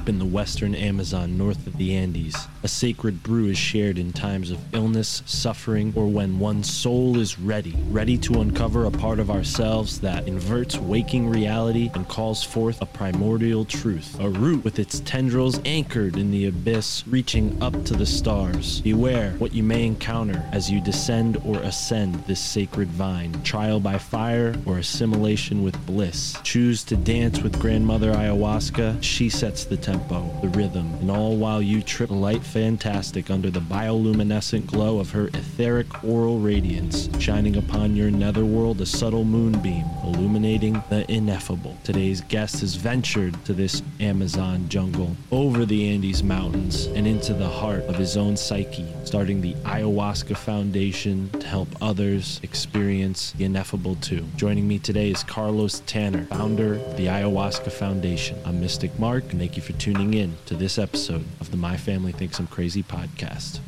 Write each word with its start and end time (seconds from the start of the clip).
Deep 0.00 0.08
in 0.08 0.18
the 0.18 0.24
western 0.24 0.74
Amazon 0.74 1.36
north 1.36 1.66
of 1.66 1.76
the 1.76 1.94
Andes, 1.94 2.34
a 2.62 2.68
sacred 2.68 3.22
brew 3.22 3.48
is 3.48 3.58
shared 3.58 3.98
in 3.98 4.12
times 4.12 4.50
of 4.50 4.74
illness, 4.74 5.22
suffering, 5.26 5.92
or 5.94 6.06
when 6.06 6.38
one's 6.38 6.72
soul 6.72 7.18
is 7.18 7.38
ready, 7.38 7.76
ready 7.88 8.16
to 8.16 8.40
uncover 8.40 8.86
a 8.86 8.90
part 8.90 9.18
of 9.18 9.30
ourselves 9.30 10.00
that 10.00 10.26
inverts 10.26 10.78
waking 10.78 11.28
reality 11.28 11.90
and 11.94 12.08
calls 12.08 12.42
forth 12.42 12.80
a 12.80 12.86
primordial 12.86 13.66
truth, 13.66 14.18
a 14.20 14.28
root 14.28 14.64
with 14.64 14.78
its 14.78 15.00
tendrils 15.00 15.60
anchored 15.66 16.16
in 16.16 16.30
the 16.30 16.46
abyss, 16.46 17.06
reaching 17.06 17.62
up 17.62 17.84
to 17.84 17.94
the 17.94 18.06
stars. 18.06 18.80
Beware 18.80 19.32
what 19.32 19.52
you 19.52 19.62
may 19.62 19.84
encounter 19.84 20.42
as 20.52 20.70
you 20.70 20.80
descend 20.80 21.36
or 21.44 21.58
ascend 21.58 22.14
this 22.26 22.40
sacred 22.40 22.88
vine, 22.88 23.42
trial 23.42 23.80
by 23.80 23.98
fire 23.98 24.54
or 24.64 24.78
assimilation 24.78 25.62
with 25.62 25.84
bliss. 25.84 26.38
Choose 26.42 26.84
to 26.84 26.96
dance 26.96 27.42
with 27.42 27.60
grandmother 27.60 28.12
ayahuasca, 28.12 29.02
she 29.02 29.28
sets 29.28 29.64
the 29.64 29.76
tempo, 29.90 30.22
the 30.40 30.48
rhythm, 30.50 30.94
and 31.00 31.10
all 31.10 31.36
while 31.36 31.60
you 31.60 31.82
trip 31.82 32.10
light 32.10 32.44
fantastic 32.44 33.28
under 33.28 33.50
the 33.50 33.58
bioluminescent 33.58 34.64
glow 34.66 35.00
of 35.00 35.10
her 35.10 35.26
etheric 35.34 36.04
oral 36.04 36.38
radiance, 36.38 37.08
shining 37.18 37.56
upon 37.56 37.96
your 37.96 38.08
netherworld 38.08 38.80
a 38.80 38.86
subtle 38.86 39.24
moonbeam, 39.24 39.84
illuminating 40.04 40.80
the 40.90 41.10
ineffable. 41.10 41.76
Today's 41.82 42.20
guest 42.20 42.60
has 42.60 42.76
ventured 42.76 43.34
to 43.44 43.52
this 43.52 43.82
Amazon 43.98 44.68
jungle, 44.68 45.16
over 45.32 45.64
the 45.64 45.90
Andes 45.90 46.22
Mountains, 46.22 46.86
and 46.86 47.04
into 47.04 47.34
the 47.34 47.48
heart 47.48 47.82
of 47.86 47.96
his 47.96 48.16
own 48.16 48.36
psyche, 48.36 48.86
starting 49.02 49.40
the 49.40 49.54
Ayahuasca 49.64 50.36
Foundation 50.36 51.28
to 51.30 51.48
help 51.48 51.68
others 51.82 52.38
experience 52.44 53.32
the 53.32 53.44
ineffable 53.44 53.96
too. 53.96 54.24
Joining 54.36 54.68
me 54.68 54.78
today 54.78 55.10
is 55.10 55.24
Carlos 55.24 55.80
Tanner, 55.86 56.26
founder 56.26 56.74
of 56.74 56.96
the 56.96 57.06
Ayahuasca 57.06 57.72
Foundation. 57.72 58.38
I'm 58.44 58.60
Mystic 58.60 58.96
Mark, 58.96 59.24
and 59.30 59.40
thank 59.40 59.56
you 59.56 59.62
for 59.62 59.79
tuning 59.80 60.12
in 60.12 60.36
to 60.44 60.54
this 60.54 60.78
episode 60.78 61.24
of 61.40 61.50
the 61.50 61.56
My 61.56 61.74
Family 61.74 62.12
Thinks 62.12 62.38
I'm 62.38 62.46
Crazy 62.46 62.82
podcast. 62.82 63.60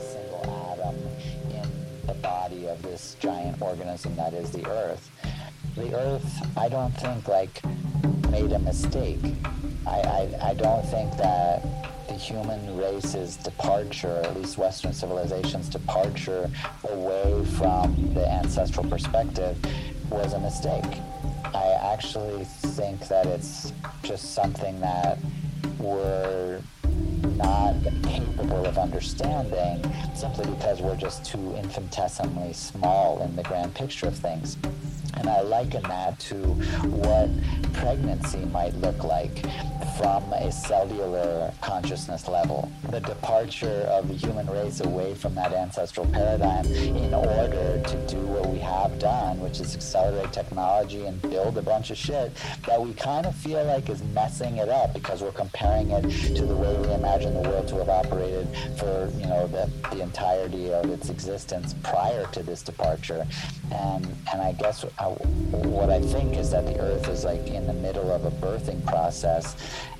single 0.00 0.72
atom 0.72 0.96
in 1.48 2.06
the 2.08 2.14
body 2.14 2.66
of 2.66 2.82
this 2.82 3.14
giant 3.20 3.62
organism 3.62 4.16
that 4.16 4.34
is 4.34 4.50
the 4.50 4.68
Earth. 4.68 5.08
The 5.76 5.96
Earth, 5.96 6.58
I 6.58 6.68
don't 6.68 6.90
think, 6.90 7.28
like, 7.28 7.62
made 8.30 8.50
a 8.50 8.58
mistake. 8.58 9.20
I, 9.86 10.00
I, 10.00 10.48
I 10.50 10.54
don't 10.54 10.84
think 10.86 11.16
that 11.18 11.62
human 12.20 12.76
race's 12.76 13.36
departure, 13.36 14.08
or 14.08 14.22
at 14.22 14.36
least 14.36 14.58
Western 14.58 14.92
civilization's 14.92 15.68
departure 15.68 16.50
away 16.88 17.44
from 17.56 18.12
the 18.14 18.28
ancestral 18.30 18.86
perspective, 18.88 19.56
was 20.10 20.34
a 20.34 20.40
mistake. 20.40 21.00
I 21.54 21.78
actually 21.92 22.44
think 22.44 23.08
that 23.08 23.26
it's 23.26 23.72
just 24.02 24.34
something 24.34 24.78
that 24.80 25.18
we're 25.78 26.60
not 27.36 27.74
capable 28.02 28.66
of 28.66 28.76
understanding 28.76 29.82
simply 30.14 30.46
because 30.46 30.82
we're 30.82 30.96
just 30.96 31.24
too 31.24 31.54
infinitesimally 31.56 32.52
small 32.52 33.22
in 33.22 33.34
the 33.34 33.42
grand 33.44 33.74
picture 33.74 34.08
of 34.08 34.16
things. 34.16 34.58
And 35.14 35.28
I 35.28 35.40
liken 35.42 35.82
that 35.84 36.18
to 36.20 36.36
what 36.86 37.30
pregnancy 37.74 38.44
might 38.46 38.74
look 38.76 39.04
like 39.04 39.44
from 39.96 40.32
a 40.32 40.50
cellular 40.50 41.52
consciousness 41.60 42.28
level. 42.28 42.70
The 42.90 43.00
departure 43.00 43.86
of 43.90 44.08
the 44.08 44.14
human 44.14 44.48
race 44.48 44.80
away 44.80 45.14
from 45.14 45.34
that 45.34 45.52
ancestral 45.52 46.06
paradigm 46.06 46.66
in 46.66 47.12
order 47.12 47.82
to 47.82 48.06
do 48.06 48.18
what 48.18 48.46
we 48.48 48.58
have 48.58 48.98
done, 48.98 49.40
which 49.40 49.60
is 49.60 49.74
accelerate 49.74 50.32
technology 50.32 51.06
and 51.06 51.20
build 51.22 51.58
a 51.58 51.62
bunch 51.62 51.90
of 51.90 51.96
shit 51.96 52.32
that 52.66 52.80
we 52.80 52.94
kind 52.94 53.26
of 53.26 53.34
feel 53.34 53.64
like 53.64 53.88
is 53.88 54.02
messing 54.14 54.56
it 54.56 54.68
up 54.68 54.94
because 54.94 55.22
we're 55.22 55.32
comparing 55.32 55.90
it 55.90 56.02
to 56.36 56.46
the 56.46 56.54
way 56.54 56.74
we 56.78 56.92
imagine 56.94 57.34
the 57.34 57.48
world 57.48 57.68
to 57.68 57.76
have 57.76 57.88
operated 57.88 58.48
for, 58.78 59.10
you 59.16 59.26
know, 59.26 59.46
the, 59.48 59.70
the 59.90 60.00
entirety 60.02 60.72
of 60.72 60.86
its 60.90 61.10
existence 61.10 61.74
prior 61.82 62.26
to 62.26 62.42
this 62.42 62.62
departure. 62.62 63.26
And, 63.72 64.06
and 64.32 64.42
I 64.42 64.52
guess 64.52 64.84
uh, 64.84 65.10
what 65.10 65.90
I 65.90 66.00
think 66.00 66.36
is 66.36 66.50
that 66.50 66.66
the 66.66 66.78
Earth 66.80 67.08
is 67.08 67.24
like 67.24 67.46
in 67.46 67.66
the 67.66 67.72
middle 67.72 68.10
of 68.10 68.24
a 68.24 68.30
birthing 68.30 68.84
process 68.86 69.56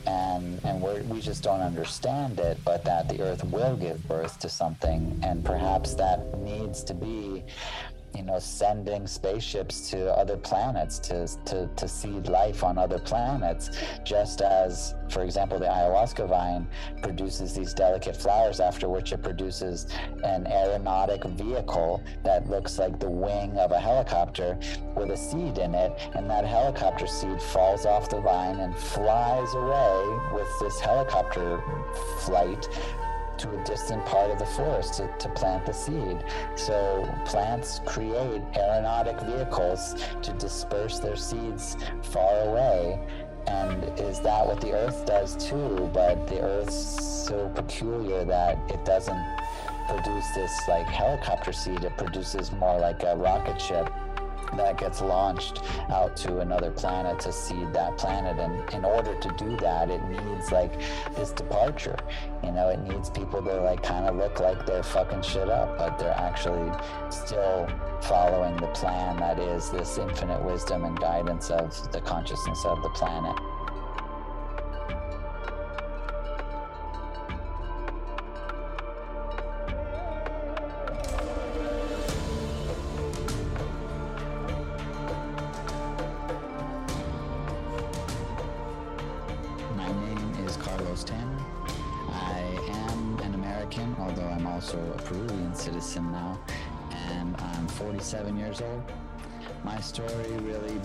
and 0.06 0.60
and 0.64 0.80
we're, 0.80 1.02
we 1.04 1.20
just 1.20 1.42
don't 1.42 1.60
understand 1.60 2.38
it, 2.40 2.58
but 2.64 2.84
that 2.84 3.08
the 3.08 3.20
Earth 3.20 3.44
will 3.44 3.76
give 3.76 4.06
birth 4.08 4.38
to 4.40 4.48
something, 4.48 5.18
and 5.22 5.44
perhaps 5.44 5.94
that 5.94 6.38
needs 6.40 6.82
to 6.84 6.94
be, 6.94 7.42
you 8.14 8.22
know, 8.22 8.38
sending 8.38 9.06
spaceships 9.06 9.90
to 9.90 10.10
other 10.16 10.36
planets 10.36 10.98
to 10.98 11.26
to 11.46 11.68
to 11.76 11.88
seed 11.88 12.28
life 12.28 12.64
on 12.64 12.78
other 12.78 12.98
planets, 12.98 13.70
just 14.04 14.40
as, 14.40 14.94
for 15.08 15.22
example, 15.22 15.58
the 15.58 15.66
ayahuasca 15.66 16.28
vine 16.28 16.66
produces 17.02 17.54
these 17.54 17.72
delicate 17.72 18.16
flowers, 18.16 18.60
after 18.60 18.88
which 18.88 19.12
it 19.12 19.22
produces 19.22 19.86
an 20.24 20.46
aeronautic 20.46 21.24
vehicle 21.24 22.02
that 22.24 22.48
looks 22.48 22.78
like 22.78 22.98
the 22.98 23.08
wing 23.08 23.56
of 23.58 23.72
a 23.72 23.78
helicopter 23.78 24.58
with 24.96 25.10
a 25.10 25.16
seed 25.16 25.58
in 25.58 25.74
it, 25.74 25.92
and 26.14 26.28
that 26.28 26.44
helicopter 26.44 27.06
seed 27.06 27.40
falls 27.40 27.86
off 27.86 28.08
the 28.08 28.20
vine 28.20 28.60
and 28.60 28.76
flies 28.76 29.54
away 29.54 30.18
with 30.34 30.48
this 30.60 30.80
helicopter 30.80 31.62
flight 32.20 32.68
to 33.40 33.58
a 33.58 33.64
distant 33.64 34.04
part 34.04 34.30
of 34.30 34.38
the 34.38 34.46
forest 34.46 34.94
to, 34.94 35.10
to 35.18 35.28
plant 35.30 35.64
the 35.64 35.72
seed. 35.72 36.22
So 36.56 37.08
plants 37.24 37.80
create 37.86 38.42
aeronautic 38.54 39.20
vehicles 39.20 39.94
to 40.22 40.32
disperse 40.34 40.98
their 40.98 41.16
seeds 41.16 41.76
far 42.02 42.40
away. 42.40 43.00
And 43.46 43.82
is 43.98 44.20
that 44.20 44.46
what 44.46 44.60
the 44.60 44.72
earth 44.72 45.06
does 45.06 45.36
too? 45.36 45.90
But 45.94 46.26
the 46.26 46.40
earth's 46.40 47.26
so 47.26 47.48
peculiar 47.54 48.24
that 48.26 48.58
it 48.70 48.84
doesn't 48.84 49.24
produce 49.88 50.26
this 50.34 50.68
like 50.68 50.86
helicopter 50.86 51.52
seed, 51.52 51.82
it 51.82 51.96
produces 51.96 52.52
more 52.52 52.78
like 52.78 53.02
a 53.02 53.16
rocket 53.16 53.60
ship 53.60 53.90
that 54.56 54.78
gets 54.78 55.00
launched 55.00 55.62
out 55.90 56.16
to 56.16 56.38
another 56.40 56.70
planet 56.70 57.18
to 57.20 57.32
seed 57.32 57.72
that 57.72 57.98
planet. 57.98 58.38
And 58.38 58.68
in 58.74 58.84
order 58.84 59.14
to 59.14 59.28
do 59.36 59.56
that, 59.58 59.90
it 59.90 60.02
needs 60.04 60.52
like 60.52 60.80
this 61.14 61.32
departure. 61.32 61.96
You 62.42 62.52
know, 62.52 62.68
it 62.68 62.80
needs 62.80 63.10
people 63.10 63.42
to 63.42 63.60
like 63.60 63.82
kind 63.82 64.06
of 64.06 64.16
look 64.16 64.40
like 64.40 64.66
they're 64.66 64.82
fucking 64.82 65.22
shit 65.22 65.48
up, 65.48 65.78
but 65.78 65.98
they're 65.98 66.16
actually 66.16 66.70
still 67.10 67.68
following 68.02 68.56
the 68.56 68.68
plan 68.68 69.16
that 69.18 69.38
is 69.38 69.70
this 69.70 69.98
infinite 69.98 70.42
wisdom 70.42 70.84
and 70.84 70.98
guidance 70.98 71.50
of 71.50 71.92
the 71.92 72.00
consciousness 72.00 72.64
of 72.64 72.82
the 72.82 72.90
planet. 72.90 73.36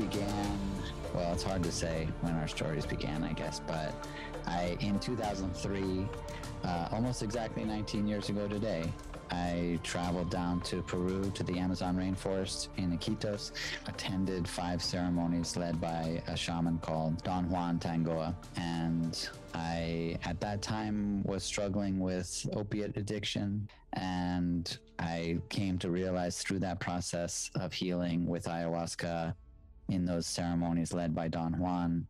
Began, 0.10 0.60
well, 1.14 1.34
it's 1.34 1.44
hard 1.44 1.64
to 1.64 1.72
say 1.72 2.08
when 2.22 2.34
our 2.36 2.48
stories 2.48 2.86
began, 2.86 3.24
I 3.24 3.34
guess, 3.34 3.60
but 3.66 3.94
I, 4.46 4.78
in 4.80 5.00
2003, 5.00 6.08
uh, 6.64 6.88
almost 6.92 7.24
exactly 7.24 7.64
19 7.64 8.08
years 8.08 8.30
ago 8.30 8.48
today, 8.48 8.84
I 9.32 9.80
traveled 9.82 10.30
down 10.30 10.62
to 10.62 10.84
Peru 10.84 11.32
to 11.34 11.44
the 11.44 11.58
Amazon 11.58 11.98
rainforest 11.98 12.68
in 12.78 12.96
Iquitos, 12.96 13.52
attended 13.88 14.48
five 14.48 14.84
ceremonies 14.84 15.58
led 15.58 15.82
by 15.82 16.22
a 16.28 16.38
shaman 16.38 16.78
called 16.78 17.24
Don 17.24 17.50
Juan 17.50 17.80
Tangoa. 17.80 18.36
And 18.58 19.28
I, 19.56 20.18
at 20.24 20.40
that 20.42 20.62
time, 20.62 21.24
was 21.24 21.44
struggling 21.44 22.00
with 22.00 22.48
opiate 22.54 22.96
addiction. 22.98 23.68
And 23.94 24.78
I 25.00 25.40
came 25.50 25.80
to 25.80 25.90
realize 25.90 26.44
through 26.44 26.60
that 26.60 26.80
process 26.80 27.50
of 27.56 27.74
healing 27.74 28.28
with 28.28 28.46
ayahuasca 28.46 29.34
in 29.90 30.06
those 30.06 30.26
ceremonies 30.26 30.94
led 30.94 31.14
by 31.14 31.28
Don 31.28 31.58
Juan 31.60 32.08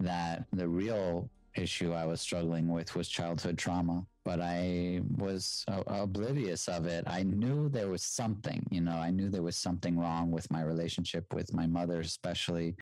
that 0.00 0.44
the 0.52 0.68
real 0.68 1.30
issue 1.56 1.92
I 1.92 2.04
was 2.04 2.20
struggling 2.20 2.68
with 2.68 2.94
was 2.94 3.08
childhood 3.08 3.56
trauma, 3.56 4.04
but 4.24 4.40
I 4.40 5.00
was 5.16 5.64
oblivious 5.68 6.68
of 6.68 6.86
it. 6.86 7.04
I 7.06 7.22
knew 7.22 7.68
there 7.68 7.88
was 7.88 8.02
something, 8.02 8.66
you 8.70 8.82
know, 8.82 8.96
I 8.96 9.10
knew 9.10 9.30
there 9.30 9.42
was 9.42 9.56
something 9.56 9.98
wrong 9.98 10.30
with 10.30 10.50
my 10.50 10.62
relationship 10.62 11.32
with 11.32 11.54
my 11.54 11.66
mother, 11.66 12.00
especially, 12.00 12.76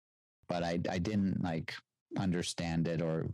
but 0.48 0.62
I, 0.64 0.80
I 0.90 0.98
didn't 0.98 1.42
like 1.42 1.74
understand 2.18 2.88
it 2.88 3.00
or 3.00 3.28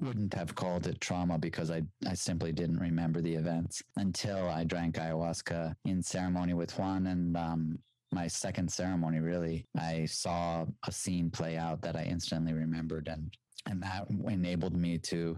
wouldn't 0.00 0.34
have 0.34 0.54
called 0.54 0.86
it 0.86 1.00
trauma 1.00 1.38
because 1.38 1.70
I, 1.70 1.82
I 2.06 2.14
simply 2.14 2.52
didn't 2.52 2.78
remember 2.78 3.20
the 3.20 3.34
events 3.34 3.82
until 3.96 4.48
I 4.48 4.64
drank 4.64 4.96
ayahuasca 4.96 5.74
in 5.84 6.02
ceremony 6.02 6.54
with 6.54 6.78
Juan 6.78 7.06
and 7.06 7.36
um, 7.36 7.78
my 8.12 8.26
second 8.26 8.70
ceremony 8.70 9.20
really 9.20 9.66
i 9.78 10.04
saw 10.06 10.64
a 10.86 10.92
scene 10.92 11.30
play 11.30 11.56
out 11.56 11.80
that 11.82 11.96
i 11.96 12.02
instantly 12.02 12.52
remembered 12.52 13.08
and 13.08 13.32
and 13.66 13.82
that 13.82 14.06
enabled 14.28 14.76
me 14.76 14.98
to 14.98 15.36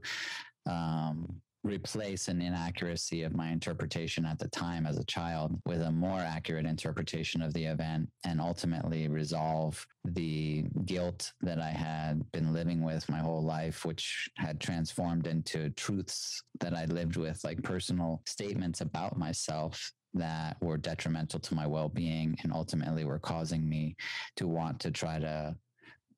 um, 0.66 1.40
replace 1.62 2.28
an 2.28 2.40
inaccuracy 2.40 3.22
of 3.22 3.34
my 3.34 3.50
interpretation 3.50 4.24
at 4.24 4.38
the 4.38 4.48
time 4.48 4.86
as 4.86 4.96
a 4.96 5.04
child 5.04 5.60
with 5.66 5.82
a 5.82 5.90
more 5.90 6.20
accurate 6.20 6.64
interpretation 6.64 7.42
of 7.42 7.52
the 7.52 7.64
event 7.64 8.08
and 8.24 8.40
ultimately 8.40 9.08
resolve 9.08 9.86
the 10.04 10.64
guilt 10.86 11.32
that 11.42 11.60
I 11.60 11.68
had 11.68 12.22
been 12.32 12.54
living 12.54 12.82
with 12.82 13.06
my 13.10 13.18
whole 13.18 13.42
life, 13.42 13.84
which 13.84 14.30
had 14.38 14.58
transformed 14.58 15.26
into 15.26 15.68
truths 15.70 16.42
that 16.60 16.74
I 16.74 16.86
lived 16.86 17.16
with, 17.16 17.44
like 17.44 17.62
personal 17.62 18.22
statements 18.24 18.80
about 18.80 19.18
myself 19.18 19.92
that 20.14 20.56
were 20.60 20.76
detrimental 20.76 21.38
to 21.40 21.54
my 21.54 21.66
well-being 21.66 22.36
and 22.42 22.52
ultimately 22.52 23.04
were 23.04 23.18
causing 23.18 23.68
me 23.68 23.96
to 24.36 24.48
want 24.48 24.80
to 24.80 24.90
try 24.90 25.18
to 25.18 25.54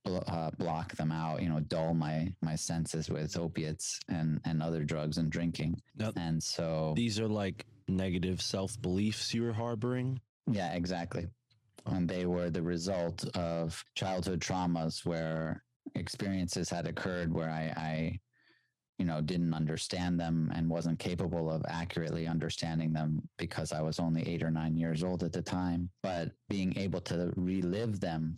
uh, 0.06 0.50
block 0.58 0.96
them 0.96 1.12
out 1.12 1.40
you 1.40 1.48
know 1.48 1.60
dull 1.60 1.94
my 1.94 2.32
my 2.42 2.56
senses 2.56 3.08
with 3.08 3.36
opiates 3.36 4.00
and 4.08 4.40
and 4.44 4.62
other 4.62 4.84
drugs 4.84 5.18
and 5.18 5.30
drinking. 5.30 5.80
Now, 5.96 6.12
and 6.16 6.42
so 6.42 6.92
these 6.96 7.20
are 7.20 7.28
like 7.28 7.66
negative 7.88 8.40
self 8.40 8.80
beliefs 8.80 9.32
you 9.34 9.42
were 9.42 9.52
harboring. 9.52 10.20
yeah 10.50 10.72
exactly. 10.72 11.28
And 11.86 12.08
they 12.08 12.26
were 12.26 12.48
the 12.48 12.62
result 12.62 13.24
of 13.36 13.84
childhood 13.96 14.40
traumas 14.40 15.04
where 15.04 15.64
experiences 15.96 16.70
had 16.70 16.86
occurred 16.86 17.32
where 17.32 17.50
i 17.50 17.72
i 17.76 18.20
you 19.02 19.08
know 19.08 19.20
didn't 19.20 19.52
understand 19.52 20.20
them 20.20 20.48
and 20.54 20.70
wasn't 20.70 20.96
capable 20.96 21.50
of 21.50 21.60
accurately 21.66 22.28
understanding 22.28 22.92
them 22.92 23.20
because 23.36 23.72
i 23.72 23.82
was 23.82 23.98
only 23.98 24.22
8 24.28 24.44
or 24.44 24.50
9 24.52 24.76
years 24.76 25.02
old 25.02 25.24
at 25.24 25.32
the 25.32 25.42
time. 25.42 25.90
But 26.04 26.30
being 26.48 26.78
able 26.78 27.00
to 27.10 27.32
relive 27.34 27.98
them 27.98 28.36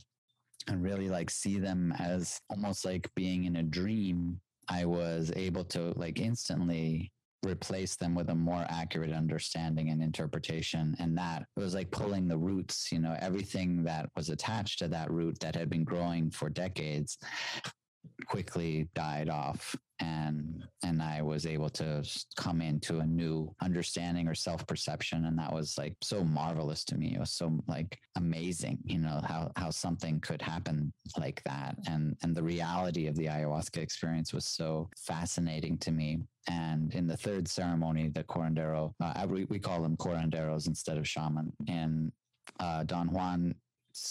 and 0.69 0.83
really 0.83 1.11
like 1.11 1.29
see 1.29 1.59
them 1.59 1.93
as 1.99 2.41
almost 2.49 2.87
like 2.87 3.11
being 3.15 3.45
in 3.45 3.57
a 3.57 3.63
dream 3.63 4.41
i 4.69 4.87
was 4.87 5.31
able 5.37 5.65
to 5.75 5.93
like 5.97 6.19
instantly 6.19 7.13
replace 7.45 7.95
them 7.97 8.15
with 8.15 8.31
a 8.31 8.35
more 8.35 8.65
accurate 8.71 9.13
understanding 9.13 9.91
and 9.91 10.03
interpretation. 10.03 10.97
And 10.99 11.19
that 11.19 11.45
was 11.59 11.75
like 11.75 11.91
pulling 11.91 12.27
the 12.27 12.39
roots 12.39 12.89
you 12.91 13.01
know 13.01 13.15
everything 13.21 13.85
that 13.85 14.09
was 14.17 14.31
attached 14.31 14.79
to 14.79 14.89
that 14.89 15.11
root 15.11 15.39
that 15.41 15.55
had 15.55 15.69
been 15.69 15.85
growing 15.85 16.31
for 16.31 16.49
decades 16.49 17.19
quickly 18.27 18.89
died 18.95 19.29
off 19.29 19.77
and 20.01 20.65
and 20.83 21.01
I 21.01 21.23
was 21.23 21.47
able 21.47 21.71
to 21.71 22.05
come 22.37 22.61
into 22.61 22.99
a 22.99 23.07
new 23.07 23.55
understanding 23.63 24.27
or 24.27 24.35
self-perception. 24.35 25.25
And 25.25 25.39
that 25.39 25.53
was 25.53 25.79
like 25.79 25.97
so 26.03 26.25
marvelous 26.25 26.85
to 26.87 26.97
me. 26.97 27.15
It 27.15 27.21
was 27.21 27.33
so 27.33 27.59
like 27.69 27.99
amazing 28.17 28.79
you 28.85 28.99
know 28.99 29.21
how 29.25 29.53
how 29.57 29.71
something 29.71 30.21
could 30.21 30.43
happen 30.43 30.93
like 31.19 31.43
that. 31.45 31.77
And 31.87 32.17
and 32.23 32.35
the 32.35 32.43
reality 32.43 33.07
of 33.07 33.17
the 33.17 33.27
ayahuasca 33.27 33.79
experience 33.79 34.33
was 34.33 34.47
so 34.47 34.89
fascinating 34.97 35.79
to 35.79 35.93
me. 35.93 36.19
And 36.49 36.93
in 36.95 37.07
the 37.07 37.17
third 37.17 37.49
ceremony 37.49 38.09
the 38.09 38.25
curandero, 38.25 38.93
uh, 39.01 39.27
we, 39.29 39.45
we 39.45 39.59
call 39.59 39.83
them 39.83 39.97
curanderos 39.97 40.67
instead 40.67 40.99
of 40.99 41.09
shaman. 41.09 41.53
And 41.69 42.13
uh, 42.61 42.85
Don 42.85 43.11
Juan 43.13 43.55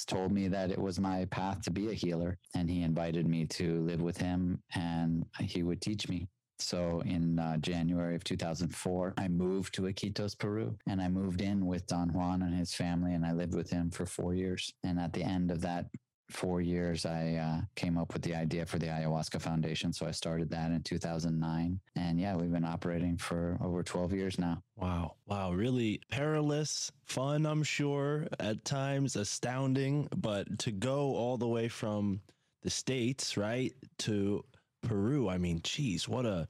told 0.08 0.32
me 0.32 0.48
that 0.48 0.72
it 0.72 0.80
was 0.80 1.00
my 1.00 1.26
path 1.26 1.62
to 1.64 1.72
be 1.72 1.90
a 1.90 1.94
healer 1.94 2.38
and 2.56 2.70
he 2.70 2.84
invited 2.84 3.28
me 3.28 3.46
to 3.46 3.82
live 3.82 4.02
with 4.02 4.18
him 4.18 4.62
and 4.76 5.26
he 5.40 5.64
would 5.64 5.82
teach 5.82 6.08
me 6.08 6.28
so 6.64 7.02
in 7.06 7.40
uh, 7.40 7.58
January 7.58 8.16
of 8.16 8.24
2004, 8.24 9.16
I 9.18 9.28
moved 9.28 9.74
to 9.76 9.84
Iquitos, 9.84 10.38
Peru, 10.38 10.78
and 10.88 11.02
I 11.02 11.10
moved 11.10 11.42
in 11.42 11.66
with 11.66 11.86
Don 11.88 12.14
Juan 12.14 12.42
and 12.42 12.56
his 12.58 12.74
family, 12.74 13.14
and 13.14 13.26
I 13.26 13.34
lived 13.34 13.54
with 13.54 13.70
him 13.70 13.92
for 13.92 14.06
four 14.06 14.34
years. 14.34 14.74
And 14.84 15.00
at 15.00 15.14
the 15.14 15.24
end 15.24 15.52
of 15.52 15.62
that 15.62 15.88
four 16.34 16.62
years, 16.62 17.06
I 17.06 17.36
uh, 17.36 17.62
came 17.76 17.98
up 17.98 18.14
with 18.14 18.22
the 18.24 18.36
idea 18.36 18.66
for 18.66 18.80
the 18.80 18.88
Ayahuasca 18.88 19.40
Foundation. 19.42 19.94
So 19.94 20.06
I 20.06 20.12
started 20.12 20.50
that 20.50 20.72
in 20.72 20.82
2009, 20.82 21.80
and 21.96 22.20
yeah, 22.20 22.36
we've 22.36 22.52
been 22.52 22.66
operating 22.66 23.18
for 23.18 23.58
over 23.62 23.84
12 23.84 24.14
years 24.14 24.40
now. 24.40 24.62
Wow. 24.76 25.16
Wow. 25.28 25.54
Really 25.54 26.02
perilous, 26.12 26.92
fun, 27.06 27.46
I'm 27.46 27.64
sure, 27.64 28.28
at 28.40 28.66
times, 28.66 29.16
astounding. 29.16 30.08
But 30.18 30.60
to 30.60 30.72
go 30.72 31.16
all 31.16 31.38
the 31.38 31.48
way 31.48 31.68
from 31.68 32.22
the 32.64 32.70
States, 32.70 33.38
right, 33.38 33.74
to 34.00 34.44
Peru, 34.82 35.30
I 35.30 35.38
mean, 35.38 35.62
geez, 35.64 36.08
what 36.08 36.26
a. 36.26 36.48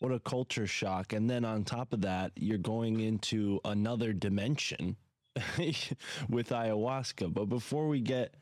What 0.00 0.12
a 0.12 0.20
culture 0.20 0.66
shock. 0.66 1.14
And 1.14 1.30
then 1.30 1.46
on 1.46 1.64
top 1.64 1.94
of 1.94 2.02
that, 2.02 2.32
you're 2.36 2.58
going 2.58 3.00
into 3.00 3.58
another 3.64 4.12
dimension 4.12 4.96
with 6.28 6.50
ayahuasca. 6.50 7.32
But 7.32 7.46
before 7.46 7.88
we 7.88 8.00
get 8.00 8.34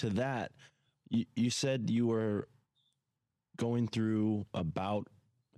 to 0.00 0.10
that, 0.10 0.52
you, 1.08 1.24
you 1.34 1.50
said 1.50 1.88
you 1.90 2.06
were 2.06 2.48
going 3.56 3.88
through 3.88 4.46
about 4.54 5.08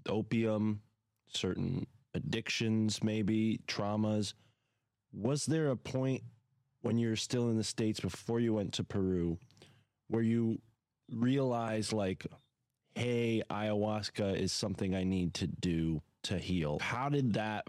opium, 0.09 0.83
certain 1.29 1.87
addictions, 2.15 3.03
maybe 3.03 3.61
traumas. 3.67 4.35
Was 5.13 5.47
there 5.47 5.71
a 5.71 5.77
point 5.77 6.23
when 6.81 6.99
you're 6.99 7.17
still 7.17 7.49
in 7.49 7.57
the 7.57 7.65
States 7.65 8.01
before 8.01 8.41
you 8.41 8.55
went 8.55 8.73
to 8.75 8.85
Peru 8.85 9.39
where 10.09 10.23
you 10.23 10.61
realized, 11.11 11.93
like, 11.93 12.27
hey, 12.95 13.43
ayahuasca 13.51 14.37
is 14.37 14.53
something 14.53 14.95
I 14.95 15.05
need 15.05 15.35
to 15.35 15.47
do 15.47 16.03
to 16.25 16.39
heal? 16.39 16.79
How 16.81 17.09
did 17.09 17.35
that 17.35 17.67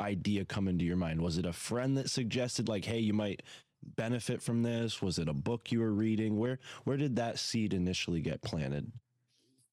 idea 0.00 0.44
come 0.44 0.66
into 0.66 0.84
your 0.84 0.96
mind? 0.96 1.20
Was 1.22 1.38
it 1.38 1.46
a 1.46 1.52
friend 1.52 1.96
that 1.96 2.10
suggested, 2.10 2.68
like, 2.68 2.84
hey, 2.84 2.98
you 2.98 3.12
might 3.12 3.42
benefit 3.96 4.42
from 4.42 4.62
this? 4.62 5.02
Was 5.02 5.18
it 5.18 5.28
a 5.28 5.34
book 5.34 5.70
you 5.72 5.80
were 5.80 5.92
reading? 5.92 6.36
Where 6.36 6.58
where 6.84 6.96
did 6.96 7.16
that 7.16 7.38
seed 7.38 7.74
initially 7.74 8.20
get 8.20 8.42
planted? 8.42 8.90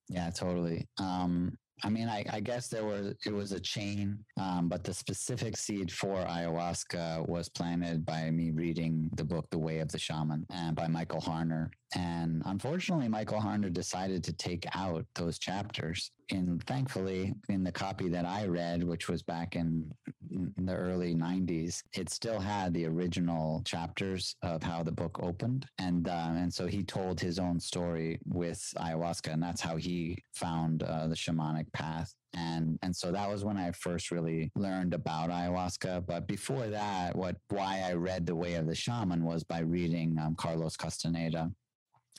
Yeah, 0.10 0.30
totally. 0.30 0.88
Um, 0.98 1.58
I 1.84 1.90
mean, 1.90 2.08
I, 2.08 2.24
I 2.32 2.40
guess 2.40 2.68
there 2.68 2.86
was 2.86 3.16
it 3.26 3.34
was 3.34 3.54
a 3.54 3.60
chain, 3.60 4.24
um, 4.40 4.70
but 4.70 4.84
the 4.84 4.94
specific 4.94 5.58
seed 5.58 5.92
for 5.92 6.24
ayahuasca 6.24 7.28
was 7.28 7.50
planted 7.50 8.06
by 8.06 8.30
me 8.30 8.52
reading 8.52 9.10
the 9.16 9.24
book 9.24 9.48
"The 9.50 9.58
Way 9.58 9.80
of 9.80 9.92
the 9.92 9.98
Shaman" 9.98 10.46
and 10.50 10.76
by 10.76 10.88
Michael 10.88 11.22
Harner. 11.22 11.72
And 11.96 12.44
unfortunately, 12.46 13.08
Michael 13.08 13.40
Harner 13.40 13.74
decided 13.74 14.24
to 14.26 14.34
take 14.34 14.68
out 14.76 15.06
those 15.16 15.40
chapters. 15.40 16.12
And 16.32 16.64
thankfully, 16.66 17.34
in 17.50 17.64
the 17.64 17.72
copy 17.72 18.08
that 18.10 18.26
I 18.26 18.46
read, 18.46 18.84
which 18.84 19.10
was 19.10 19.22
back 19.22 19.56
in, 19.56 19.92
in 20.30 20.66
the 20.66 20.76
early 20.76 21.14
'90s, 21.14 21.84
it 21.94 22.10
still 22.10 22.40
had 22.40 22.74
the 22.74 22.86
original 22.86 23.62
chapters 23.66 24.36
of 24.42 24.64
how 24.64 24.82
the 24.84 24.92
book 24.92 25.20
opened. 25.22 25.66
And 25.78 26.08
uh, 26.08 26.32
and 26.36 26.54
so 26.54 26.68
he 26.68 26.84
told 26.84 27.20
his 27.20 27.38
own 27.38 27.60
story 27.60 28.20
with 28.26 28.62
ayahuasca, 28.78 29.34
and 29.34 29.44
that's 29.44 29.62
how 29.62 29.76
he 29.76 30.18
found 30.34 30.84
uh, 30.84 31.08
the 31.08 31.16
shamanic 31.16 31.72
path 31.74 32.14
and 32.34 32.80
and 32.82 32.96
so 32.96 33.12
that 33.12 33.30
was 33.30 33.44
when 33.44 33.58
I 33.58 33.72
first 33.72 34.12
really 34.12 34.52
learned 34.56 34.94
about 34.94 35.30
ayahuasca. 35.30 36.06
But 36.06 36.28
before 36.28 36.68
that, 36.68 37.16
what 37.16 37.36
why 37.50 37.84
I 37.86 37.94
read 37.94 38.26
The 38.26 38.36
Way 38.36 38.56
of 38.56 38.68
the 38.68 38.76
Shaman 38.76 39.24
was 39.24 39.44
by 39.44 39.60
reading 39.60 40.18
um, 40.20 40.36
Carlos 40.36 40.78
Castaneda. 40.78 41.52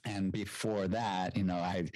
And 0.05 0.33
before 0.33 0.89
that, 0.89 1.37
you 1.37 1.45
know, 1.45 1.57
I 1.57 1.89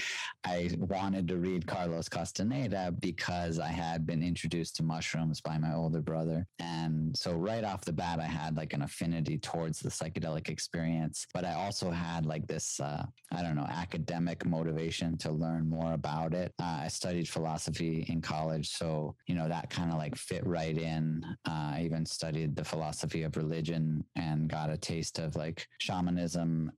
I 0.45 0.71
wanted 0.79 1.27
to 1.29 1.39
read 1.39 1.67
Carlos 1.67 2.09
Castaneda 2.09 2.95
because 3.01 3.59
I 3.59 3.69
had 3.69 4.07
been 4.07 4.23
introduced 4.23 4.77
to 4.77 4.85
mushrooms 4.85 5.41
by 5.41 5.59
my 5.59 5.75
older 5.75 6.01
brother. 6.01 6.47
And 6.61 7.17
so 7.17 7.33
right 7.33 7.65
off 7.65 7.85
the 7.85 7.93
bat, 7.93 8.21
I 8.21 8.27
had 8.27 8.57
like 8.57 8.73
an 8.75 8.83
affinity 8.83 9.39
towards 9.39 9.81
the 9.81 9.89
psychedelic 9.89 10.49
experience. 10.49 11.27
But 11.35 11.45
I 11.45 11.55
also 11.55 11.91
had 11.91 12.27
like 12.27 12.47
this, 12.47 12.79
uh, 12.79 13.05
I 13.33 13.43
don't 13.43 13.57
know, 13.57 13.67
academic 13.69 14.47
motivation 14.47 15.19
to 15.19 15.33
learn 15.33 15.69
more 15.69 15.95
about 15.95 16.33
it. 16.33 16.55
Uh, 16.61 16.83
I 16.83 16.89
studied 16.89 17.29
philosophy 17.29 18.07
in 18.09 18.21
college. 18.21 18.71
So, 18.71 19.17
you 19.27 19.35
know, 19.35 19.49
that 19.49 19.69
kind 19.69 19.91
of 19.91 19.99
like 19.99 20.15
fit 20.15 20.47
right 20.47 20.79
in. 20.79 21.25
Uh, 21.45 21.73
I 21.75 21.83
even 21.85 22.07
studied 22.07 22.55
the 22.55 22.65
philosophy 22.65 23.25
of 23.25 23.37
religion 23.37 24.05
and 24.15 24.49
got 24.49 24.71
a 24.71 24.77
taste 24.77 25.19
of 25.19 25.35
like 25.35 25.67
shamanism 25.81 26.71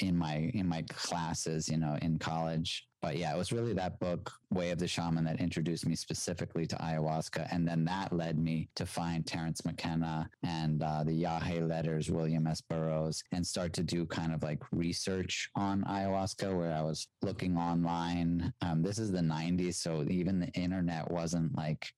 in 0.00 0.16
my 0.16 0.50
in 0.54 0.68
my 0.68 0.82
classes 0.88 1.68
you 1.68 1.78
know 1.78 1.96
in 2.02 2.18
college. 2.18 2.86
But 3.02 3.18
yeah 3.18 3.32
it 3.32 3.38
was 3.38 3.52
really 3.52 3.72
that 3.74 4.00
book 4.00 4.32
way 4.50 4.70
of 4.70 4.78
the 4.78 4.88
shaman 4.88 5.24
that 5.24 5.40
introduced 5.40 5.86
me 5.86 5.94
specifically 5.94 6.66
to 6.66 6.76
ayahuasca. 6.76 7.46
And 7.52 7.66
then 7.66 7.84
that 7.84 8.12
led 8.12 8.38
me 8.38 8.68
to 8.74 8.86
find 8.86 9.24
terence 9.26 9.64
mckenna 9.64 10.28
and 10.42 10.82
uh, 10.82 11.04
the 11.04 11.22
yage 11.22 11.68
letters 11.68 12.10
william 12.10 12.46
s. 12.46 12.60
Burroughs 12.60 13.22
and 13.32 13.46
start 13.46 13.72
to 13.74 13.82
do 13.82 14.06
kind 14.06 14.32
of 14.32 14.42
like 14.42 14.62
research 14.72 15.48
on 15.54 15.84
ayahuasca 15.84 16.56
where 16.56 16.72
i 16.72 16.82
was 16.82 17.08
looking 17.22 17.56
online. 17.56 18.52
Um, 18.62 18.82
this 18.82 18.98
is 18.98 19.12
the 19.12 19.20
90s 19.20 19.74
so 19.74 20.04
even 20.08 20.40
the 20.40 20.50
internet 20.52 21.10
wasn't 21.10 21.56
like 21.56 21.92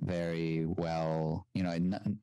very 0.00 0.66
well 0.66 1.46
you 1.54 1.62
know 1.62 1.70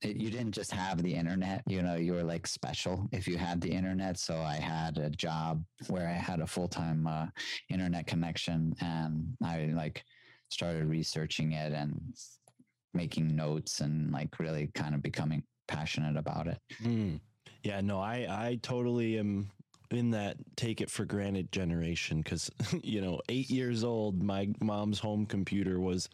it, 0.02 0.18
you 0.18 0.30
didn't 0.30 0.52
just 0.52 0.72
have 0.72 1.02
the 1.02 1.14
internet 1.14 1.64
you 1.68 1.82
know 1.82 1.96
you 1.96 2.14
were 2.14 2.24
like 2.24 2.46
special 2.46 3.08
if 3.12 3.28
you 3.28 3.38
had 3.38 3.62
the 3.62 3.72
internet 3.72 4.18
so 4.18 4.38
i 4.42 4.56
had 4.56 4.98
a 4.98 5.10
job 5.10 5.64
where 5.88 6.08
i 6.08 6.12
had 6.12 6.42
a 6.42 6.48
full-time 6.48 7.08
uh, 7.08 7.28
internet 7.70 8.06
connection 8.06 8.76
and 8.82 9.26
i 9.44 9.68
like 9.74 10.04
started 10.50 10.86
researching 10.86 11.54
it 11.54 11.72
and 11.72 12.02
making 12.94 13.36
notes 13.36 13.80
and 13.80 14.12
like 14.12 14.38
really 14.38 14.68
kind 14.76 14.94
of 14.94 15.02
becoming 15.02 15.42
passionate 15.68 16.18
about 16.18 16.48
it 16.48 16.60
Mm. 16.84 17.20
Yeah, 17.64 17.82
no, 17.82 18.00
I 18.00 18.28
I 18.30 18.60
totally 18.62 19.18
am 19.18 19.52
in 19.92 20.12
that 20.12 20.38
take 20.56 20.82
it 20.82 20.90
for 20.90 21.06
granted 21.06 21.52
generation 21.52 22.22
because 22.22 22.50
you 22.84 23.02
know 23.02 23.22
eight 23.30 23.50
years 23.50 23.84
old, 23.84 24.22
my 24.24 24.50
mom's 24.62 25.00
home 25.00 25.26
computer 25.26 25.80
was 25.80 26.10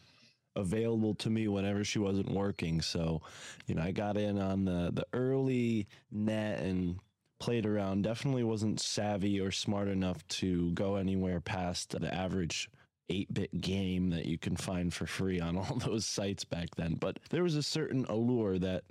available 0.57 1.15
to 1.15 1.29
me 1.29 1.47
whenever 1.47 1.83
she 1.83 1.99
wasn't 1.99 2.31
working. 2.31 2.81
So, 2.81 3.21
you 3.67 3.75
know, 3.75 3.83
I 3.83 3.91
got 3.91 4.17
in 4.17 4.37
on 4.37 4.65
the 4.65 4.91
the 4.93 5.05
early 5.13 5.87
net 6.11 6.59
and 6.59 6.99
played 7.39 7.65
around. 7.65 8.03
Definitely 8.03 8.43
wasn't 8.43 8.79
savvy 8.79 9.39
or 9.39 9.51
smart 9.51 9.87
enough 9.87 10.27
to 10.27 10.71
go 10.71 10.95
anywhere 10.95 11.39
past 11.39 11.91
the 11.91 12.13
average 12.13 12.69
8 13.09 13.33
bit 13.33 13.61
game 13.61 14.09
that 14.09 14.25
you 14.25 14.37
can 14.37 14.55
find 14.55 14.93
for 14.93 15.05
free 15.05 15.39
on 15.39 15.57
all 15.57 15.75
those 15.75 16.05
sites 16.05 16.43
back 16.43 16.75
then. 16.75 16.95
But 16.95 17.19
there 17.29 17.43
was 17.43 17.55
a 17.55 17.63
certain 17.63 18.05
allure 18.05 18.59
that 18.59 18.83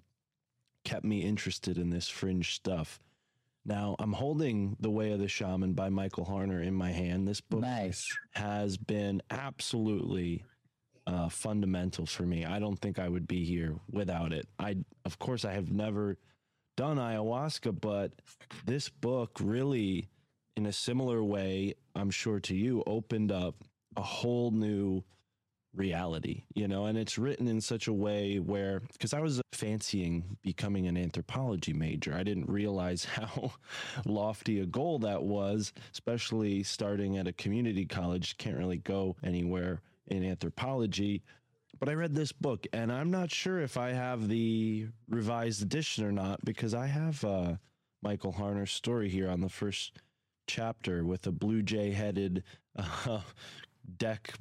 kept 0.85 1.05
me 1.05 1.23
interested 1.23 1.79
in 1.79 1.91
this 1.91 2.09
fringe 2.09 2.55
stuff. 2.55 3.01
Now, 3.65 3.97
I'm 3.99 4.13
holding 4.13 4.77
The 4.79 4.91
Way 4.91 5.11
of 5.11 5.19
the 5.19 5.27
Shaman 5.27 5.73
by 5.73 5.89
Michael 5.89 6.25
Harner 6.25 6.65
in 6.65 6.73
my 6.73 6.93
hand. 6.93 7.27
This 7.27 7.41
book 7.41 7.63
nice 7.63 8.09
has 8.35 8.77
been 8.77 9.21
absolutely 9.29 10.45
uh, 11.07 11.29
fundamental 11.29 12.07
for 12.07 12.25
me. 12.25 12.45
I 12.45 12.59
don't 12.59 12.79
think 12.79 12.99
I 12.99 13.09
would 13.09 13.29
be 13.29 13.45
here 13.45 13.77
without 13.91 14.33
it. 14.33 14.47
I, 14.59 14.77
of 15.05 15.19
course, 15.19 15.45
I 15.45 15.53
have 15.53 15.71
never 15.71 16.17
done 16.77 16.99
ayahuasca, 16.99 17.81
but 17.81 18.13
this 18.65 18.89
book 18.89 19.39
really, 19.41 20.09
in 20.57 20.67
a 20.67 20.73
similar 20.73 21.23
way, 21.23 21.75
I'm 21.95 22.11
sure 22.11 22.41
to 22.41 22.55
you, 22.55 22.83
opened 22.87 23.33
up 23.33 23.57
a 23.97 24.03
whole 24.03 24.51
new 24.51 25.05
reality, 25.75 26.45
you 26.55 26.67
know, 26.67 26.87
and 26.87 26.99
it's 26.99 27.19
written 27.19 27.47
in 27.49 27.61
such 27.61 27.87
a 27.87 27.93
way 27.93 28.39
where, 28.39 28.81
because 28.93 29.15
I 29.15 29.21
was 29.21 29.41
fancying 29.53 30.37
becoming 30.43 30.87
an 30.87 30.97
anthropology 30.97 31.73
major, 31.73 32.15
I 32.15 32.23
didn't 32.23 32.49
realize 32.49 33.05
how 33.15 33.53
lofty 34.05 34.61
a 34.61 34.67
goal 34.67 34.99
that 35.01 35.23
was, 35.23 35.73
especially 35.93 36.63
starting 36.63 37.17
at 37.19 37.29
a 37.29 37.33
community 37.33 37.85
college. 37.85 38.37
Can't 38.39 38.57
really 38.57 38.79
go 38.79 39.17
anywhere 39.23 39.83
in 40.09 40.25
anthropology. 40.25 41.23
But 41.79 41.89
I 41.89 41.95
read 41.95 42.15
this 42.15 42.33
book, 42.33 42.67
and 42.73 42.91
I'm 42.91 43.11
not 43.11 43.31
sure 43.31 43.61
if 43.61 43.77
I 43.77 43.91
have 43.91 44.29
the 44.29 44.89
revised 45.09 45.63
edition 45.63 46.05
or 46.05 46.13
not 46.13 46.45
because 46.45 46.75
I 46.75 46.87
have 46.87 47.23
uh, 47.25 47.57
Michael 48.03 48.33
Harner's 48.33 48.73
story 48.73 49.09
here 49.09 49.29
on 49.29 49.41
the 49.41 49.49
first 49.49 49.99
chapter 50.47 51.05
with 51.05 51.27
a 51.27 51.33
blue 51.33 51.63
jay 51.63 51.91
headed 51.91 52.45
uh, 52.77 53.21
deck 53.99 54.33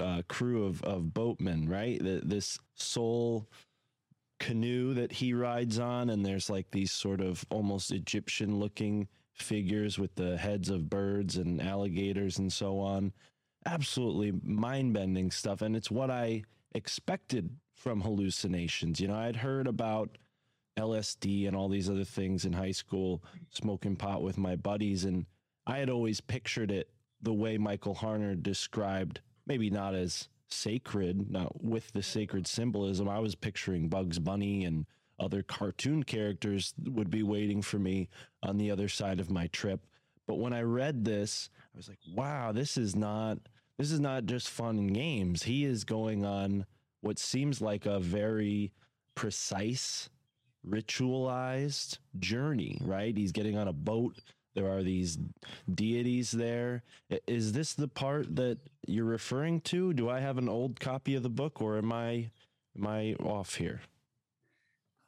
uh, 0.00 0.22
crew 0.28 0.64
of, 0.64 0.82
of 0.82 1.12
boatmen, 1.12 1.68
right? 1.68 1.98
The, 1.98 2.20
this 2.24 2.58
soul 2.74 3.48
canoe 4.38 4.94
that 4.94 5.12
he 5.12 5.32
rides 5.32 5.78
on, 5.78 6.10
and 6.10 6.24
there's 6.24 6.50
like 6.50 6.70
these 6.70 6.92
sort 6.92 7.20
of 7.20 7.44
almost 7.50 7.90
Egyptian 7.90 8.58
looking 8.58 9.08
figures 9.32 9.98
with 9.98 10.14
the 10.14 10.36
heads 10.36 10.70
of 10.70 10.88
birds 10.88 11.36
and 11.36 11.60
alligators 11.60 12.38
and 12.38 12.52
so 12.52 12.78
on. 12.78 13.12
Absolutely 13.66 14.32
mind 14.42 14.94
bending 14.94 15.30
stuff. 15.30 15.60
And 15.60 15.76
it's 15.76 15.90
what 15.90 16.10
I 16.10 16.44
expected 16.72 17.50
from 17.74 18.00
hallucinations. 18.00 19.00
You 19.00 19.08
know, 19.08 19.16
I'd 19.16 19.36
heard 19.36 19.66
about 19.66 20.16
LSD 20.78 21.46
and 21.46 21.56
all 21.56 21.68
these 21.68 21.90
other 21.90 22.04
things 22.04 22.44
in 22.44 22.52
high 22.52 22.72
school, 22.72 23.22
smoking 23.50 23.96
pot 23.96 24.22
with 24.22 24.38
my 24.38 24.56
buddies. 24.56 25.04
And 25.04 25.26
I 25.66 25.78
had 25.78 25.90
always 25.90 26.20
pictured 26.20 26.70
it 26.70 26.90
the 27.22 27.32
way 27.32 27.58
Michael 27.58 27.94
Harner 27.94 28.40
described, 28.40 29.20
maybe 29.46 29.70
not 29.70 29.94
as 29.94 30.28
sacred, 30.48 31.30
not 31.30 31.62
with 31.62 31.92
the 31.92 32.02
sacred 32.02 32.46
symbolism. 32.46 33.08
I 33.08 33.18
was 33.18 33.34
picturing 33.34 33.88
Bugs 33.88 34.18
Bunny 34.18 34.64
and 34.64 34.86
other 35.18 35.42
cartoon 35.42 36.02
characters 36.02 36.74
would 36.84 37.10
be 37.10 37.22
waiting 37.22 37.62
for 37.62 37.78
me 37.78 38.08
on 38.42 38.58
the 38.58 38.70
other 38.70 38.88
side 38.88 39.18
of 39.18 39.30
my 39.30 39.46
trip. 39.48 39.86
But 40.26 40.34
when 40.38 40.52
I 40.52 40.62
read 40.62 41.04
this, 41.04 41.48
I 41.74 41.76
was 41.76 41.88
like, 41.88 41.98
wow, 42.14 42.52
this 42.52 42.76
is 42.76 42.94
not 42.94 43.38
this 43.78 43.90
is 43.90 44.00
not 44.00 44.26
just 44.26 44.48
fun 44.48 44.78
and 44.78 44.94
games. 44.94 45.42
He 45.42 45.64
is 45.64 45.84
going 45.84 46.24
on 46.24 46.66
what 47.00 47.18
seems 47.18 47.60
like 47.60 47.86
a 47.86 48.00
very 48.00 48.72
precise 49.14 50.08
ritualized 50.66 51.98
journey, 52.18 52.78
right? 52.82 53.16
He's 53.16 53.32
getting 53.32 53.56
on 53.56 53.68
a 53.68 53.72
boat. 53.72 54.16
There 54.54 54.70
are 54.70 54.82
these 54.82 55.18
deities 55.72 56.30
there. 56.30 56.82
Is 57.26 57.52
this 57.52 57.74
the 57.74 57.88
part 57.88 58.34
that 58.36 58.58
you're 58.86 59.04
referring 59.04 59.60
to? 59.62 59.92
Do 59.92 60.08
I 60.08 60.20
have 60.20 60.38
an 60.38 60.48
old 60.48 60.80
copy 60.80 61.14
of 61.14 61.22
the 61.22 61.28
book 61.28 61.60
or 61.60 61.76
am 61.76 61.92
I 61.92 62.30
am 62.76 62.86
I 62.86 63.14
off 63.22 63.56
here? 63.56 63.82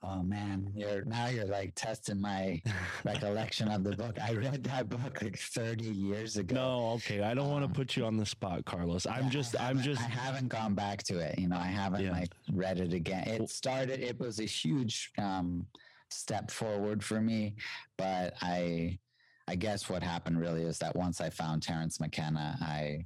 Oh 0.00 0.23
man, 0.23 0.71
you're 0.76 1.05
now 1.05 1.26
you're 1.26 1.45
like 1.47 1.73
testing 1.75 2.21
my 2.21 2.62
recollection 3.05 3.67
of 3.73 3.83
the 3.83 3.97
book. 3.97 4.17
I 4.23 4.33
read 4.35 4.62
that 4.64 4.88
book 4.88 5.21
like 5.21 5.37
30 5.37 5.85
years 5.85 6.37
ago. 6.37 6.55
No, 6.55 6.90
okay. 6.93 7.21
I 7.23 7.35
don't 7.35 7.50
want 7.50 7.67
to 7.67 7.73
put 7.75 7.97
you 7.97 8.05
on 8.05 8.17
the 8.17 8.25
spot, 8.25 8.64
Carlos. 8.64 9.07
I'm 9.07 9.25
Yeah, 9.25 9.31
just 9.31 9.61
I'm 9.61 9.81
just 9.83 10.00
I 10.00 10.05
haven't 10.05 10.49
gone 10.49 10.75
back 10.75 11.02
to 11.05 11.19
it. 11.19 11.37
You 11.38 11.49
know, 11.49 11.57
I 11.57 11.67
haven't 11.67 12.02
Yeah. 12.05 12.12
like 12.12 12.33
read 12.52 12.78
it 12.78 12.93
again. 12.93 13.26
It 13.26 13.50
started. 13.50 13.99
It 14.00 14.21
was 14.21 14.38
a 14.38 14.45
huge 14.45 15.11
um, 15.19 15.67
step 16.11 16.52
forward 16.52 17.02
for 17.02 17.21
me, 17.21 17.57
but 17.97 18.35
I, 18.40 19.00
I 19.49 19.57
guess 19.57 19.88
what 19.90 20.05
happened 20.05 20.38
really 20.40 20.62
is 20.62 20.78
that 20.78 20.95
once 20.95 21.21
I 21.21 21.28
found 21.31 21.62
Terence 21.64 21.99
McKenna, 21.99 22.57
I, 22.61 23.05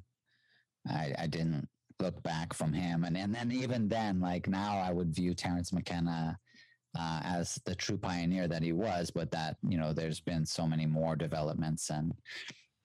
I, 0.86 1.14
I 1.20 1.26
didn't 1.26 1.68
look 2.00 2.22
back 2.22 2.52
from 2.52 2.72
him, 2.74 3.04
and 3.04 3.16
and 3.16 3.34
then 3.34 3.50
even 3.50 3.88
then, 3.88 4.20
like 4.20 4.46
now, 4.46 4.76
I 4.78 4.92
would 4.92 5.14
view 5.14 5.32
Terence 5.32 5.72
McKenna. 5.72 6.38
Uh, 6.98 7.20
as 7.24 7.58
the 7.64 7.74
true 7.74 7.96
pioneer 7.96 8.46
that 8.46 8.62
he 8.62 8.72
was, 8.72 9.10
but 9.10 9.30
that 9.30 9.56
you 9.66 9.78
know, 9.78 9.94
there's 9.94 10.20
been 10.20 10.44
so 10.44 10.66
many 10.66 10.84
more 10.84 11.16
developments, 11.16 11.88
and 11.88 12.12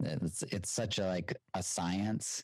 it's 0.01 0.43
it's 0.43 0.71
such 0.71 0.97
a 0.97 1.05
like 1.05 1.35
a 1.55 1.61
science 1.61 2.43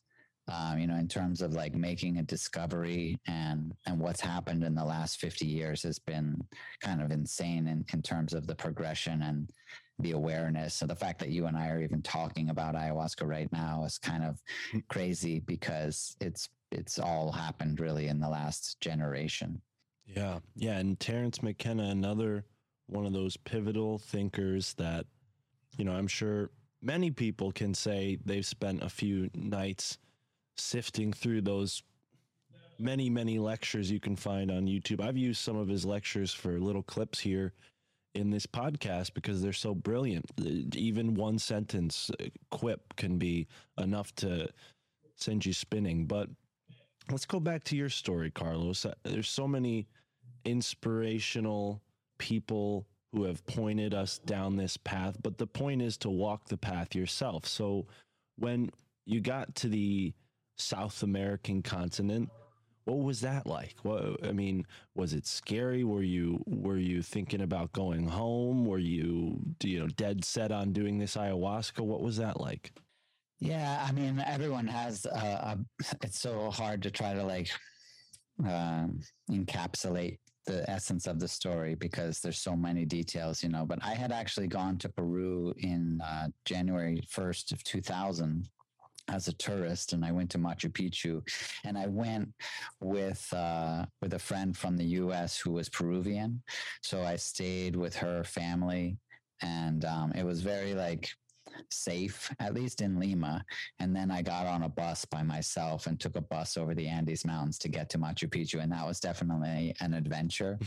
um, 0.52 0.78
you 0.78 0.88
know, 0.88 0.96
in 0.96 1.08
terms 1.08 1.42
of 1.42 1.54
like 1.54 1.74
making 1.74 2.18
a 2.18 2.24
discovery 2.24 3.18
and 3.28 3.74
and 3.86 4.00
what's 4.00 4.20
happened 4.20 4.64
in 4.64 4.76
the 4.76 4.84
last 4.84 5.20
50 5.20 5.46
years 5.46 5.84
has 5.84 6.00
been 6.00 6.42
kind 6.82 7.02
of 7.02 7.12
insane 7.12 7.68
in, 7.68 7.86
in 7.94 8.02
terms 8.02 8.34
of 8.34 8.46
the 8.46 8.56
progression 8.56 9.22
and 9.22 9.50
the 10.00 10.12
awareness. 10.12 10.74
So 10.74 10.86
the 10.86 10.96
fact 10.96 11.20
that 11.20 11.30
you 11.30 11.46
and 11.46 11.56
I 11.56 11.70
are 11.70 11.82
even 11.82 12.02
talking 12.02 12.50
about 12.50 12.76
ayahuasca 12.76 13.26
right 13.26 13.52
now 13.54 13.86
is 13.86 13.98
kind 13.98 14.24
of 14.24 14.42
crazy 14.90 15.40
because 15.40 16.16
it's 16.20 16.50
it's 16.72 17.00
all 17.00 17.32
happened 17.32 17.80
really 17.80 18.08
in 18.08 18.20
the 18.20 18.30
last 18.30 18.82
generation. 18.82 19.62
Yeah. 20.06 20.40
Yeah. 20.56 20.78
And 20.78 21.00
Terence 21.00 21.42
McKenna, 21.42 21.84
another 21.84 22.46
one 22.88 23.06
of 23.06 23.14
those 23.14 23.38
pivotal 23.38 23.98
thinkers 23.98 24.74
that, 24.76 25.06
you 25.78 25.86
know, 25.86 25.94
I'm 25.94 26.08
sure 26.08 26.52
many 26.82 27.12
people 27.12 27.52
can 27.52 27.74
say 27.74 28.18
they've 28.26 28.46
spent 28.46 28.84
a 28.84 28.90
few 28.90 29.30
nights 29.34 29.98
sifting 30.58 31.14
through 31.14 31.42
those 31.42 31.82
many, 32.78 33.10
many 33.10 33.40
lectures 33.40 33.90
you 33.90 34.00
can 34.00 34.16
find 34.16 34.52
on 34.52 34.66
YouTube. 34.68 35.02
I've 35.02 35.18
used 35.18 35.42
some 35.42 35.56
of 35.56 35.68
his 35.68 35.86
lectures 35.86 36.34
for 36.34 36.60
little 36.60 36.84
clips 36.84 37.20
here 37.20 37.54
in 38.14 38.30
this 38.30 38.46
podcast 38.46 39.14
because 39.14 39.42
they're 39.42 39.54
so 39.54 39.74
brilliant. 39.74 40.26
Even 40.76 41.16
one 41.16 41.40
sentence 41.40 42.12
uh, 42.20 42.26
quip 42.52 42.96
can 42.96 43.18
be 43.18 43.48
enough 43.78 44.14
to 44.16 44.48
send 45.16 45.46
you 45.46 45.54
spinning. 45.54 46.06
But 46.06 46.30
let's 47.12 47.26
go 47.26 47.40
back 47.40 47.64
to 47.66 47.76
your 47.76 47.90
story, 47.90 48.32
Carlos. 48.32 48.86
Uh, 48.86 48.94
There's 49.04 49.30
so 49.30 49.48
many 49.48 49.88
inspirational 50.46 51.82
people 52.18 52.88
who 53.12 53.24
have 53.24 53.46
pointed 53.46 53.94
us 53.94 54.18
down 54.20 54.56
this 54.56 54.78
path, 54.78 55.18
but 55.22 55.38
the 55.38 55.48
point 55.48 55.82
is 55.82 55.98
to 55.98 56.10
walk 56.10 56.48
the 56.48 56.58
path 56.58 56.96
yourself. 56.96 57.46
So 57.46 57.86
when 58.38 58.72
you 59.06 59.22
got 59.22 59.54
to 59.56 59.70
the 59.70 60.14
South 60.58 61.04
American 61.04 61.62
continent, 61.62 62.30
what 62.86 63.00
was 63.00 63.22
that 63.22 63.46
like? 63.48 63.76
What 63.84 64.26
I 64.28 64.32
mean, 64.32 64.66
was 64.96 65.14
it 65.14 65.26
scary? 65.26 65.84
Were 65.84 66.04
you 66.04 66.44
were 66.46 66.78
you 66.78 67.02
thinking 67.02 67.42
about 67.42 67.72
going 67.72 68.08
home? 68.08 68.66
Were 68.66 68.80
you 68.80 69.40
you 69.64 69.80
know 69.80 69.88
dead 69.88 70.26
set 70.26 70.52
on 70.52 70.74
doing 70.74 70.98
this 70.98 71.16
ayahuasca? 71.16 71.80
What 71.80 72.02
was 72.02 72.18
that 72.18 72.42
like? 72.42 72.74
Yeah, 73.44 73.86
I 73.86 73.92
mean, 73.92 74.24
everyone 74.26 74.68
has. 74.68 75.06
Uh, 75.06 75.56
a, 75.56 75.58
it's 76.02 76.22
so 76.22 76.50
hard 76.50 76.82
to 76.84 76.90
try 76.90 77.14
to 77.14 77.24
like 77.24 77.50
um, 78.40 79.02
encapsulate 79.30 80.20
the 80.46 80.70
essence 80.70 81.08
of 81.08 81.20
the 81.20 81.28
story 81.28 81.76
because 81.76 82.22
there's 82.22 82.40
so 82.40 82.56
many 82.56 82.86
details, 82.86 83.44
you 83.44 83.50
know. 83.50 83.66
But 83.66 83.80
I 83.84 83.96
had 83.96 84.14
actually 84.14 84.48
gone 84.48 84.78
to 84.78 84.88
Peru 84.88 85.54
in 85.58 86.00
uh, 86.02 86.28
January 86.46 87.02
1st 87.12 87.52
of 87.52 87.62
2000 87.66 88.48
as 89.10 89.28
a 89.28 89.34
tourist, 89.34 89.92
and 89.92 90.06
I 90.06 90.14
went 90.14 90.30
to 90.32 90.38
Machu 90.38 90.72
Picchu, 90.72 91.22
and 91.66 91.78
I 91.78 91.88
went 91.88 92.30
with 92.80 93.28
uh, 93.34 93.86
with 94.02 94.14
a 94.14 94.20
friend 94.20 94.56
from 94.56 94.78
the 94.78 94.86
U.S. 95.02 95.38
who 95.38 95.52
was 95.52 95.68
Peruvian, 95.68 96.42
so 96.82 97.02
I 97.02 97.18
stayed 97.18 97.76
with 97.76 97.94
her 97.98 98.24
family, 98.24 98.96
and 99.42 99.84
um, 99.84 100.14
it 100.16 100.24
was 100.24 100.42
very 100.42 100.74
like 100.76 101.10
safe, 101.70 102.32
at 102.40 102.54
least 102.54 102.82
in 102.82 103.00
Lima. 103.00 103.44
And 103.80 103.96
then 103.96 104.12
I 104.12 104.22
got 104.22 104.46
on 104.46 104.64
a 104.64 104.70
bus 104.70 105.06
by 105.06 105.24
myself 105.24 105.88
and 105.88 106.00
took 106.00 106.16
a 106.16 106.22
bus 106.22 106.58
over 106.58 106.74
the 106.74 106.88
Andes 106.88 107.26
Mountains 107.26 107.58
to 107.60 107.70
get 107.70 107.90
to 107.90 107.98
Machu 107.98 108.30
Picchu, 108.30 108.62
and 108.62 108.72
that 108.72 108.86
was 108.86 109.00
definitely 109.00 109.76
an 109.82 109.94
adventure. 109.94 110.60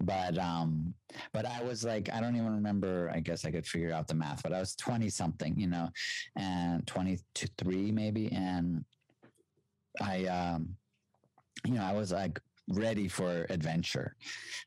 but 0.00 0.38
um, 0.38 0.94
but 1.32 1.46
I 1.46 1.62
was 1.62 1.84
like, 1.84 2.10
I 2.12 2.20
don't 2.20 2.36
even 2.36 2.54
remember. 2.54 3.10
I 3.14 3.20
guess 3.20 3.44
I 3.44 3.50
could 3.50 3.66
figure 3.66 3.92
out 3.92 4.08
the 4.08 4.14
math, 4.14 4.42
but 4.42 4.52
I 4.52 4.60
was 4.60 4.74
twenty 4.74 5.10
something, 5.10 5.58
you 5.58 5.68
know, 5.68 5.88
and 6.36 6.86
twenty 6.86 7.18
three 7.58 7.90
maybe, 7.92 8.30
and 8.32 8.84
I 10.00 10.24
um, 10.26 10.76
you 11.64 11.74
know, 11.74 11.84
I 11.84 11.92
was 11.92 12.12
like 12.12 12.40
ready 12.68 13.08
for 13.08 13.46
adventure. 13.50 14.16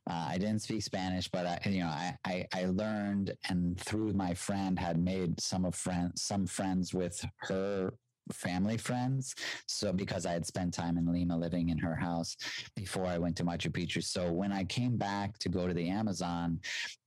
Uh, 0.09 0.27
I 0.29 0.37
didn't 0.37 0.61
speak 0.61 0.83
Spanish, 0.83 1.27
but 1.27 1.45
I, 1.45 1.59
you 1.65 1.81
know, 1.81 1.87
I, 1.87 2.15
I, 2.25 2.45
I 2.53 2.65
learned 2.65 3.33
and 3.49 3.79
through 3.79 4.13
my 4.13 4.33
friend 4.33 4.77
had 4.77 4.99
made 4.99 5.39
some 5.41 5.65
of 5.65 5.75
friends, 5.75 6.21
some 6.21 6.45
friends 6.45 6.93
with 6.93 7.23
her 7.39 7.93
family 8.31 8.77
friends. 8.77 9.33
So 9.67 9.93
because 9.93 10.25
I 10.25 10.33
had 10.33 10.45
spent 10.45 10.73
time 10.73 10.97
in 10.97 11.11
Lima 11.11 11.37
living 11.37 11.69
in 11.69 11.77
her 11.79 11.95
house 11.95 12.35
before 12.75 13.05
I 13.05 13.17
went 13.17 13.35
to 13.37 13.43
Machu 13.43 13.71
Picchu. 13.71 14.03
So 14.03 14.31
when 14.31 14.51
I 14.51 14.63
came 14.65 14.97
back 14.97 15.37
to 15.39 15.49
go 15.49 15.67
to 15.67 15.73
the 15.73 15.89
Amazon, 15.89 16.59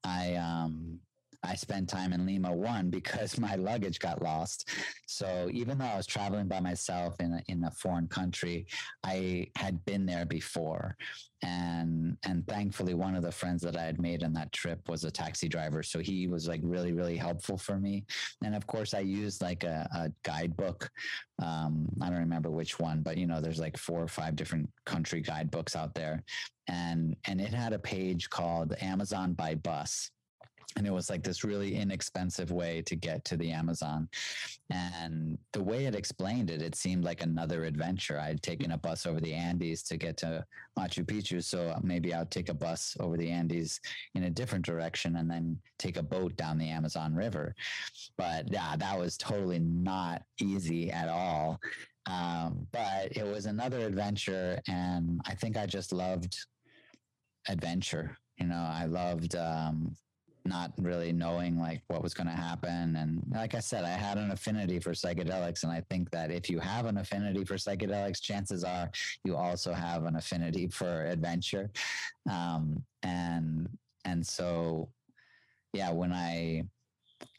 I, 0.03 0.35
um, 0.37 0.99
I 1.43 1.55
spent 1.55 1.89
time 1.89 2.13
in 2.13 2.27
Lima 2.27 2.53
one 2.53 2.91
because 2.91 3.39
my 3.39 3.55
luggage 3.57 3.99
got 3.99 4.23
lost. 4.23 4.69
So 5.07 5.49
even 5.53 5.79
though 5.79 5.87
I 5.87 5.97
was 5.97 6.07
traveling 6.07 6.49
by 6.49 6.61
myself 6.61 7.17
in 7.21 7.33
a, 7.33 7.43
in 7.49 7.65
a 7.65 7.71
foreign 7.71 8.09
country, 8.09 8.67
I 9.05 9.49
had 9.57 9.85
been 9.85 10.07
there 10.07 10.27
before, 10.27 10.97
and 11.43 12.19
and 12.25 12.47
thankfully 12.47 12.95
one 12.95 13.15
of 13.15 13.23
the 13.23 13.33
friends 13.33 13.63
that 13.63 13.77
I 13.77 13.83
had 13.83 14.01
made 14.01 14.23
on 14.23 14.35
that 14.35 14.53
trip 14.53 14.89
was 14.89 15.05
a 15.05 15.11
taxi 15.11 15.49
driver, 15.49 15.83
so 15.83 15.99
he 15.99 16.27
was 16.27 16.47
like 16.47 16.61
really 16.63 16.93
really 16.93 17.17
helpful 17.17 17.57
for 17.57 17.79
me. 17.79 18.05
And 18.45 18.55
of 18.55 18.67
course, 18.67 18.93
I 18.95 19.01
used 19.01 19.43
like 19.43 19.65
a, 19.65 19.89
a 19.95 20.13
guidebook. 20.23 20.91
Um, 21.43 21.89
I 22.03 22.11
don't 22.11 22.19
remember 22.19 22.51
which 22.51 22.79
one, 22.79 23.01
but 23.01 23.17
you 23.17 23.27
know, 23.27 23.41
there's 23.41 23.59
like 23.59 23.79
four 23.79 24.03
or 24.03 24.09
five 24.09 24.37
different 24.37 24.69
country 24.85 25.23
guidebooks 25.23 25.75
out 25.75 25.95
there, 25.95 26.23
and 26.69 27.17
and 27.27 27.41
it 27.41 27.55
had 27.55 27.73
a 27.73 27.79
page 27.79 28.29
called 28.29 28.75
Amazon 28.81 29.33
by 29.33 29.55
Bus 29.55 30.11
and 30.77 30.87
it 30.87 30.93
was 30.93 31.11
like 31.11 31.23
this 31.23 31.45
really 31.45 31.77
inexpensive 31.77 32.51
way 32.51 32.83
to 32.83 32.95
get 32.95 33.25
to 33.25 33.37
the 33.37 33.51
Amazon. 33.51 34.09
And 34.71 35.39
the 35.53 35.63
way 35.63 35.87
it 35.87 35.95
explained 35.95 36.51
it, 36.51 36.63
it 36.63 36.75
seemed 36.75 37.05
like 37.05 37.23
another 37.23 37.65
adventure. 37.65 38.21
I'd 38.21 38.43
taken 38.43 38.73
a 38.73 38.79
bus 38.79 39.07
over 39.07 39.21
the 39.21 39.35
Andes 39.35 39.83
to 39.85 39.97
get 39.97 40.17
to 40.19 40.45
Machu 40.79 41.05
Picchu. 41.05 41.43
So 41.43 41.77
maybe 41.83 42.15
I'll 42.15 42.27
take 42.27 42.49
a 42.49 42.55
bus 42.55 42.97
over 43.01 43.17
the 43.17 43.31
Andes 43.31 43.81
in 44.15 44.25
a 44.25 44.31
different 44.31 44.65
direction 44.65 45.17
and 45.17 45.29
then 45.31 45.59
take 45.79 45.97
a 45.97 46.03
boat 46.03 46.37
down 46.37 46.59
the 46.59 46.69
Amazon 46.69 47.15
River. 47.15 47.55
But 48.17 48.51
yeah, 48.53 48.77
that 48.77 48.99
was 48.99 49.17
totally 49.17 49.59
not 49.59 50.23
easy 50.41 50.91
at 50.91 51.09
all. 51.09 51.59
Um, 52.07 52.67
but 52.73 53.17
it 53.17 53.27
was 53.27 53.47
another 53.47 53.81
adventure. 53.81 54.61
And 54.69 55.21
I 55.27 55.35
think 55.35 55.57
I 55.57 55.67
just 55.67 55.93
loved 55.93 56.37
adventure. 57.49 58.17
You 58.39 58.47
know, 58.47 58.69
I 58.73 58.87
loved 58.87 59.37
um, 59.37 59.97
not 60.45 60.73
really 60.79 61.13
knowing 61.13 61.59
like 61.59 61.83
what 61.89 62.03
was 62.03 62.15
going 62.15 62.27
to 62.27 62.33
happen 62.33 62.97
and 62.97 63.23
like 63.33 63.55
i 63.55 63.61
said 63.61 63.85
i 63.85 63.91
had 63.91 64.19
an 64.19 64.31
affinity 64.31 64.79
for 64.79 64.91
psychedelics 64.91 65.63
and 65.63 65.73
i 65.73 65.81
think 65.91 66.11
that 66.11 66.31
if 66.31 66.49
you 66.49 66.59
have 66.59 66.87
an 66.87 66.99
affinity 66.99 67.45
for 67.45 67.55
psychedelics 67.55 68.21
chances 68.21 68.65
are 68.65 68.91
you 69.25 69.37
also 69.37 69.73
have 69.73 70.05
an 70.05 70.17
affinity 70.17 70.67
for 70.73 71.07
adventure 71.07 71.71
um, 72.31 72.83
and 73.03 73.69
and 74.05 74.27
so 74.27 74.89
yeah 75.73 75.91
when 75.91 76.13
i 76.13 76.63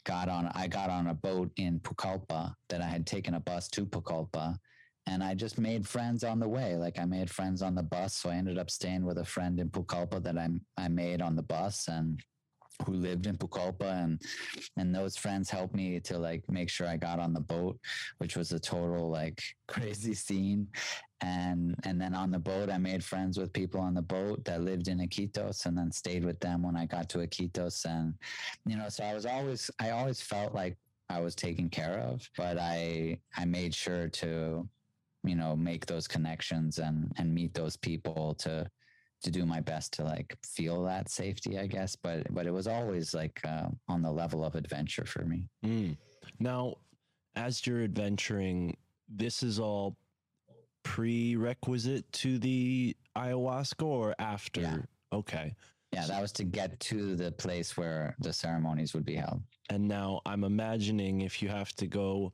got 0.04 0.28
on 0.28 0.50
i 0.54 0.66
got 0.66 0.90
on 0.90 1.08
a 1.08 1.14
boat 1.14 1.50
in 1.56 1.80
pucallpa 1.80 2.54
that 2.68 2.80
i 2.80 2.86
had 2.86 3.06
taken 3.06 3.34
a 3.34 3.40
bus 3.40 3.68
to 3.68 3.84
pucallpa 3.84 4.56
and 5.06 5.22
I 5.22 5.34
just 5.34 5.58
made 5.58 5.86
friends 5.86 6.22
on 6.22 6.38
the 6.38 6.48
way. 6.48 6.76
Like 6.76 6.98
I 6.98 7.04
made 7.04 7.28
friends 7.28 7.60
on 7.60 7.74
the 7.74 7.82
bus, 7.82 8.14
so 8.14 8.30
I 8.30 8.36
ended 8.36 8.58
up 8.58 8.70
staying 8.70 9.04
with 9.04 9.18
a 9.18 9.24
friend 9.24 9.58
in 9.58 9.68
Pucallpa 9.68 10.22
that 10.22 10.38
I 10.38 10.48
I 10.76 10.88
made 10.88 11.20
on 11.20 11.34
the 11.34 11.42
bus, 11.42 11.88
and 11.88 12.22
who 12.86 12.94
lived 12.94 13.26
in 13.26 13.36
Pucallpa 13.36 14.04
and 14.04 14.20
and 14.76 14.94
those 14.94 15.16
friends 15.16 15.50
helped 15.50 15.74
me 15.74 16.00
to 16.00 16.18
like 16.18 16.42
make 16.50 16.68
sure 16.68 16.86
I 16.86 16.96
got 16.96 17.18
on 17.18 17.32
the 17.32 17.40
boat, 17.40 17.78
which 18.18 18.36
was 18.36 18.52
a 18.52 18.60
total 18.60 19.10
like 19.10 19.42
crazy 19.68 20.14
scene. 20.14 20.68
And 21.20 21.76
and 21.84 22.00
then 22.00 22.14
on 22.14 22.30
the 22.30 22.38
boat 22.38 22.70
I 22.70 22.78
made 22.78 23.04
friends 23.04 23.38
with 23.38 23.52
people 23.52 23.80
on 23.80 23.94
the 23.94 24.02
boat 24.02 24.44
that 24.44 24.62
lived 24.62 24.88
in 24.88 24.98
Iquitos 24.98 25.66
and 25.66 25.76
then 25.76 25.92
stayed 25.92 26.24
with 26.24 26.40
them 26.40 26.62
when 26.62 26.76
I 26.76 26.86
got 26.86 27.08
to 27.10 27.18
Iquitos 27.18 27.84
and 27.84 28.14
you 28.66 28.76
know 28.76 28.88
so 28.88 29.04
I 29.04 29.14
was 29.14 29.26
always 29.26 29.70
I 29.78 29.90
always 29.90 30.20
felt 30.20 30.54
like 30.54 30.76
I 31.08 31.20
was 31.20 31.34
taken 31.34 31.68
care 31.68 31.98
of, 31.98 32.28
but 32.36 32.58
I 32.58 33.18
I 33.36 33.44
made 33.44 33.74
sure 33.74 34.08
to 34.08 34.68
you 35.24 35.36
know 35.36 35.54
make 35.54 35.86
those 35.86 36.08
connections 36.08 36.78
and 36.78 37.12
and 37.18 37.32
meet 37.32 37.54
those 37.54 37.76
people 37.76 38.34
to 38.40 38.68
to 39.22 39.30
do 39.30 39.46
my 39.46 39.60
best 39.60 39.92
to 39.94 40.04
like 40.04 40.36
feel 40.44 40.82
that 40.84 41.08
safety, 41.08 41.58
I 41.58 41.66
guess. 41.66 41.96
But 41.96 42.32
but 42.34 42.46
it 42.46 42.52
was 42.52 42.66
always 42.66 43.14
like 43.14 43.40
uh, 43.44 43.68
on 43.88 44.02
the 44.02 44.10
level 44.10 44.44
of 44.44 44.54
adventure 44.54 45.04
for 45.04 45.24
me. 45.24 45.48
Mm. 45.64 45.96
Now, 46.38 46.76
as 47.36 47.66
you're 47.66 47.82
adventuring, 47.82 48.76
this 49.08 49.42
is 49.42 49.58
all 49.58 49.96
prerequisite 50.82 52.10
to 52.12 52.38
the 52.38 52.96
ayahuasca 53.16 53.84
or 53.84 54.14
after? 54.18 54.60
Yeah. 54.60 54.76
Okay. 55.12 55.54
Yeah, 55.92 56.06
that 56.06 56.22
was 56.22 56.32
to 56.32 56.44
get 56.44 56.80
to 56.80 57.14
the 57.16 57.32
place 57.32 57.76
where 57.76 58.16
the 58.18 58.32
ceremonies 58.32 58.94
would 58.94 59.04
be 59.04 59.14
held. 59.14 59.42
And 59.68 59.86
now 59.86 60.22
I'm 60.24 60.42
imagining 60.42 61.20
if 61.20 61.42
you 61.42 61.50
have 61.50 61.74
to 61.76 61.86
go 61.86 62.32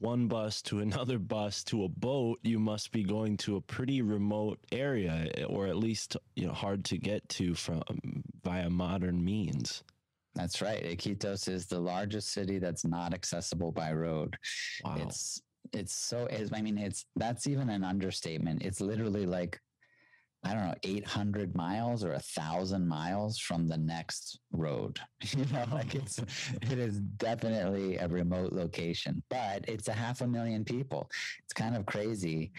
one 0.00 0.26
bus 0.26 0.60
to 0.62 0.80
another 0.80 1.18
bus 1.34 1.62
to 1.64 1.84
a 1.84 1.88
boat, 1.88 2.38
you 2.42 2.58
must 2.58 2.90
be 2.92 3.04
going 3.04 3.36
to 3.38 3.56
a 3.56 3.60
pretty 3.60 4.02
remote 4.02 4.58
area, 4.72 5.30
or 5.48 5.66
at 5.66 5.76
least 5.76 6.16
you 6.36 6.46
know 6.46 6.52
hard 6.52 6.84
to 6.86 6.98
get 6.98 7.28
to 7.30 7.54
from 7.54 7.82
via 8.42 8.68
modern 8.68 9.24
means. 9.24 9.84
That's 10.34 10.62
right. 10.62 10.82
Iquitos 10.82 11.48
is 11.48 11.66
the 11.66 11.80
largest 11.80 12.32
city 12.32 12.58
that's 12.58 12.84
not 12.84 13.12
accessible 13.12 13.72
by 13.72 13.92
road. 13.92 14.36
Wow. 14.84 14.98
It's 15.00 15.40
it's 15.72 15.94
so. 15.94 16.28
I 16.52 16.62
mean, 16.62 16.78
it's 16.78 17.04
that's 17.16 17.46
even 17.46 17.68
an 17.68 17.84
understatement. 17.84 18.62
It's 18.62 18.80
literally 18.80 19.26
like 19.26 19.60
I 20.42 20.54
don't 20.54 20.64
know, 20.66 20.74
800 20.82 21.54
miles 21.54 22.02
or 22.02 22.14
a 22.14 22.18
thousand 22.20 22.88
miles 22.88 23.38
from 23.38 23.68
the 23.68 23.76
next 23.76 24.40
road. 24.52 24.98
You 25.36 25.44
know, 25.52 25.64
like 25.72 25.94
it's, 25.94 26.18
it 26.62 26.78
is 26.78 27.00
definitely 27.00 27.96
a 27.98 28.08
remote 28.08 28.52
location, 28.52 29.22
but 29.28 29.64
it's 29.68 29.88
a 29.88 29.92
half 29.92 30.22
a 30.22 30.26
million 30.26 30.64
people. 30.64 31.10
It's 31.44 31.52
kind 31.52 31.76
of 31.76 31.84
crazy 31.86 32.52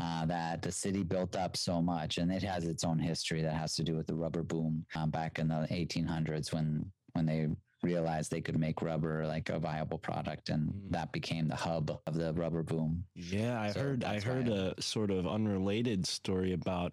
uh, 0.00 0.24
that 0.26 0.62
the 0.62 0.72
city 0.72 1.02
built 1.02 1.36
up 1.36 1.56
so 1.56 1.80
much 1.82 2.18
and 2.18 2.32
it 2.32 2.42
has 2.42 2.64
its 2.64 2.84
own 2.84 2.98
history 2.98 3.42
that 3.42 3.54
has 3.54 3.74
to 3.74 3.82
do 3.82 3.96
with 3.96 4.06
the 4.06 4.14
rubber 4.14 4.42
boom 4.42 4.84
um, 4.94 5.10
back 5.10 5.38
in 5.38 5.48
the 5.48 5.66
1800s 5.70 6.52
when, 6.52 6.90
when 7.12 7.26
they 7.26 7.48
realized 7.82 8.30
they 8.30 8.40
could 8.40 8.58
make 8.58 8.80
rubber 8.82 9.26
like 9.26 9.48
a 9.50 9.58
viable 9.58 9.98
product 9.98 10.48
and 10.48 10.68
Mm. 10.70 10.90
that 10.90 11.12
became 11.12 11.48
the 11.48 11.56
hub 11.56 12.00
of 12.06 12.14
the 12.14 12.32
rubber 12.32 12.62
boom. 12.62 13.04
Yeah, 13.14 13.60
I 13.60 13.70
So 13.72 13.80
heard 13.80 14.04
I 14.04 14.20
heard 14.20 14.48
a 14.48 14.74
sort 14.80 15.10
of 15.10 15.26
unrelated 15.26 16.06
story 16.06 16.52
about 16.52 16.92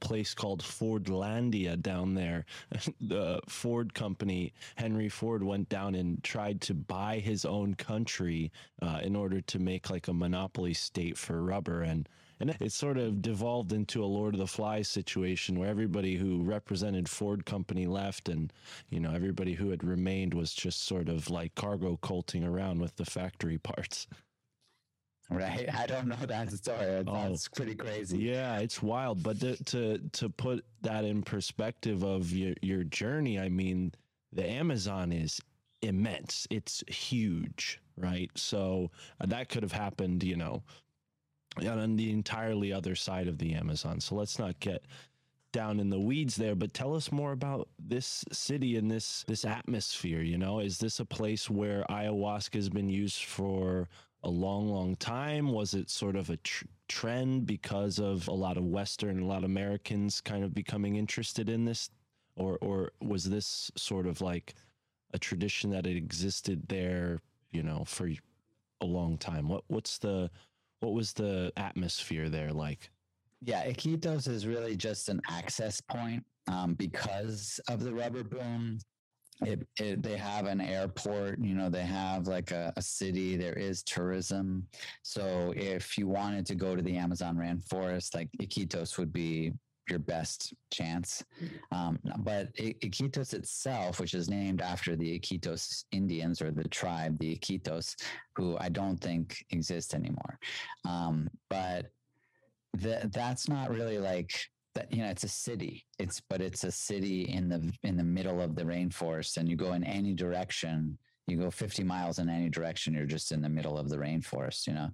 place 0.00 0.34
called 0.34 0.62
Fordlandia 0.62 1.80
down 1.80 2.14
there. 2.14 2.44
the 3.00 3.40
Ford 3.48 3.94
company, 3.94 4.52
Henry 4.76 5.08
Ford 5.08 5.42
went 5.42 5.68
down 5.68 5.94
and 5.94 6.22
tried 6.24 6.60
to 6.62 6.74
buy 6.74 7.18
his 7.18 7.44
own 7.44 7.74
country 7.74 8.50
uh, 8.82 9.00
in 9.02 9.14
order 9.14 9.40
to 9.40 9.58
make 9.58 9.90
like 9.90 10.08
a 10.08 10.12
monopoly 10.12 10.74
state 10.74 11.16
for 11.16 11.42
rubber 11.42 11.82
and 11.82 12.08
and 12.40 12.56
it 12.58 12.72
sort 12.72 12.96
of 12.96 13.20
devolved 13.20 13.70
into 13.72 14.02
a 14.02 14.06
Lord 14.06 14.34
of 14.34 14.40
the 14.40 14.46
Flies 14.46 14.88
situation 14.88 15.58
where 15.58 15.68
everybody 15.68 16.16
who 16.16 16.42
represented 16.42 17.06
Ford 17.06 17.44
company 17.44 17.86
left 17.86 18.30
and 18.30 18.50
you 18.88 18.98
know 18.98 19.12
everybody 19.12 19.52
who 19.52 19.68
had 19.68 19.84
remained 19.84 20.32
was 20.32 20.54
just 20.54 20.84
sort 20.84 21.10
of 21.10 21.28
like 21.28 21.54
cargo 21.54 21.98
culting 21.98 22.42
around 22.42 22.80
with 22.80 22.96
the 22.96 23.04
factory 23.04 23.58
parts. 23.62 24.06
Right. 25.30 25.68
I 25.74 25.86
don't 25.86 26.08
know 26.08 26.16
that 26.26 26.50
story. 26.52 27.04
That's 27.04 27.48
pretty 27.48 27.76
crazy. 27.76 28.18
Yeah, 28.18 28.58
it's 28.58 28.82
wild. 28.82 29.22
But 29.22 29.40
to 29.40 29.62
to, 29.64 29.98
to 29.98 30.28
put 30.28 30.64
that 30.82 31.04
in 31.04 31.22
perspective 31.22 32.02
of 32.02 32.30
your, 32.32 32.54
your 32.62 32.84
journey, 32.84 33.38
I 33.38 33.48
mean, 33.48 33.92
the 34.32 34.44
Amazon 34.44 35.12
is 35.12 35.40
immense. 35.82 36.46
It's 36.50 36.82
huge, 36.88 37.80
right? 37.96 38.30
So 38.34 38.90
uh, 39.20 39.26
that 39.26 39.48
could 39.48 39.62
have 39.62 39.72
happened, 39.72 40.22
you 40.24 40.36
know, 40.36 40.62
on 41.64 41.96
the 41.96 42.10
entirely 42.10 42.72
other 42.72 42.94
side 42.94 43.28
of 43.28 43.38
the 43.38 43.54
Amazon. 43.54 44.00
So 44.00 44.16
let's 44.16 44.38
not 44.38 44.58
get 44.60 44.82
down 45.52 45.80
in 45.80 45.90
the 45.90 45.98
weeds 45.98 46.36
there 46.36 46.54
but 46.54 46.72
tell 46.72 46.94
us 46.94 47.10
more 47.10 47.32
about 47.32 47.68
this 47.76 48.24
city 48.30 48.76
and 48.76 48.88
this 48.88 49.24
this 49.26 49.44
atmosphere 49.44 50.22
you 50.22 50.38
know 50.38 50.60
is 50.60 50.78
this 50.78 51.00
a 51.00 51.04
place 51.04 51.50
where 51.50 51.84
ayahuasca 51.90 52.54
has 52.54 52.68
been 52.68 52.88
used 52.88 53.24
for 53.24 53.88
a 54.22 54.28
long 54.30 54.68
long 54.68 54.96
time? 54.96 55.52
Was 55.52 55.74
it 55.74 55.90
sort 55.90 56.16
of 56.16 56.30
a 56.30 56.36
tr- 56.38 56.66
trend 56.88 57.46
because 57.46 57.98
of 57.98 58.26
a 58.28 58.32
lot 58.32 58.56
of 58.56 58.64
western 58.64 59.20
a 59.20 59.26
lot 59.26 59.38
of 59.38 59.44
americans 59.44 60.20
kind 60.20 60.42
of 60.42 60.54
becoming 60.54 60.96
interested 60.96 61.48
in 61.48 61.64
this? 61.64 61.90
Or 62.36 62.58
or 62.60 62.92
was 63.00 63.24
this 63.24 63.70
sort 63.76 64.06
of 64.06 64.20
like 64.20 64.54
a 65.12 65.18
tradition 65.18 65.70
that 65.70 65.86
existed 65.86 66.68
there 66.68 67.20
you 67.50 67.62
know 67.62 67.84
for 67.86 68.10
a 68.80 68.86
long 68.86 69.18
time? 69.18 69.48
What 69.48 69.64
what's 69.68 69.98
the 69.98 70.30
what 70.80 70.92
was 70.92 71.12
the 71.12 71.52
atmosphere 71.56 72.28
there 72.28 72.52
like? 72.52 72.90
Yeah, 73.42 73.64
Iquitos 73.64 74.28
is 74.28 74.46
really 74.46 74.76
just 74.76 75.08
an 75.08 75.20
access 75.28 75.80
point 75.80 76.24
um, 76.46 76.74
because 76.74 77.60
of 77.68 77.82
the 77.82 77.92
rubber 77.92 78.22
boom. 78.22 78.78
It, 79.42 79.66
it, 79.78 80.02
they 80.02 80.16
have 80.16 80.46
an 80.46 80.60
airport, 80.60 81.38
you 81.38 81.54
know, 81.54 81.70
they 81.70 81.84
have 81.84 82.26
like 82.26 82.50
a, 82.50 82.72
a 82.76 82.82
city, 82.82 83.36
there 83.36 83.58
is 83.58 83.82
tourism. 83.82 84.66
So 85.02 85.52
if 85.56 85.96
you 85.96 86.06
wanted 86.08 86.44
to 86.46 86.54
go 86.54 86.76
to 86.76 86.82
the 86.82 86.96
Amazon 86.96 87.36
rainforest, 87.36 88.14
like 88.14 88.28
Iquitos 88.40 88.98
would 88.98 89.12
be 89.12 89.52
your 89.88 89.98
best 89.98 90.54
chance. 90.70 91.24
Um, 91.72 91.98
but 92.18 92.54
Iquitos 92.54 93.34
itself, 93.34 93.98
which 93.98 94.14
is 94.14 94.28
named 94.30 94.62
after 94.62 94.94
the 94.94 95.18
Iquitos 95.18 95.84
Indians 95.90 96.40
or 96.40 96.50
the 96.50 96.68
tribe, 96.68 97.18
the 97.18 97.36
Iquitos, 97.36 97.96
who 98.36 98.56
I 98.58 98.68
don't 98.68 98.98
think 98.98 99.44
exist 99.50 99.94
anymore. 99.94 100.38
Um, 100.84 101.28
but 101.48 101.90
that 102.74 103.12
that's 103.12 103.48
not 103.48 103.70
really 103.70 103.98
like 103.98 104.32
that 104.74 104.92
you 104.92 105.02
know 105.02 105.08
it's 105.08 105.24
a 105.24 105.28
city. 105.28 105.86
It's 105.98 106.20
but 106.20 106.40
it's 106.40 106.64
a 106.64 106.70
city 106.70 107.22
in 107.22 107.48
the 107.48 107.72
in 107.82 107.96
the 107.96 108.04
middle 108.04 108.40
of 108.40 108.54
the 108.54 108.62
rainforest 108.62 109.36
and 109.36 109.48
you 109.48 109.56
go 109.56 109.72
in 109.72 109.84
any 109.84 110.14
direction 110.14 110.98
you 111.30 111.36
go 111.36 111.50
50 111.50 111.84
miles 111.84 112.18
in 112.18 112.28
any 112.28 112.48
direction 112.48 112.94
you're 112.94 113.06
just 113.06 113.32
in 113.32 113.40
the 113.40 113.48
middle 113.48 113.78
of 113.78 113.88
the 113.88 113.96
rainforest 113.96 114.66
you 114.66 114.74
know? 114.74 114.88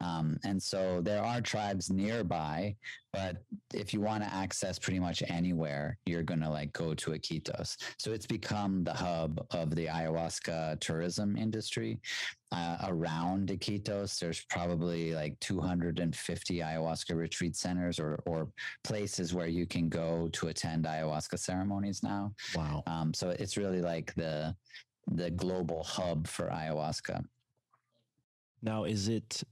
Um, 0.00 0.36
and 0.44 0.62
so 0.62 1.00
there 1.02 1.22
are 1.22 1.40
tribes 1.40 1.90
nearby 1.90 2.74
but 3.12 3.36
if 3.72 3.94
you 3.94 4.00
want 4.00 4.24
to 4.24 4.34
access 4.34 4.78
pretty 4.78 4.98
much 4.98 5.22
anywhere 5.28 5.98
you're 6.06 6.22
going 6.22 6.40
to 6.40 6.50
like 6.50 6.72
go 6.72 6.94
to 6.94 7.12
iquitos. 7.12 7.76
So 7.98 8.12
it's 8.12 8.26
become 8.26 8.82
the 8.82 8.92
hub 8.92 9.44
of 9.52 9.74
the 9.74 9.86
ayahuasca 9.86 10.80
tourism 10.80 11.36
industry 11.36 12.00
uh, 12.54 12.76
around 12.84 13.48
Iquitos, 13.48 14.18
there's 14.20 14.44
probably 14.48 15.12
like 15.12 15.38
250 15.40 16.58
ayahuasca 16.58 17.16
retreat 17.16 17.56
centers 17.56 17.98
or, 17.98 18.22
or 18.26 18.48
places 18.84 19.34
where 19.34 19.48
you 19.48 19.66
can 19.66 19.88
go 19.88 20.28
to 20.32 20.48
attend 20.48 20.84
ayahuasca 20.84 21.38
ceremonies 21.38 22.02
now. 22.02 22.32
wow. 22.54 22.82
Um, 22.86 23.12
so 23.12 23.30
it's 23.30 23.56
really 23.56 23.80
like 23.80 24.14
the 24.14 24.54
the 25.10 25.30
global 25.30 25.84
hub 25.84 26.26
for 26.26 26.46
ayahuasca. 26.48 27.24
Now, 28.62 28.84
is 28.84 29.08
it 29.08 29.42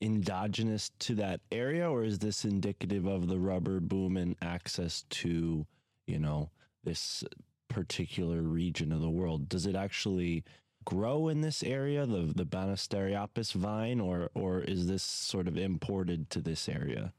endogenous 0.00 0.90
to 1.00 1.14
that 1.16 1.40
area, 1.52 1.90
or 1.90 2.04
is 2.04 2.18
this 2.18 2.44
indicative 2.44 3.06
of 3.06 3.28
the 3.28 3.38
rubber 3.38 3.80
boom 3.80 4.16
and 4.16 4.36
access 4.40 5.04
to, 5.10 5.66
you 6.06 6.18
know, 6.18 6.50
this 6.84 7.24
particular 7.68 8.42
region 8.42 8.92
of 8.92 9.00
the 9.00 9.10
world? 9.10 9.48
Does 9.48 9.66
it 9.66 9.74
actually 9.74 10.44
grow 10.84 11.28
in 11.28 11.40
this 11.40 11.62
area, 11.62 12.06
the 12.06 12.32
the 12.34 12.46
Banisteriopsis 12.46 13.52
vine, 13.52 14.00
or 14.00 14.30
or 14.34 14.60
is 14.60 14.86
this 14.86 15.02
sort 15.02 15.48
of 15.48 15.56
imported 15.58 16.30
to 16.30 16.40
this 16.40 16.68
area? 16.68 17.12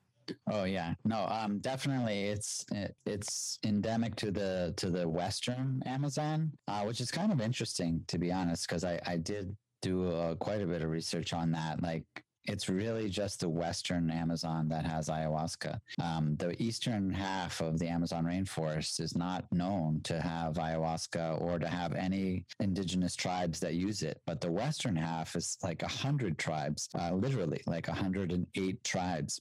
Oh 0.49 0.63
yeah, 0.63 0.93
no, 1.05 1.25
um, 1.27 1.59
definitely. 1.59 2.23
It's 2.23 2.65
it, 2.71 2.95
it's 3.05 3.59
endemic 3.63 4.15
to 4.17 4.31
the 4.31 4.73
to 4.77 4.89
the 4.89 5.07
western 5.07 5.81
Amazon, 5.85 6.51
uh, 6.67 6.81
which 6.83 7.01
is 7.01 7.11
kind 7.11 7.31
of 7.31 7.41
interesting 7.41 8.03
to 8.07 8.17
be 8.17 8.31
honest, 8.31 8.67
because 8.67 8.83
I 8.83 8.99
I 9.05 9.17
did 9.17 9.55
do 9.81 10.11
uh, 10.11 10.35
quite 10.35 10.61
a 10.61 10.67
bit 10.67 10.81
of 10.81 10.89
research 10.89 11.33
on 11.33 11.51
that. 11.51 11.81
Like, 11.81 12.05
it's 12.45 12.69
really 12.69 13.07
just 13.07 13.39
the 13.39 13.49
western 13.49 14.09
Amazon 14.09 14.67
that 14.69 14.85
has 14.85 15.09
ayahuasca. 15.09 15.79
Um, 16.01 16.35
the 16.37 16.59
eastern 16.61 17.11
half 17.11 17.61
of 17.61 17.77
the 17.77 17.87
Amazon 17.87 18.25
rainforest 18.25 18.99
is 18.99 19.15
not 19.15 19.45
known 19.51 20.01
to 20.05 20.19
have 20.19 20.55
ayahuasca 20.55 21.39
or 21.39 21.59
to 21.59 21.67
have 21.67 21.93
any 21.93 22.45
indigenous 22.59 23.15
tribes 23.15 23.59
that 23.59 23.75
use 23.75 24.01
it. 24.01 24.19
But 24.25 24.41
the 24.41 24.51
western 24.51 24.95
half 24.95 25.35
is 25.35 25.57
like 25.61 25.83
a 25.83 25.87
hundred 25.87 26.39
tribes, 26.39 26.89
uh, 26.99 27.13
literally 27.13 27.61
like 27.67 27.87
hundred 27.87 28.31
and 28.31 28.47
eight 28.55 28.83
tribes 28.83 29.39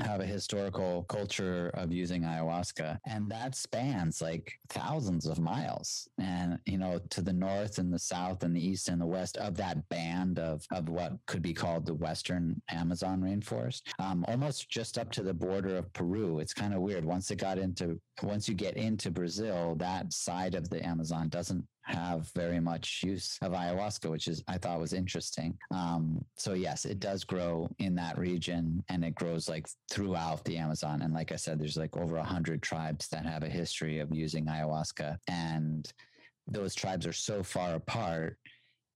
have 0.00 0.20
a 0.20 0.26
historical 0.26 1.04
culture 1.04 1.70
of 1.74 1.92
using 1.92 2.22
ayahuasca 2.22 2.98
and 3.06 3.30
that 3.30 3.54
spans 3.54 4.22
like 4.22 4.52
thousands 4.68 5.26
of 5.26 5.38
miles. 5.38 6.08
And 6.18 6.58
you 6.66 6.78
know 6.78 7.00
to 7.10 7.22
the 7.22 7.32
north 7.32 7.78
and 7.78 7.92
the 7.92 7.98
south 7.98 8.42
and 8.42 8.54
the 8.54 8.66
east 8.66 8.88
and 8.88 9.00
the 9.00 9.06
west 9.06 9.36
of 9.36 9.56
that 9.56 9.88
band 9.88 10.38
of 10.38 10.64
of 10.70 10.88
what 10.88 11.12
could 11.26 11.42
be 11.42 11.54
called 11.54 11.86
the 11.86 11.94
western 11.94 12.60
amazon 12.70 13.20
rainforest 13.20 13.82
um, 13.98 14.24
almost 14.28 14.68
just 14.68 14.98
up 14.98 15.10
to 15.12 15.22
the 15.22 15.34
border 15.34 15.76
of 15.76 15.92
peru. 15.92 16.38
It's 16.38 16.54
kind 16.54 16.74
of 16.74 16.80
weird. 16.80 17.04
Once 17.04 17.30
it 17.30 17.36
got 17.36 17.58
into 17.58 18.00
once 18.22 18.48
you 18.48 18.54
get 18.54 18.76
into 18.76 19.10
brazil 19.10 19.74
that 19.76 20.12
side 20.12 20.54
of 20.54 20.68
the 20.68 20.84
amazon 20.84 21.28
doesn't 21.28 21.64
have 21.88 22.30
very 22.34 22.60
much 22.60 23.02
use 23.02 23.38
of 23.42 23.52
ayahuasca, 23.52 24.10
which 24.10 24.28
is 24.28 24.44
I 24.46 24.58
thought 24.58 24.80
was 24.80 24.92
interesting. 24.92 25.58
Um, 25.70 26.24
so 26.36 26.52
yes, 26.52 26.84
it 26.84 27.00
does 27.00 27.24
grow 27.24 27.68
in 27.78 27.94
that 27.96 28.18
region, 28.18 28.84
and 28.88 29.04
it 29.04 29.14
grows 29.14 29.48
like 29.48 29.66
throughout 29.90 30.44
the 30.44 30.56
Amazon. 30.56 31.02
And 31.02 31.14
like 31.14 31.32
I 31.32 31.36
said, 31.36 31.58
there's 31.58 31.76
like 31.76 31.96
over 31.96 32.16
a 32.16 32.24
hundred 32.24 32.62
tribes 32.62 33.08
that 33.08 33.24
have 33.26 33.42
a 33.42 33.48
history 33.48 34.00
of 34.00 34.14
using 34.14 34.46
ayahuasca, 34.46 35.16
and 35.28 35.90
those 36.46 36.74
tribes 36.74 37.06
are 37.06 37.12
so 37.12 37.42
far 37.42 37.74
apart, 37.74 38.36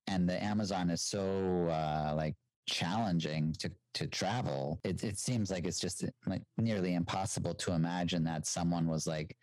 and 0.06 0.28
the 0.28 0.42
Amazon 0.42 0.90
is 0.90 1.02
so 1.02 1.68
uh, 1.68 2.14
like 2.16 2.34
challenging 2.68 3.54
to 3.58 3.70
to 3.94 4.06
travel. 4.06 4.80
It, 4.84 5.02
it 5.04 5.18
seems 5.18 5.50
like 5.50 5.66
it's 5.66 5.80
just 5.80 6.04
like 6.26 6.42
nearly 6.56 6.94
impossible 6.94 7.54
to 7.54 7.72
imagine 7.72 8.24
that 8.24 8.46
someone 8.46 8.86
was 8.86 9.06
like 9.06 9.36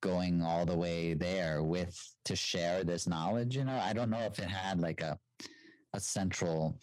going 0.00 0.42
all 0.42 0.64
the 0.66 0.76
way 0.76 1.14
there 1.14 1.62
with 1.62 1.98
to 2.24 2.36
share 2.36 2.84
this 2.84 3.06
knowledge 3.06 3.56
you 3.56 3.64
know? 3.64 3.78
I 3.82 3.92
don't 3.92 4.10
know 4.10 4.20
if 4.20 4.38
it 4.38 4.48
had 4.48 4.80
like 4.80 5.00
a 5.00 5.18
a 5.92 6.00
central 6.00 6.78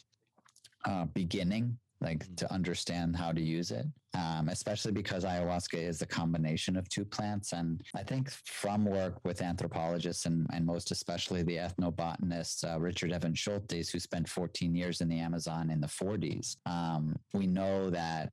uh, 0.85 1.05
beginning 1.05 1.77
like 2.01 2.23
to 2.35 2.51
understand 2.53 3.15
how 3.15 3.31
to 3.31 3.41
use 3.41 3.71
it, 3.71 3.85
um, 4.13 4.49
especially 4.49 4.91
because 4.91 5.23
ayahuasca 5.23 5.77
is 5.77 5.99
the 5.99 6.05
combination 6.05 6.77
of 6.77 6.87
two 6.89 7.03
plants. 7.03 7.53
And 7.53 7.81
I 7.95 8.03
think 8.03 8.29
from 8.29 8.85
work 8.85 9.19
with 9.23 9.41
anthropologists 9.41 10.25
and, 10.25 10.45
and 10.53 10.65
most 10.65 10.91
especially 10.91 11.43
the 11.43 11.57
ethnobotanist 11.57 12.71
uh, 12.71 12.79
Richard 12.79 13.11
Evans 13.11 13.39
Schultes, 13.39 13.91
who 13.91 13.99
spent 13.99 14.29
14 14.29 14.75
years 14.75 15.01
in 15.01 15.09
the 15.09 15.19
Amazon 15.19 15.71
in 15.71 15.81
the 15.81 15.87
40s, 15.87 16.57
um, 16.65 17.15
we 17.33 17.47
know 17.47 17.89
that 17.89 18.31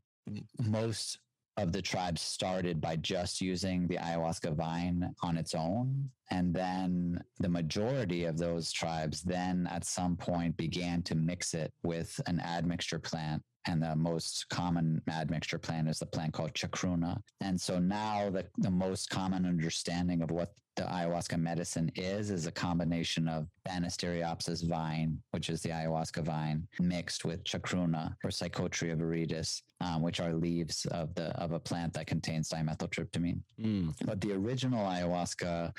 most 0.63 1.19
of 1.57 1.73
the 1.73 1.83
tribes 1.83 2.21
started 2.21 2.81
by 2.81 2.97
just 2.97 3.41
using 3.41 3.87
the 3.87 3.97
ayahuasca 3.97 4.55
vine 4.55 5.15
on 5.23 5.37
its 5.37 5.55
own. 5.55 6.11
And 6.31 6.53
then 6.53 7.23
the 7.39 7.49
majority 7.49 8.25
of 8.25 8.39
those 8.39 8.73
tribes 8.73 9.23
then 9.23 9.69
at 9.71 9.85
some 9.85 10.17
point 10.17 10.57
began 10.57 11.03
to 11.03 11.15
mix 11.15 11.55
it 11.55 11.73
with 11.83 12.21
an 12.27 12.41
admixture 12.41 12.99
plant. 12.99 13.43
And 13.67 13.83
the 13.83 13.97
most 13.97 14.47
common 14.51 15.01
admixture 15.11 15.59
plant 15.59 15.89
is 15.89 15.99
the 15.99 16.07
plant 16.07 16.33
called 16.33 16.53
chacruna. 16.55 17.19
And 17.41 17.61
so 17.61 17.79
now 17.79 18.31
the, 18.31 18.47
the 18.59 18.71
most 18.71 19.11
common 19.11 19.47
understanding 19.47 20.23
of 20.23 20.31
what 20.31 20.53
the 20.77 20.83
ayahuasca 20.83 21.41
medicine 21.41 21.91
is 21.95 22.31
is 22.31 22.47
a 22.47 22.53
combination 22.53 23.29
of 23.29 23.47
Banisteriopsis 23.67 24.69
vine, 24.69 25.19
which 25.31 25.49
is 25.49 25.63
the 25.63 25.69
ayahuasca 25.69 26.25
vine, 26.25 26.67
mixed 26.81 27.25
with 27.25 27.45
chacruna 27.45 28.15
or 28.25 28.31
Psychotria 28.31 28.97
viridis, 28.97 29.63
um, 29.81 30.03
which 30.03 30.21
are 30.21 30.33
leaves 30.33 30.85
of 30.87 31.15
the 31.15 31.27
of 31.41 31.53
a 31.53 31.61
plant 31.61 31.95
that 31.95 32.07
contains 32.07 32.49
dimethyltryptamine. 32.49 33.41
Mm. 33.61 33.95
But 34.05 34.21
the 34.21 34.33
original 34.33 34.85
ayahuasca 34.85 35.73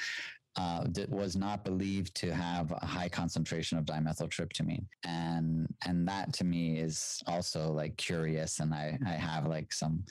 uh, 0.57 0.85
that 0.89 1.09
was 1.09 1.35
not 1.35 1.65
believed 1.65 2.15
to 2.15 2.33
have 2.33 2.71
a 2.71 2.85
high 2.85 3.09
concentration 3.09 3.77
of 3.77 3.85
dimethyltryptamine, 3.85 4.85
and 5.03 5.67
and 5.85 6.07
that 6.07 6.33
to 6.33 6.43
me 6.43 6.79
is 6.79 7.21
also 7.27 7.71
like 7.71 7.97
curious, 7.97 8.59
and 8.59 8.73
I 8.73 8.97
I 9.05 9.11
have 9.11 9.47
like 9.47 9.73
some 9.73 10.03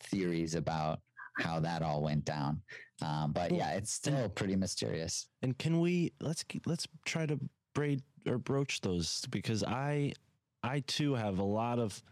theories 0.00 0.54
about 0.54 1.00
how 1.38 1.60
that 1.60 1.82
all 1.82 2.02
went 2.02 2.24
down. 2.24 2.62
Um, 3.02 3.32
but 3.32 3.52
yeah, 3.52 3.72
it's 3.72 3.92
still 3.92 4.28
pretty 4.30 4.56
mysterious. 4.56 5.28
And 5.42 5.56
can 5.58 5.80
we 5.80 6.12
let's 6.20 6.44
let's 6.64 6.88
try 7.04 7.26
to 7.26 7.38
braid 7.74 8.02
or 8.26 8.38
broach 8.38 8.80
those 8.80 9.22
because 9.30 9.62
I 9.62 10.14
I 10.62 10.80
too 10.80 11.14
have 11.14 11.38
a 11.38 11.44
lot 11.44 11.78
of 11.78 12.02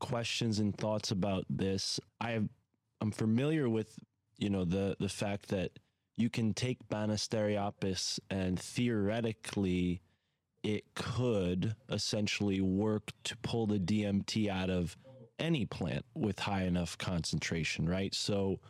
questions 0.00 0.58
and 0.58 0.76
thoughts 0.76 1.10
about 1.10 1.44
this. 1.48 2.00
I 2.20 2.32
have 2.32 2.48
I'm 3.00 3.12
familiar 3.12 3.68
with 3.68 3.96
you 4.38 4.50
know 4.50 4.64
the 4.64 4.96
the 4.98 5.08
fact 5.08 5.48
that 5.48 5.78
you 6.16 6.30
can 6.30 6.54
take 6.54 6.78
Banisteriopsis 6.88 8.20
and 8.30 8.58
theoretically 8.58 10.00
it 10.62 10.84
could 10.94 11.74
essentially 11.88 12.60
work 12.60 13.10
to 13.24 13.36
pull 13.38 13.66
the 13.66 13.78
DMT 13.78 14.48
out 14.48 14.70
of 14.70 14.96
any 15.38 15.66
plant 15.66 16.04
with 16.14 16.38
high 16.38 16.62
enough 16.62 16.96
concentration, 16.98 17.88
right? 17.88 18.14
So 18.14 18.60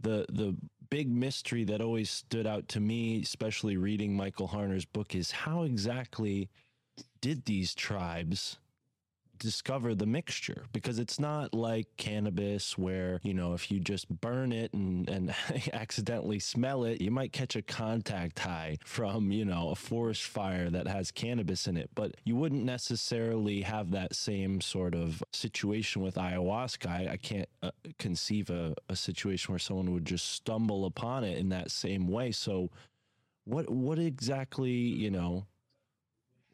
the 0.00 0.26
the 0.30 0.56
big 0.90 1.10
mystery 1.10 1.64
that 1.64 1.80
always 1.80 2.10
stood 2.10 2.46
out 2.46 2.68
to 2.68 2.80
me, 2.80 3.20
especially 3.20 3.76
reading 3.76 4.16
Michael 4.16 4.48
Harner's 4.48 4.84
book, 4.84 5.14
is 5.14 5.30
how 5.30 5.64
exactly 5.64 6.48
did 7.20 7.44
these 7.44 7.74
tribes 7.74 8.58
discover 9.38 9.94
the 9.94 10.06
mixture 10.06 10.64
because 10.72 10.98
it's 10.98 11.18
not 11.18 11.54
like 11.54 11.86
cannabis 11.96 12.78
where 12.78 13.20
you 13.22 13.34
know 13.34 13.54
if 13.54 13.70
you 13.70 13.80
just 13.80 14.08
burn 14.20 14.52
it 14.52 14.72
and 14.72 15.08
and 15.08 15.34
accidentally 15.72 16.38
smell 16.38 16.84
it 16.84 17.00
you 17.00 17.10
might 17.10 17.32
catch 17.32 17.56
a 17.56 17.62
contact 17.62 18.38
high 18.38 18.78
from 18.84 19.30
you 19.30 19.44
know 19.44 19.70
a 19.70 19.74
forest 19.74 20.24
fire 20.24 20.70
that 20.70 20.86
has 20.86 21.10
cannabis 21.10 21.66
in 21.66 21.76
it. 21.76 21.90
But 21.94 22.16
you 22.24 22.36
wouldn't 22.36 22.64
necessarily 22.64 23.62
have 23.62 23.90
that 23.92 24.14
same 24.14 24.60
sort 24.60 24.94
of 24.94 25.22
situation 25.32 26.02
with 26.02 26.14
ayahuasca. 26.14 26.88
I, 26.88 27.12
I 27.12 27.16
can't 27.16 27.48
uh, 27.62 27.70
conceive 27.98 28.50
a, 28.50 28.74
a 28.88 28.96
situation 28.96 29.52
where 29.52 29.58
someone 29.58 29.92
would 29.92 30.04
just 30.04 30.30
stumble 30.30 30.86
upon 30.86 31.24
it 31.24 31.38
in 31.38 31.48
that 31.50 31.70
same 31.70 32.08
way. 32.08 32.32
So 32.32 32.70
what 33.44 33.70
what 33.70 33.98
exactly 33.98 34.70
you 34.70 35.10
know 35.10 35.46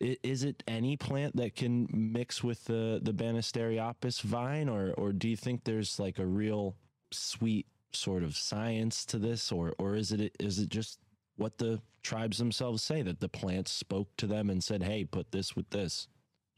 Is 0.00 0.44
it 0.44 0.62
any 0.66 0.96
plant 0.96 1.36
that 1.36 1.54
can 1.54 1.86
mix 1.92 2.42
with 2.42 2.64
the 2.64 3.00
the 3.02 3.12
Banisteriopsis 3.12 4.22
vine, 4.22 4.68
or 4.68 4.92
or 4.94 5.12
do 5.12 5.28
you 5.28 5.36
think 5.36 5.64
there's 5.64 5.98
like 5.98 6.18
a 6.18 6.26
real 6.26 6.76
sweet 7.10 7.66
sort 7.92 8.22
of 8.22 8.36
science 8.36 9.04
to 9.06 9.18
this, 9.18 9.52
or 9.52 9.74
or 9.78 9.96
is 9.96 10.10
it 10.12 10.34
is 10.40 10.58
it 10.58 10.70
just 10.70 11.00
what 11.36 11.58
the 11.58 11.80
tribes 12.02 12.38
themselves 12.38 12.82
say 12.82 13.02
that 13.02 13.20
the 13.20 13.28
plants 13.28 13.72
spoke 13.72 14.08
to 14.16 14.26
them 14.26 14.48
and 14.48 14.64
said, 14.64 14.82
"Hey, 14.82 15.04
put 15.04 15.32
this 15.32 15.54
with 15.54 15.68
this." 15.70 16.08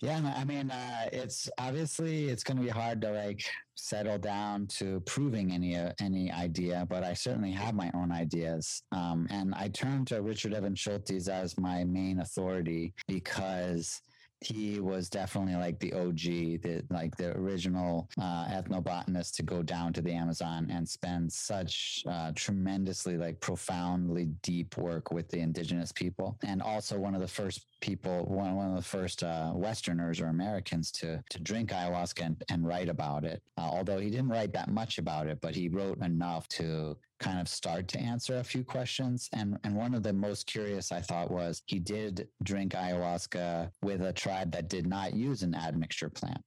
Yeah, 0.02 0.34
I 0.36 0.44
mean, 0.44 0.72
uh, 0.72 1.08
it's 1.12 1.48
obviously 1.58 2.28
it's 2.28 2.42
going 2.42 2.56
to 2.56 2.62
be 2.64 2.68
hard 2.68 3.00
to 3.02 3.12
like 3.12 3.44
settle 3.76 4.18
down 4.18 4.66
to 4.78 4.98
proving 5.06 5.52
any 5.52 5.76
uh, 5.76 5.92
any 6.00 6.28
idea, 6.32 6.84
but 6.90 7.04
I 7.04 7.14
certainly 7.14 7.52
have 7.52 7.76
my 7.76 7.88
own 7.94 8.10
ideas, 8.10 8.82
um, 8.90 9.28
and 9.30 9.54
I 9.54 9.68
turn 9.68 10.04
to 10.06 10.20
Richard 10.20 10.54
Evans 10.54 10.80
Schultes 10.80 11.28
as 11.28 11.56
my 11.56 11.84
main 11.84 12.18
authority 12.18 12.94
because 13.06 14.02
he 14.42 14.80
was 14.80 15.08
definitely 15.08 15.54
like 15.54 15.78
the 15.78 15.92
OG, 15.92 16.62
the 16.62 16.82
like 16.90 17.16
the 17.16 17.36
original 17.36 18.08
uh, 18.20 18.46
ethnobotanist 18.46 19.36
to 19.36 19.42
go 19.42 19.62
down 19.62 19.92
to 19.92 20.02
the 20.02 20.12
Amazon 20.12 20.68
and 20.70 20.88
spend 20.88 21.32
such 21.32 22.02
uh, 22.08 22.32
tremendously 22.34 23.16
like 23.16 23.40
profoundly 23.40 24.26
deep 24.42 24.76
work 24.76 25.12
with 25.12 25.28
the 25.28 25.38
indigenous 25.38 25.92
people, 25.92 26.38
and 26.44 26.62
also 26.62 26.98
one 26.98 27.14
of 27.14 27.20
the 27.20 27.28
first 27.28 27.66
people, 27.80 28.24
one, 28.26 28.54
one 28.56 28.70
of 28.70 28.76
the 28.76 28.82
first 28.82 29.22
uh, 29.22 29.52
Westerners 29.54 30.20
or 30.20 30.26
Americans 30.26 30.90
to 30.92 31.22
to 31.30 31.40
drink 31.40 31.70
ayahuasca 31.70 32.24
and, 32.24 32.42
and 32.50 32.66
write 32.66 32.88
about 32.88 33.24
it. 33.24 33.42
Uh, 33.58 33.62
although 33.62 33.98
he 33.98 34.10
didn't 34.10 34.28
write 34.28 34.52
that 34.52 34.68
much 34.68 34.98
about 34.98 35.26
it, 35.26 35.38
but 35.40 35.54
he 35.54 35.68
wrote 35.68 35.98
enough 36.02 36.48
to 36.48 36.96
kind 37.22 37.40
of 37.40 37.48
start 37.48 37.88
to 37.88 37.98
answer 37.98 38.38
a 38.38 38.44
few 38.44 38.64
questions. 38.64 39.28
And 39.32 39.56
and 39.64 39.74
one 39.74 39.94
of 39.94 40.02
the 40.02 40.12
most 40.12 40.46
curious 40.46 40.92
I 40.92 41.00
thought 41.00 41.30
was 41.30 41.62
he 41.66 41.78
did 41.78 42.28
drink 42.42 42.72
ayahuasca 42.72 43.70
with 43.82 44.02
a 44.02 44.12
tribe 44.12 44.52
that 44.52 44.68
did 44.68 44.86
not 44.86 45.14
use 45.14 45.42
an 45.42 45.54
admixture 45.54 46.10
plant. 46.10 46.42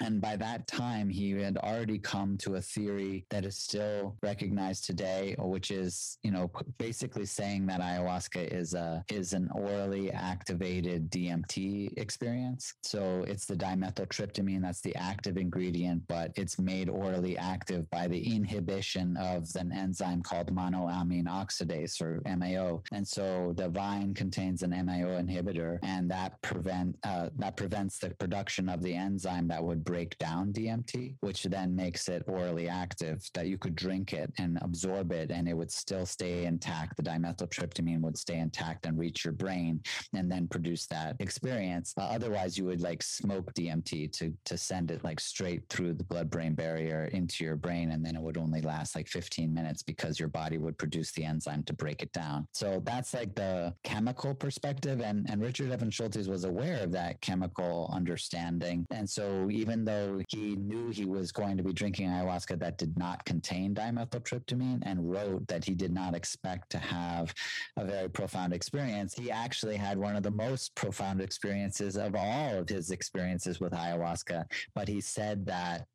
And 0.00 0.20
by 0.20 0.36
that 0.36 0.66
time, 0.66 1.08
he 1.08 1.30
had 1.32 1.56
already 1.58 1.98
come 1.98 2.36
to 2.38 2.56
a 2.56 2.60
theory 2.60 3.26
that 3.30 3.44
is 3.44 3.56
still 3.56 4.16
recognized 4.22 4.84
today, 4.84 5.34
which 5.38 5.70
is, 5.70 6.18
you 6.22 6.30
know, 6.30 6.50
basically 6.78 7.26
saying 7.26 7.66
that 7.66 7.80
ayahuasca 7.80 8.52
is 8.52 8.74
a 8.74 9.04
is 9.08 9.32
an 9.32 9.48
orally 9.54 10.10
activated 10.10 11.10
DMT 11.10 11.96
experience. 11.98 12.74
So 12.82 13.24
it's 13.26 13.46
the 13.46 13.56
dimethyltryptamine 13.56 14.62
that's 14.62 14.80
the 14.80 14.94
active 14.96 15.36
ingredient, 15.36 16.02
but 16.08 16.32
it's 16.36 16.58
made 16.58 16.88
orally 16.88 17.36
active 17.38 17.88
by 17.90 18.08
the 18.08 18.34
inhibition 18.34 19.16
of 19.16 19.46
an 19.56 19.72
enzyme 19.72 20.22
called 20.22 20.54
monoamine 20.54 21.26
oxidase 21.26 22.00
or 22.00 22.22
MAO. 22.36 22.82
And 22.92 23.06
so 23.06 23.52
the 23.56 23.68
vine 23.68 24.14
contains 24.14 24.62
an 24.62 24.70
MAO 24.70 25.20
inhibitor, 25.20 25.78
and 25.82 26.10
that 26.10 26.40
prevent 26.42 26.96
uh, 27.04 27.28
that 27.38 27.56
prevents 27.56 27.98
the 27.98 28.10
production 28.10 28.68
of 28.68 28.82
the 28.82 28.94
enzyme 28.94 29.48
that 29.48 29.62
would 29.62 29.81
break 29.84 30.18
down 30.18 30.52
DMT, 30.52 31.16
which 31.20 31.44
then 31.44 31.74
makes 31.74 32.08
it 32.08 32.22
orally 32.26 32.68
active 32.68 33.28
that 33.34 33.46
you 33.46 33.58
could 33.58 33.74
drink 33.74 34.12
it 34.12 34.32
and 34.38 34.58
absorb 34.62 35.12
it 35.12 35.30
and 35.30 35.48
it 35.48 35.54
would 35.54 35.70
still 35.70 36.06
stay 36.06 36.44
intact. 36.44 36.96
The 36.96 37.02
dimethyltryptamine 37.02 38.00
would 38.00 38.18
stay 38.18 38.38
intact 38.38 38.86
and 38.86 38.98
reach 38.98 39.24
your 39.24 39.32
brain 39.32 39.80
and 40.14 40.30
then 40.30 40.48
produce 40.48 40.86
that 40.86 41.16
experience. 41.20 41.94
Uh, 41.96 42.02
otherwise, 42.02 42.58
you 42.58 42.64
would 42.66 42.80
like 42.80 43.02
smoke 43.02 43.52
DMT 43.54 44.12
to, 44.12 44.32
to 44.44 44.58
send 44.58 44.90
it 44.90 45.04
like 45.04 45.20
straight 45.20 45.68
through 45.68 45.94
the 45.94 46.04
blood 46.04 46.30
brain 46.30 46.54
barrier 46.54 47.04
into 47.12 47.44
your 47.44 47.56
brain. 47.56 47.92
And 47.92 48.04
then 48.04 48.16
it 48.16 48.22
would 48.22 48.38
only 48.38 48.60
last 48.60 48.94
like 48.94 49.08
15 49.08 49.52
minutes 49.52 49.82
because 49.82 50.18
your 50.18 50.28
body 50.28 50.58
would 50.58 50.78
produce 50.78 51.12
the 51.12 51.24
enzyme 51.24 51.62
to 51.64 51.72
break 51.72 52.02
it 52.02 52.12
down. 52.12 52.46
So 52.52 52.82
that's 52.84 53.14
like 53.14 53.34
the 53.34 53.74
chemical 53.84 54.34
perspective. 54.34 55.00
And, 55.00 55.28
and 55.30 55.40
Richard 55.40 55.70
Evans 55.70 55.96
Schultes 55.96 56.28
was 56.28 56.44
aware 56.44 56.82
of 56.82 56.92
that 56.92 57.20
chemical 57.20 57.90
understanding. 57.92 58.86
And 58.90 59.08
so 59.08 59.48
even 59.50 59.71
though 59.80 60.20
he 60.28 60.56
knew 60.56 60.90
he 60.90 61.04
was 61.04 61.32
going 61.32 61.56
to 61.56 61.62
be 61.62 61.72
drinking 61.72 62.08
ayahuasca 62.08 62.58
that 62.60 62.78
did 62.78 62.96
not 62.96 63.24
contain 63.24 63.74
dimethyltryptamine 63.74 64.82
and 64.82 65.10
wrote 65.10 65.46
that 65.48 65.64
he 65.64 65.74
did 65.74 65.92
not 65.92 66.14
expect 66.14 66.70
to 66.70 66.78
have 66.78 67.34
a 67.76 67.84
very 67.84 68.08
profound 68.08 68.52
experience, 68.52 69.14
he 69.14 69.30
actually 69.30 69.76
had 69.76 69.98
one 69.98 70.16
of 70.16 70.22
the 70.22 70.30
most 70.30 70.74
profound 70.74 71.20
experiences 71.20 71.96
of 71.96 72.14
all 72.14 72.58
of 72.58 72.68
his 72.68 72.90
experiences 72.90 73.60
with 73.60 73.72
ayahuasca. 73.72 74.44
But 74.74 74.88
he 74.88 75.00
said 75.00 75.46
that 75.46 75.86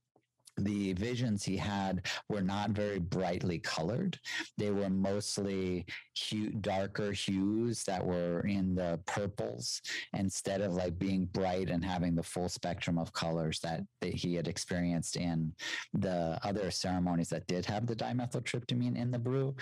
the 0.57 0.93
visions 0.93 1.43
he 1.43 1.57
had 1.57 2.05
were 2.29 2.41
not 2.41 2.71
very 2.71 2.99
brightly 2.99 3.59
colored. 3.59 4.19
They 4.57 4.71
were 4.71 4.89
mostly 4.89 5.85
hue, 6.15 6.49
darker 6.49 7.11
hues 7.11 7.83
that 7.83 8.05
were 8.05 8.41
in 8.41 8.75
the 8.75 8.99
purples 9.05 9.81
instead 10.13 10.61
of 10.61 10.73
like 10.73 10.97
being 10.97 11.25
bright 11.25 11.69
and 11.69 11.83
having 11.83 12.15
the 12.15 12.23
full 12.23 12.49
spectrum 12.49 12.97
of 12.97 13.13
colors 13.13 13.59
that, 13.61 13.81
that 14.01 14.13
he 14.13 14.35
had 14.35 14.47
experienced 14.47 15.15
in 15.15 15.53
the 15.93 16.39
other 16.43 16.71
ceremonies 16.71 17.29
that 17.29 17.47
did 17.47 17.65
have 17.65 17.85
the 17.85 17.95
dimethyltryptamine 17.95 18.97
in 18.97 19.11
the 19.11 19.19
brew. 19.19 19.55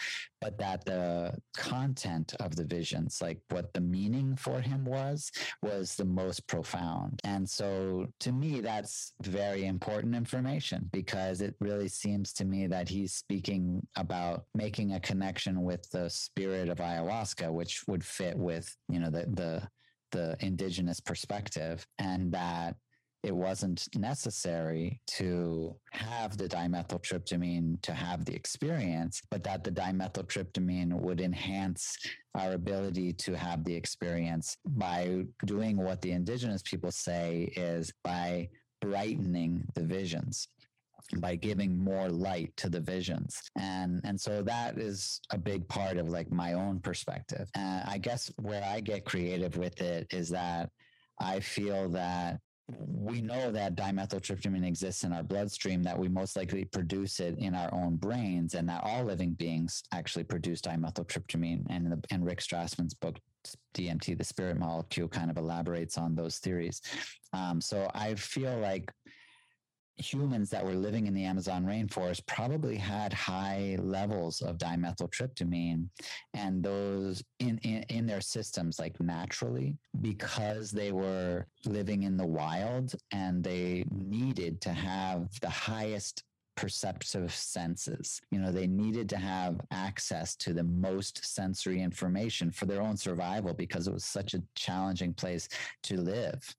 But 0.46 0.60
that 0.60 0.86
the 0.86 1.34
content 1.58 2.36
of 2.40 2.56
the 2.56 2.66
visions, 2.66 3.18
like 3.20 3.40
what 3.50 3.74
the 3.74 3.82
meaning 3.82 4.36
for 4.36 4.62
him 4.62 4.86
was, 4.86 5.32
was 5.64 5.96
the 5.96 6.06
most 6.06 6.46
profound. 6.46 7.20
And 7.24 7.50
so 7.50 8.06
to 8.20 8.32
me, 8.32 8.62
that's 8.62 9.14
very 9.24 9.66
important 9.66 10.14
information 10.14 10.88
because 10.94 11.42
it 11.42 11.56
really 11.60 11.88
seems 11.88 12.32
to 12.34 12.46
me 12.46 12.68
that 12.68 12.88
he's 12.88 13.14
speaking 13.14 13.82
about 13.96 14.46
making 14.54 14.94
a 14.94 15.00
connection 15.00 15.64
with 15.64 15.90
the 15.90 16.12
spirit 16.12 16.70
of 16.70 16.78
ayahuasca, 16.78 17.52
which 17.52 17.82
would 17.88 18.04
fit 18.04 18.38
with, 18.38 18.72
you 18.88 19.00
know, 19.00 19.10
the, 19.10 19.26
the, 19.34 19.68
the 20.12 20.38
indigenous 20.42 21.00
perspective 21.00 21.88
and 21.98 22.32
that 22.32 22.76
it 23.26 23.36
wasn't 23.36 23.88
necessary 23.96 25.02
to 25.08 25.76
have 25.92 26.38
the 26.38 26.48
dimethyltryptamine 26.48 27.82
to 27.82 27.92
have 27.92 28.24
the 28.24 28.36
experience, 28.36 29.24
but 29.32 29.44
that 29.44 29.64
the 29.64 29.72
dimethyltryptamine 29.72 30.94
would 30.94 31.20
enhance 31.20 31.98
our 32.36 32.52
ability 32.52 33.14
to 33.14 33.36
have 33.36 33.64
the 33.64 33.74
experience 33.74 34.58
by 34.64 35.24
doing 35.46 35.76
what 35.76 36.02
the 36.02 36.12
indigenous 36.12 36.62
people 36.62 36.92
say 36.92 37.52
is 37.56 37.92
by 38.04 38.48
brightening 38.80 39.66
the 39.74 39.82
visions 39.82 40.48
by 41.18 41.36
giving 41.36 41.78
more 41.78 42.10
light 42.10 42.52
to 42.58 42.68
the 42.68 42.80
visions. 42.80 43.40
And 43.56 44.02
and 44.04 44.20
so 44.20 44.42
that 44.42 44.80
is 44.80 45.22
a 45.30 45.38
big 45.38 45.68
part 45.68 45.98
of 45.98 46.10
like 46.10 46.32
my 46.32 46.54
own 46.54 46.80
perspective. 46.80 47.48
Uh, 47.56 47.82
i 47.86 47.98
guess 48.00 48.32
where 48.38 48.64
i 48.64 48.80
get 48.80 49.06
creative 49.06 49.56
with 49.56 49.80
it 49.82 50.08
is 50.12 50.30
that 50.30 50.72
i 51.20 51.40
feel 51.40 51.90
that 51.90 52.40
we 52.68 53.22
know 53.22 53.52
that 53.52 53.76
dimethyltryptamine 53.76 54.66
exists 54.66 55.04
in 55.04 55.14
our 55.14 55.22
bloodstream, 55.22 55.84
that 55.84 55.98
we 55.98 56.08
most 56.08 56.36
likely 56.36 56.66
produce 56.66 57.20
it 57.20 57.38
in 57.38 57.54
our 57.54 57.72
own 57.74 57.96
brains, 57.96 58.56
and 58.56 58.68
that 58.68 58.84
all 58.84 59.04
living 59.04 59.34
beings 59.34 59.84
actually 59.92 60.24
produce 60.24 60.62
dimethyltryptamine. 60.62 61.64
And, 61.70 61.92
the, 61.92 62.20
Rick 62.20 62.40
Strassman's 62.40 62.96
book, 62.96 63.18
DMT, 63.76 64.18
the 64.18 64.24
spirit 64.24 64.58
molecule, 64.58 65.08
kind 65.08 65.30
of 65.30 65.38
elaborates 65.38 65.98
on 65.98 66.16
those 66.16 66.40
theories. 66.40 66.82
Um, 67.34 67.62
so 67.62 67.90
I 67.94 68.16
feel 68.16 68.58
like 68.58 68.92
humans 69.98 70.50
that 70.50 70.66
were 70.66 70.74
living 70.74 71.08
in 71.08 71.14
the 71.14 71.24
Amazon 71.24 71.66
rainforest 71.66 72.26
probably 72.26 72.76
had 72.76 73.14
high 73.14 73.78
levels 73.80 74.42
of 74.42 74.58
dimethyltryptamine 74.58 75.88
and 76.34 76.64
those 76.64 77.24
in, 77.40 77.58
in, 77.60 77.84
in 77.90 78.06
their 78.06 78.22
systems 78.22 78.80
like 78.80 79.00
naturally 79.00 79.78
because 80.02 80.72
they 80.72 80.92
were 80.92 81.48
living 81.66 82.04
in 82.04 82.18
the 82.18 82.26
wild 82.26 82.94
and 83.12 83.44
they 83.44 83.86
needed 83.92 84.60
to 84.62 84.70
have 84.72 85.30
the 85.40 85.50
highest 85.50 86.24
perceptive 86.56 87.34
senses. 87.34 88.22
You 88.32 88.40
know, 88.40 88.52
they 88.52 88.68
needed 88.68 89.10
to 89.10 89.18
have 89.18 89.60
access 89.72 90.36
to 90.38 90.54
the 90.54 90.64
most 90.64 91.26
sensory 91.26 91.82
information 91.82 92.50
for 92.52 92.66
their 92.66 92.82
own 92.82 92.98
survival 92.98 93.54
because 93.54 93.88
it 93.88 93.94
was 93.94 94.06
such 94.06 94.34
a 94.34 94.44
challenging 94.56 95.14
place 95.14 95.50
to 95.84 95.98
live 95.98 96.56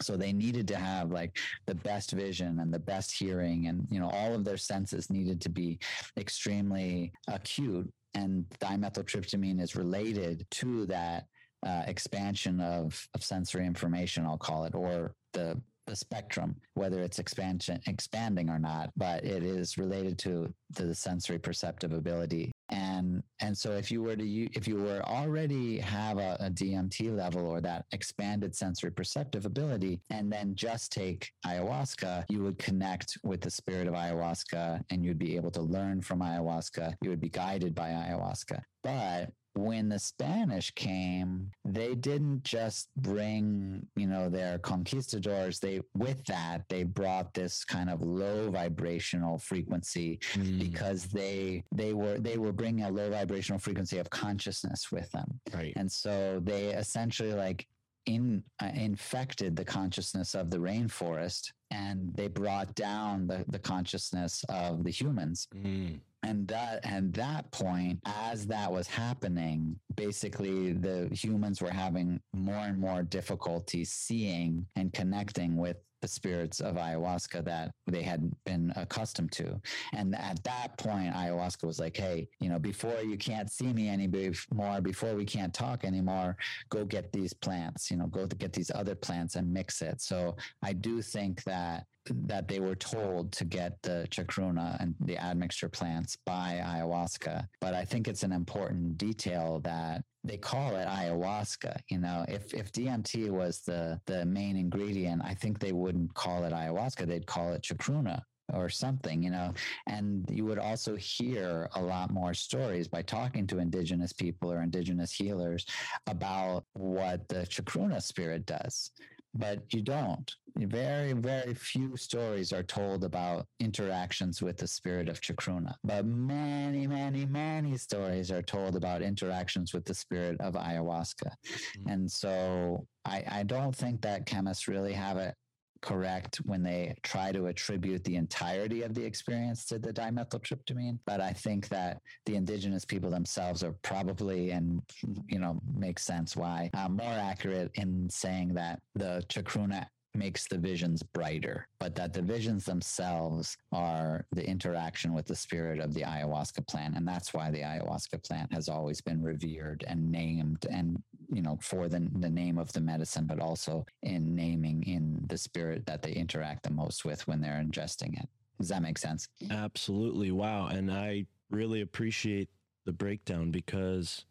so 0.00 0.16
they 0.16 0.32
needed 0.32 0.68
to 0.68 0.76
have 0.76 1.10
like 1.10 1.38
the 1.66 1.74
best 1.74 2.12
vision 2.12 2.60
and 2.60 2.72
the 2.72 2.78
best 2.78 3.12
hearing 3.12 3.66
and 3.66 3.86
you 3.90 4.00
know 4.00 4.10
all 4.10 4.34
of 4.34 4.44
their 4.44 4.56
senses 4.56 5.10
needed 5.10 5.40
to 5.42 5.48
be 5.48 5.78
extremely 6.16 7.12
acute. 7.28 7.90
And 8.14 8.46
dimethyltryptamine 8.60 9.60
is 9.60 9.76
related 9.76 10.46
to 10.52 10.86
that 10.86 11.26
uh, 11.66 11.82
expansion 11.86 12.60
of, 12.60 13.08
of 13.14 13.24
sensory 13.24 13.66
information 13.66 14.24
i'll 14.24 14.38
call 14.38 14.64
it 14.64 14.74
or 14.74 15.14
the 15.32 15.60
the 15.86 15.96
spectrum, 15.96 16.56
whether 16.74 17.02
it's 17.02 17.18
expansion 17.18 17.80
expanding 17.86 18.50
or 18.50 18.58
not, 18.58 18.90
but 18.96 19.24
it 19.24 19.42
is 19.42 19.78
related 19.78 20.18
to, 20.18 20.52
the 20.70 20.92
sensory 20.92 21.38
perceptive 21.38 21.92
ability 21.92 22.52
and 22.70 23.22
and 23.40 23.56
so 23.56 23.72
if 23.72 23.90
you 23.90 24.02
were 24.02 24.16
to 24.16 24.48
if 24.56 24.66
you 24.66 24.76
were 24.76 25.02
already 25.02 25.78
have 25.78 26.18
a, 26.18 26.36
a, 26.40 26.50
DMT 26.50 27.16
level 27.16 27.46
or 27.46 27.60
that 27.60 27.84
expanded 27.92 28.54
sensory 28.54 28.90
perceptive 28.90 29.46
ability, 29.46 30.00
and 30.10 30.32
then 30.32 30.54
just 30.54 30.90
take 30.90 31.30
ayahuasca, 31.46 32.24
you 32.28 32.42
would 32.42 32.58
connect 32.58 33.18
with 33.22 33.40
the 33.40 33.50
spirit 33.50 33.86
of 33.86 33.94
ayahuasca, 33.94 34.82
and 34.90 35.04
you'd 35.04 35.18
be 35.18 35.36
able 35.36 35.50
to 35.52 35.62
learn 35.62 36.00
from 36.00 36.20
ayahuasca. 36.20 36.94
You 37.02 37.10
would 37.10 37.20
be 37.20 37.28
guided 37.28 37.74
by 37.74 37.90
ayahuasca. 37.90 38.60
But 38.82 39.30
when 39.56 39.88
the 39.88 39.98
Spanish 39.98 40.70
came, 40.74 41.50
they 41.64 41.94
didn't 41.94 42.44
just 42.44 42.88
bring, 42.96 43.86
you 43.96 44.06
know, 44.06 44.28
their 44.28 44.58
conquistadors. 44.58 45.58
They, 45.58 45.80
with 45.94 46.24
that, 46.26 46.62
they 46.68 46.84
brought 46.84 47.32
this 47.34 47.64
kind 47.64 47.90
of 47.90 48.02
low 48.02 48.50
vibrational 48.50 49.38
frequency 49.38 50.18
mm. 50.34 50.58
because 50.58 51.04
they, 51.04 51.64
they 51.72 51.94
were, 51.94 52.18
they 52.18 52.38
were 52.38 52.52
bringing 52.52 52.84
a 52.84 52.90
low 52.90 53.10
vibrational 53.10 53.58
frequency 53.58 53.98
of 53.98 54.10
consciousness 54.10 54.92
with 54.92 55.10
them. 55.12 55.40
Right. 55.54 55.72
And 55.76 55.90
so 55.90 56.40
they 56.42 56.66
essentially 56.68 57.32
like 57.32 57.66
in, 58.06 58.42
uh, 58.62 58.70
infected 58.74 59.56
the 59.56 59.64
consciousness 59.64 60.34
of 60.34 60.50
the 60.50 60.58
rainforest 60.58 61.52
and 61.70 62.12
they 62.14 62.28
brought 62.28 62.74
down 62.74 63.26
the, 63.26 63.44
the 63.48 63.58
consciousness 63.58 64.44
of 64.48 64.84
the 64.84 64.90
humans. 64.90 65.48
Mm 65.54 66.00
and 66.26 66.48
that 66.48 66.80
and 66.84 67.12
that 67.14 67.50
point 67.52 68.00
as 68.04 68.46
that 68.46 68.70
was 68.70 68.86
happening 68.88 69.78
basically 69.94 70.72
the 70.72 71.08
humans 71.12 71.62
were 71.62 71.70
having 71.70 72.20
more 72.34 72.54
and 72.54 72.78
more 72.78 73.02
difficulty 73.02 73.84
seeing 73.84 74.66
and 74.76 74.92
connecting 74.92 75.56
with 75.56 75.76
the 76.02 76.08
spirits 76.08 76.60
of 76.60 76.76
ayahuasca 76.76 77.44
that 77.44 77.72
they 77.86 78.02
had 78.02 78.30
been 78.44 78.72
accustomed 78.76 79.32
to. 79.32 79.60
And 79.92 80.14
at 80.14 80.42
that 80.44 80.76
point, 80.78 81.14
ayahuasca 81.14 81.64
was 81.64 81.78
like, 81.78 81.96
hey, 81.96 82.28
you 82.40 82.48
know, 82.48 82.58
before 82.58 83.00
you 83.02 83.16
can't 83.16 83.50
see 83.50 83.72
me 83.72 83.88
anymore, 83.88 84.80
before 84.80 85.14
we 85.14 85.24
can't 85.24 85.54
talk 85.54 85.84
anymore, 85.84 86.36
go 86.68 86.84
get 86.84 87.12
these 87.12 87.32
plants, 87.32 87.90
you 87.90 87.96
know, 87.96 88.06
go 88.06 88.26
to 88.26 88.36
get 88.36 88.52
these 88.52 88.70
other 88.74 88.94
plants 88.94 89.36
and 89.36 89.52
mix 89.52 89.82
it. 89.82 90.00
So 90.00 90.36
I 90.62 90.72
do 90.72 91.02
think 91.02 91.42
that 91.44 91.84
that 92.10 92.48
they 92.48 92.60
were 92.60 92.74
told 92.74 93.32
to 93.32 93.44
get 93.44 93.80
the 93.82 94.06
chacruna 94.10 94.80
and 94.80 94.94
the 95.00 95.18
admixture 95.18 95.68
plants 95.68 96.16
by 96.24 96.60
ayahuasca. 96.64 97.46
But 97.60 97.74
I 97.74 97.84
think 97.84 98.08
it's 98.08 98.22
an 98.22 98.32
important 98.32 98.98
detail 98.98 99.60
that 99.64 100.02
they 100.24 100.36
call 100.36 100.76
it 100.76 100.86
ayahuasca. 100.86 101.76
You 101.88 101.98
know, 101.98 102.24
if 102.28 102.52
if 102.54 102.72
DMT 102.72 103.30
was 103.30 103.60
the 103.60 104.00
the 104.06 104.24
main 104.26 104.56
ingredient, 104.56 105.22
I 105.24 105.34
think 105.34 105.58
they 105.58 105.72
wouldn't 105.72 106.14
call 106.14 106.44
it 106.44 106.52
ayahuasca. 106.52 107.06
They'd 107.06 107.26
call 107.26 107.52
it 107.52 107.62
chacruna 107.62 108.22
or 108.52 108.68
something, 108.68 109.22
you 109.22 109.30
know. 109.30 109.52
And 109.86 110.28
you 110.30 110.44
would 110.44 110.58
also 110.58 110.96
hear 110.96 111.68
a 111.74 111.82
lot 111.82 112.10
more 112.10 112.34
stories 112.34 112.88
by 112.88 113.02
talking 113.02 113.46
to 113.48 113.58
indigenous 113.58 114.12
people 114.12 114.52
or 114.52 114.62
indigenous 114.62 115.12
healers 115.12 115.66
about 116.06 116.64
what 116.74 117.28
the 117.28 117.46
chacruna 117.46 118.02
spirit 118.02 118.46
does 118.46 118.90
but 119.38 119.72
you 119.72 119.82
don't. 119.82 120.30
Very, 120.56 121.12
very 121.12 121.54
few 121.54 121.96
stories 121.96 122.52
are 122.52 122.62
told 122.62 123.04
about 123.04 123.46
interactions 123.60 124.40
with 124.40 124.56
the 124.56 124.66
spirit 124.66 125.08
of 125.08 125.20
Chacruna, 125.20 125.74
but 125.84 126.06
many, 126.06 126.86
many, 126.86 127.26
many 127.26 127.76
stories 127.76 128.30
are 128.30 128.42
told 128.42 128.74
about 128.74 129.02
interactions 129.02 129.74
with 129.74 129.84
the 129.84 129.94
spirit 129.94 130.40
of 130.40 130.54
ayahuasca. 130.54 131.28
Mm-hmm. 131.28 131.88
And 131.88 132.10
so 132.10 132.86
I, 133.04 133.24
I 133.30 133.42
don't 133.42 133.76
think 133.76 134.00
that 134.02 134.24
chemists 134.24 134.66
really 134.66 134.94
have 134.94 135.18
it 135.18 135.34
correct 135.82 136.36
when 136.44 136.62
they 136.62 136.94
try 137.02 137.32
to 137.32 137.46
attribute 137.46 138.04
the 138.04 138.16
entirety 138.16 138.82
of 138.82 138.94
the 138.94 139.04
experience 139.04 139.64
to 139.66 139.78
the 139.78 139.92
dimethyltryptamine. 139.92 140.98
But 141.06 141.20
I 141.20 141.32
think 141.32 141.68
that 141.68 142.00
the 142.24 142.36
indigenous 142.36 142.84
people 142.84 143.10
themselves 143.10 143.62
are 143.62 143.72
probably, 143.82 144.50
and 144.50 144.82
you 145.28 145.38
know, 145.38 145.60
makes 145.74 146.04
sense 146.04 146.36
why, 146.36 146.70
uh, 146.74 146.88
more 146.88 147.06
accurate 147.06 147.70
in 147.74 148.08
saying 148.10 148.54
that 148.54 148.80
the 148.94 149.24
chacruna 149.28 149.86
makes 150.16 150.46
the 150.48 150.58
visions 150.58 151.02
brighter, 151.02 151.68
but 151.78 151.94
that 151.94 152.12
the 152.12 152.22
visions 152.22 152.64
themselves 152.64 153.56
are 153.72 154.26
the 154.32 154.46
interaction 154.46 155.12
with 155.12 155.26
the 155.26 155.36
spirit 155.36 155.80
of 155.80 155.94
the 155.94 156.02
ayahuasca 156.02 156.66
plant. 156.66 156.96
And 156.96 157.06
that's 157.06 157.32
why 157.34 157.50
the 157.50 157.60
ayahuasca 157.60 158.24
plant 158.26 158.52
has 158.52 158.68
always 158.68 159.00
been 159.00 159.22
revered 159.22 159.84
and 159.86 160.10
named 160.10 160.66
and, 160.70 161.02
you 161.32 161.42
know, 161.42 161.58
for 161.60 161.88
the, 161.88 162.08
the 162.16 162.30
name 162.30 162.58
of 162.58 162.72
the 162.72 162.80
medicine, 162.80 163.26
but 163.26 163.40
also 163.40 163.84
in 164.02 164.34
naming 164.34 164.82
in 164.84 165.24
the 165.28 165.38
spirit 165.38 165.86
that 165.86 166.02
they 166.02 166.12
interact 166.12 166.62
the 166.62 166.72
most 166.72 167.04
with 167.04 167.26
when 167.28 167.40
they're 167.40 167.62
ingesting 167.62 168.20
it. 168.20 168.28
Does 168.58 168.68
that 168.68 168.82
make 168.82 168.98
sense? 168.98 169.28
Absolutely. 169.50 170.30
Wow. 170.30 170.68
And 170.68 170.90
I 170.90 171.26
really 171.50 171.82
appreciate 171.82 172.48
the 172.84 172.92
breakdown 172.92 173.50
because 173.50 174.24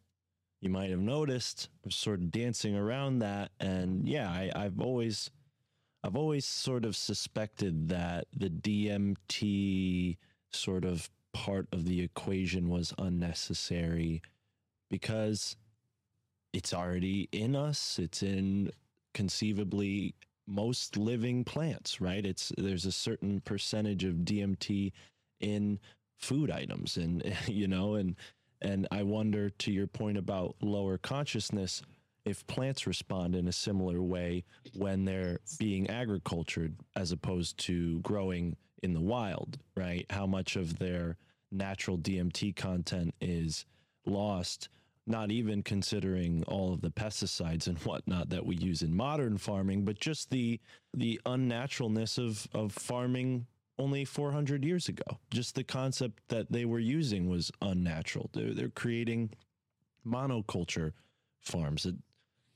you 0.61 0.69
might 0.69 0.89
have 0.89 0.99
noticed 0.99 1.69
I'm 1.83 1.91
sort 1.91 2.21
of 2.21 2.31
dancing 2.31 2.75
around 2.75 3.19
that. 3.19 3.51
And 3.59 4.07
yeah, 4.07 4.29
I, 4.29 4.51
I've 4.55 4.79
always 4.79 5.29
I've 6.05 6.15
always 6.15 6.45
sort 6.45 6.85
of 6.85 6.95
suspected 6.95 7.89
that 7.89 8.27
the 8.35 8.49
DMT 8.49 10.17
sort 10.51 10.85
of 10.85 11.09
part 11.33 11.67
of 11.73 11.85
the 11.85 12.01
equation 12.01 12.69
was 12.69 12.93
unnecessary 12.99 14.21
because 14.89 15.55
it's 16.53 16.73
already 16.73 17.27
in 17.31 17.55
us. 17.55 17.99
It's 17.99 18.23
in 18.23 18.71
conceivably 19.15 20.13
most 20.47 20.95
living 20.95 21.43
plants, 21.43 21.99
right? 21.99 22.25
It's 22.25 22.51
there's 22.57 22.85
a 22.85 22.91
certain 22.91 23.41
percentage 23.41 24.03
of 24.03 24.17
DMT 24.17 24.91
in 25.39 25.79
food 26.19 26.51
items 26.51 26.97
and 26.97 27.35
you 27.47 27.67
know 27.67 27.95
and 27.95 28.15
And 28.61 28.87
I 28.91 29.03
wonder, 29.03 29.49
to 29.49 29.71
your 29.71 29.87
point 29.87 30.17
about 30.17 30.55
lower 30.61 30.97
consciousness, 30.97 31.81
if 32.25 32.45
plants 32.47 32.87
respond 32.87 33.35
in 33.35 33.47
a 33.47 33.51
similar 33.51 34.01
way 34.01 34.43
when 34.75 35.05
they're 35.05 35.39
being 35.59 35.89
agricultured 35.89 36.75
as 36.95 37.11
opposed 37.11 37.57
to 37.59 37.99
growing 38.01 38.55
in 38.83 38.93
the 38.93 39.01
wild, 39.01 39.59
right? 39.75 40.05
How 40.09 40.25
much 40.25 40.55
of 40.55 40.79
their 40.79 41.17
natural 41.51 41.97
DMT 41.97 42.55
content 42.55 43.13
is 43.21 43.65
lost, 44.05 44.69
not 45.07 45.31
even 45.31 45.63
considering 45.63 46.43
all 46.47 46.73
of 46.73 46.81
the 46.81 46.89
pesticides 46.89 47.67
and 47.67 47.77
whatnot 47.79 48.29
that 48.29 48.45
we 48.45 48.55
use 48.55 48.81
in 48.81 48.95
modern 48.95 49.37
farming, 49.37 49.85
but 49.85 49.99
just 49.99 50.29
the 50.31 50.59
the 50.93 51.19
unnaturalness 51.25 52.17
of 52.17 52.47
of 52.53 52.71
farming 52.71 53.45
only 53.77 54.05
400 54.05 54.63
years 54.63 54.87
ago. 54.87 55.19
Just 55.31 55.55
the 55.55 55.63
concept 55.63 56.21
that 56.29 56.51
they 56.51 56.65
were 56.65 56.79
using 56.79 57.29
was 57.29 57.51
unnatural. 57.61 58.29
They're, 58.33 58.53
they're 58.53 58.69
creating 58.69 59.31
monoculture 60.07 60.93
farms 61.41 61.83
that 61.83 61.95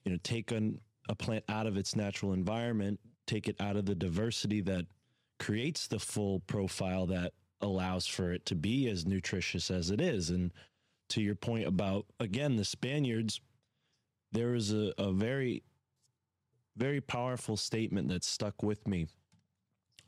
you 0.10 0.16
know 0.16 0.20
take 0.24 0.51
a 0.51 1.16
plant 1.16 1.43
out 1.49 1.68
of 1.68 1.78
its 1.78 1.95
natural 1.95 2.34
environment, 2.34 2.99
take 3.28 3.47
it 3.47 3.55
out 3.60 3.76
of 3.76 3.86
the 3.86 3.93
diversity 3.93 4.60
that 4.62 4.88
creates 5.38 5.86
the 5.86 5.99
full 5.99 6.39
profile 6.41 7.05
that 7.05 7.34
allows 7.62 8.07
for 8.07 8.34
it 8.34 8.43
to 8.47 8.55
be 8.55 8.89
as 8.89 9.05
nutritious 9.05 9.70
as 9.70 9.91
it 9.91 10.01
is. 10.01 10.32
And 10.32 10.51
to 11.10 11.22
your 11.22 11.36
point 11.36 11.68
about 11.68 12.07
again 12.20 12.55
the 12.55 12.66
Spaniards, 12.66 13.39
there 14.32 14.55
is 14.55 14.74
a, 14.74 14.91
a 14.97 15.12
very 15.12 15.62
very 16.76 17.01
powerful 17.01 17.55
statement 17.55 18.07
that 18.07 18.24
stuck 18.24 18.64
with 18.64 18.88
me. 18.88 19.05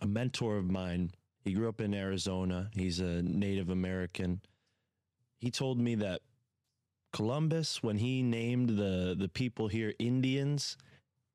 A 0.01 0.07
mentor 0.07 0.57
of 0.57 0.71
mine, 0.71 1.11
he 1.43 1.53
grew 1.53 1.69
up 1.69 1.79
in 1.79 1.93
Arizona. 1.93 2.71
He's 2.73 2.99
a 2.99 3.21
Native 3.21 3.69
American. 3.69 4.41
He 5.37 5.51
told 5.51 5.79
me 5.79 5.93
that 5.95 6.21
Columbus, 7.11 7.83
when 7.83 7.97
he 7.97 8.21
named 8.21 8.69
the 8.69 9.15
the 9.17 9.29
people 9.29 9.67
here 9.67 9.93
Indians, 9.99 10.77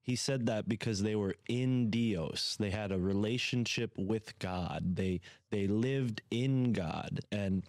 he 0.03 0.17
said 0.17 0.47
that 0.47 0.69
because 0.69 1.03
they 1.03 1.17
were 1.17 1.35
in 1.49 1.91
Dios. 1.91 2.57
They 2.59 2.71
had 2.71 2.93
a 2.93 2.99
relationship 2.99 3.93
with 3.97 4.39
God. 4.39 4.97
They 4.97 5.21
they 5.51 5.67
lived 5.67 6.23
in 6.31 6.73
God. 6.73 7.21
And 7.33 7.65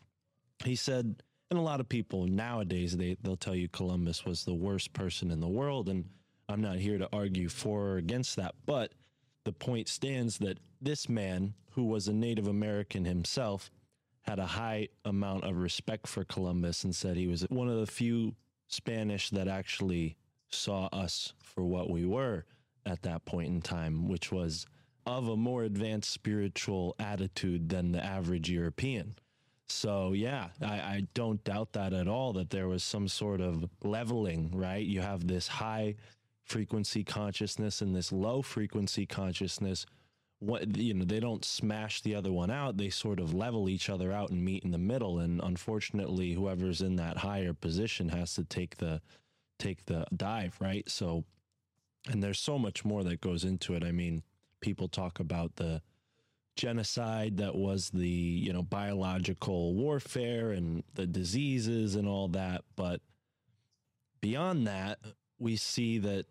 he 0.64 0.76
said, 0.76 1.24
and 1.50 1.60
a 1.60 1.64
lot 1.64 1.80
of 1.80 1.90
people 1.90 2.26
nowadays 2.28 2.96
they 2.96 3.18
they'll 3.22 3.38
tell 3.38 3.56
you 3.56 3.68
Columbus 3.70 4.26
was 4.26 4.46
the 4.46 4.54
worst 4.54 4.94
person 4.94 5.32
in 5.32 5.40
the 5.40 5.48
world. 5.48 5.90
And 5.90 6.06
I'm 6.48 6.62
not 6.62 6.78
here 6.78 6.98
to 6.98 7.10
argue 7.12 7.50
for 7.50 7.94
or 7.94 7.98
against 7.98 8.36
that, 8.38 8.56
but 8.66 8.94
the 9.44 9.52
point 9.52 9.88
stands 9.88 10.38
that 10.40 10.60
this 10.82 11.10
man, 11.10 11.54
who 11.72 11.86
was 11.86 12.08
a 12.08 12.14
Native 12.14 12.48
American 12.48 13.06
himself, 13.06 13.72
had 14.28 14.40
a 14.40 14.46
high 14.46 14.90
amount 15.06 15.46
of 15.46 15.58
respect 15.58 16.08
for 16.08 16.26
Columbus 16.26 16.84
and 16.84 16.94
said 16.94 17.16
he 17.16 17.28
was 17.28 17.44
one 17.50 17.70
of 17.70 17.80
the 17.80 17.88
few 17.88 18.36
Spanish 18.68 19.30
that 19.30 19.48
actually 19.48 20.18
saw 20.50 20.88
us 20.88 21.34
for 21.42 21.64
what 21.64 21.90
we 21.90 22.06
were 22.06 22.46
at 22.86 23.02
that 23.04 23.24
point 23.26 23.48
in 23.48 23.62
time, 23.62 24.08
which 24.08 24.32
was 24.32 24.66
of 25.06 25.30
a 25.30 25.38
more 25.38 25.64
advanced 25.64 26.12
spiritual 26.12 26.96
attitude 27.00 27.70
than 27.70 27.94
the 27.94 28.04
average 28.04 28.50
European. 28.50 29.16
So, 29.70 30.14
yeah, 30.14 30.50
I, 30.62 30.76
I 30.76 31.08
don't 31.14 31.44
doubt 31.44 31.74
that 31.74 31.94
at 31.94 32.08
all 32.08 32.34
that 32.34 32.50
there 32.50 32.68
was 32.68 32.84
some 32.84 33.08
sort 33.08 33.40
of 33.40 33.66
leveling, 33.84 34.52
right? 34.54 34.86
You 34.86 35.02
have 35.02 35.28
this 35.28 35.48
high 35.48 35.96
frequency 36.44 37.04
consciousness 37.04 37.82
and 37.82 37.96
this 37.96 38.12
low 38.12 38.42
frequency 38.42 39.06
consciousness 39.06 39.86
what 40.40 40.78
you 40.78 40.94
know 40.94 41.06
they 41.06 41.20
don't 41.20 41.44
smash 41.44 42.02
the 42.02 42.16
other 42.16 42.32
one 42.32 42.52
out. 42.52 42.78
They 42.78 42.90
sort 42.90 43.20
of 43.20 43.34
level 43.34 43.70
each 43.70 43.90
other 43.90 44.12
out 44.12 44.30
and 44.30 44.44
meet 44.44 44.64
in 44.64 44.72
the 44.72 44.78
middle. 44.78 45.20
And 45.20 45.42
unfortunately 45.44 46.34
whoever's 46.34 46.82
in 46.82 46.96
that 46.98 47.18
higher 47.18 47.54
position 47.54 48.10
has 48.10 48.34
to 48.36 48.44
take 48.44 48.78
the 48.78 49.02
take 49.60 49.86
the 49.86 50.06
dive 50.16 50.56
right? 50.60 50.88
So 50.90 51.24
and 52.10 52.24
there's 52.24 52.40
so 52.40 52.60
much 52.60 52.86
more 52.86 53.04
that 53.04 53.22
goes 53.22 53.44
into 53.44 53.74
it. 53.74 53.84
I 53.84 53.92
mean 53.92 54.24
people 54.62 54.88
talk 54.88 55.20
about 55.20 55.56
the 55.56 55.82
genocide 56.56 57.38
that 57.38 57.56
was 57.56 57.90
the 57.90 58.08
you 58.08 58.54
know 58.54 58.64
biological 58.64 59.74
warfare 59.74 60.52
and 60.52 60.84
the 60.94 61.08
diseases 61.08 61.96
and 61.96 62.08
all 62.08 62.28
that. 62.30 62.62
But 62.76 63.02
beyond 64.22 64.68
that 64.68 65.00
we 65.40 65.56
see 65.56 65.98
that 66.00 66.26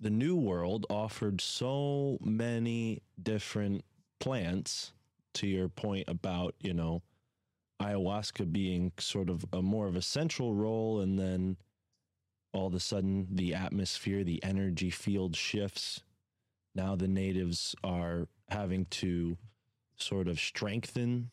the 0.00 0.10
new 0.10 0.36
world 0.36 0.86
offered 0.88 1.40
so 1.40 2.18
many 2.20 3.02
different 3.22 3.84
plants 4.20 4.92
to 5.34 5.46
your 5.46 5.68
point 5.68 6.04
about 6.08 6.54
you 6.60 6.74
know 6.74 7.02
ayahuasca 7.80 8.52
being 8.52 8.92
sort 8.98 9.30
of 9.30 9.44
a 9.52 9.62
more 9.62 9.86
of 9.86 9.96
a 9.96 10.02
central 10.02 10.54
role 10.54 11.00
and 11.00 11.18
then 11.18 11.56
all 12.52 12.66
of 12.66 12.74
a 12.74 12.80
sudden 12.80 13.26
the 13.30 13.54
atmosphere 13.54 14.24
the 14.24 14.42
energy 14.42 14.90
field 14.90 15.36
shifts. 15.36 16.02
Now 16.74 16.96
the 16.96 17.08
natives 17.08 17.74
are 17.84 18.28
having 18.48 18.86
to 18.86 19.36
sort 19.96 20.28
of 20.28 20.38
strengthen 20.38 21.30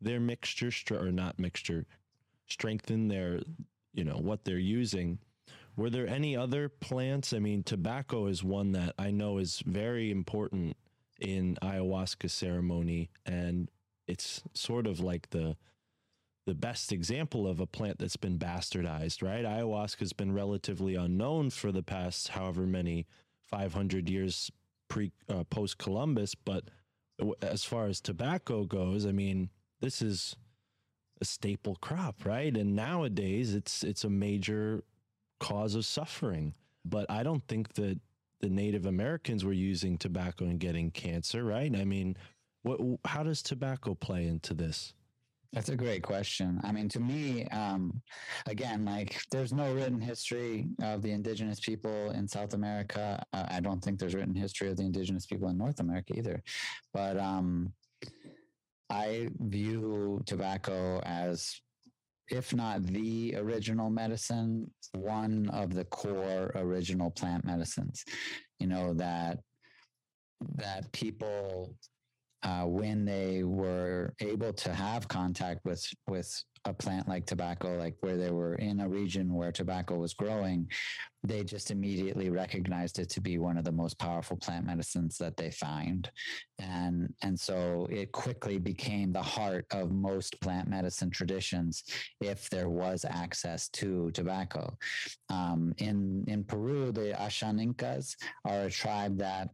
their 0.00 0.20
mixture 0.20 0.70
or 0.90 1.10
not 1.10 1.38
mixture 1.38 1.86
strengthen 2.46 3.08
their 3.08 3.40
you 3.92 4.04
know 4.04 4.16
what 4.16 4.44
they're 4.44 4.58
using 4.58 5.18
were 5.78 5.90
there 5.90 6.08
any 6.08 6.36
other 6.36 6.68
plants? 6.68 7.32
I 7.32 7.38
mean, 7.38 7.62
tobacco 7.62 8.26
is 8.26 8.42
one 8.42 8.72
that 8.72 8.94
I 8.98 9.12
know 9.12 9.38
is 9.38 9.62
very 9.64 10.10
important 10.10 10.76
in 11.20 11.56
ayahuasca 11.62 12.30
ceremony, 12.30 13.10
and 13.24 13.70
it's 14.08 14.42
sort 14.54 14.86
of 14.88 14.98
like 14.98 15.30
the 15.30 15.56
the 16.46 16.54
best 16.54 16.92
example 16.92 17.46
of 17.46 17.60
a 17.60 17.66
plant 17.66 17.98
that's 17.98 18.16
been 18.16 18.38
bastardized, 18.38 19.22
right? 19.22 19.44
Ayahuasca 19.44 19.98
has 20.00 20.14
been 20.14 20.32
relatively 20.32 20.94
unknown 20.94 21.50
for 21.50 21.70
the 21.70 21.82
past 21.82 22.28
however 22.28 22.62
many 22.62 23.06
500 23.44 24.08
years 24.08 24.50
pre 24.88 25.12
uh, 25.28 25.44
post 25.44 25.78
Columbus, 25.78 26.34
but 26.34 26.64
as 27.40 27.64
far 27.64 27.86
as 27.86 28.00
tobacco 28.00 28.64
goes, 28.64 29.06
I 29.06 29.12
mean, 29.12 29.50
this 29.80 30.02
is 30.02 30.34
a 31.20 31.24
staple 31.24 31.76
crop, 31.76 32.24
right? 32.24 32.56
And 32.56 32.74
nowadays, 32.74 33.54
it's 33.54 33.84
it's 33.84 34.02
a 34.02 34.10
major 34.10 34.82
cause 35.40 35.74
of 35.74 35.84
suffering. 35.84 36.54
But 36.84 37.10
I 37.10 37.22
don't 37.22 37.46
think 37.48 37.74
that 37.74 37.98
the 38.40 38.48
Native 38.48 38.86
Americans 38.86 39.44
were 39.44 39.52
using 39.52 39.98
tobacco 39.98 40.44
and 40.44 40.60
getting 40.60 40.90
cancer, 40.90 41.44
right? 41.44 41.74
I 41.74 41.84
mean, 41.84 42.16
what? 42.62 42.80
How 43.04 43.22
does 43.22 43.42
tobacco 43.42 43.94
play 43.94 44.26
into 44.26 44.54
this? 44.54 44.94
That's 45.52 45.70
a 45.70 45.76
great 45.76 46.02
question. 46.02 46.60
I 46.62 46.72
mean, 46.72 46.90
to 46.90 47.00
me, 47.00 47.46
um, 47.46 48.02
again, 48.46 48.84
like 48.84 49.18
there's 49.30 49.52
no 49.52 49.72
written 49.72 50.00
history 50.00 50.68
of 50.82 51.00
the 51.00 51.10
indigenous 51.10 51.58
people 51.58 52.10
in 52.10 52.28
South 52.28 52.52
America. 52.52 53.24
Uh, 53.32 53.46
I 53.48 53.60
don't 53.60 53.82
think 53.82 53.98
there's 53.98 54.14
written 54.14 54.34
history 54.34 54.68
of 54.68 54.76
the 54.76 54.82
indigenous 54.82 55.24
people 55.24 55.48
in 55.48 55.56
North 55.56 55.80
America 55.80 56.12
either. 56.16 56.42
But 56.92 57.18
um, 57.18 57.72
I 58.90 59.30
view 59.40 60.22
tobacco 60.26 61.00
as 61.00 61.60
if 62.30 62.54
not 62.54 62.84
the 62.84 63.34
original 63.36 63.90
medicine, 63.90 64.70
one 64.92 65.48
of 65.50 65.74
the 65.74 65.84
core 65.84 66.52
original 66.54 67.10
plant 67.10 67.44
medicines. 67.44 68.04
You 68.58 68.66
know 68.68 68.94
that 68.94 69.38
that 70.56 70.90
people 70.92 71.74
uh, 72.42 72.64
when 72.64 73.04
they 73.04 73.42
were 73.42 74.14
able 74.20 74.52
to 74.52 74.72
have 74.72 75.08
contact 75.08 75.60
with 75.64 75.84
with 76.06 76.30
a 76.68 76.72
plant 76.74 77.08
like 77.08 77.26
tobacco, 77.26 77.76
like 77.76 77.96
where 78.00 78.16
they 78.16 78.30
were 78.30 78.54
in 78.56 78.80
a 78.80 78.88
region 78.88 79.34
where 79.34 79.50
tobacco 79.50 79.96
was 79.96 80.14
growing, 80.14 80.68
they 81.24 81.42
just 81.42 81.70
immediately 81.70 82.30
recognized 82.30 82.98
it 82.98 83.08
to 83.10 83.20
be 83.20 83.38
one 83.38 83.58
of 83.58 83.64
the 83.64 83.72
most 83.72 83.98
powerful 83.98 84.36
plant 84.36 84.66
medicines 84.66 85.18
that 85.18 85.36
they 85.36 85.50
find. 85.50 86.10
And, 86.58 87.12
and 87.22 87.38
so 87.38 87.88
it 87.90 88.12
quickly 88.12 88.58
became 88.58 89.12
the 89.12 89.22
heart 89.22 89.66
of 89.72 89.90
most 89.90 90.40
plant 90.40 90.68
medicine 90.68 91.10
traditions 91.10 91.84
if 92.20 92.48
there 92.50 92.68
was 92.68 93.04
access 93.08 93.68
to 93.70 94.10
tobacco. 94.12 94.76
Um, 95.30 95.74
in, 95.78 96.24
in 96.28 96.44
Peru, 96.44 96.92
the 96.92 97.14
Ashaninkas 97.18 98.14
are 98.44 98.64
a 98.64 98.70
tribe 98.70 99.18
that 99.18 99.50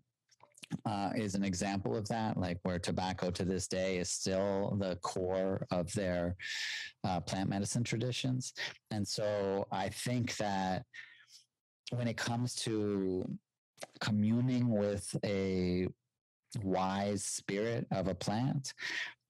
uh, 0.87 1.11
is 1.15 1.35
an 1.35 1.45
example 1.45 1.97
of 1.97 2.09
that, 2.09 2.37
like 2.37 2.59
where 2.63 2.79
tobacco 2.79 3.31
to 3.31 3.45
this 3.45 3.67
day 3.67 3.99
is 3.99 4.11
still 4.11 4.77
the 4.81 4.97
core 4.97 5.67
of 5.71 5.93
their 5.93 6.37
uh, 7.05 7.21
plant 7.21 7.49
medicine 7.49 7.85
traditions. 7.85 8.53
And 8.91 9.07
so 9.07 9.67
I 9.71 9.89
think 9.89 10.37
that 10.37 10.85
when 11.91 12.09
it 12.09 12.17
comes 12.17 12.55
to 12.57 13.29
communing 14.01 14.71
with 14.71 15.15
a 15.25 15.89
wise 16.63 17.25
spirit 17.25 17.87
of 17.91 18.09
a 18.09 18.15
plant, 18.15 18.73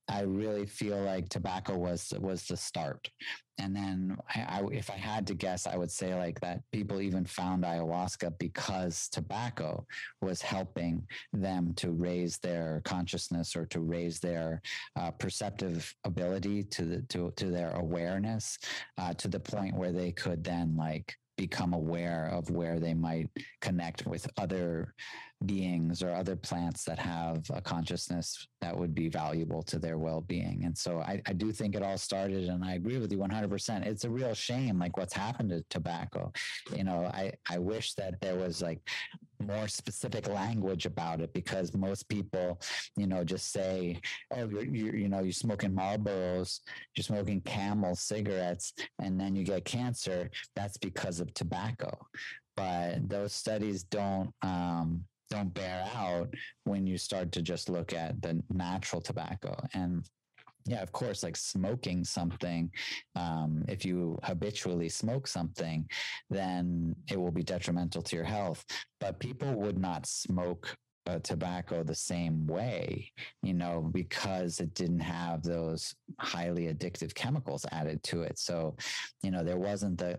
I 0.09 0.23
really 0.23 0.67
feel 0.67 1.01
like 1.01 1.29
tobacco 1.29 1.77
was 1.77 2.13
was 2.21 2.47
the 2.47 2.57
start. 2.57 3.11
And 3.59 3.75
then, 3.75 4.17
I, 4.35 4.41
I, 4.41 4.67
if 4.73 4.91
I 4.91 4.97
had 4.97 5.29
to 5.29 5.35
guess, 5.35 5.67
I 5.67 5.77
would 5.77 5.91
say 5.91 6.15
like 6.15 6.41
that 6.41 6.61
people 6.73 7.01
even 7.01 7.25
found 7.25 7.63
ayahuasca 7.63 8.37
because 8.39 9.09
tobacco 9.09 9.87
was 10.21 10.43
helping 10.43 11.07
them 11.33 11.73
to 11.75 11.93
raise 11.93 12.39
their 12.39 12.83
consciousness 12.85 13.55
or 13.55 13.65
to 13.67 13.81
raise 13.81 14.19
their 14.19 14.61
uh, 14.97 15.13
perceptive 15.13 15.95
ability 16.05 16.65
to 16.65 16.85
the 16.85 17.03
to 17.11 17.33
to 17.37 17.47
their 17.47 17.71
awareness 17.73 18.59
uh, 18.99 19.15
to 19.15 19.29
the 19.29 19.41
point 19.41 19.77
where 19.77 19.93
they 19.93 20.13
could 20.13 20.43
then 20.43 20.77
like 20.77 21.15
become 21.37 21.73
aware 21.75 22.29
of 22.33 22.51
where 22.51 22.79
they 22.79 22.95
might 22.95 23.29
connect 23.61 24.07
with 24.07 24.29
other 24.37 24.95
beings 25.47 26.03
or 26.03 26.15
other 26.15 26.37
plants 26.37 26.85
that 26.85 26.99
have 26.99 27.45
a 27.53 27.61
consciousness 27.61 28.47
that 28.61 28.77
would 28.77 28.95
be 28.95 29.09
valuable 29.09 29.63
to 29.63 29.79
their 29.79 29.99
well-being 29.99 30.65
and 30.65 30.77
so 30.77 31.01
I, 31.01 31.21
I, 31.27 31.33
do 31.33 31.53
think 31.53 31.75
it 31.75 31.83
all 31.83 31.99
started 31.99 32.49
and 32.49 32.65
i 32.65 32.75
agree 32.75 32.99
with 32.99 33.13
you 33.13 33.19
100% 33.19 33.87
it's 33.87 34.05
a 34.05 34.11
real 34.11 34.35
shame 34.35 34.79
like 34.79 34.97
what's 34.97 35.13
happened 35.13 35.51
to 35.51 35.63
tobacco 35.71 36.33
you 36.75 36.85
know 36.85 37.11
i 37.13 37.33
i 37.51 37.59
wish 37.59 37.95
that 37.95 38.21
there 38.21 38.37
was 38.37 38.63
like 38.63 38.81
more 39.47 39.69
specific 39.69 40.29
language 40.29 40.87
about 40.87 41.21
it 41.21 41.33
because 41.33 41.75
most 41.75 42.09
people, 42.09 42.61
you 42.97 43.07
know, 43.07 43.25
just 43.25 43.53
say, 43.53 44.01
"Oh, 44.31 44.49
you're, 44.49 44.65
you're 44.65 44.97
you 44.97 45.09
know, 45.09 45.21
you're 45.21 45.33
smoking 45.33 45.73
Marlboros, 45.73 46.61
you're 46.95 47.05
smoking 47.05 47.41
Camel 47.43 47.95
cigarettes, 47.95 48.73
and 49.01 49.21
then 49.21 49.35
you 49.37 49.45
get 49.45 49.65
cancer." 49.65 50.31
That's 50.55 50.77
because 50.77 51.21
of 51.21 51.33
tobacco. 51.35 51.97
But 52.57 53.09
those 53.09 53.33
studies 53.33 53.83
don't 53.83 54.33
um, 54.43 55.05
don't 55.35 55.53
bear 55.53 55.85
out 55.95 56.33
when 56.65 56.87
you 56.87 56.97
start 56.99 57.33
to 57.33 57.43
just 57.43 57.69
look 57.69 57.93
at 57.93 58.21
the 58.23 58.43
natural 58.51 59.03
tobacco 59.03 59.57
and 59.75 60.09
yeah, 60.67 60.83
of 60.83 60.93
course, 60.93 61.23
like 61.23 61.37
smoking 61.37 62.05
something, 62.05 62.71
um, 63.17 63.65
if 63.69 63.85
you 63.85 64.19
habitually 64.23 64.89
smoke 64.89 65.27
something, 65.27 65.87
then 66.31 66.97
it 67.11 67.21
will 67.21 67.31
be 67.31 67.43
detrimental 67.43 68.01
to 68.01 68.17
your 68.17 68.25
health. 68.25 68.65
But 68.99 69.21
people 69.21 69.53
would 69.53 69.79
not 69.79 70.07
smoke 70.07 70.75
uh, 71.07 71.19
tobacco 71.19 71.83
the 71.83 71.95
same 71.95 72.47
way, 72.47 73.13
you 73.43 73.53
know, 73.53 73.91
because 73.93 74.59
it 74.59 74.73
didn't 74.73 75.01
have 75.01 75.43
those 75.43 75.95
highly 76.19 76.73
addictive 76.73 77.15
chemicals 77.15 77.67
added 77.71 78.03
to 78.05 78.23
it. 78.23 78.39
So, 78.39 78.77
you 79.23 79.31
know, 79.31 79.45
there 79.45 79.59
wasn't 79.59 79.99
the 79.99 80.19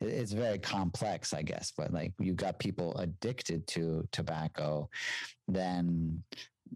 it's 0.00 0.32
very 0.32 0.58
complex, 0.58 1.32
I 1.32 1.42
guess, 1.42 1.72
but 1.76 1.92
like 1.92 2.12
you 2.18 2.32
got 2.34 2.58
people 2.58 2.96
addicted 2.96 3.66
to 3.68 4.06
tobacco, 4.12 4.88
then 5.46 6.22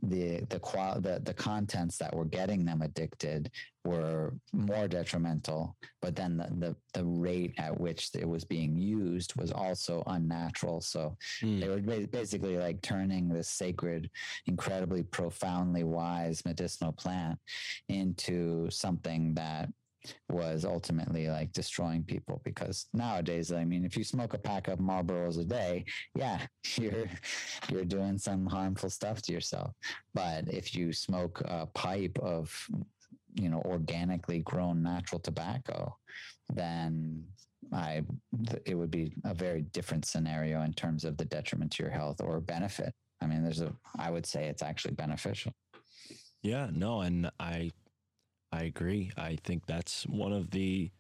the 0.00 0.40
the 0.48 0.58
qual 0.58 1.00
the, 1.00 1.20
the 1.24 1.34
contents 1.34 1.98
that 1.98 2.14
were 2.14 2.24
getting 2.24 2.64
them 2.64 2.82
addicted 2.82 3.50
were 3.84 4.34
more 4.52 4.88
detrimental 4.88 5.76
but 6.00 6.16
then 6.16 6.36
the, 6.36 6.48
the 6.58 6.76
the 6.94 7.04
rate 7.04 7.52
at 7.58 7.78
which 7.78 8.10
it 8.14 8.26
was 8.26 8.44
being 8.44 8.76
used 8.76 9.34
was 9.36 9.52
also 9.52 10.02
unnatural 10.06 10.80
so 10.80 11.16
mm. 11.42 11.60
they 11.60 11.68
were 11.68 12.06
basically 12.06 12.56
like 12.56 12.80
turning 12.80 13.28
this 13.28 13.48
sacred 13.48 14.08
incredibly 14.46 15.02
profoundly 15.02 15.84
wise 15.84 16.42
medicinal 16.44 16.92
plant 16.92 17.38
into 17.88 18.70
something 18.70 19.34
that 19.34 19.68
was 20.28 20.64
ultimately 20.64 21.28
like 21.28 21.53
destroying 21.53 22.03
people 22.03 22.40
because 22.44 22.86
nowadays 22.92 23.53
i 23.53 23.64
mean 23.64 23.84
if 23.84 23.96
you 23.96 24.03
smoke 24.03 24.34
a 24.34 24.38
pack 24.38 24.66
of 24.68 24.78
marlboros 24.78 25.38
a 25.38 25.44
day 25.44 25.84
yeah 26.16 26.38
you're 26.76 27.07
you're 27.70 27.84
doing 27.84 28.18
some 28.18 28.46
harmful 28.46 28.90
stuff 28.90 29.22
to 29.22 29.32
yourself. 29.32 29.72
But 30.14 30.48
if 30.48 30.74
you 30.74 30.92
smoke 30.92 31.42
a 31.44 31.66
pipe 31.66 32.18
of 32.20 32.55
you 33.34 33.48
know 33.48 33.62
organically 33.64 34.40
grown 34.40 34.82
natural 34.82 35.18
tobacco 35.18 35.96
then 36.53 37.24
i 37.72 38.03
it 38.66 38.74
would 38.74 38.90
be 38.90 39.14
a 39.24 39.32
very 39.32 39.62
different 39.62 40.05
scenario 40.05 40.61
in 40.62 40.72
terms 40.74 41.05
of 41.05 41.16
the 41.16 41.24
detriment 41.24 41.72
to 41.72 41.82
your 41.82 41.92
health 41.92 42.20
or 42.20 42.40
benefit. 42.40 42.92
I 43.22 43.26
mean 43.26 43.42
there's 43.42 43.62
a 43.62 43.72
i 43.98 44.11
would 44.11 44.26
say 44.26 44.46
it's 44.46 44.62
actually 44.62 44.94
beneficial. 44.94 45.53
Yeah 46.42 46.68
no 46.72 47.00
and 47.00 47.30
i 47.40 47.70
I 48.53 48.64
agree. 48.64 49.11
I 49.16 49.38
think 49.42 49.66
that's 49.66 50.05
one 50.05 50.32
of 50.32 50.50
the 50.50 50.90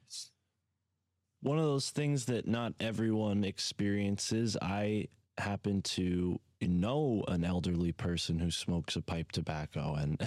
one 1.42 1.58
of 1.58 1.64
those 1.64 1.90
things 1.90 2.26
that 2.26 2.46
not 2.46 2.72
everyone 2.80 3.44
experiences. 3.44 4.56
I 4.62 5.08
happen 5.38 5.82
to 5.82 6.38
know 6.60 7.24
an 7.28 7.44
elderly 7.44 7.92
person 7.92 8.38
who 8.38 8.50
smokes 8.50 8.96
a 8.96 9.02
pipe 9.02 9.32
tobacco 9.32 9.94
and 9.94 10.20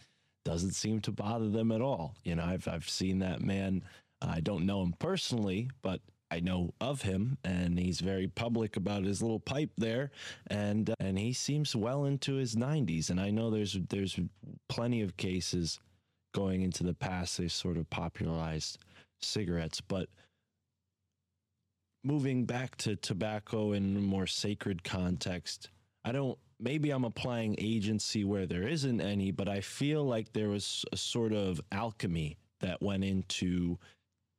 doesn't 0.44 0.72
seem 0.72 1.00
to 1.02 1.12
bother 1.12 1.50
them 1.50 1.70
at 1.70 1.82
all. 1.82 2.16
You 2.24 2.34
know, 2.36 2.44
I've 2.44 2.66
I've 2.66 2.88
seen 2.88 3.20
that 3.20 3.40
man. 3.40 3.84
I 4.20 4.40
don't 4.40 4.66
know 4.66 4.82
him 4.82 4.94
personally, 4.98 5.70
but 5.82 6.00
I 6.30 6.40
know 6.40 6.72
of 6.80 7.02
him, 7.02 7.36
and 7.44 7.78
he's 7.78 8.00
very 8.00 8.26
public 8.26 8.76
about 8.76 9.04
his 9.04 9.20
little 9.20 9.40
pipe 9.40 9.70
there, 9.76 10.10
and 10.48 10.90
uh, 10.90 10.94
and 10.98 11.18
he 11.18 11.32
seems 11.32 11.76
well 11.76 12.06
into 12.06 12.34
his 12.34 12.56
90s. 12.56 13.10
And 13.10 13.20
I 13.20 13.30
know 13.30 13.50
there's 13.50 13.78
there's 13.88 14.18
plenty 14.68 15.02
of 15.02 15.16
cases 15.16 15.78
going 16.32 16.62
into 16.62 16.84
the 16.84 16.94
past, 16.94 17.38
they 17.38 17.48
sort 17.48 17.76
of 17.76 17.88
popularized 17.90 18.78
cigarettes. 19.20 19.80
But 19.80 20.08
moving 22.04 22.44
back 22.44 22.76
to 22.78 22.96
tobacco 22.96 23.72
in 23.72 23.96
a 23.96 24.00
more 24.00 24.26
sacred 24.26 24.82
context, 24.84 25.70
I 26.04 26.12
don't, 26.12 26.38
maybe 26.58 26.90
I'm 26.90 27.04
applying 27.04 27.56
agency 27.58 28.24
where 28.24 28.46
there 28.46 28.66
isn't 28.66 29.00
any, 29.00 29.30
but 29.30 29.48
I 29.48 29.60
feel 29.60 30.04
like 30.04 30.32
there 30.32 30.48
was 30.48 30.84
a 30.92 30.96
sort 30.96 31.32
of 31.32 31.60
alchemy 31.70 32.38
that 32.60 32.82
went 32.82 33.04
into 33.04 33.78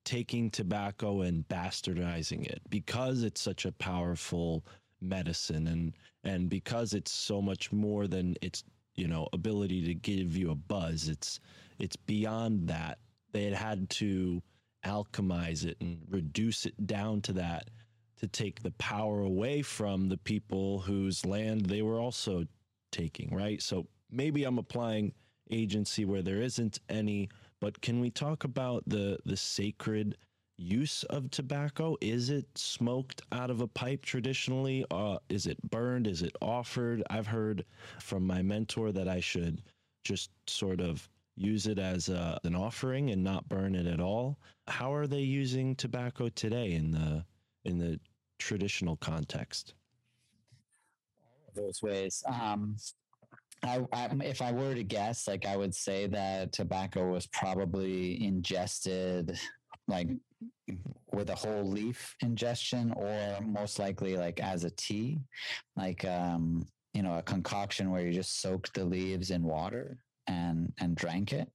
taking 0.05 0.49
tobacco 0.49 1.21
and 1.21 1.47
bastardizing 1.47 2.45
it 2.45 2.61
because 2.69 3.23
it's 3.23 3.41
such 3.41 3.65
a 3.65 3.71
powerful 3.71 4.65
medicine 5.01 5.67
and 5.67 5.93
and 6.23 6.49
because 6.49 6.93
it's 6.93 7.11
so 7.11 7.41
much 7.41 7.71
more 7.71 8.07
than 8.07 8.35
its 8.41 8.63
you 8.95 9.07
know 9.07 9.27
ability 9.33 9.83
to 9.85 9.93
give 9.93 10.35
you 10.35 10.51
a 10.51 10.55
buzz 10.55 11.07
it's 11.09 11.39
it's 11.79 11.95
beyond 11.95 12.67
that 12.67 12.99
they 13.31 13.43
had 13.43 13.53
had 13.53 13.89
to 13.89 14.41
alchemize 14.85 15.65
it 15.65 15.77
and 15.79 16.01
reduce 16.09 16.65
it 16.65 16.87
down 16.87 17.21
to 17.21 17.33
that 17.33 17.69
to 18.17 18.27
take 18.27 18.61
the 18.61 18.71
power 18.71 19.21
away 19.21 19.61
from 19.61 20.09
the 20.09 20.17
people 20.17 20.79
whose 20.79 21.25
land 21.25 21.65
they 21.65 21.81
were 21.81 21.99
also 21.99 22.45
taking 22.91 23.33
right 23.33 23.61
so 23.61 23.87
maybe 24.11 24.43
i'm 24.43 24.57
applying 24.57 25.13
agency 25.51 26.05
where 26.05 26.21
there 26.21 26.41
isn't 26.41 26.79
any 26.89 27.29
but 27.59 27.81
can 27.81 27.99
we 27.99 28.09
talk 28.09 28.43
about 28.43 28.83
the 28.87 29.17
the 29.25 29.37
sacred 29.37 30.17
use 30.57 31.03
of 31.03 31.29
tobacco? 31.31 31.97
Is 32.01 32.29
it 32.29 32.45
smoked 32.55 33.21
out 33.31 33.49
of 33.49 33.61
a 33.61 33.67
pipe 33.67 34.05
traditionally? 34.05 34.85
Uh, 34.91 35.17
is 35.29 35.47
it 35.47 35.57
burned? 35.69 36.07
Is 36.07 36.21
it 36.21 36.35
offered? 36.41 37.03
I've 37.09 37.27
heard 37.27 37.65
from 37.99 38.25
my 38.25 38.41
mentor 38.41 38.91
that 38.91 39.07
I 39.07 39.19
should 39.19 39.61
just 40.03 40.31
sort 40.47 40.81
of 40.81 41.07
use 41.35 41.67
it 41.67 41.79
as 41.79 42.09
a, 42.09 42.39
an 42.43 42.55
offering 42.55 43.09
and 43.09 43.23
not 43.23 43.47
burn 43.49 43.75
it 43.75 43.87
at 43.87 43.99
all. 43.99 44.39
How 44.67 44.93
are 44.93 45.07
they 45.07 45.21
using 45.21 45.75
tobacco 45.75 46.29
today 46.29 46.73
in 46.73 46.91
the 46.91 47.25
in 47.65 47.77
the 47.77 47.99
traditional 48.39 48.97
context? 48.97 49.73
Those 51.55 51.81
ways. 51.81 52.23
Um, 52.27 52.75
I, 53.63 53.85
I, 53.93 54.09
if 54.23 54.41
I 54.41 54.51
were 54.51 54.75
to 54.75 54.83
guess, 54.83 55.27
like 55.27 55.45
I 55.45 55.55
would 55.55 55.73
say 55.73 56.07
that 56.07 56.51
tobacco 56.51 57.11
was 57.11 57.27
probably 57.27 58.23
ingested 58.23 59.37
like 59.87 60.09
with 61.11 61.29
a 61.29 61.35
whole 61.35 61.63
leaf 61.63 62.15
ingestion 62.21 62.91
or 62.95 63.39
most 63.41 63.79
likely 63.79 64.17
like 64.17 64.39
as 64.39 64.63
a 64.63 64.69
tea 64.71 65.19
like 65.75 66.03
um 66.05 66.65
you 66.93 67.01
know 67.01 67.17
a 67.17 67.23
concoction 67.23 67.91
where 67.91 68.01
you 68.01 68.11
just 68.11 68.41
soak 68.41 68.71
the 68.73 68.83
leaves 68.83 69.31
in 69.31 69.43
water 69.43 69.97
and 70.27 70.71
and 70.79 70.95
drank 70.95 71.33
it 71.33 71.49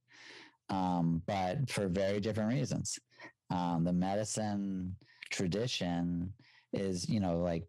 um 0.69 1.21
but 1.25 1.69
for 1.69 1.87
very 1.87 2.19
different 2.19 2.53
reasons 2.53 2.99
um 3.49 3.83
the 3.83 3.93
medicine 3.93 4.95
tradition 5.31 6.31
is 6.73 7.09
you 7.09 7.19
know 7.19 7.37
like 7.39 7.63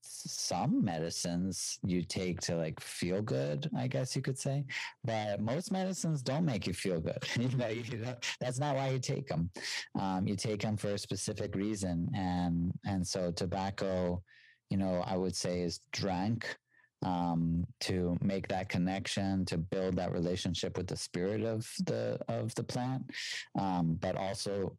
some 0.00 0.84
medicines 0.84 1.78
you 1.84 2.02
take 2.02 2.40
to 2.40 2.56
like 2.56 2.80
feel 2.80 3.22
good, 3.22 3.68
I 3.76 3.86
guess 3.86 4.16
you 4.16 4.22
could 4.22 4.38
say, 4.38 4.64
but 5.04 5.40
most 5.40 5.70
medicines 5.72 6.22
don't 6.22 6.44
make 6.44 6.66
you 6.66 6.72
feel 6.72 7.00
good. 7.00 7.18
you 7.38 7.56
know, 7.56 7.68
you 7.68 7.98
know, 7.98 8.14
that's 8.40 8.58
not 8.58 8.76
why 8.76 8.90
you 8.90 8.98
take 8.98 9.26
them. 9.26 9.50
Um, 9.98 10.26
you 10.26 10.36
take 10.36 10.62
them 10.62 10.76
for 10.76 10.88
a 10.88 10.98
specific 10.98 11.54
reason, 11.54 12.08
and 12.14 12.72
and 12.84 13.06
so 13.06 13.30
tobacco, 13.30 14.22
you 14.70 14.76
know, 14.76 15.02
I 15.06 15.16
would 15.16 15.36
say 15.36 15.60
is 15.60 15.80
drank 15.92 16.56
um, 17.02 17.66
to 17.80 18.16
make 18.20 18.48
that 18.48 18.68
connection, 18.68 19.44
to 19.46 19.58
build 19.58 19.96
that 19.96 20.12
relationship 20.12 20.76
with 20.76 20.86
the 20.86 20.96
spirit 20.96 21.42
of 21.42 21.70
the 21.84 22.18
of 22.28 22.54
the 22.54 22.64
plant, 22.64 23.10
um, 23.58 23.98
but 24.00 24.16
also 24.16 24.76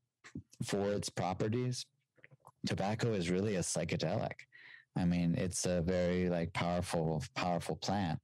for 0.64 0.92
its 0.92 1.10
properties. 1.10 1.86
Tobacco 2.66 3.14
is 3.14 3.30
really 3.30 3.56
a 3.56 3.62
psychedelic. 3.62 4.34
I 4.98 5.06
mean, 5.06 5.36
it's 5.38 5.66
a 5.66 5.82
very 5.82 6.30
like 6.30 6.52
powerful, 6.54 7.24
powerful 7.36 7.76
plant. 7.76 8.20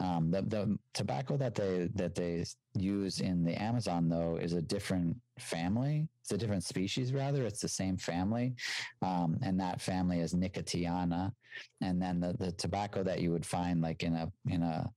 Um, 0.00 0.30
the 0.30 0.42
the 0.42 0.78
tobacco 0.94 1.36
that 1.36 1.54
they 1.54 1.90
that 1.94 2.14
they 2.14 2.44
use 2.74 3.20
in 3.20 3.44
the 3.44 3.54
Amazon 3.54 4.08
though 4.08 4.36
is 4.36 4.52
a 4.52 4.62
different 4.62 5.16
family. 5.38 6.08
It's 6.22 6.32
a 6.32 6.38
different 6.38 6.64
species 6.64 7.12
rather. 7.12 7.44
It's 7.44 7.60
the 7.60 7.68
same 7.68 7.96
family, 7.96 8.54
um, 9.02 9.38
and 9.42 9.58
that 9.60 9.80
family 9.80 10.20
is 10.20 10.34
Nicotiana. 10.34 11.32
And 11.80 12.00
then 12.00 12.20
the 12.20 12.34
the 12.38 12.52
tobacco 12.52 13.02
that 13.02 13.20
you 13.20 13.30
would 13.32 13.46
find 13.46 13.80
like 13.80 14.02
in 14.02 14.14
a 14.14 14.30
in 14.48 14.62
a 14.62 14.90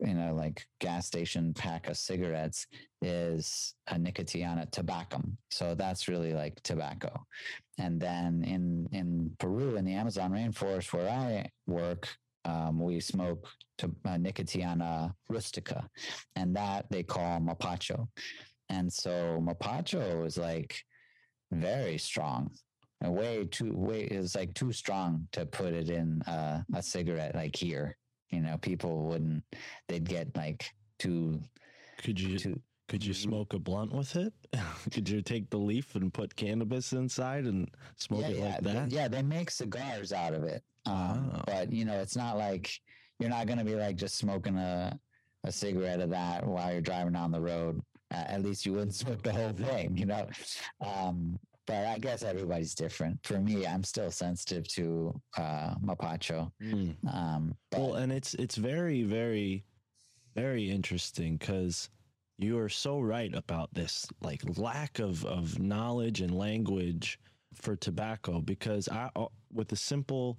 in 0.00 0.18
a 0.18 0.32
like 0.32 0.66
gas 0.78 1.06
station 1.06 1.52
pack 1.54 1.88
of 1.88 1.96
cigarettes 1.96 2.66
is 3.02 3.74
a 3.88 3.94
Nicotiana 3.94 4.70
tabacum. 4.70 5.36
So 5.50 5.74
that's 5.74 6.08
really 6.08 6.34
like 6.34 6.62
tobacco. 6.62 7.26
And 7.78 8.00
then 8.00 8.44
in 8.44 8.88
in 8.92 9.32
Peru 9.38 9.76
in 9.76 9.84
the 9.84 9.94
Amazon 9.94 10.32
rainforest 10.32 10.92
where 10.92 11.08
I 11.08 11.50
work, 11.66 12.08
um, 12.44 12.80
we 12.80 13.00
smoke 13.00 13.46
to, 13.78 13.86
uh, 14.04 14.16
Nicotiana 14.16 15.12
rustica, 15.28 15.88
and 16.36 16.54
that 16.56 16.86
they 16.90 17.02
call 17.02 17.40
mapacho. 17.40 18.08
And 18.68 18.92
so 18.92 19.40
mapacho 19.42 20.26
is 20.26 20.38
like 20.38 20.76
very 21.50 21.98
strong. 21.98 22.50
And 23.00 23.14
way 23.14 23.44
too 23.44 23.72
way 23.76 24.02
is 24.02 24.34
like 24.34 24.54
too 24.54 24.72
strong 24.72 25.28
to 25.32 25.46
put 25.46 25.72
it 25.72 25.88
in 25.88 26.20
uh, 26.22 26.62
a 26.74 26.82
cigarette 26.82 27.34
like 27.34 27.54
here. 27.54 27.96
You 28.30 28.40
know, 28.40 28.58
people 28.58 29.04
wouldn't. 29.04 29.44
They'd 29.88 30.04
get 30.08 30.36
like 30.36 30.68
too 30.98 31.40
Could 32.02 32.20
you 32.20 32.38
too. 32.38 32.60
could 32.88 33.04
you 33.04 33.14
smoke 33.14 33.54
a 33.54 33.58
blunt 33.58 33.92
with 33.92 34.16
it? 34.16 34.32
could 34.92 35.08
you 35.08 35.22
take 35.22 35.48
the 35.48 35.58
leaf 35.58 35.94
and 35.94 36.12
put 36.12 36.34
cannabis 36.34 36.92
inside 36.92 37.44
and 37.44 37.70
smoke 37.96 38.22
yeah, 38.22 38.28
it 38.28 38.36
yeah, 38.38 38.44
like 38.44 38.62
that? 38.62 38.90
yeah, 38.90 39.08
they 39.08 39.22
make 39.22 39.50
cigars 39.50 40.12
out 40.12 40.34
of 40.34 40.42
it. 40.42 40.62
Um, 40.88 41.30
Oh. 41.34 41.42
But 41.46 41.72
you 41.72 41.84
know, 41.84 41.98
it's 42.00 42.16
not 42.16 42.36
like 42.36 42.70
you're 43.18 43.30
not 43.30 43.46
going 43.46 43.58
to 43.58 43.64
be 43.64 43.74
like 43.74 43.96
just 43.96 44.16
smoking 44.16 44.56
a 44.56 44.98
a 45.44 45.52
cigarette 45.52 46.00
of 46.00 46.10
that 46.10 46.46
while 46.46 46.72
you're 46.72 46.80
driving 46.80 47.12
down 47.12 47.30
the 47.30 47.40
road. 47.40 47.80
Uh, 48.10 48.24
at 48.26 48.42
least 48.42 48.66
you 48.66 48.72
wouldn't 48.72 48.94
smoke 49.04 49.22
the 49.22 49.32
whole 49.32 49.52
thing, 49.52 49.96
you 49.96 50.06
know. 50.06 50.26
Um, 50.80 51.38
but 51.66 51.86
I 51.86 51.98
guess 51.98 52.22
everybody's 52.22 52.74
different. 52.74 53.18
For 53.24 53.38
me, 53.38 53.66
I'm 53.66 53.84
still 53.84 54.10
sensitive 54.10 54.66
to 54.68 55.14
uh, 55.36 55.74
mapacho. 55.84 56.50
Mm. 56.62 56.96
Um, 57.12 57.54
but 57.70 57.80
Well, 57.80 57.94
and 57.94 58.10
it's 58.10 58.34
it's 58.34 58.56
very 58.56 59.02
very 59.02 59.64
very 60.34 60.70
interesting 60.70 61.36
because 61.36 61.90
you 62.38 62.58
are 62.58 62.68
so 62.68 63.00
right 63.00 63.34
about 63.34 63.74
this 63.74 64.06
like 64.22 64.42
lack 64.56 64.98
of 64.98 65.24
of 65.26 65.58
knowledge 65.58 66.20
and 66.20 66.36
language 66.36 67.18
for 67.54 67.76
tobacco 67.76 68.40
because 68.40 68.88
I 68.88 69.10
uh, 69.16 69.26
with 69.52 69.72
a 69.72 69.76
simple 69.76 70.38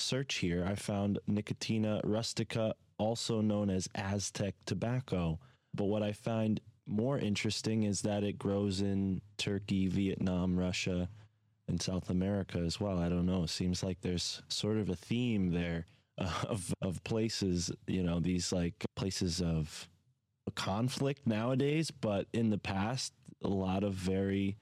search 0.00 0.36
here 0.36 0.64
I 0.66 0.74
found 0.74 1.18
Nicotiana 1.28 2.00
rustica 2.04 2.74
also 2.98 3.40
known 3.40 3.70
as 3.70 3.88
Aztec 3.94 4.54
tobacco 4.66 5.38
but 5.74 5.84
what 5.84 6.02
I 6.02 6.12
find 6.12 6.60
more 6.86 7.18
interesting 7.18 7.84
is 7.84 8.02
that 8.02 8.24
it 8.24 8.38
grows 8.38 8.80
in 8.80 9.20
Turkey, 9.38 9.86
Vietnam, 9.86 10.58
Russia, 10.58 11.08
and 11.68 11.80
South 11.80 12.10
America 12.10 12.58
as 12.58 12.80
well. 12.80 12.98
I 12.98 13.08
don't 13.08 13.26
know. 13.26 13.46
Seems 13.46 13.82
like 13.82 14.00
there's 14.00 14.42
sort 14.48 14.76
of 14.76 14.88
a 14.90 14.96
theme 14.96 15.52
there 15.52 15.86
of 16.18 16.74
of 16.82 17.02
places, 17.04 17.70
you 17.86 18.02
know, 18.02 18.18
these 18.20 18.52
like 18.52 18.84
places 18.96 19.40
of 19.40 19.88
conflict 20.56 21.26
nowadays, 21.26 21.90
but 21.92 22.26
in 22.32 22.50
the 22.50 22.58
past, 22.58 23.12
a 23.42 23.48
lot 23.48 23.84
of 23.84 23.94
very 23.94 24.56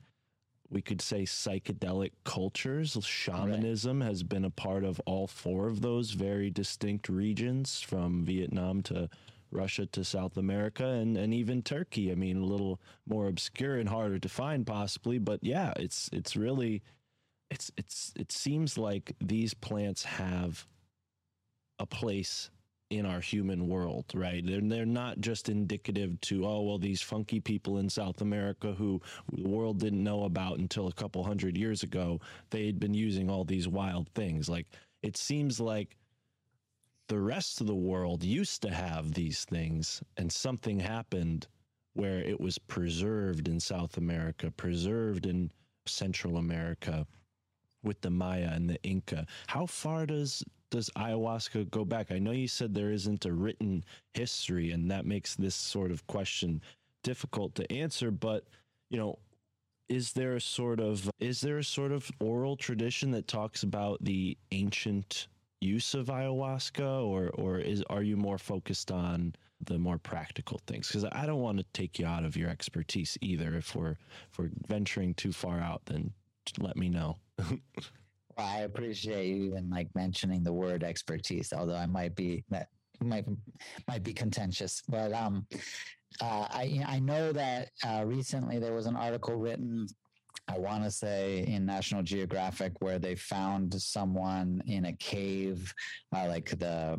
we 0.71 0.83
could 0.83 1.01
say 1.01 1.23
psychedelic 1.23 2.13
cultures. 2.25 2.97
Shamanism 3.03 4.01
has 4.01 4.23
been 4.23 4.45
a 4.45 4.51
part 4.51 4.85
of 4.85 5.01
all 5.07 5.27
four 5.27 5.67
of 5.67 5.81
those 5.81 6.11
very 6.11 6.51
distinct 6.51 7.09
regions 7.09 7.81
from 7.81 8.25
Vietnam 8.25 8.83
to 8.83 9.09
Russia 9.51 9.87
to 9.87 10.05
South 10.05 10.37
America 10.37 10.85
and, 10.85 11.17
and 11.17 11.33
even 11.33 11.63
Turkey. 11.63 12.13
I 12.13 12.15
mean, 12.15 12.37
a 12.37 12.45
little 12.45 12.81
more 13.07 13.29
obscure 13.29 13.77
and 13.77 13.89
harder 13.89 14.19
to 14.19 14.29
find 14.29 14.67
possibly, 14.67 15.19
but 15.19 15.43
yeah, 15.43 15.73
it's 15.77 16.11
it's 16.13 16.37
really 16.37 16.83
it's 17.51 17.71
it's 17.77 18.13
it 18.15 18.31
seems 18.31 18.77
like 18.77 19.15
these 19.21 19.55
plants 19.55 20.05
have 20.05 20.67
a 21.79 21.87
place 21.87 22.51
in 22.91 23.05
our 23.05 23.21
human 23.21 23.69
world, 23.69 24.07
right? 24.15 24.45
They're, 24.47 24.63
they're 24.63 24.87
not 24.87 25.21
just 25.21 25.49
indicative 25.49 26.21
to, 26.23 26.47
oh, 26.47 26.63
well, 26.63 26.79
these 26.79 27.03
funky 27.03 27.39
people 27.41 27.79
in 27.79 27.91
South 27.91 28.23
America 28.23 28.73
who 28.73 29.01
the 29.31 29.49
world 29.49 29.81
didn't 29.81 30.03
know 30.03 30.25
about 30.25 30.59
until 30.59 30.89
a 30.89 30.93
couple 30.93 31.23
hundred 31.23 31.57
years 31.57 31.83
ago, 31.83 32.21
they 32.51 32.67
had 32.67 32.81
been 32.81 32.95
using 32.95 33.29
all 33.29 33.45
these 33.45 33.69
wild 33.69 34.09
things. 34.15 34.49
Like, 34.49 34.67
it 35.03 35.17
seems 35.17 35.61
like 35.61 35.97
the 37.09 37.19
rest 37.19 37.61
of 37.61 37.67
the 37.67 37.75
world 37.75 38.25
used 38.25 38.63
to 38.63 38.71
have 38.71 39.13
these 39.13 39.45
things, 39.45 40.03
and 40.17 40.33
something 40.33 40.81
happened 40.81 41.47
where 41.95 42.19
it 42.19 42.41
was 42.41 42.59
preserved 42.59 43.49
in 43.49 43.61
South 43.61 43.97
America, 43.97 44.51
preserved 44.51 45.27
in 45.27 45.51
Central 45.87 46.37
America 46.37 47.07
with 47.83 48.01
the 48.01 48.11
Maya 48.11 48.51
and 48.53 48.69
the 48.69 48.83
Inca. 48.83 49.27
How 49.47 49.67
far 49.67 50.07
does 50.07 50.45
does 50.71 50.91
ayahuasca 50.97 51.71
go 51.71 51.85
back? 51.85 52.11
I 52.11 52.19
know 52.19 52.33
you 52.33 52.49
said 52.49 52.75
there 52.75 52.93
isn't 52.93 53.25
a 53.25 53.33
written 53.33 53.85
history, 54.15 54.73
and 54.73 54.91
that 54.91 55.07
makes 55.07 55.35
this 55.35 55.55
sort 55.55 55.91
of 55.91 56.07
question 56.07 56.61
difficult 57.03 57.55
to 57.55 57.73
answer. 57.73 58.11
But 58.11 58.45
you 58.91 58.99
know, 58.99 59.19
is 59.89 60.13
there 60.13 60.37
a 60.37 60.41
sort 60.41 60.81
of 60.81 61.11
is 61.19 61.41
there 61.41 61.59
a 61.59 61.65
sort 61.65 61.93
of 61.93 62.11
oral 62.21 62.57
tradition 62.57 63.11
that 63.13 63.29
talks 63.29 63.63
about 63.63 64.03
the 64.05 64.37
ancient 64.53 65.29
use 65.61 65.95
of 65.95 66.07
ayahuasca, 66.07 67.05
or 67.05 67.31
or 67.31 67.59
is 67.59 67.83
are 67.89 68.03
you 68.03 68.17
more 68.17 68.39
focused 68.39 68.91
on 68.91 69.35
the 69.65 69.79
more 69.79 69.99
practical 69.99 70.61
things? 70.67 70.89
Because 70.89 71.05
I 71.05 71.27
don't 71.27 71.41
want 71.41 71.59
to 71.59 71.65
take 71.73 71.99
you 71.99 72.07
out 72.07 72.25
of 72.25 72.37
your 72.37 72.51
expertise 72.51 73.17
either. 73.21 73.55
If 73.55 73.75
we're 73.75 73.97
if 74.31 74.39
we're 74.39 74.51
venturing 74.67 75.15
too 75.15 75.33
far 75.33 75.61
out, 75.61 75.83
then 75.87 76.13
let 76.59 76.77
me 76.77 76.89
know. 76.89 77.17
I 78.39 78.61
appreciate 78.61 79.27
you 79.27 79.45
even 79.45 79.69
like 79.71 79.89
mentioning 79.95 80.43
the 80.43 80.53
word 80.53 80.85
expertise, 80.85 81.53
although 81.53 81.75
I 81.75 81.87
might 81.87 82.15
be 82.15 82.45
that 82.51 82.69
might 83.01 83.25
might 83.87 84.03
be 84.03 84.13
contentious. 84.13 84.83
But 84.89 85.13
um, 85.13 85.47
uh, 86.21 86.47
I 86.51 86.83
I 86.87 86.99
know 87.01 87.33
that 87.33 87.71
uh, 87.85 88.05
recently 88.07 88.59
there 88.59 88.75
was 88.75 88.87
an 88.87 88.97
article 88.97 89.37
written. 89.37 89.87
I 90.47 90.59
want 90.59 90.83
to 90.85 90.91
say 90.91 91.45
in 91.47 91.67
National 91.67 92.03
Geographic 92.03 92.73
where 92.81 92.99
they 92.99 93.17
found 93.17 93.75
someone 93.81 94.63
in 94.67 94.87
a 94.87 94.95
cave, 94.95 95.75
uh, 96.17 96.27
like 96.27 96.59
the 96.59 96.99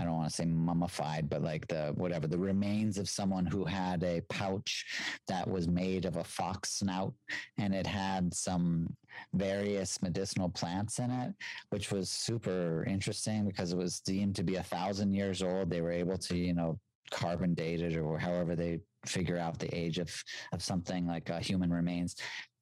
I 0.00 0.04
don't 0.04 0.16
want 0.16 0.30
to 0.30 0.34
say 0.34 0.46
mummified, 0.46 1.28
but 1.28 1.42
like 1.42 1.68
the 1.68 1.92
whatever 1.94 2.26
the 2.26 2.38
remains 2.38 2.96
of 2.96 3.08
someone 3.08 3.44
who 3.44 3.66
had 3.66 4.02
a 4.02 4.22
pouch 4.30 4.86
that 5.28 5.46
was 5.46 5.68
made 5.68 6.06
of 6.06 6.16
a 6.16 6.24
fox 6.24 6.78
snout 6.78 7.12
and 7.58 7.74
it 7.74 7.86
had 7.86 8.32
some 8.32 8.96
various 9.34 10.00
medicinal 10.00 10.48
plants 10.48 10.98
in 11.00 11.10
it, 11.10 11.34
which 11.68 11.92
was 11.92 12.08
super 12.08 12.84
interesting 12.88 13.46
because 13.46 13.72
it 13.72 13.76
was 13.76 14.00
deemed 14.00 14.36
to 14.36 14.42
be 14.42 14.56
a 14.56 14.62
thousand 14.62 15.12
years 15.12 15.42
old. 15.42 15.68
They 15.68 15.82
were 15.82 15.92
able 15.92 16.16
to, 16.16 16.36
you 16.36 16.54
know, 16.54 16.78
carbon 17.10 17.52
date 17.52 17.82
it 17.82 17.96
or 17.96 18.18
however 18.18 18.56
they 18.56 18.80
figure 19.04 19.36
out 19.36 19.58
the 19.58 19.74
age 19.76 19.98
of, 19.98 20.10
of 20.52 20.62
something 20.62 21.06
like 21.06 21.28
uh, 21.28 21.40
human 21.40 21.70
remains. 21.70 22.16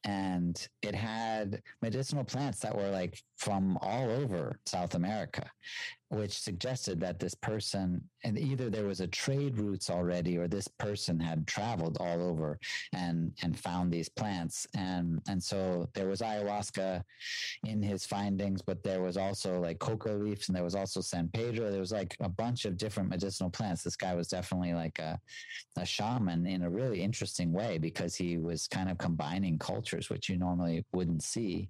And 0.04 0.66
it 0.82 0.94
had 0.94 1.60
medicinal 1.82 2.24
plants 2.24 2.60
that 2.60 2.74
were 2.74 2.88
like 2.88 3.20
from 3.36 3.76
all 3.78 4.08
over 4.10 4.58
South 4.64 4.94
America, 4.94 5.50
which 6.10 6.40
suggested 6.40 6.98
that 7.00 7.18
this 7.18 7.34
person, 7.34 8.02
and 8.24 8.38
either 8.38 8.70
there 8.70 8.86
was 8.86 9.00
a 9.00 9.06
trade 9.06 9.58
routes 9.58 9.90
already, 9.90 10.38
or 10.38 10.48
this 10.48 10.68
person 10.68 11.20
had 11.20 11.46
traveled 11.46 11.98
all 12.00 12.22
over 12.22 12.58
and 12.92 13.32
and 13.42 13.58
found 13.58 13.92
these 13.92 14.08
plants, 14.08 14.66
and 14.74 15.20
and 15.28 15.42
so 15.42 15.88
there 15.94 16.08
was 16.08 16.20
ayahuasca 16.20 17.02
in 17.64 17.82
his 17.82 18.06
findings, 18.06 18.62
but 18.62 18.82
there 18.82 19.02
was 19.02 19.16
also 19.16 19.60
like 19.60 19.78
coca 19.78 20.10
leaves, 20.10 20.48
and 20.48 20.56
there 20.56 20.64
was 20.64 20.74
also 20.74 21.00
San 21.00 21.28
Pedro. 21.28 21.70
There 21.70 21.80
was 21.80 21.92
like 21.92 22.16
a 22.20 22.28
bunch 22.28 22.64
of 22.64 22.76
different 22.76 23.10
medicinal 23.10 23.50
plants. 23.50 23.82
This 23.82 23.96
guy 23.96 24.14
was 24.14 24.28
definitely 24.28 24.74
like 24.74 24.98
a 24.98 25.20
a 25.76 25.84
shaman 25.84 26.46
in 26.46 26.62
a 26.62 26.70
really 26.70 27.02
interesting 27.02 27.52
way 27.52 27.78
because 27.78 28.14
he 28.14 28.38
was 28.38 28.66
kind 28.66 28.90
of 28.90 28.98
combining 28.98 29.58
cultures, 29.58 30.10
which 30.10 30.28
you 30.28 30.36
normally 30.36 30.84
wouldn't 30.92 31.22
see. 31.22 31.68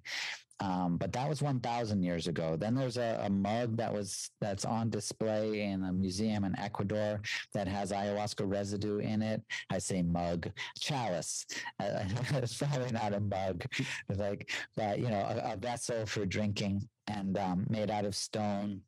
Um, 0.61 0.97
but 0.97 1.13
that 1.13 1.29
was 1.29 1.41
1,000 1.41 2.03
years 2.03 2.27
ago. 2.27 2.57
Then 2.57 2.75
there's 2.75 2.97
a, 2.97 3.21
a 3.23 3.29
mug 3.29 3.77
that 3.77 3.93
was 3.93 4.29
that's 4.41 4.65
on 4.65 4.89
display 4.89 5.61
in 5.61 5.83
a 5.83 5.93
museum 5.93 6.43
in 6.43 6.57
Ecuador 6.59 7.21
that 7.53 7.67
has 7.67 7.91
ayahuasca 7.91 8.49
residue 8.49 8.97
in 8.97 9.21
it. 9.21 9.41
I 9.69 9.77
say 9.77 10.01
mug, 10.01 10.51
chalice. 10.77 11.45
Uh, 11.79 12.03
it's 12.33 12.57
probably 12.57 12.91
not 12.91 13.13
a 13.13 13.19
mug, 13.19 13.65
like, 14.09 14.51
but 14.75 14.99
you 14.99 15.09
know, 15.09 15.21
a, 15.21 15.53
a 15.53 15.57
vessel 15.57 16.05
for 16.05 16.25
drinking 16.25 16.87
and 17.07 17.37
um, 17.37 17.65
made 17.69 17.89
out 17.89 18.05
of 18.05 18.15
stone 18.15 18.81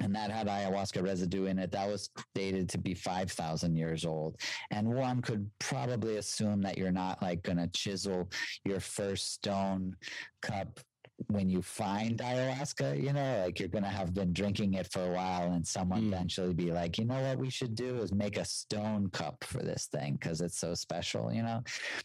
and 0.00 0.14
that 0.14 0.30
had 0.30 0.46
ayahuasca 0.46 1.02
residue 1.02 1.46
in 1.46 1.58
it. 1.58 1.72
That 1.72 1.88
was 1.88 2.10
dated 2.34 2.68
to 2.70 2.78
be 2.78 2.94
5,000 2.94 3.76
years 3.76 4.04
old. 4.04 4.36
And 4.70 4.86
one 4.86 5.22
could 5.22 5.50
probably 5.58 6.16
assume 6.16 6.62
that 6.62 6.78
you're 6.78 6.92
not 6.92 7.20
like 7.20 7.42
going 7.42 7.58
to 7.58 7.68
chisel 7.68 8.30
your 8.64 8.80
first 8.80 9.32
stone 9.34 9.96
cup 10.40 10.78
when 11.26 11.50
you 11.50 11.60
find 11.60 12.18
ayahuasca, 12.18 13.02
you 13.02 13.12
know, 13.12 13.42
like 13.44 13.58
you're 13.58 13.68
going 13.68 13.84
to 13.84 13.90
have 13.90 14.14
been 14.14 14.32
drinking 14.32 14.74
it 14.74 14.90
for 14.92 15.04
a 15.04 15.12
while 15.12 15.52
and 15.52 15.66
someone 15.66 16.02
Mm. 16.02 16.08
eventually 16.12 16.54
be 16.54 16.70
like, 16.72 16.96
you 16.96 17.04
know 17.04 17.20
what 17.20 17.38
we 17.38 17.50
should 17.50 17.74
do 17.74 17.96
is 17.98 18.12
make 18.12 18.36
a 18.38 18.44
stone 18.44 19.10
cup 19.10 19.42
for 19.42 19.58
this 19.58 19.86
thing 19.86 20.14
because 20.14 20.40
it's 20.40 20.58
so 20.58 20.74
special, 20.74 21.32
you 21.32 21.42
know? 21.42 21.62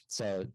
So 0.07 0.45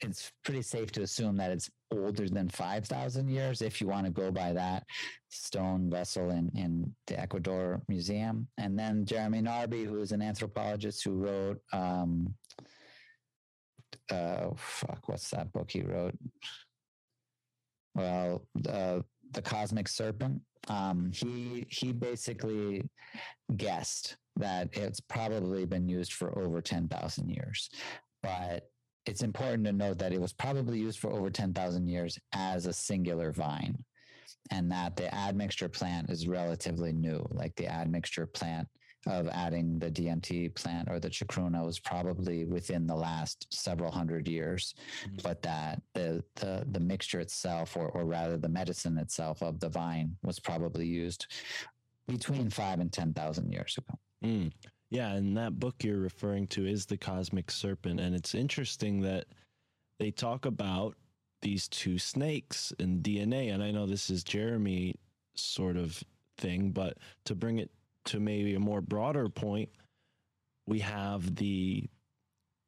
it's 0.00 0.32
pretty 0.44 0.62
safe 0.62 0.90
to 0.92 1.02
assume 1.02 1.36
that 1.36 1.50
it's 1.50 1.70
older 1.92 2.26
than 2.26 2.48
5,000 2.48 3.28
years 3.28 3.60
if 3.60 3.82
you 3.82 3.86
want 3.86 4.06
to 4.06 4.10
go 4.12 4.30
by 4.30 4.54
that 4.54 4.84
stone 5.28 5.90
vessel 5.90 6.30
in, 6.30 6.50
in 6.54 6.94
the 7.06 7.20
Ecuador 7.20 7.82
Museum. 7.86 8.48
And 8.56 8.78
then 8.78 9.04
Jeremy 9.04 9.42
Narby, 9.42 9.84
who 9.84 10.00
is 10.00 10.12
an 10.12 10.22
anthropologist 10.22 11.04
who 11.04 11.18
wrote, 11.18 11.60
um, 11.74 12.34
uh, 14.10 14.48
fuck, 14.56 15.06
what's 15.08 15.28
that 15.30 15.52
book 15.52 15.70
he 15.70 15.82
wrote? 15.82 16.16
Well, 17.94 18.46
the 18.54 19.04
the 19.32 19.42
Cosmic 19.42 19.88
Serpent. 19.88 20.40
Um, 20.68 21.10
he 21.12 21.66
he 21.68 21.92
basically 21.92 22.88
guessed 23.56 24.16
that 24.36 24.68
it's 24.72 25.00
probably 25.00 25.64
been 25.64 25.88
used 25.88 26.12
for 26.12 26.38
over 26.38 26.60
ten 26.60 26.88
thousand 26.88 27.30
years, 27.30 27.70
but 28.22 28.68
it's 29.06 29.22
important 29.22 29.64
to 29.64 29.72
note 29.72 29.98
that 29.98 30.12
it 30.12 30.20
was 30.20 30.32
probably 30.32 30.78
used 30.78 30.98
for 30.98 31.10
over 31.10 31.30
ten 31.30 31.52
thousand 31.52 31.88
years 31.88 32.18
as 32.32 32.66
a 32.66 32.72
singular 32.72 33.32
vine, 33.32 33.82
and 34.50 34.70
that 34.70 34.96
the 34.96 35.12
admixture 35.14 35.68
plant 35.68 36.10
is 36.10 36.28
relatively 36.28 36.92
new. 36.92 37.26
Like 37.30 37.54
the 37.56 37.66
admixture 37.66 38.26
plant 38.26 38.68
of 39.06 39.28
adding 39.28 39.78
the 39.78 39.90
DMT 39.90 40.54
plant 40.54 40.88
or 40.90 41.00
the 41.00 41.08
chacruna 41.08 41.64
was 41.64 41.78
probably 41.78 42.44
within 42.44 42.86
the 42.86 42.94
last 42.94 43.46
several 43.50 43.90
hundred 43.90 44.28
years, 44.28 44.74
but 45.22 45.42
that 45.42 45.82
the, 45.94 46.22
the 46.36 46.66
the 46.72 46.80
mixture 46.80 47.20
itself, 47.20 47.76
or 47.76 47.88
or 47.88 48.04
rather 48.04 48.36
the 48.36 48.48
medicine 48.48 48.98
itself 48.98 49.42
of 49.42 49.60
the 49.60 49.68
vine, 49.68 50.16
was 50.22 50.38
probably 50.38 50.86
used 50.86 51.26
between 52.08 52.50
five 52.50 52.80
and 52.80 52.92
ten 52.92 53.12
thousand 53.12 53.50
years 53.52 53.78
ago. 53.78 53.98
Mm. 54.24 54.52
Yeah, 54.90 55.12
and 55.12 55.36
that 55.36 55.58
book 55.58 55.84
you're 55.84 56.00
referring 56.00 56.48
to 56.48 56.66
is 56.66 56.84
The 56.84 56.96
Cosmic 56.96 57.50
Serpent. 57.50 58.00
And 58.00 58.14
it's 58.14 58.34
interesting 58.34 59.00
that 59.02 59.26
they 60.00 60.10
talk 60.10 60.46
about 60.46 60.96
these 61.42 61.68
two 61.68 61.98
snakes 61.98 62.72
in 62.80 63.00
DNA. 63.00 63.54
And 63.54 63.62
I 63.62 63.70
know 63.70 63.86
this 63.86 64.10
is 64.10 64.24
Jeremy 64.24 64.96
sort 65.36 65.76
of 65.76 66.02
thing, 66.38 66.70
but 66.72 66.98
to 67.24 67.36
bring 67.36 67.58
it 67.58 67.70
to 68.06 68.20
maybe 68.20 68.54
a 68.54 68.60
more 68.60 68.80
broader 68.80 69.28
point, 69.28 69.68
we 70.66 70.80
have 70.80 71.36
the 71.36 71.88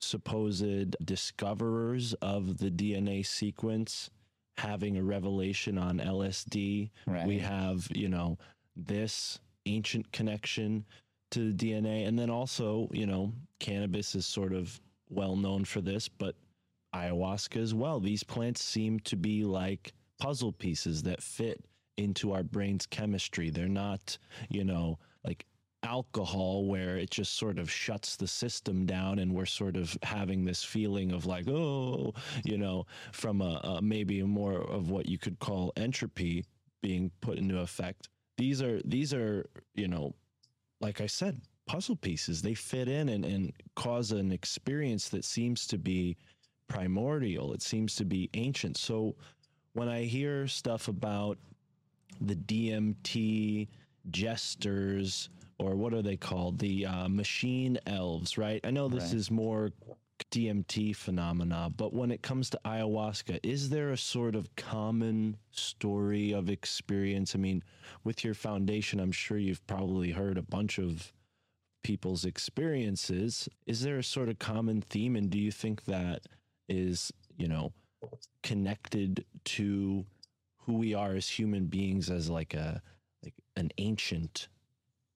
supposed 0.01 0.97
discoverers 1.05 2.15
of 2.15 2.59
the 2.59 2.71
DNA 2.71 3.25
sequence 3.25 4.11
having 4.59 4.97
a 4.99 5.03
revelation 5.03 5.79
on 5.79 5.99
LSD. 5.99 6.91
Right. 7.07 7.27
We 7.27 7.39
have, 7.39 7.87
you 7.95 8.09
know, 8.09 8.39
this 8.77 9.39
ancient 9.67 10.11
connection 10.13 10.85
to 11.31 11.53
the 11.53 11.55
DNA. 11.55 12.07
And 12.07 12.19
then 12.19 12.31
also, 12.31 12.89
you 12.93 13.07
know, 13.07 13.33
cannabis 13.61 14.15
is 14.15 14.27
sort 14.27 14.53
of 14.53 14.81
well 15.09 15.37
known 15.37 15.65
for 15.65 15.81
this, 15.81 16.09
but 16.09 16.35
ayahuasca 16.95 17.61
as 17.61 17.75
well. 17.75 18.01
These 18.01 18.23
plants 18.23 18.63
seem 18.63 19.01
to 19.01 19.17
be 19.17 19.45
like 19.45 19.93
puzzle 20.21 20.53
pieces 20.53 21.03
that 21.05 21.23
fit 21.23 21.65
into 21.97 22.33
our 22.33 22.43
brain's 22.43 22.87
chemistry. 22.87 23.51
They're 23.51 23.69
not, 23.69 24.19
you 24.49 24.65
know, 24.65 24.99
like 25.25 25.47
alcohol 25.85 26.67
where 26.67 26.97
it 26.97 27.11
just 27.11 27.37
sort 27.37 27.59
of 27.59 27.69
shuts 27.69 28.15
the 28.15 28.27
system 28.27 28.87
down 28.87 29.19
and 29.19 29.33
we're 29.33 29.45
sort 29.45 29.77
of 29.77 29.97
having 30.05 30.45
this 30.45 30.63
feeling 30.63 31.11
of 31.11 31.27
like 31.27 31.49
oh 31.49 32.13
you 32.45 32.57
know 32.57 32.87
from 33.11 33.41
a, 33.41 33.61
a 33.65 33.83
maybe 33.83 34.23
more 34.23 34.61
of 34.71 34.91
what 34.91 35.09
you 35.09 35.19
could 35.19 35.37
call 35.41 35.73
entropy 35.77 36.45
being 36.83 37.11
put 37.21 37.37
into 37.37 37.59
effect 37.59 38.09
these 38.39 38.63
are 38.63 38.81
these 38.85 39.13
are 39.13 39.45
you 39.75 39.89
know 39.89 40.15
like 40.83 41.01
I 41.01 41.07
said, 41.07 41.41
puzzle 41.67 41.97
pieces. 41.97 42.43
They 42.43 42.55
fit 42.55 42.89
in 42.89 43.09
and, 43.09 43.25
and 43.25 43.53
cause 43.77 44.11
an 44.11 44.33
experience 44.33 45.09
that 45.11 45.25
seems 45.25 45.67
to 45.69 45.79
be 45.79 46.17
primordial. 46.69 47.55
It 47.55 47.63
seems 47.63 47.95
to 47.97 48.05
be 48.05 48.29
ancient. 48.35 48.77
So 48.77 49.15
when 49.73 49.89
I 49.89 50.03
hear 50.03 50.47
stuff 50.49 50.89
about 50.89 51.39
the 52.21 52.35
DMT 52.35 53.69
jesters, 54.11 55.29
or 55.59 55.77
what 55.77 55.95
are 55.95 56.03
they 56.03 56.17
called? 56.17 56.59
The 56.59 56.87
uh, 56.87 57.09
machine 57.09 57.79
elves, 57.87 58.37
right? 58.39 58.61
I 58.65 58.71
know 58.71 58.89
this 58.89 59.05
Right. 59.05 59.15
is 59.15 59.31
more 59.31 59.71
DMT 60.31 60.95
phenomena, 60.95 61.71
but 61.77 61.93
when 61.93 62.11
it 62.11 62.23
comes 62.23 62.49
to 62.51 62.61
ayahuasca, 62.65 63.41
is 63.43 63.71
there 63.71 63.91
a 63.91 63.97
sort 63.99 64.35
of 64.35 64.55
common 64.57 65.37
story 65.51 66.33
of 66.33 66.49
experience? 66.49 67.35
I 67.35 67.39
mean, 67.39 67.63
with 68.05 68.25
your 68.25 68.35
foundation, 68.35 69.01
I'm 69.01 69.13
sure 69.13 69.37
you've 69.39 69.67
probably 69.67 70.13
heard 70.13 70.39
a 70.39 70.43
bunch 70.43 70.79
of 70.79 71.13
people's 71.83 72.25
experiences. 72.25 73.49
Is 73.67 73.83
there 73.83 73.99
a 73.99 74.05
sort 74.05 74.29
of 74.29 74.39
common 74.39 74.81
theme? 74.81 75.17
And 75.17 75.29
do 75.29 75.39
you 75.39 75.51
think 75.51 75.85
that 75.85 76.23
is, 76.69 77.13
you 77.37 77.49
know, 77.49 77.73
connected 78.43 79.25
to 79.45 80.05
who 80.59 80.75
we 80.75 80.95
are 80.95 81.15
as 81.15 81.29
human 81.29 81.67
beings 81.67 82.09
as 82.11 82.31
like 82.31 82.55
a, 82.55 82.81
an 83.57 83.71
ancient, 83.79 84.49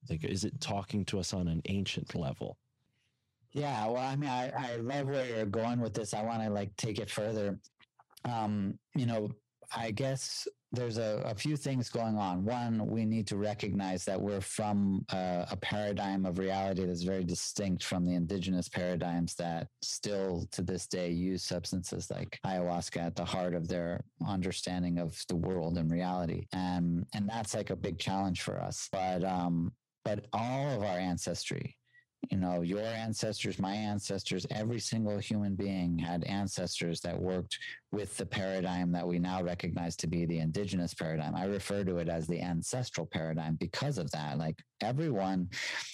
like, 0.09 0.25
is 0.25 0.45
it 0.45 0.61
talking 0.61 1.05
to 1.07 1.19
us 1.19 1.33
on 1.33 1.49
an 1.49 1.63
ancient 1.67 2.15
level? 2.15 2.59
Yeah, 3.53 3.87
well, 3.87 4.03
I 4.03 4.17
mean, 4.17 4.29
I, 4.29 4.51
I 4.51 4.77
love 4.77 5.07
where 5.09 5.27
you're 5.27 5.47
going 5.47 5.81
with 5.81 5.95
this. 5.95 6.13
I 6.13 6.23
want 6.23 6.43
to 6.43 6.51
like 6.51 6.77
take 6.77 6.99
it 6.99 7.11
further. 7.11 7.59
Um, 8.25 8.79
you 8.95 9.07
know, 9.07 9.31
I 9.75 9.91
guess 9.91 10.47
there's 10.73 10.99
a, 10.99 11.23
a 11.25 11.35
few 11.35 11.57
things 11.57 11.89
going 11.89 12.17
on. 12.17 12.45
One, 12.45 12.87
we 12.87 13.05
need 13.05 13.27
to 13.29 13.37
recognize 13.37 14.05
that 14.05 14.21
we're 14.21 14.41
from 14.41 15.05
uh, 15.13 15.47
a 15.51 15.57
paradigm 15.57 16.27
of 16.27 16.39
reality 16.39 16.85
that's 16.85 17.03
very 17.03 17.25
distinct 17.25 17.85
from 17.85 18.05
the 18.05 18.15
indigenous 18.15 18.69
paradigms 18.69 19.35
that 19.37 19.69
still 19.83 20.47
to 20.53 20.63
this 20.63 20.87
day 20.87 21.11
use 21.11 21.43
substances 21.43 22.11
like 22.11 22.39
ayahuasca 22.45 22.99
at 22.99 23.17
the 23.17 23.25
heart 23.25 23.55
of 23.55 23.69
their 23.69 24.05
understanding 24.27 24.99
of 24.99 25.23
the 25.29 25.37
world 25.37 25.79
and 25.79 25.91
reality. 25.91 26.47
And 26.53 27.07
and 27.15 27.29
that's 27.29 27.55
like 27.55 27.71
a 27.71 27.77
big 27.77 27.99
challenge 27.99 28.43
for 28.43 28.61
us. 28.61 28.89
But 28.93 29.25
um, 29.25 29.73
but 30.05 30.27
all 30.33 30.71
of 30.71 30.83
our 30.83 30.99
ancestry, 30.99 31.77
you 32.31 32.39
know, 32.39 32.63
your 32.63 32.81
ancestors, 32.81 33.59
my 33.59 33.75
ancestors, 33.75 34.47
every 34.51 34.81
single 34.81 35.19
human 35.19 35.55
being 35.55 35.99
had 35.99 36.25
ancestors 36.25 37.01
that 37.01 37.21
worked 37.21 37.59
with 37.93 38.17
the 38.17 38.27
paradigm 38.27 38.93
that 38.93 39.07
we 39.07 39.19
now 39.19 39.43
recognize 39.43 39.97
to 39.97 40.07
be 40.07 40.27
the 40.27 40.39
indigenous 40.39 40.93
paradigm. 40.93 41.35
I 41.35 41.45
refer 41.45 41.85
to 41.85 41.99
it 41.99 42.09
as 42.09 42.27
the 42.27 42.41
ancestral 42.41 43.07
paradigm 43.07 43.57
because 43.57 43.99
of 43.99 44.11
that. 44.11 44.39
Like 44.39 44.57
everyone 44.83 45.49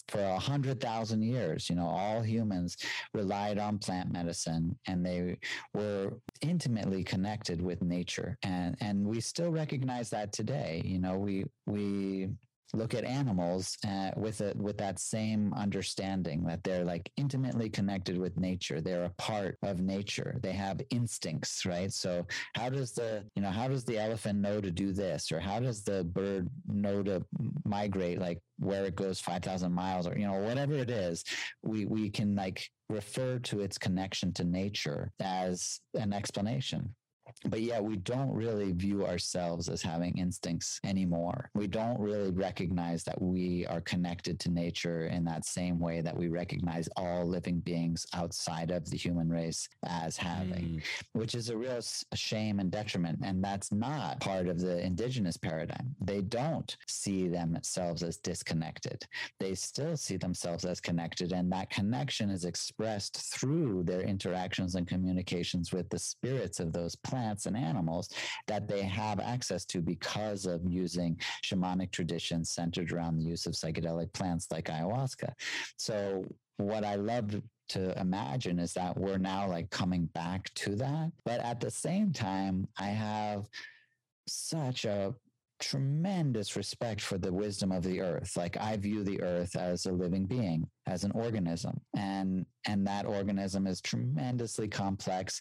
for 0.09 0.21
a 0.21 0.39
hundred 0.39 0.81
thousand 0.81 1.23
years, 1.23 1.71
you 1.71 1.77
know, 1.77 1.87
all 1.87 2.23
humans 2.23 2.77
relied 3.15 3.59
on 3.59 3.79
plant 3.79 4.13
medicine 4.13 4.77
and 4.87 5.05
they 5.05 5.39
were 5.75 6.15
intimately 6.41 7.05
connected 7.05 7.63
with 7.63 7.83
nature. 7.83 8.37
And 8.43 8.77
and 8.81 9.07
we 9.07 9.21
still 9.21 9.51
recognize 9.51 10.11
that 10.11 10.33
today. 10.33 10.83
You 10.85 10.99
know, 10.99 11.17
we 11.17 11.45
we 11.67 12.29
look 12.75 12.95
at 12.95 13.05
animals 13.05 13.77
uh, 13.87 14.11
with 14.17 14.41
it 14.41 14.57
with 14.57 14.79
that 14.79 14.99
same 14.99 15.53
understanding 15.55 16.43
that 16.45 16.65
they're 16.65 16.85
like 16.85 17.11
intimately 17.17 17.69
connected 17.69 18.17
with 18.19 18.39
nature. 18.39 18.81
They're 18.81 19.05
a 19.05 19.11
part 19.19 19.59
of 19.63 19.81
nature. 19.81 20.39
They 20.43 20.53
have 20.53 20.81
instincts 20.91 21.65
right? 21.67 21.93
So 21.93 22.27
how 22.55 22.69
does 22.69 22.93
the 22.93 23.25
you 23.35 23.43
know 23.43 23.51
how 23.51 23.69
does 23.69 23.85
the 23.85 23.99
elephant 23.99 24.39
know 24.39 24.61
to 24.61 24.71
do 24.71 24.93
this? 24.93 25.31
Or 25.33 25.41
how 25.41 25.61
does 25.61 25.83
the 25.83 26.05
bird 26.05 26.49
know 26.67 27.03
to 27.03 27.25
migrate 27.65 28.19
like 28.19 28.41
where 28.59 28.85
it 28.85 28.95
goes 28.95 29.21
5000 29.21 29.73
miles 29.73 30.07
or 30.07 30.17
you 30.17 30.27
know 30.27 30.41
whatever 30.41 30.75
it 30.75 30.91
is 30.91 31.25
we 31.63 31.85
we 31.85 32.09
can 32.09 32.37
like 32.37 32.69
refer 32.89 33.39
to 33.41 33.61
its 33.61 33.79
connection 33.79 34.33
to 34.35 34.45
nature 34.45 35.11
as 35.21 35.81
an 35.95 36.13
explanation 36.13 36.95
but 37.47 37.61
yeah, 37.61 37.81
we 37.81 37.97
don't 37.97 38.33
really 38.33 38.73
view 38.73 39.07
ourselves 39.07 39.69
as 39.69 39.83
having 39.83 40.17
instincts 40.19 40.81
anymore. 40.85 41.51
We 41.55 41.67
don't 41.67 41.99
really 41.99 42.31
recognize 42.31 43.05
that 43.05 43.21
we 43.21 43.67
are 43.67 43.81
connected 43.81 44.39
to 44.41 44.51
nature 44.51 45.07
in 45.07 45.25
that 45.25 45.45
same 45.45 45.79
way 45.79 46.01
that 46.01 46.17
we 46.17 46.29
recognize 46.29 46.89
all 46.97 47.27
living 47.27 47.61
beings 47.61 48.07
outside 48.15 48.71
of 48.71 48.89
the 48.91 48.97
human 48.97 49.29
race 49.29 49.69
as 49.85 50.17
having, 50.17 50.63
Mm. 50.63 50.83
which 51.13 51.35
is 51.35 51.49
a 51.49 51.57
real 51.57 51.81
shame 52.15 52.61
and 52.61 52.71
detriment. 52.71 53.19
And 53.23 53.43
that's 53.43 53.73
not 53.73 54.21
part 54.21 54.49
of 54.49 54.61
the 54.61 54.81
indigenous 54.85 55.37
paradigm. 55.37 55.95
They 56.01 56.23
don't 56.23 56.77
see 56.87 57.29
themselves 57.29 58.03
as 58.03 58.19
disconnected. 58.19 59.07
They 59.39 59.55
still 59.55 59.97
see 59.97 60.17
themselves 60.17 60.65
as 60.65 60.81
connected. 60.81 61.33
And 61.33 61.51
that 61.53 61.71
connection 61.71 62.31
is 62.31 62.45
expressed 62.45 63.17
through 63.33 63.85
their 63.85 64.03
interactions 64.03 64.75
and 64.75 64.87
communications 64.87 65.73
with 65.73 65.89
the 65.89 65.99
spirits 65.99 66.61
of 66.61 66.73
those 66.73 66.95
plants 66.97 67.12
and 67.13 67.57
animals 67.57 68.09
that 68.47 68.69
they 68.69 68.83
have 68.83 69.21
access 69.21 69.65
to 69.67 69.81
because 69.81 70.47
of 70.47 70.61
using 70.65 71.19
shamanic 71.45 71.91
traditions 71.93 72.51
centered 72.51 72.93
around 72.93 73.19
the 73.19 73.25
use 73.25 73.47
of 73.47 73.53
psychedelic 73.53 74.13
plants 74.13 74.49
like 74.51 74.67
ayahuasca. 74.67 75.33
So, 75.77 76.25
what 76.59 76.85
I 76.85 76.97
love 76.97 77.41
to 77.71 77.99
imagine 77.99 78.59
is 78.59 78.73
that 78.75 78.97
we're 78.97 79.19
now 79.19 79.49
like 79.49 79.71
coming 79.71 80.07
back 80.15 80.53
to 80.55 80.77
that. 80.77 81.11
But 81.25 81.41
at 81.41 81.61
the 81.61 81.71
same 81.71 82.13
time, 82.13 82.69
I 82.79 82.89
have 82.89 83.49
such 84.29 84.85
a 84.85 85.15
tremendous 85.63 86.57
respect 86.57 87.01
for 87.01 87.19
the 87.19 87.33
wisdom 87.33 87.71
of 87.71 87.85
the 87.85 88.01
earth 88.01 88.37
like 88.37 88.57
i 88.57 88.77
view 88.77 89.05
the 89.05 89.23
earth 89.23 89.55
as 89.55 89.87
a 89.87 89.93
living 89.93 90.27
being 90.27 90.67
as 90.87 91.05
an 91.05 91.13
organism 91.13 91.81
and 91.97 92.45
and 92.67 92.85
that 92.85 93.07
organism 93.07 93.69
is 93.69 93.81
tremendously 93.81 94.67
complex 94.67 95.41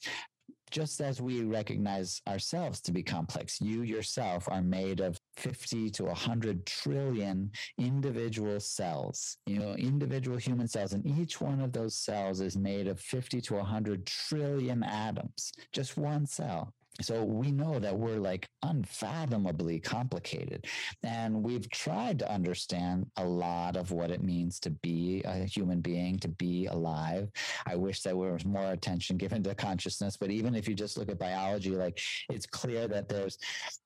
just 0.71 1.01
as 1.01 1.21
we 1.21 1.43
recognize 1.43 2.21
ourselves 2.27 2.81
to 2.81 2.91
be 2.91 3.03
complex 3.03 3.59
you 3.61 3.83
yourself 3.83 4.47
are 4.49 4.61
made 4.61 4.99
of 4.99 5.19
50 5.37 5.89
to 5.91 6.05
100 6.05 6.65
trillion 6.65 7.51
individual 7.77 8.59
cells. 8.59 9.37
You 9.45 9.59
know 9.59 9.73
individual 9.73 10.37
human 10.37 10.67
cells 10.67 10.93
and 10.93 11.05
each 11.05 11.41
one 11.41 11.61
of 11.61 11.73
those 11.73 11.95
cells 11.95 12.41
is 12.41 12.57
made 12.57 12.87
of 12.87 12.99
50 12.99 13.41
to 13.41 13.55
100 13.55 14.05
trillion 14.05 14.83
atoms. 14.83 15.51
Just 15.71 15.97
one 15.97 16.25
cell 16.25 16.73
so 16.99 17.23
we 17.23 17.51
know 17.51 17.79
that 17.79 17.97
we're 17.97 18.19
like 18.19 18.49
unfathomably 18.63 19.79
complicated. 19.79 20.67
And 21.03 21.41
we've 21.41 21.69
tried 21.69 22.19
to 22.19 22.31
understand 22.31 23.07
a 23.17 23.23
lot 23.23 23.77
of 23.77 23.91
what 23.91 24.11
it 24.11 24.21
means 24.21 24.59
to 24.61 24.69
be 24.69 25.21
a 25.25 25.45
human 25.45 25.79
being, 25.79 26.19
to 26.19 26.27
be 26.27 26.67
alive. 26.67 27.29
I 27.65 27.75
wish 27.75 28.01
that 28.01 28.09
there 28.09 28.33
was 28.33 28.45
more 28.45 28.71
attention 28.71 29.17
given 29.17 29.41
to 29.43 29.55
consciousness. 29.55 30.17
But 30.17 30.31
even 30.31 30.53
if 30.53 30.67
you 30.67 30.75
just 30.75 30.97
look 30.97 31.09
at 31.09 31.17
biology, 31.17 31.71
like 31.71 32.01
it's 32.29 32.45
clear 32.45 32.87
that 32.89 33.07
there's 33.07 33.37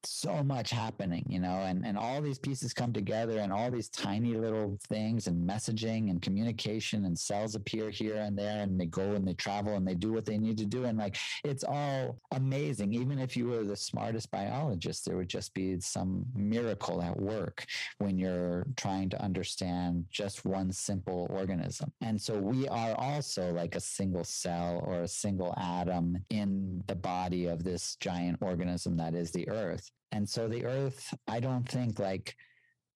so 0.03 0.43
much 0.43 0.71
happening, 0.71 1.25
you 1.29 1.39
know, 1.39 1.59
and, 1.61 1.85
and 1.85 1.97
all 1.97 2.21
these 2.21 2.39
pieces 2.39 2.73
come 2.73 2.91
together 2.91 3.37
and 3.37 3.53
all 3.53 3.69
these 3.69 3.89
tiny 3.89 4.33
little 4.33 4.79
things 4.89 5.27
and 5.27 5.47
messaging 5.47 6.09
and 6.09 6.21
communication 6.21 7.05
and 7.05 7.17
cells 7.17 7.55
appear 7.55 7.89
here 7.91 8.17
and 8.17 8.37
there 8.37 8.63
and 8.63 8.79
they 8.79 8.87
go 8.87 9.11
and 9.13 9.27
they 9.27 9.35
travel 9.35 9.75
and 9.75 9.87
they 9.87 9.95
do 9.95 10.11
what 10.11 10.25
they 10.25 10.39
need 10.39 10.57
to 10.57 10.65
do. 10.65 10.85
And 10.85 10.97
like 10.97 11.17
it's 11.43 11.63
all 11.63 12.19
amazing 12.31 12.94
even 12.95 13.19
if 13.19 13.35
you 13.35 13.47
were 13.47 13.63
the 13.63 13.75
smartest 13.75 14.31
biologist, 14.31 15.05
there 15.05 15.17
would 15.17 15.29
just 15.29 15.53
be 15.53 15.79
some 15.79 16.25
miracle 16.33 17.01
at 17.01 17.19
work 17.19 17.65
when 17.97 18.17
you're 18.17 18.65
trying 18.77 19.09
to 19.09 19.21
understand 19.21 20.05
just 20.09 20.45
one 20.45 20.71
simple 20.71 21.27
organism. 21.29 21.91
And 22.01 22.19
so 22.19 22.37
we 22.39 22.67
are 22.67 22.95
also 22.95 23.51
like 23.53 23.75
a 23.75 23.79
single 23.79 24.23
cell 24.23 24.81
or 24.85 25.01
a 25.01 25.07
single 25.07 25.53
atom 25.57 26.17
in 26.29 26.83
the 26.87 26.95
body 26.95 27.45
of 27.47 27.63
this 27.63 27.97
giant 27.99 28.37
organism 28.41 28.97
that 28.97 29.13
is 29.13 29.31
the 29.31 29.47
earth. 29.49 29.89
And 30.11 30.27
so 30.27 30.47
the 30.47 30.65
earth, 30.65 31.13
I 31.27 31.39
don't 31.39 31.67
think 31.67 31.99
like 31.99 32.35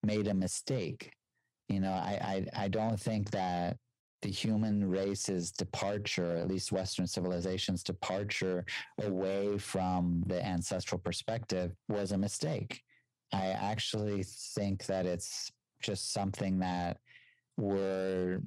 made 0.04 0.28
a 0.28 0.34
mistake. 0.34 1.12
You 1.68 1.82
know, 1.82 1.92
I, 1.92 2.46
I, 2.56 2.64
I 2.64 2.68
don't 2.70 3.00
think 3.00 3.32
that 3.32 3.78
the 4.22 4.30
human 4.30 4.90
race's 4.90 5.52
departure, 5.52 6.38
at 6.38 6.48
least 6.48 6.72
Western 6.72 7.08
civilization's 7.08 7.84
departure 7.84 8.66
away 9.02 9.58
from 9.58 10.24
the 10.28 10.46
ancestral 10.46 11.00
perspective, 11.00 11.72
was 11.88 12.12
a 12.12 12.18
mistake. 12.18 12.82
I 13.32 13.48
actually 13.48 14.24
think 14.24 14.86
that 14.88 15.06
it's 15.06 15.52
just 15.82 16.14
something 16.14 16.60
that 16.60 16.98
we're 17.58 18.42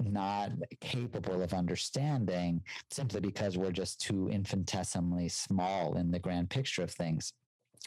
not 0.00 0.50
capable 0.80 1.42
of 1.42 1.54
understanding 1.54 2.62
simply 2.90 3.20
because 3.20 3.56
we're 3.56 3.72
just 3.72 4.00
too 4.00 4.28
infinitesimally 4.28 5.28
small 5.28 5.96
in 5.96 6.10
the 6.10 6.18
grand 6.18 6.50
picture 6.50 6.82
of 6.82 6.90
things. 6.90 7.32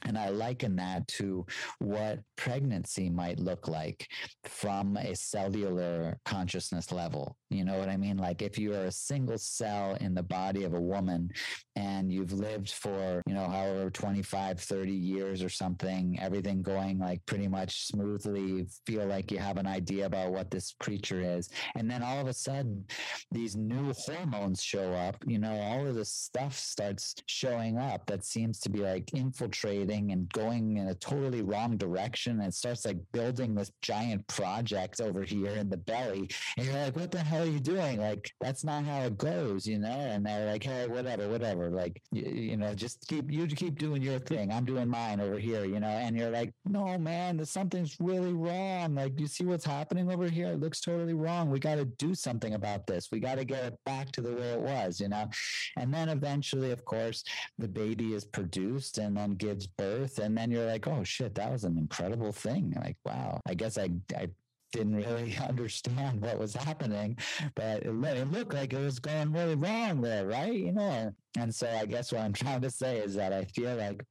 And 0.05 0.17
I 0.17 0.29
liken 0.29 0.75
that 0.77 1.07
to 1.09 1.45
what 1.79 2.19
pregnancy 2.37 3.09
might 3.09 3.39
look 3.39 3.67
like 3.67 4.07
from 4.45 4.97
a 4.97 5.15
cellular 5.15 6.17
consciousness 6.25 6.91
level. 6.91 7.35
You 7.49 7.65
know 7.65 7.77
what 7.77 7.89
I 7.89 7.97
mean? 7.97 8.17
Like 8.17 8.41
if 8.41 8.57
you 8.57 8.73
are 8.73 8.85
a 8.85 8.91
single 8.91 9.37
cell 9.37 9.97
in 9.99 10.13
the 10.13 10.23
body 10.23 10.63
of 10.63 10.73
a 10.73 10.81
woman 10.81 11.31
and 11.75 12.11
you've 12.11 12.31
lived 12.31 12.71
for, 12.71 13.21
you 13.27 13.33
know, 13.33 13.47
however 13.47 13.89
25, 13.89 14.59
30 14.59 14.91
years 14.91 15.43
or 15.43 15.49
something, 15.49 16.17
everything 16.21 16.61
going 16.61 16.99
like 16.99 17.25
pretty 17.25 17.47
much 17.47 17.87
smoothly, 17.87 18.67
feel 18.85 19.05
like 19.05 19.31
you 19.31 19.39
have 19.39 19.57
an 19.57 19.67
idea 19.67 20.05
about 20.05 20.31
what 20.31 20.51
this 20.51 20.75
creature 20.79 21.21
is. 21.21 21.49
And 21.75 21.89
then 21.89 22.03
all 22.03 22.19
of 22.19 22.27
a 22.27 22.33
sudden, 22.33 22.85
these 23.31 23.55
new 23.55 23.93
hormones 23.93 24.61
show 24.61 24.93
up, 24.93 25.17
you 25.25 25.39
know, 25.39 25.59
all 25.59 25.87
of 25.87 25.95
this 25.95 26.11
stuff 26.11 26.55
starts 26.57 27.15
showing 27.25 27.77
up 27.77 28.05
that 28.05 28.23
seems 28.23 28.59
to 28.59 28.69
be 28.69 28.79
like 28.79 29.13
infiltrating 29.13 29.88
and 29.89 30.31
going 30.33 30.77
in 30.77 30.87
a 30.87 30.95
totally 30.95 31.41
wrong 31.41 31.77
direction. 31.77 32.41
And 32.41 32.53
starts 32.53 32.85
like 32.85 32.97
building 33.11 33.55
this 33.55 33.71
giant 33.81 34.27
project 34.27 35.01
over 35.01 35.23
here 35.23 35.51
in 35.51 35.69
the 35.69 35.77
belly. 35.77 36.29
And 36.57 36.65
you're 36.65 36.75
like, 36.75 36.95
what 36.95 37.11
the 37.11 37.19
hell 37.19 37.43
are 37.43 37.45
you 37.45 37.59
doing? 37.59 37.99
Like, 37.99 38.31
that's 38.41 38.63
not 38.63 38.85
how 38.85 39.01
it 39.01 39.17
goes, 39.17 39.65
you 39.65 39.79
know? 39.79 39.87
And 39.89 40.25
they're 40.25 40.51
like, 40.51 40.63
hey, 40.63 40.87
whatever, 40.87 41.27
whatever. 41.29 41.69
Like, 41.69 42.01
you, 42.11 42.23
you 42.23 42.57
know, 42.57 42.73
just 42.73 43.07
keep, 43.07 43.31
you 43.31 43.47
keep 43.47 43.79
doing 43.79 44.01
your 44.01 44.19
thing. 44.19 44.51
I'm 44.51 44.65
doing 44.65 44.87
mine 44.87 45.19
over 45.19 45.39
here, 45.39 45.65
you 45.65 45.79
know? 45.79 45.87
And 45.87 46.17
you're 46.17 46.29
like, 46.29 46.53
no, 46.65 46.97
man, 46.97 47.43
something's 47.45 47.97
really 47.99 48.33
wrong. 48.33 48.95
Like, 48.95 49.19
you 49.19 49.27
see 49.27 49.45
what's 49.45 49.65
happening 49.65 50.11
over 50.11 50.29
here? 50.29 50.47
It 50.47 50.59
looks 50.59 50.81
totally 50.81 51.13
wrong. 51.13 51.49
We 51.49 51.59
got 51.59 51.75
to 51.75 51.85
do 51.85 52.13
something 52.15 52.53
about 52.53 52.85
this. 52.87 53.09
We 53.11 53.19
got 53.19 53.37
to 53.37 53.45
get 53.45 53.63
it 53.65 53.79
back 53.85 54.11
to 54.13 54.21
the 54.21 54.33
way 54.33 54.51
it 54.51 54.59
was, 54.59 54.99
you 54.99 55.09
know? 55.09 55.29
And 55.77 55.93
then 55.93 56.09
eventually, 56.09 56.71
of 56.71 56.85
course, 56.85 57.23
the 57.57 57.67
baby 57.67 58.13
is 58.13 58.25
produced 58.25 58.97
and 58.97 59.15
then 59.15 59.31
gives 59.31 59.67
birth. 59.79 60.19
And 60.19 60.37
then 60.37 60.51
you're 60.51 60.65
like, 60.65 60.87
oh 60.87 61.03
shit, 61.03 61.35
that 61.35 61.51
was 61.51 61.63
an 61.63 61.77
incredible 61.77 62.31
thing. 62.31 62.73
Like, 62.75 62.97
wow, 63.05 63.39
I 63.47 63.53
guess 63.53 63.77
I, 63.77 63.89
I 64.15 64.27
didn't 64.71 64.95
really 64.95 65.37
understand 65.49 66.21
what 66.21 66.37
was 66.37 66.53
happening, 66.53 67.17
but 67.55 67.83
it, 67.83 67.87
it, 67.87 68.31
looked 68.31 68.53
like 68.53 68.73
it 68.73 68.79
was 68.79 68.99
going 68.99 69.31
really 69.31 69.55
wrong 69.55 70.01
there, 70.01 70.27
right? 70.27 70.53
You 70.53 70.73
know, 70.73 71.11
and 71.37 71.53
so 71.53 71.67
I 71.67 71.85
guess 71.85 72.11
what 72.11 72.21
I'm 72.21 72.33
trying 72.33 72.61
to 72.61 72.69
say 72.69 72.97
is 72.97 73.15
that 73.15 73.33
I 73.33 73.45
feel 73.45 73.75
like 73.75 74.03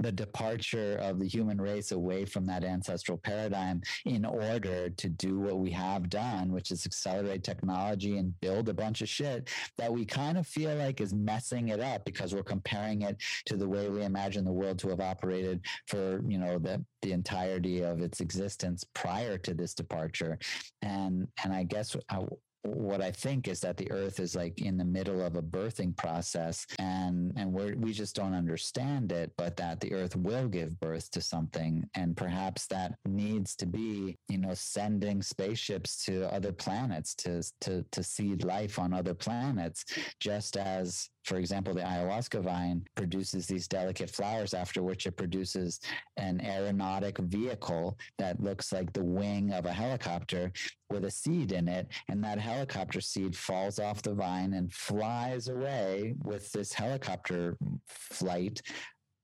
the 0.00 0.12
departure 0.12 0.96
of 1.00 1.18
the 1.18 1.26
human 1.26 1.60
race 1.60 1.92
away 1.92 2.24
from 2.24 2.46
that 2.46 2.64
ancestral 2.64 3.18
paradigm 3.18 3.80
in 4.04 4.24
order 4.24 4.90
to 4.90 5.08
do 5.08 5.38
what 5.38 5.58
we 5.58 5.70
have 5.70 6.08
done, 6.08 6.52
which 6.52 6.70
is 6.70 6.86
accelerate 6.86 7.42
technology 7.42 8.18
and 8.18 8.38
build 8.40 8.68
a 8.68 8.74
bunch 8.74 9.02
of 9.02 9.08
shit 9.08 9.48
that 9.76 9.92
we 9.92 10.04
kind 10.04 10.38
of 10.38 10.46
feel 10.46 10.74
like 10.76 11.00
is 11.00 11.14
messing 11.14 11.68
it 11.68 11.80
up 11.80 12.04
because 12.04 12.34
we're 12.34 12.42
comparing 12.42 13.02
it 13.02 13.16
to 13.46 13.56
the 13.56 13.68
way 13.68 13.88
we 13.88 14.02
imagine 14.02 14.44
the 14.44 14.52
world 14.52 14.78
to 14.78 14.88
have 14.88 15.00
operated 15.00 15.60
for, 15.86 16.22
you 16.26 16.38
know, 16.38 16.58
the 16.58 16.84
the 17.02 17.12
entirety 17.12 17.82
of 17.82 18.00
its 18.02 18.20
existence 18.20 18.84
prior 18.92 19.38
to 19.38 19.54
this 19.54 19.72
departure. 19.72 20.36
And 20.82 21.28
and 21.44 21.52
i 21.52 21.62
guess 21.62 21.96
I, 22.10 22.24
what 22.68 23.00
I 23.00 23.10
think 23.10 23.48
is 23.48 23.60
that 23.60 23.76
the 23.76 23.90
earth 23.90 24.20
is 24.20 24.34
like 24.34 24.60
in 24.60 24.76
the 24.76 24.84
middle 24.84 25.22
of 25.22 25.36
a 25.36 25.42
birthing 25.42 25.96
process 25.96 26.66
and 26.78 27.32
and 27.36 27.52
we 27.52 27.74
we 27.74 27.92
just 27.92 28.14
don't 28.14 28.34
understand 28.34 29.12
it 29.12 29.32
but 29.36 29.56
that 29.56 29.80
the 29.80 29.92
earth 29.92 30.16
will 30.16 30.48
give 30.48 30.78
birth 30.80 31.10
to 31.12 31.20
something 31.20 31.88
and 31.94 32.16
perhaps 32.16 32.66
that 32.66 32.94
needs 33.06 33.56
to 33.56 33.66
be 33.66 34.16
you 34.28 34.38
know 34.38 34.54
sending 34.54 35.22
spaceships 35.22 36.04
to 36.04 36.32
other 36.32 36.52
planets 36.52 37.14
to 37.14 37.42
to 37.60 37.84
to 37.90 38.02
seed 38.02 38.44
life 38.44 38.78
on 38.78 38.92
other 38.92 39.14
planets 39.14 39.84
just 40.20 40.56
as 40.56 41.08
for 41.24 41.36
example, 41.36 41.74
the 41.74 41.82
ayahuasca 41.82 42.42
vine 42.42 42.84
produces 42.94 43.46
these 43.46 43.68
delicate 43.68 44.10
flowers, 44.10 44.54
after 44.54 44.82
which 44.82 45.06
it 45.06 45.16
produces 45.16 45.80
an 46.16 46.40
aeronautic 46.40 47.18
vehicle 47.18 47.98
that 48.18 48.42
looks 48.42 48.72
like 48.72 48.92
the 48.92 49.04
wing 49.04 49.52
of 49.52 49.66
a 49.66 49.72
helicopter 49.72 50.50
with 50.90 51.04
a 51.04 51.10
seed 51.10 51.52
in 51.52 51.68
it. 51.68 51.88
And 52.08 52.22
that 52.24 52.38
helicopter 52.38 53.00
seed 53.00 53.36
falls 53.36 53.78
off 53.78 54.02
the 54.02 54.14
vine 54.14 54.54
and 54.54 54.72
flies 54.72 55.48
away 55.48 56.14
with 56.24 56.50
this 56.52 56.72
helicopter 56.72 57.56
flight 57.86 58.62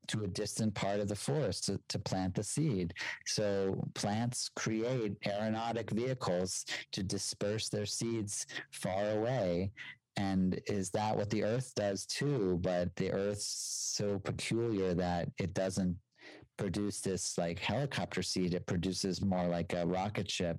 to 0.09 0.25
a 0.25 0.29
distant 0.29 0.75
part 0.75 1.01
of 1.01 1.09
the 1.09 1.17
forest 1.17 1.65
to, 1.65 1.81
to, 1.89 1.99
plant 1.99 2.35
the 2.35 2.43
seed. 2.43 2.93
So 3.25 3.83
plants 3.95 4.51
create 4.55 5.17
aeronautic 5.27 5.91
vehicles 5.91 6.67
to 6.93 7.03
disperse 7.03 7.71
their 7.71 7.87
seeds 7.87 8.47
far 8.71 9.13
away 9.13 9.71
and 10.17 10.61
is 10.67 10.91
that 10.91 11.17
what 11.17 11.31
the 11.31 11.45
earth 11.45 11.73
does 11.75 12.07
too? 12.07 12.59
But 12.63 12.95
the 12.97 13.11
earth's 13.13 13.93
so 13.97 14.19
peculiar 14.19 14.95
that 14.95 15.29
it 15.39 15.55
doesn't 15.55 15.97
produce 16.57 17.01
this 17.01 17.37
like 17.37 17.59
helicopter 17.59 18.23
seed. 18.23 18.55
It 18.55 18.67
produces 18.67 19.23
more 19.23 19.47
like 19.49 19.73
a 19.73 19.87
rocket 19.87 20.31
ship 20.31 20.59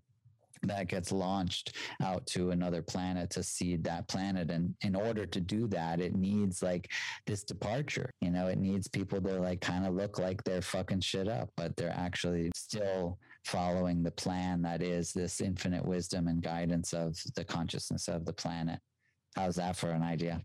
that 0.63 0.87
gets 0.87 1.11
launched 1.11 1.75
out 2.01 2.25
to 2.25 2.51
another 2.51 2.81
planet 2.81 3.29
to 3.29 3.43
seed 3.43 3.83
that 3.83 4.07
planet. 4.07 4.49
And 4.49 4.73
in 4.81 4.95
order 4.95 5.25
to 5.25 5.39
do 5.39 5.67
that 5.67 5.99
it 6.01 6.15
needs 6.15 6.61
like 6.63 6.91
this 7.27 7.43
departure 7.43 8.09
you 8.21 8.31
know? 8.31 8.47
It 8.47 8.57
needs 8.57 8.87
people 8.87 9.21
to 9.21 9.39
like 9.39 9.61
kind 9.61 9.85
of 9.85 9.93
look 9.93 10.19
like 10.19 10.43
they're 10.43 10.61
fucking 10.61 11.01
shit 11.01 11.27
up 11.27 11.49
but 11.55 11.75
they're 11.75 11.95
actually 11.95 12.51
still 12.55 13.19
following 13.45 14.01
the 14.01 14.11
plan 14.11 14.61
that 14.63 14.81
is 14.81 15.13
this 15.13 15.39
infinite 15.39 15.85
wisdom 15.85 16.27
and 16.27 16.41
guidance 16.41 16.93
of 16.93 17.15
the 17.35 17.43
consciousness 17.43 18.07
of 18.07 18.25
the 18.25 18.33
planet 18.33 18.79
How's 19.35 19.55
that 19.55 19.75
for 19.75 19.89
an 19.89 20.01
idea? 20.01 20.41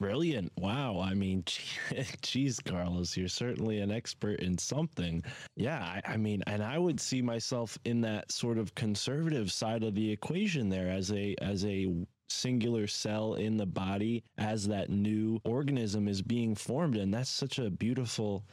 Brilliant. 0.00 0.52
Wow. 0.58 1.00
I 1.00 1.14
mean, 1.14 1.44
geez, 2.22 2.58
Carlos, 2.60 3.16
you're 3.16 3.28
certainly 3.28 3.78
an 3.78 3.92
expert 3.92 4.40
in 4.40 4.58
something. 4.58 5.22
Yeah. 5.56 5.78
I, 5.78 6.02
I, 6.04 6.16
mean, 6.16 6.42
and 6.46 6.62
I 6.62 6.78
would 6.78 6.98
see 6.98 7.22
myself 7.22 7.78
in 7.84 8.00
that 8.02 8.30
sort 8.32 8.58
of 8.58 8.74
conservative 8.74 9.52
side 9.52 9.84
of 9.84 9.94
the 9.94 10.10
equation 10.10 10.68
there 10.68 10.88
as 10.88 11.12
a, 11.12 11.36
as 11.40 11.64
a, 11.64 11.88
singular 12.30 12.86
cell 12.86 13.34
in 13.34 13.56
the 13.56 13.66
body 13.66 14.24
as 14.38 14.66
that 14.66 14.90
new 14.90 15.38
organism 15.44 16.08
is 16.08 16.20
being 16.20 16.54
formed 16.54 16.96
and 16.96 17.12
that's 17.14 17.30
such 17.30 17.58
a 17.58 17.70
beautiful 17.70 18.44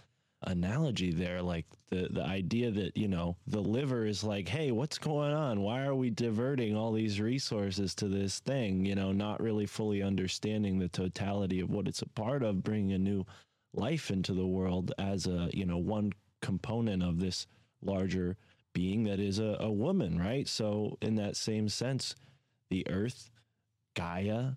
analogy 0.44 1.12
there 1.12 1.42
like 1.42 1.66
the 1.90 2.08
the 2.10 2.24
idea 2.24 2.72
that 2.72 2.98
you 2.98 3.08
know 3.08 3.36
the 3.48 3.60
liver 3.60 4.06
is 4.06 4.24
like 4.24 4.48
hey 4.48 4.72
what's 4.72 4.98
going 4.98 5.34
on? 5.34 5.62
Why 5.62 5.84
are 5.86 5.96
we 5.96 6.10
diverting 6.10 6.76
all 6.76 6.92
these 6.92 7.22
resources 7.22 7.94
to 7.96 8.08
this 8.08 8.40
thing? 8.40 8.86
You 8.86 8.96
know 8.96 9.12
not 9.12 9.42
really 9.42 9.66
fully 9.66 10.02
understanding 10.02 10.80
the 10.80 10.88
totality 10.88 11.60
of 11.60 11.70
what 11.70 11.88
it's 11.88 12.02
a 12.02 12.10
part 12.10 12.44
of 12.44 12.64
bringing 12.64 12.94
a 12.94 12.98
new 12.98 13.26
life 13.74 14.10
into 14.10 14.34
the 14.34 14.48
world 14.48 14.94
as 14.98 15.28
a 15.28 15.50
you 15.54 15.66
know 15.66 15.78
one 15.78 16.12
component 16.42 17.04
of 17.04 17.20
this 17.20 17.46
larger 17.82 18.36
being 18.74 19.04
that 19.04 19.20
is 19.20 19.38
a, 19.40 19.58
a 19.60 19.72
woman 19.72 20.18
right? 20.18 20.48
So 20.48 20.98
in 21.02 21.16
that 21.16 21.36
same 21.36 21.70
sense 21.70 22.16
the 22.70 22.88
earth 22.90 23.30
gaia 23.96 24.54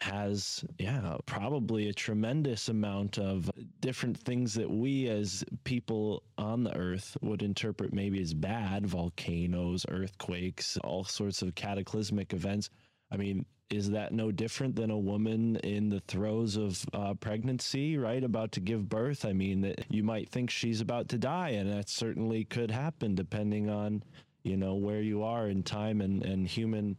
has 0.00 0.64
yeah 0.78 1.16
probably 1.24 1.88
a 1.88 1.92
tremendous 1.92 2.68
amount 2.68 3.18
of 3.18 3.50
different 3.80 4.16
things 4.18 4.52
that 4.52 4.70
we 4.70 5.08
as 5.08 5.42
people 5.64 6.22
on 6.36 6.62
the 6.62 6.76
earth 6.76 7.16
would 7.22 7.42
interpret 7.42 7.94
maybe 7.94 8.20
as 8.20 8.34
bad 8.34 8.86
volcanoes 8.86 9.86
earthquakes 9.88 10.76
all 10.84 11.04
sorts 11.04 11.42
of 11.42 11.54
cataclysmic 11.54 12.32
events. 12.32 12.68
I 13.10 13.16
mean 13.16 13.46
is 13.68 13.90
that 13.90 14.12
no 14.12 14.30
different 14.30 14.76
than 14.76 14.90
a 14.90 14.98
woman 14.98 15.56
in 15.56 15.88
the 15.88 15.98
throes 16.00 16.56
of 16.56 16.84
uh, 16.92 17.14
pregnancy 17.14 17.98
right 17.98 18.22
about 18.22 18.52
to 18.52 18.60
give 18.60 18.88
birth? 18.88 19.24
I 19.24 19.32
mean 19.32 19.62
that 19.62 19.86
you 19.88 20.04
might 20.04 20.28
think 20.28 20.50
she's 20.50 20.80
about 20.80 21.08
to 21.08 21.18
die 21.18 21.50
and 21.50 21.72
that 21.72 21.88
certainly 21.88 22.44
could 22.44 22.70
happen 22.70 23.14
depending 23.14 23.70
on 23.70 24.02
you 24.44 24.56
know 24.56 24.74
where 24.74 25.00
you 25.00 25.22
are 25.22 25.48
in 25.48 25.62
time 25.62 26.00
and 26.00 26.22
and 26.22 26.46
human 26.46 26.96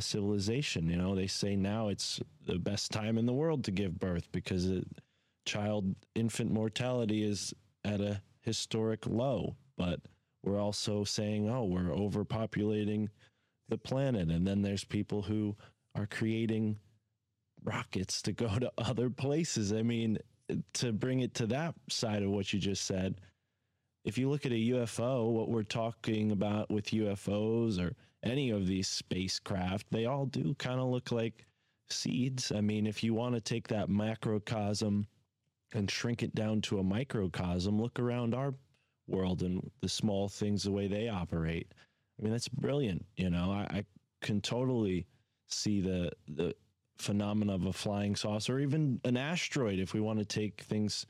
civilization. 0.00 0.88
You 0.88 0.96
know, 0.96 1.14
they 1.14 1.26
say 1.26 1.56
now 1.56 1.88
it's 1.88 2.20
the 2.46 2.58
best 2.58 2.90
time 2.90 3.18
in 3.18 3.26
the 3.26 3.32
world 3.32 3.64
to 3.64 3.70
give 3.70 3.98
birth 3.98 4.30
because 4.32 4.66
it, 4.66 4.86
child 5.46 5.94
infant 6.14 6.52
mortality 6.52 7.22
is 7.22 7.54
at 7.84 8.00
a 8.00 8.20
historic 8.42 9.06
low. 9.06 9.56
But 9.76 10.00
we're 10.42 10.60
also 10.60 11.04
saying, 11.04 11.48
oh, 11.48 11.64
we're 11.64 11.90
overpopulating 11.90 13.08
the 13.68 13.78
planet. 13.78 14.30
And 14.30 14.46
then 14.46 14.62
there's 14.62 14.84
people 14.84 15.22
who 15.22 15.56
are 15.94 16.06
creating 16.06 16.78
rockets 17.64 18.22
to 18.22 18.32
go 18.32 18.58
to 18.58 18.72
other 18.78 19.10
places. 19.10 19.72
I 19.72 19.82
mean, 19.82 20.18
to 20.74 20.92
bring 20.92 21.20
it 21.20 21.34
to 21.34 21.46
that 21.46 21.74
side 21.88 22.22
of 22.22 22.30
what 22.30 22.52
you 22.52 22.58
just 22.58 22.84
said, 22.84 23.16
if 24.04 24.16
you 24.16 24.30
look 24.30 24.46
at 24.46 24.52
a 24.52 24.70
UFO, 24.70 25.30
what 25.30 25.50
we're 25.50 25.62
talking 25.62 26.30
about 26.32 26.70
with 26.70 26.86
UFOs 26.86 27.78
or 27.78 27.94
any 28.22 28.50
of 28.50 28.66
these 28.66 28.88
spacecraft, 28.88 29.86
they 29.90 30.06
all 30.06 30.26
do 30.26 30.54
kind 30.58 30.80
of 30.80 30.88
look 30.88 31.12
like 31.12 31.46
seeds. 31.90 32.52
I 32.52 32.60
mean, 32.60 32.86
if 32.86 33.02
you 33.02 33.14
want 33.14 33.34
to 33.34 33.40
take 33.40 33.68
that 33.68 33.88
macrocosm 33.88 35.06
and 35.74 35.90
shrink 35.90 36.22
it 36.22 36.34
down 36.34 36.60
to 36.62 36.78
a 36.78 36.84
microcosm, 36.84 37.80
look 37.80 37.98
around 37.98 38.34
our 38.34 38.54
world 39.06 39.42
and 39.42 39.70
the 39.80 39.88
small 39.88 40.28
things, 40.28 40.62
the 40.62 40.72
way 40.72 40.86
they 40.86 41.08
operate. 41.08 41.72
I 42.18 42.22
mean, 42.22 42.32
that's 42.32 42.48
brilliant. 42.48 43.04
You 43.16 43.30
know, 43.30 43.50
I, 43.50 43.78
I 43.78 43.84
can 44.22 44.40
totally 44.40 45.06
see 45.46 45.80
the 45.80 46.10
the 46.28 46.54
phenomena 46.98 47.54
of 47.54 47.66
a 47.66 47.72
flying 47.72 48.16
saucer, 48.16 48.58
even 48.58 49.00
an 49.04 49.16
asteroid, 49.16 49.78
if 49.78 49.94
we 49.94 50.00
want 50.00 50.18
to 50.18 50.24
take 50.24 50.62
things 50.62 51.06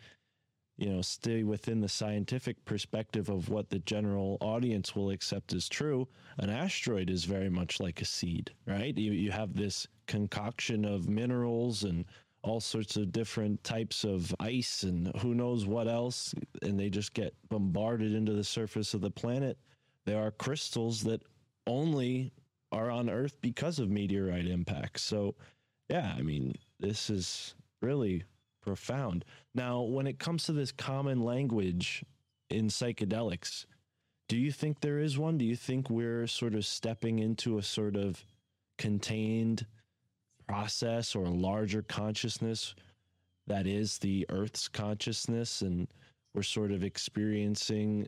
you 0.78 0.88
know, 0.88 1.02
stay 1.02 1.42
within 1.42 1.80
the 1.80 1.88
scientific 1.88 2.64
perspective 2.64 3.28
of 3.28 3.48
what 3.48 3.68
the 3.68 3.80
general 3.80 4.38
audience 4.40 4.94
will 4.94 5.10
accept 5.10 5.52
as 5.52 5.68
true, 5.68 6.06
an 6.38 6.48
asteroid 6.48 7.10
is 7.10 7.24
very 7.24 7.50
much 7.50 7.80
like 7.80 8.00
a 8.00 8.04
seed, 8.04 8.52
right? 8.64 8.96
You, 8.96 9.10
you 9.10 9.32
have 9.32 9.54
this 9.54 9.88
concoction 10.06 10.84
of 10.84 11.08
minerals 11.08 11.82
and 11.82 12.04
all 12.42 12.60
sorts 12.60 12.96
of 12.96 13.10
different 13.10 13.62
types 13.64 14.04
of 14.04 14.32
ice 14.38 14.84
and 14.84 15.12
who 15.18 15.34
knows 15.34 15.66
what 15.66 15.88
else, 15.88 16.32
and 16.62 16.78
they 16.78 16.88
just 16.88 17.12
get 17.12 17.34
bombarded 17.48 18.14
into 18.14 18.32
the 18.32 18.44
surface 18.44 18.94
of 18.94 19.00
the 19.00 19.10
planet. 19.10 19.58
There 20.04 20.22
are 20.22 20.30
crystals 20.30 21.02
that 21.02 21.22
only 21.66 22.32
are 22.70 22.88
on 22.88 23.10
Earth 23.10 23.34
because 23.40 23.80
of 23.80 23.90
meteorite 23.90 24.46
impacts. 24.46 25.02
So, 25.02 25.34
yeah, 25.90 26.14
I 26.16 26.22
mean, 26.22 26.54
this 26.78 27.10
is 27.10 27.56
really 27.82 28.22
profound. 28.60 29.24
Now, 29.54 29.82
when 29.82 30.06
it 30.06 30.18
comes 30.18 30.44
to 30.44 30.52
this 30.52 30.72
common 30.72 31.20
language 31.24 32.04
in 32.50 32.68
psychedelics, 32.68 33.66
do 34.28 34.36
you 34.36 34.52
think 34.52 34.80
there 34.80 34.98
is 34.98 35.18
one? 35.18 35.38
Do 35.38 35.44
you 35.44 35.56
think 35.56 35.88
we're 35.88 36.26
sort 36.26 36.54
of 36.54 36.66
stepping 36.66 37.18
into 37.18 37.58
a 37.58 37.62
sort 37.62 37.96
of 37.96 38.24
contained 38.76 39.66
process 40.46 41.14
or 41.14 41.24
a 41.24 41.30
larger 41.30 41.82
consciousness 41.82 42.74
that 43.46 43.66
is 43.66 43.98
the 43.98 44.26
Earth's 44.28 44.68
consciousness, 44.68 45.62
and 45.62 45.88
we're 46.34 46.42
sort 46.42 46.70
of 46.70 46.84
experiencing 46.84 48.06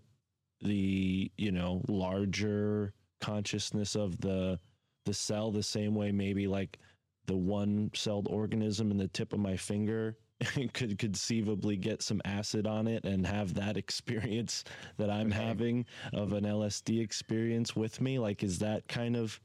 the 0.63 1.31
you 1.39 1.51
know 1.51 1.81
larger 1.89 2.93
consciousness 3.21 3.97
of 3.97 4.21
the 4.21 4.59
the 5.07 5.15
cell 5.15 5.51
the 5.51 5.63
same 5.63 5.95
way 5.95 6.13
maybe 6.13 6.47
like 6.47 6.79
the 7.27 7.37
one 7.37 7.91
celled 7.95 8.29
organism 8.29 8.91
in 8.91 8.99
the 8.99 9.09
tip 9.09 9.33
of 9.33 9.39
my 9.39 9.57
finger 9.57 10.17
could 10.73 10.99
conceivably 10.99 11.77
get 11.77 12.03
some 12.03 12.21
acid 12.25 12.67
on 12.67 12.87
it 12.87 13.05
and 13.05 13.27
have 13.27 13.55
that 13.55 13.77
experience 13.77 14.65
that 14.97 15.11
I'm 15.11 15.33
okay. 15.33 15.45
having 15.45 15.87
of 16.13 16.33
an 16.33 16.45
LSD 16.45 17.03
experience 17.03 17.77
with 17.77 18.01
me? 18.01 18.19
Like, 18.19 18.43
is 18.43 18.59
that 18.61 18.87
kind 18.89 19.17
of, 19.17 19.41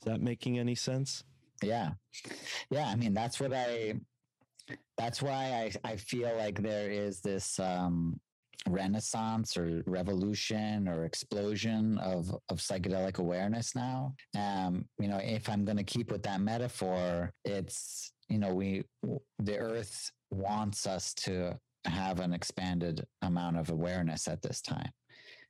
is 0.00 0.04
that 0.04 0.20
making 0.20 0.58
any 0.58 0.74
sense? 0.74 1.24
Yeah. 1.62 1.92
Yeah. 2.70 2.86
I 2.86 2.96
mean, 2.96 3.14
that's 3.14 3.40
what 3.40 3.52
I, 3.52 3.94
that's 4.98 5.22
why 5.22 5.72
I, 5.84 5.90
I 5.90 5.96
feel 5.96 6.34
like 6.36 6.60
there 6.62 6.90
is 6.90 7.20
this, 7.20 7.58
um, 7.58 8.20
renaissance 8.68 9.56
or 9.56 9.82
revolution 9.86 10.88
or 10.88 11.04
explosion 11.04 11.98
of 11.98 12.34
of 12.48 12.58
psychedelic 12.58 13.18
awareness 13.18 13.76
now 13.76 14.12
um 14.36 14.84
you 14.98 15.06
know 15.06 15.20
if 15.22 15.48
i'm 15.48 15.64
going 15.64 15.76
to 15.76 15.84
keep 15.84 16.10
with 16.10 16.22
that 16.22 16.40
metaphor 16.40 17.32
it's 17.44 18.12
you 18.28 18.38
know 18.38 18.52
we 18.52 18.84
the 19.38 19.58
earth 19.58 20.10
wants 20.30 20.86
us 20.86 21.14
to 21.14 21.58
have 21.84 22.20
an 22.20 22.32
expanded 22.32 23.04
amount 23.22 23.56
of 23.56 23.70
awareness 23.70 24.28
at 24.28 24.42
this 24.42 24.60
time. 24.60 24.90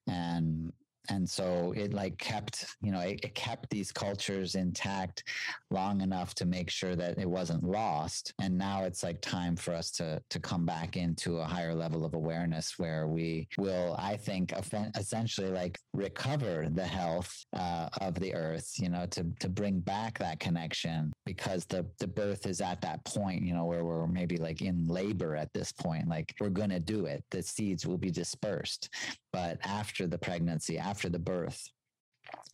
And 0.06 0.72
and 1.08 1.28
so 1.28 1.72
it 1.76 1.92
like 1.92 2.18
kept 2.18 2.66
you 2.80 2.90
know 2.92 3.00
it, 3.00 3.20
it, 3.22 3.34
kept 3.34 3.68
these 3.70 3.92
cultures 3.92 4.54
intact 4.54 5.24
long 5.70 6.00
enough 6.00 6.34
to 6.34 6.46
make 6.46 6.70
sure 6.70 6.96
that 6.96 7.18
it 7.18 7.28
wasn't 7.28 7.62
lost. 7.62 8.32
And 8.40 8.56
now 8.56 8.84
it's 8.84 9.02
like 9.02 9.20
time 9.20 9.56
for 9.56 9.74
us 9.74 9.90
to 9.92 10.20
to 10.30 10.40
come 10.40 10.64
back 10.64 10.96
into 10.96 11.38
a 11.38 11.44
higher 11.44 11.74
level 11.74 12.04
of 12.04 12.14
awareness 12.14 12.78
where 12.78 13.06
we 13.06 13.48
will 13.58 13.94
i 13.98 14.16
think 14.16 14.52
essentially 14.96 15.50
like 15.50 15.78
recover 15.92 16.68
the 16.70 16.84
health 16.84 17.44
uh, 17.54 17.88
of 18.00 18.14
the 18.14 18.34
earth 18.34 18.72
you 18.78 18.88
know 18.88 19.06
to 19.06 19.24
to 19.40 19.48
bring 19.48 19.80
back 19.80 20.18
that 20.18 20.40
connection 20.40 21.12
because 21.24 21.64
the 21.66 21.84
the 21.98 22.06
birth 22.06 22.46
is 22.46 22.60
at 22.60 22.80
that 22.80 23.04
point 23.04 23.42
you 23.42 23.52
know 23.52 23.64
where 23.64 23.84
we're 23.84 24.06
maybe 24.06 24.36
like 24.36 24.62
in 24.62 24.86
labor 24.86 25.36
at 25.36 25.52
this 25.52 25.72
point. 25.72 26.08
Like 26.08 26.34
we're 26.40 26.48
going 26.48 26.70
to 26.70 26.80
do 26.80 27.06
it. 27.06 27.24
The 27.30 27.42
seeds 27.42 27.86
will 27.86 27.98
be 27.98 28.10
dispersed 28.10 28.88
but 29.36 29.58
after 29.66 30.06
the 30.06 30.18
pregnancy 30.18 30.78
after 30.78 31.08
the 31.08 31.24
birth 31.32 31.60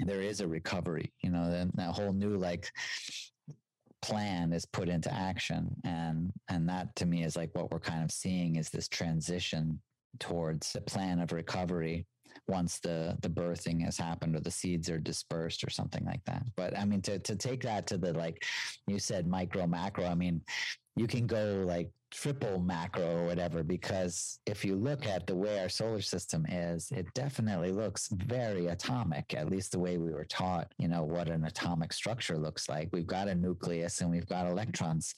there 0.01 0.23
is 0.31 0.41
a 0.41 0.53
recovery 0.59 1.09
you 1.23 1.31
know 1.31 1.51
then 1.51 1.71
that 1.75 1.95
whole 1.97 2.13
new 2.13 2.37
like 2.37 2.71
plan 4.03 4.53
is 4.53 4.67
put 4.67 4.89
into 4.89 5.13
action. 5.15 5.75
And 5.85 6.33
and 6.51 6.69
that 6.69 6.95
to 6.97 7.07
me 7.07 7.23
is 7.23 7.37
like 7.37 7.51
what 7.55 7.71
we're 7.71 7.81
kind 7.81 8.05
of 8.05 8.11
seeing 8.11 8.57
is 8.57 8.69
this 8.69 8.89
transition 8.89 9.81
towards 10.19 10.73
the 10.73 10.83
plan 10.83 11.21
of 11.21 11.33
recovery 11.33 12.07
once 12.49 12.81
the 12.81 13.17
the 13.23 13.31
birthing 13.31 13.83
has 13.85 13.97
happened 13.97 14.37
or 14.37 14.41
the 14.41 14.51
seeds 14.51 14.91
are 14.91 14.99
dispersed 14.99 15.65
or 15.65 15.71
something 15.71 16.05
like 16.05 16.25
that. 16.27 16.43
But 16.57 16.77
i 16.77 16.85
mean 16.85 17.01
to 17.03 17.19
to 17.21 17.37
take 17.37 17.63
that 17.63 17.87
to 17.87 17.97
the 17.97 18.13
like 18.13 18.45
you 18.87 18.99
said 18.99 19.27
micro 19.27 19.67
macro 19.67 20.05
i 20.05 20.15
mean 20.15 20.43
you 20.97 21.07
can 21.07 21.27
go 21.27 21.65
like 21.67 21.91
triple 22.13 22.61
macro 22.61 23.05
or 23.05 23.27
whatever 23.27 23.63
because 23.63 24.39
if 24.47 24.65
you 24.65 24.77
look 24.77 25.07
at 25.07 25.27
the 25.27 25.35
way 25.35 25.61
our 25.61 25.69
solar 25.69 26.01
system 26.01 26.45
is 26.47 26.91
it 26.93 27.07
definitely 27.15 27.73
looks 27.73 28.09
very 28.09 28.67
atomic 28.67 29.35
at 29.35 29.51
least 29.51 29.73
the 29.73 29.79
way 29.79 29.97
we 29.97 30.13
were 30.13 30.25
taught 30.25 30.73
you 30.79 30.89
know 30.89 31.03
what 31.03 31.29
an 31.29 31.45
atomic 31.45 31.93
structure 31.93 32.37
looks 32.39 32.69
like. 32.69 32.89
We've 32.93 33.07
got 33.07 33.29
a 33.29 33.35
nucleus 33.35 34.01
and 34.01 34.11
we've 34.11 34.29
got 34.29 34.47
electrons 34.47 35.15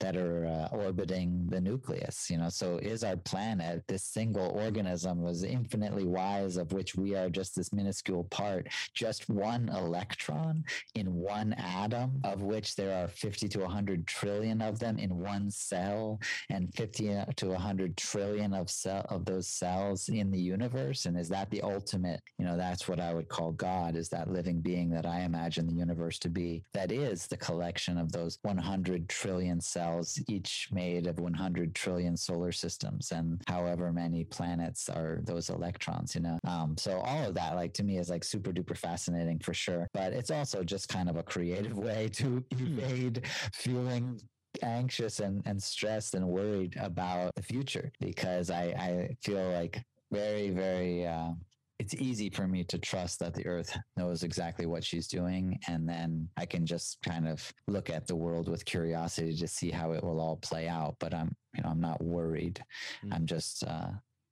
that 0.00 0.16
are 0.16 0.46
uh, 0.46 0.76
orbiting 0.76 1.46
the 1.48 1.60
nucleus 1.60 2.28
you 2.30 2.38
know 2.38 2.48
so 2.48 2.78
is 2.78 3.02
our 3.04 3.16
planet. 3.16 3.82
This 3.88 4.04
single 4.04 4.50
organism 4.50 5.22
was 5.22 5.44
infinitely 5.44 6.04
wise 6.04 6.56
of 6.56 6.72
which 6.72 6.94
we 6.94 7.14
are 7.14 7.30
just 7.30 7.56
this 7.56 7.72
minuscule 7.72 8.24
part 8.24 8.68
just 8.92 9.28
one 9.30 9.68
electron 9.70 10.64
in 10.94 11.12
one 11.14 11.54
atom 11.54 12.20
of 12.24 12.42
which 12.42 12.76
there 12.76 12.94
are 13.02 13.08
50 13.08 13.48
to 13.48 13.60
100 13.60 14.06
trillion 14.06 14.60
of 14.60 14.78
them 14.78 14.98
in 14.98 15.18
one 15.18 15.50
cell 15.50 16.20
and 16.50 16.72
50 16.74 17.24
to 17.36 17.46
100 17.48 17.96
trillion 17.96 18.54
of 18.54 18.70
cell 18.70 19.06
of 19.08 19.24
those 19.24 19.48
cells 19.48 20.08
in 20.08 20.30
the 20.30 20.40
universe? 20.40 21.06
And 21.06 21.18
is 21.18 21.28
that 21.28 21.50
the 21.50 21.62
ultimate 21.62 22.20
you 22.38 22.44
know 22.44 22.56
that's 22.56 22.88
what 22.88 23.00
i 23.00 23.12
would 23.14 23.28
call 23.28 23.52
god 23.52 23.96
is 23.96 24.08
that 24.08 24.30
living 24.30 24.60
being 24.60 24.90
that 24.90 25.06
i 25.06 25.20
imagine 25.20 25.66
the 25.66 25.74
universe 25.74 26.18
to 26.18 26.28
be 26.28 26.62
that 26.72 26.90
is 26.90 27.26
the 27.26 27.36
collection 27.36 27.98
of 27.98 28.10
those 28.12 28.38
100 28.42 29.08
trillion 29.08 29.60
cells 29.60 30.20
each 30.28 30.68
made 30.72 31.06
of 31.06 31.20
100 31.20 31.74
trillion 31.74 32.16
solar 32.16 32.52
systems 32.52 33.12
and 33.12 33.40
however 33.46 33.92
many 33.92 34.24
planets 34.24 34.88
are 34.88 35.20
those 35.24 35.50
electrons 35.50 36.14
you 36.14 36.20
know? 36.20 36.38
Um, 36.44 36.76
so 36.76 37.00
all 37.00 37.28
of 37.28 37.34
that 37.34 37.54
like 37.54 37.72
to 37.74 37.84
me 37.84 37.98
is 37.98 38.10
like 38.10 38.24
super 38.24 38.52
duper 38.52 38.76
fascinating 38.76 39.38
for 39.38 39.54
sure. 39.54 39.88
But 39.92 40.12
it's 40.12 40.30
also 40.30 40.62
just 40.62 40.88
kind 40.88 41.08
of 41.08 41.16
a 41.16 41.22
creative 41.22 41.78
way 41.88 42.08
to 42.14 42.44
evade 42.50 43.22
feeling 43.52 44.20
anxious 44.62 45.20
and, 45.20 45.42
and 45.46 45.62
stressed 45.62 46.14
and 46.14 46.26
worried 46.26 46.76
about 46.80 47.34
the 47.34 47.42
future 47.42 47.90
because 48.00 48.50
I, 48.50 48.64
I 48.64 49.16
feel 49.22 49.50
like 49.52 49.82
very, 50.12 50.50
very, 50.50 51.06
uh, 51.06 51.30
it's 51.78 51.94
easy 51.94 52.30
for 52.30 52.46
me 52.46 52.62
to 52.64 52.78
trust 52.78 53.18
that 53.18 53.34
the 53.34 53.46
earth 53.46 53.76
knows 53.96 54.22
exactly 54.22 54.64
what 54.64 54.84
she's 54.84 55.08
doing. 55.08 55.58
And 55.66 55.88
then 55.88 56.28
I 56.36 56.46
can 56.46 56.64
just 56.64 57.02
kind 57.02 57.26
of 57.26 57.52
look 57.66 57.90
at 57.90 58.06
the 58.06 58.14
world 58.14 58.48
with 58.48 58.64
curiosity 58.64 59.34
to 59.36 59.48
see 59.48 59.70
how 59.70 59.92
it 59.92 60.02
will 60.02 60.20
all 60.20 60.36
play 60.36 60.68
out. 60.68 60.94
But 61.00 61.12
I'm, 61.12 61.34
you 61.54 61.62
know, 61.62 61.70
I'm 61.70 61.80
not 61.80 62.02
worried. 62.02 62.62
Mm. 63.04 63.14
I'm 63.14 63.26
just, 63.26 63.64
uh, 63.64 63.88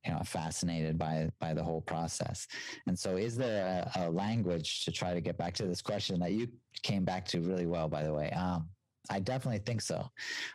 you 0.07 0.13
know, 0.13 0.21
fascinated 0.25 0.99
by 0.99 1.31
by 1.41 1.55
the 1.55 1.63
whole 1.63 1.81
process. 1.81 2.47
And 2.87 2.99
so, 2.99 3.17
is 3.17 3.37
there 3.37 3.89
a, 3.95 4.07
a, 4.07 4.11
language 4.11 4.85
to 4.85 4.91
try 4.91 5.15
to 5.15 5.21
get 5.21 5.37
back 5.37 5.55
to 5.55 5.67
this 5.67 5.83
question 5.83 6.19
that 6.21 6.33
you 6.33 6.49
came 6.83 7.05
back 7.05 7.25
to 7.27 7.41
really 7.41 7.67
well, 7.67 7.89
by 7.89 8.03
the 8.03 8.13
way? 8.13 8.31
Um, 8.31 8.69
I 9.11 9.21
definitely 9.21 9.61
think 9.61 9.81
so. 9.81 10.11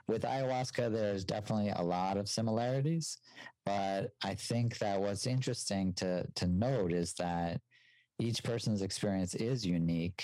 With 0.08 0.24
ayahuasca, 0.24 0.92
there's 0.92 1.26
definitely 1.26 1.72
a 1.76 1.82
lot 1.82 2.18
of 2.18 2.30
similarities, 2.30 3.18
but 3.66 4.12
I 4.24 4.36
think 4.36 4.78
that 4.80 5.00
what's 5.00 5.28
interesting 5.28 5.94
to 5.94 6.26
to 6.36 6.48
note 6.48 6.94
is 6.94 7.14
that 7.16 7.60
each 8.20 8.44
person's 8.44 8.82
experience 8.82 9.36
is 9.36 9.66
unique, 9.66 10.24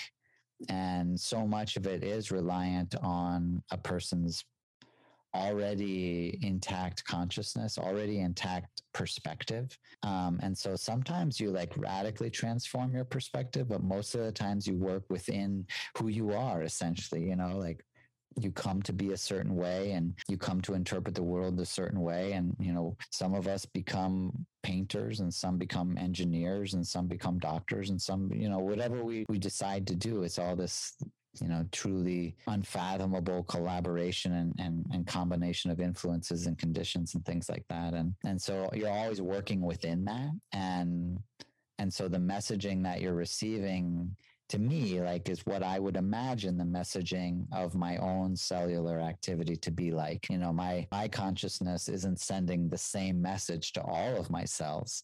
and 0.68 1.20
so 1.20 1.46
much 1.46 1.76
of 1.76 1.86
it 1.86 2.02
is 2.02 2.30
reliant 2.30 2.94
on 3.02 3.62
a 3.70 3.76
person's 3.76 4.44
already 5.34 6.38
intact 6.42 7.04
consciousness, 7.04 7.76
already 7.76 8.20
intact 8.20 8.82
perspective. 8.92 9.76
Um, 10.04 10.38
and 10.42 10.56
so 10.56 10.76
sometimes 10.76 11.40
you 11.40 11.50
like 11.50 11.76
radically 11.76 12.30
transform 12.30 12.94
your 12.94 13.04
perspective, 13.04 13.68
but 13.68 13.82
most 13.82 14.14
of 14.14 14.20
the 14.20 14.32
times 14.32 14.66
you 14.66 14.76
work 14.76 15.02
within 15.10 15.66
who 15.98 16.08
you 16.08 16.32
are 16.32 16.62
essentially, 16.62 17.22
you 17.22 17.36
know, 17.36 17.58
like 17.58 17.84
you 18.40 18.50
come 18.50 18.82
to 18.82 18.92
be 18.92 19.12
a 19.12 19.16
certain 19.16 19.54
way 19.54 19.92
and 19.92 20.14
you 20.28 20.36
come 20.36 20.60
to 20.62 20.74
interpret 20.74 21.14
the 21.14 21.22
world 21.22 21.58
a 21.60 21.66
certain 21.66 22.00
way. 22.00 22.32
And 22.32 22.54
you 22.58 22.72
know 22.72 22.96
some 23.10 23.34
of 23.34 23.46
us 23.46 23.64
become 23.64 24.46
painters 24.62 25.20
and 25.20 25.32
some 25.32 25.58
become 25.58 25.96
engineers 25.98 26.74
and 26.74 26.86
some 26.86 27.06
become 27.06 27.38
doctors 27.38 27.90
and 27.90 28.00
some 28.00 28.30
you 28.32 28.48
know 28.48 28.58
whatever 28.58 29.04
we 29.04 29.26
we 29.28 29.38
decide 29.38 29.86
to 29.86 29.94
do 29.94 30.22
it's 30.22 30.38
all 30.38 30.56
this 30.56 30.96
you 31.40 31.48
know 31.48 31.64
truly 31.72 32.36
unfathomable 32.46 33.42
collaboration 33.44 34.32
and, 34.34 34.54
and, 34.58 34.86
and 34.92 35.06
combination 35.06 35.70
of 35.70 35.80
influences 35.80 36.46
and 36.46 36.58
conditions 36.58 37.14
and 37.14 37.24
things 37.24 37.48
like 37.48 37.64
that. 37.68 37.94
And 37.94 38.14
and 38.24 38.40
so 38.40 38.70
you're 38.72 38.90
always 38.90 39.20
working 39.20 39.60
within 39.60 40.04
that. 40.04 40.30
And 40.52 41.18
and 41.78 41.92
so 41.92 42.08
the 42.08 42.18
messaging 42.18 42.82
that 42.84 43.00
you're 43.00 43.14
receiving 43.14 44.16
to 44.54 44.60
me 44.60 45.00
like 45.00 45.28
is 45.28 45.44
what 45.46 45.64
i 45.64 45.80
would 45.80 45.96
imagine 45.96 46.56
the 46.56 46.64
messaging 46.64 47.44
of 47.52 47.74
my 47.74 47.96
own 47.96 48.36
cellular 48.36 49.00
activity 49.00 49.56
to 49.56 49.70
be 49.70 49.90
like. 49.90 50.28
You 50.30 50.38
know 50.38 50.52
my 50.52 50.86
my 50.92 51.08
consciousness 51.08 51.88
isn't 51.88 52.20
sending 52.20 52.68
the 52.68 52.78
same 52.78 53.20
message 53.20 53.72
to 53.72 53.82
all 53.82 54.16
of 54.16 54.30
my 54.30 54.44
cells 54.44 55.02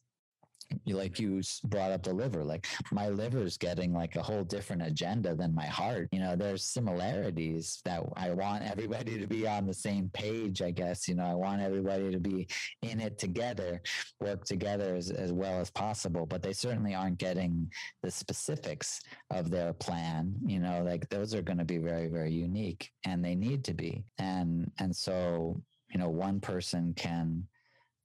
like 0.86 1.18
you 1.18 1.40
brought 1.64 1.90
up 1.90 2.02
the 2.02 2.12
liver 2.12 2.44
like 2.44 2.66
my 2.92 3.08
liver's 3.08 3.56
getting 3.56 3.92
like 3.92 4.16
a 4.16 4.22
whole 4.22 4.44
different 4.44 4.82
agenda 4.82 5.34
than 5.34 5.54
my 5.54 5.66
heart 5.66 6.08
you 6.12 6.18
know 6.20 6.36
there's 6.36 6.64
similarities 6.64 7.80
that 7.84 8.02
i 8.16 8.30
want 8.30 8.62
everybody 8.62 9.18
to 9.18 9.26
be 9.26 9.46
on 9.46 9.66
the 9.66 9.74
same 9.74 10.10
page 10.12 10.62
i 10.62 10.70
guess 10.70 11.08
you 11.08 11.14
know 11.14 11.24
i 11.24 11.34
want 11.34 11.60
everybody 11.60 12.10
to 12.10 12.18
be 12.18 12.46
in 12.82 13.00
it 13.00 13.18
together 13.18 13.80
work 14.20 14.44
together 14.44 14.94
as, 14.94 15.10
as 15.10 15.32
well 15.32 15.60
as 15.60 15.70
possible 15.70 16.26
but 16.26 16.42
they 16.42 16.52
certainly 16.52 16.94
aren't 16.94 17.18
getting 17.18 17.70
the 18.02 18.10
specifics 18.10 19.00
of 19.30 19.50
their 19.50 19.72
plan 19.72 20.34
you 20.44 20.58
know 20.58 20.82
like 20.84 21.08
those 21.08 21.34
are 21.34 21.42
going 21.42 21.58
to 21.58 21.64
be 21.64 21.78
very 21.78 22.08
very 22.08 22.32
unique 22.32 22.90
and 23.04 23.24
they 23.24 23.34
need 23.34 23.64
to 23.64 23.74
be 23.74 24.04
and 24.18 24.70
and 24.78 24.94
so 24.94 25.60
you 25.92 25.98
know 25.98 26.08
one 26.08 26.40
person 26.40 26.92
can 26.94 27.44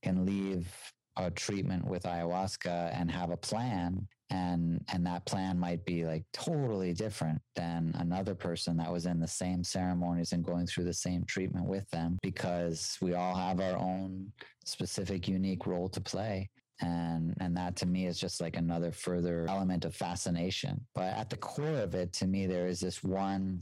can 0.03 0.25
leave 0.25 0.71
a 1.17 1.31
treatment 1.31 1.85
with 1.85 2.03
ayahuasca 2.03 2.99
and 2.99 3.09
have 3.09 3.31
a 3.31 3.37
plan 3.37 4.07
and 4.29 4.83
and 4.91 5.05
that 5.05 5.25
plan 5.25 5.59
might 5.59 5.85
be 5.85 6.05
like 6.05 6.23
totally 6.33 6.93
different 6.93 7.39
than 7.55 7.91
another 7.99 8.33
person 8.33 8.75
that 8.77 8.91
was 8.91 9.05
in 9.05 9.19
the 9.19 9.27
same 9.27 9.63
ceremonies 9.63 10.31
and 10.31 10.43
going 10.43 10.65
through 10.65 10.83
the 10.83 10.93
same 10.93 11.23
treatment 11.25 11.65
with 11.65 11.89
them 11.91 12.17
because 12.21 12.97
we 13.01 13.13
all 13.13 13.35
have 13.35 13.59
our 13.59 13.77
own 13.77 14.31
specific 14.65 15.27
unique 15.27 15.67
role 15.67 15.89
to 15.89 16.01
play. 16.01 16.49
And 16.81 17.35
and 17.39 17.55
that 17.55 17.75
to 17.77 17.85
me 17.85 18.07
is 18.07 18.19
just 18.19 18.41
like 18.41 18.57
another 18.57 18.91
further 18.91 19.45
element 19.47 19.85
of 19.85 19.95
fascination. 19.95 20.85
But 20.95 21.15
at 21.15 21.29
the 21.29 21.37
core 21.37 21.79
of 21.79 21.93
it 21.93 22.11
to 22.13 22.27
me 22.27 22.47
there 22.47 22.67
is 22.67 22.79
this 22.79 23.03
one 23.03 23.61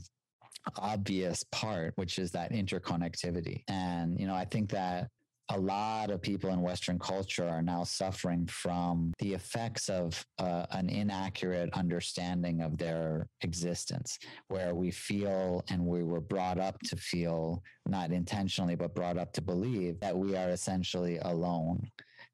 obvious 0.78 1.44
part 1.52 1.92
which 1.96 2.18
is 2.18 2.30
that 2.32 2.52
interconnectivity. 2.52 3.64
And 3.68 4.18
you 4.18 4.26
know 4.26 4.34
i 4.34 4.46
think 4.46 4.70
that 4.70 5.10
a 5.50 5.58
lot 5.58 6.10
of 6.10 6.22
people 6.22 6.50
in 6.50 6.62
Western 6.62 6.98
culture 6.98 7.48
are 7.48 7.62
now 7.62 7.84
suffering 7.84 8.46
from 8.46 9.12
the 9.18 9.34
effects 9.34 9.88
of 9.88 10.24
uh, 10.38 10.64
an 10.70 10.88
inaccurate 10.88 11.70
understanding 11.74 12.62
of 12.62 12.78
their 12.78 13.28
existence, 13.42 14.18
where 14.48 14.74
we 14.74 14.90
feel 14.90 15.62
and 15.68 15.84
we 15.84 16.02
were 16.02 16.20
brought 16.20 16.58
up 16.58 16.78
to 16.80 16.96
feel, 16.96 17.62
not 17.86 18.10
intentionally, 18.10 18.74
but 18.74 18.94
brought 18.94 19.18
up 19.18 19.32
to 19.34 19.42
believe 19.42 20.00
that 20.00 20.16
we 20.16 20.34
are 20.34 20.48
essentially 20.48 21.18
alone, 21.22 21.86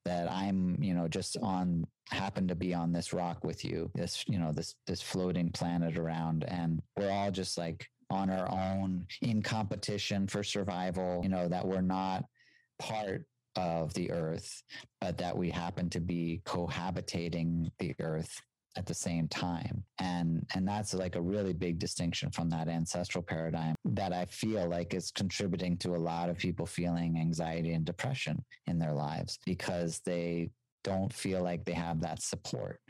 that 0.05 0.31
I'm, 0.31 0.81
you 0.81 0.95
know, 0.95 1.09
just 1.09 1.37
on 1.39 1.87
happen 2.11 2.47
to 2.49 2.55
be 2.55 2.75
on 2.75 2.93
this 2.93 3.13
rock 3.13 3.45
with 3.45 3.65
you, 3.65 3.91
this, 3.95 4.25
you 4.29 4.39
know, 4.39 4.53
this 4.53 4.75
this 4.87 5.03
floating 5.03 5.51
planet 5.51 5.97
around, 5.99 6.45
and 6.45 6.81
we're 6.97 7.11
all 7.11 7.31
just 7.31 7.59
like 7.59 7.89
on 8.11 8.31
our 8.31 8.51
own 8.51 9.07
in 9.23 9.43
competition 9.43 10.27
for 10.27 10.43
survival, 10.43 11.21
you 11.23 11.29
know, 11.29 11.49
that 11.49 11.67
we're 11.67 11.81
not 11.81 12.25
part 12.81 13.25
of 13.57 13.93
the 13.95 14.11
earth, 14.11 14.63
but 15.01 15.19
that 15.19 15.37
we 15.37 15.51
happen 15.51 15.89
to 15.91 16.01
be 16.01 16.41
cohabitating 16.45 17.71
the 17.79 17.95
earth 18.01 18.41
at 18.77 18.87
the 18.87 18.95
same 18.95 19.29
time. 19.29 19.85
And 19.99 20.47
and 20.55 20.67
that's 20.67 20.95
like 20.95 21.17
a 21.17 21.21
really 21.21 21.53
big 21.53 21.79
distinction 21.79 22.31
from 22.31 22.49
that 22.51 22.69
ancestral 22.69 23.23
paradigm 23.23 23.75
that 23.85 24.13
I 24.13 24.25
feel 24.27 24.69
like 24.69 24.95
is 24.95 25.11
contributing 25.11 25.77
to 25.79 25.97
a 25.97 26.05
lot 26.11 26.29
of 26.29 26.39
people 26.39 26.67
feeling 26.67 27.19
anxiety 27.19 27.73
and 27.73 27.85
depression 27.85 28.45
in 28.67 28.79
their 28.79 28.93
lives 28.93 29.39
because 29.45 30.01
they 30.05 30.51
don't 30.83 31.13
feel 31.13 31.43
like 31.43 31.65
they 31.65 31.73
have 31.73 32.01
that 32.01 32.23
support 32.23 32.81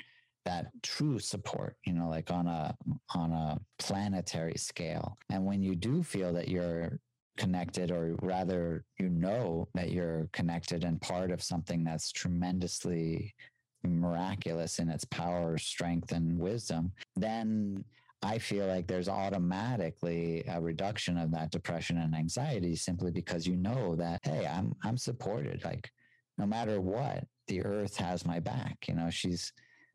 that 0.47 0.69
true 0.83 1.19
support 1.19 1.77
you 1.85 1.93
know 1.93 2.09
like 2.09 2.31
on 2.31 2.47
a 2.47 2.75
on 3.15 3.31
a 3.31 3.59
planetary 3.79 4.57
scale 4.57 5.19
and 5.29 5.45
when 5.45 5.63
you 5.63 5.75
do 5.75 6.03
feel 6.03 6.33
that 6.33 6.49
you're 6.49 6.99
connected, 7.41 7.91
or 7.91 8.17
rather, 8.21 8.85
you 8.99 9.09
know 9.09 9.67
that 9.75 9.91
you're 9.91 10.29
connected 10.33 10.85
and 10.85 11.01
part 11.01 11.31
of 11.31 11.43
something 11.43 11.83
that's 11.83 12.13
tremendously 12.13 13.35
miraculous 13.83 14.79
in 14.79 14.91
its 14.91 15.07
power, 15.07 15.57
strength, 15.57 16.13
and 16.13 16.39
wisdom, 16.39 16.93
then 17.17 17.83
I 18.23 18.39
feel 18.39 18.67
like 18.67 18.87
there's 18.87 19.09
automatically 19.09 20.45
a 20.47 20.61
reduction 20.61 21.17
of 21.17 21.31
that 21.31 21.51
depression 21.51 21.97
and 21.97 22.15
anxiety 22.15 22.77
simply 22.77 23.11
because 23.11 23.47
you 23.47 23.57
know 23.57 23.97
that, 23.97 24.21
hey, 24.23 24.47
I'm 24.47 24.75
I'm 24.85 24.99
supported. 24.99 25.65
Like 25.65 25.91
no 26.37 26.47
matter 26.47 26.81
what, 26.81 27.25
the 27.49 27.65
earth 27.65 27.97
has 27.97 28.27
my 28.27 28.39
back. 28.39 28.77
You 28.87 28.95
know, 28.95 29.09
she's 29.09 29.53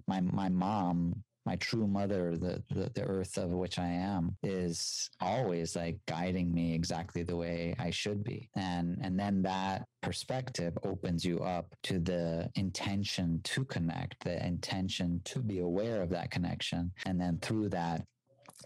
my 0.08 0.22
my 0.22 0.50
mom 0.50 1.24
my 1.46 1.56
true 1.58 1.88
mother, 1.88 2.36
the, 2.38 2.62
the, 2.72 2.90
the 2.94 3.04
earth 3.04 3.38
of 3.38 3.52
which 3.52 3.78
I 3.78 3.88
am, 3.88 4.36
is 4.42 5.10
always 5.22 5.76
like 5.76 6.00
guiding 6.08 6.52
me 6.54 6.74
exactly 6.74 7.24
the 7.24 7.36
way 7.36 7.76
I 7.78 7.92
should 7.92 8.24
be. 8.24 8.50
And 8.56 8.98
and 9.02 9.20
then 9.20 9.42
that 9.44 9.86
perspective 10.02 10.78
opens 10.84 11.24
you 11.24 11.40
up 11.40 11.76
to 11.84 12.00
the 12.00 12.50
intention 12.56 13.42
to 13.44 13.64
connect, 13.66 14.24
the 14.24 14.44
intention 14.46 15.22
to 15.26 15.40
be 15.40 15.60
aware 15.60 16.02
of 16.02 16.10
that 16.10 16.32
connection. 16.32 16.92
And 17.06 17.20
then 17.20 17.38
through 17.42 17.70
that, 17.70 18.06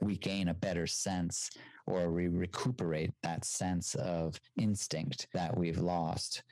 we 0.02 0.16
gain 0.18 0.48
a 0.48 0.54
better 0.54 0.88
sense 0.88 1.50
or 1.86 2.12
we 2.12 2.28
recuperate 2.28 3.12
that 3.24 3.44
sense 3.44 3.96
of 3.96 4.40
instinct 4.58 5.28
that 5.34 5.58
we've 5.58 5.80
lost 5.80 6.44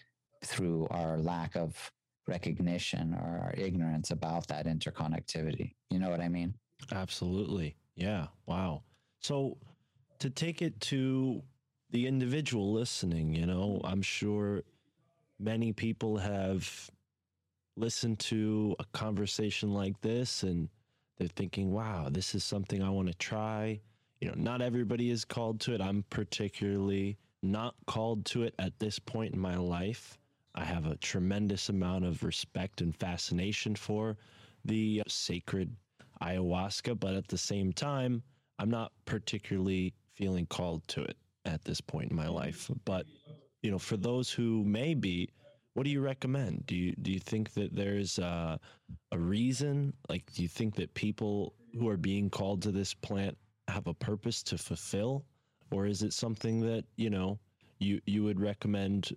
through 0.44 0.88
our 0.90 1.18
lack 1.20 1.56
of 1.56 1.92
recognition 2.28 3.14
or 3.14 3.42
our 3.44 3.54
ignorance 3.58 4.12
about 4.12 4.48
that 4.48 4.66
interconnectivity. 4.66 5.74
You 5.90 6.00
know 6.00 6.10
what 6.10 6.20
I 6.20 6.28
mean? 6.28 6.54
Absolutely. 6.92 7.76
Yeah. 7.96 8.28
Wow. 8.46 8.84
So 9.20 9.58
to 10.20 10.30
take 10.30 10.62
it 10.62 10.80
to 10.82 11.42
the 11.92 12.08
individual 12.08 12.74
listening, 12.74 13.34
you 13.34 13.46
know, 13.46 13.82
I'm 13.84 14.02
sure 14.02 14.64
many 15.40 15.74
people 15.74 16.18
have 16.18 16.90
listened 17.76 18.20
to 18.20 18.76
a 18.80 18.86
conversation 18.98 19.74
like 19.74 20.00
this 20.02 20.44
and 20.44 20.70
they're 21.18 21.28
thinking, 21.28 21.72
wow, 21.72 22.10
this 22.12 22.36
is 22.36 22.44
something 22.44 22.84
I 22.84 22.90
want 22.90 23.08
to 23.08 23.14
try. 23.16 23.80
You 24.22 24.28
know, 24.30 24.34
not 24.36 24.62
everybody 24.62 25.10
is 25.10 25.26
called 25.26 25.60
to 25.62 25.74
it. 25.74 25.82
I'm 25.82 26.04
particularly 26.10 27.18
not 27.44 27.76
called 27.86 28.26
to 28.26 28.44
it 28.44 28.56
at 28.60 28.80
this 28.80 29.00
point 29.00 29.34
in 29.34 29.40
my 29.40 29.56
life. 29.58 30.18
I 30.58 30.64
have 30.64 30.88
a 30.88 30.98
tremendous 30.98 31.70
amount 31.70 32.04
of 32.04 32.24
respect 32.24 32.82
and 32.82 32.96
fascination 32.96 33.76
for 33.76 34.18
the 34.66 35.04
sacred 35.08 35.76
ayahuasca, 36.22 37.00
but 37.00 37.14
at 37.14 37.28
the 37.28 37.38
same 37.38 37.72
time, 37.72 38.24
I'm 38.58 38.72
not 38.72 38.92
particularly 39.06 39.94
feeling 40.16 40.48
called 40.48 40.88
to 40.90 41.04
it 41.04 41.16
at 41.46 41.64
this 41.64 41.80
point 41.80 42.10
in 42.10 42.18
my 42.18 42.28
life. 42.28 42.72
But, 42.86 43.06
you 43.62 43.70
know, 43.70 43.78
for 43.78 43.98
those 43.98 44.32
who 44.32 44.66
may 44.66 44.96
be, 44.96 45.30
what 45.74 45.84
do 45.84 45.92
you 45.92 46.02
recommend? 46.02 46.66
Do 46.66 46.76
you 46.76 46.96
do 47.04 47.12
you 47.12 47.20
think 47.20 47.54
that 47.54 47.76
there's 47.76 48.18
a, 48.18 48.60
a 49.12 49.20
reason? 49.20 49.94
Like, 50.10 50.34
do 50.34 50.42
you 50.42 50.48
think 50.48 50.74
that 50.78 50.92
people 50.96 51.54
who 51.78 51.88
are 51.88 51.98
being 51.98 52.32
called 52.32 52.64
to 52.64 52.72
this 52.72 52.96
plant 52.96 53.38
have 53.68 53.86
a 53.86 53.94
purpose 53.94 54.42
to 54.42 54.58
fulfill, 54.58 55.24
or 55.70 55.86
is 55.86 56.02
it 56.02 56.14
something 56.14 56.62
that 56.62 56.86
you 56.96 57.12
know 57.12 57.38
you 57.78 58.02
you 58.08 58.24
would 58.24 58.40
recommend 58.40 59.16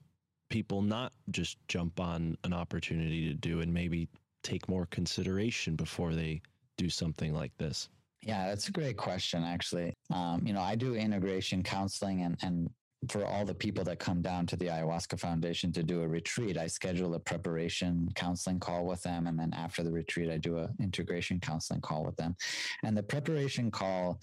people 0.51 0.83
not 0.83 1.13
just 1.31 1.57
jump 1.69 1.99
on 1.99 2.37
an 2.45 2.53
opportunity 2.53 3.29
to 3.29 3.35
do 3.35 3.61
and 3.61 3.73
maybe 3.73 4.09
take 4.43 4.69
more 4.69 4.87
consideration 4.87 5.77
before 5.77 6.15
they 6.15 6.43
do 6.77 6.91
something 6.91 7.35
like 7.35 7.53
this? 7.59 7.89
Yeah, 8.23 8.49
that's 8.49 8.69
a 8.69 8.73
great 8.73 8.99
question, 8.99 9.43
actually. 9.43 9.95
Um, 10.13 10.43
you 10.45 10.53
know, 10.53 10.61
I 10.61 10.75
do 10.75 10.95
integration 10.95 11.63
counseling 11.63 12.23
and, 12.23 12.37
and 12.43 12.69
for 13.09 13.25
all 13.25 13.47
the 13.47 13.55
people 13.55 13.83
that 13.85 13.99
come 13.99 14.21
down 14.21 14.47
to 14.47 14.57
the 14.57 14.67
ayahuasca 14.67 15.19
foundation 15.19 15.73
to 15.73 15.83
do 15.83 16.03
a 16.03 16.09
retreat 16.09 16.59
i 16.59 16.67
schedule 16.67 17.15
a 17.15 17.19
preparation 17.19 18.07
counseling 18.15 18.61
call 18.61 18.85
with 18.85 19.03
them 19.03 19.27
and 19.27 19.39
then 19.39 19.51
after 19.55 19.83
the 19.83 19.91
retreat 19.91 20.31
i 20.31 20.37
do 20.37 20.59
a 20.59 20.69
integration 20.81 21.41
counseling 21.41 21.81
call 21.81 22.05
with 22.05 22.17
them 22.17 22.37
and 22.85 22.95
the 22.95 23.03
preparation 23.03 23.71
call 23.71 24.21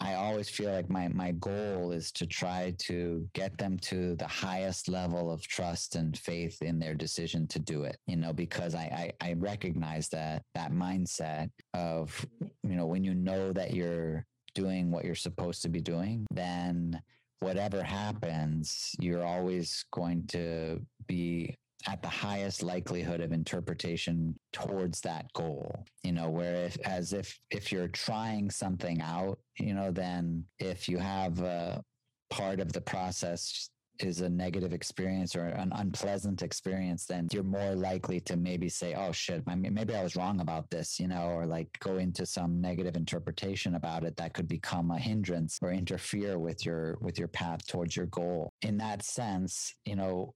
I 0.00 0.14
always 0.14 0.48
feel 0.48 0.72
like 0.72 0.90
my 0.90 1.08
my 1.08 1.32
goal 1.32 1.92
is 1.92 2.10
to 2.12 2.26
try 2.26 2.74
to 2.78 3.28
get 3.32 3.56
them 3.58 3.78
to 3.80 4.16
the 4.16 4.26
highest 4.26 4.88
level 4.88 5.30
of 5.30 5.46
trust 5.46 5.96
and 5.96 6.18
faith 6.18 6.60
in 6.62 6.78
their 6.78 6.94
decision 6.94 7.46
to 7.48 7.58
do 7.58 7.84
it. 7.84 7.96
You 8.06 8.16
know, 8.16 8.32
because 8.32 8.74
I 8.74 9.12
I, 9.20 9.28
I 9.30 9.32
recognize 9.34 10.08
that 10.10 10.42
that 10.54 10.72
mindset 10.72 11.50
of 11.74 12.26
you 12.62 12.76
know 12.76 12.86
when 12.86 13.04
you 13.04 13.14
know 13.14 13.52
that 13.52 13.72
you're 13.72 14.26
doing 14.54 14.90
what 14.90 15.04
you're 15.04 15.14
supposed 15.14 15.62
to 15.62 15.68
be 15.68 15.80
doing, 15.80 16.26
then 16.30 17.00
whatever 17.40 17.82
happens, 17.82 18.94
you're 19.00 19.24
always 19.24 19.84
going 19.92 20.26
to 20.28 20.80
be 21.06 21.54
at 21.86 22.02
the 22.02 22.08
highest 22.08 22.62
likelihood 22.62 23.20
of 23.20 23.32
interpretation 23.32 24.34
towards 24.52 25.00
that 25.00 25.26
goal 25.34 25.84
you 26.02 26.12
know 26.12 26.30
where 26.30 26.64
if 26.64 26.76
as 26.84 27.12
if 27.12 27.38
if 27.50 27.70
you're 27.70 27.88
trying 27.88 28.50
something 28.50 29.00
out 29.00 29.38
you 29.58 29.74
know 29.74 29.90
then 29.90 30.44
if 30.58 30.88
you 30.88 30.98
have 30.98 31.40
a 31.40 31.82
part 32.30 32.60
of 32.60 32.72
the 32.72 32.80
process 32.80 33.70
is 34.00 34.20
a 34.20 34.28
negative 34.28 34.72
experience 34.72 35.36
or 35.36 35.46
an 35.46 35.72
unpleasant 35.76 36.42
experience, 36.42 37.06
then 37.06 37.28
you're 37.32 37.42
more 37.44 37.74
likely 37.74 38.20
to 38.20 38.36
maybe 38.36 38.68
say, 38.68 38.94
"Oh 38.94 39.12
shit, 39.12 39.46
maybe 39.46 39.94
I 39.94 40.02
was 40.02 40.16
wrong 40.16 40.40
about 40.40 40.68
this," 40.70 40.98
you 40.98 41.08
know, 41.08 41.28
or 41.28 41.46
like 41.46 41.68
go 41.78 41.98
into 41.98 42.26
some 42.26 42.60
negative 42.60 42.96
interpretation 42.96 43.76
about 43.76 44.04
it 44.04 44.16
that 44.16 44.34
could 44.34 44.48
become 44.48 44.90
a 44.90 44.98
hindrance 44.98 45.58
or 45.62 45.70
interfere 45.72 46.38
with 46.38 46.66
your 46.66 46.98
with 47.00 47.18
your 47.18 47.28
path 47.28 47.66
towards 47.66 47.96
your 47.96 48.06
goal. 48.06 48.50
In 48.62 48.78
that 48.78 49.04
sense, 49.04 49.74
you 49.84 49.96
know, 49.96 50.34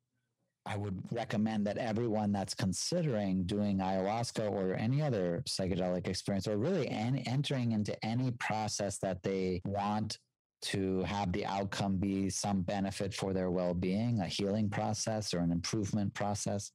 I 0.69 0.77
would 0.77 1.01
recommend 1.11 1.67
that 1.67 1.79
everyone 1.79 2.31
that's 2.31 2.53
considering 2.53 3.45
doing 3.45 3.79
ayahuasca 3.79 4.51
or 4.51 4.75
any 4.75 5.01
other 5.01 5.43
psychedelic 5.49 6.07
experience, 6.07 6.47
or 6.47 6.59
really 6.59 6.89
en- 6.89 7.23
entering 7.27 7.73
into 7.73 7.97
any 8.05 8.33
process 8.33 8.99
that 8.99 9.23
they 9.23 9.63
want 9.65 10.19
to 10.61 11.03
have 11.05 11.33
the 11.33 11.47
outcome 11.47 11.97
be 11.97 12.29
some 12.29 12.61
benefit 12.61 13.15
for 13.15 13.33
their 13.33 13.51
well 13.51 13.73
being, 13.73 14.21
a 14.21 14.27
healing 14.27 14.69
process 14.69 15.33
or 15.33 15.39
an 15.39 15.53
improvement 15.53 16.13
process, 16.13 16.73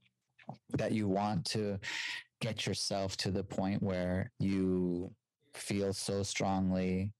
that 0.76 0.92
you 0.92 1.08
want 1.08 1.46
to 1.46 1.80
get 2.42 2.66
yourself 2.66 3.16
to 3.18 3.30
the 3.30 3.44
point 3.44 3.84
where 3.84 4.32
you 4.40 5.14
feel 5.54 5.94
so 5.94 6.24
strongly 6.24 7.14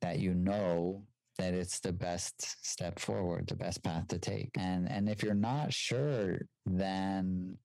that 0.00 0.20
you 0.20 0.32
know 0.32 1.02
that 1.40 1.54
it's 1.54 1.80
the 1.80 1.92
best 1.92 2.66
step 2.66 2.98
forward, 2.98 3.46
the 3.46 3.56
best 3.56 3.82
path 3.82 4.06
to 4.08 4.18
take. 4.18 4.50
And 4.58 4.90
and 4.90 5.08
if 5.08 5.22
you're 5.22 5.34
not 5.34 5.72
sure, 5.72 6.40
then 6.66 7.56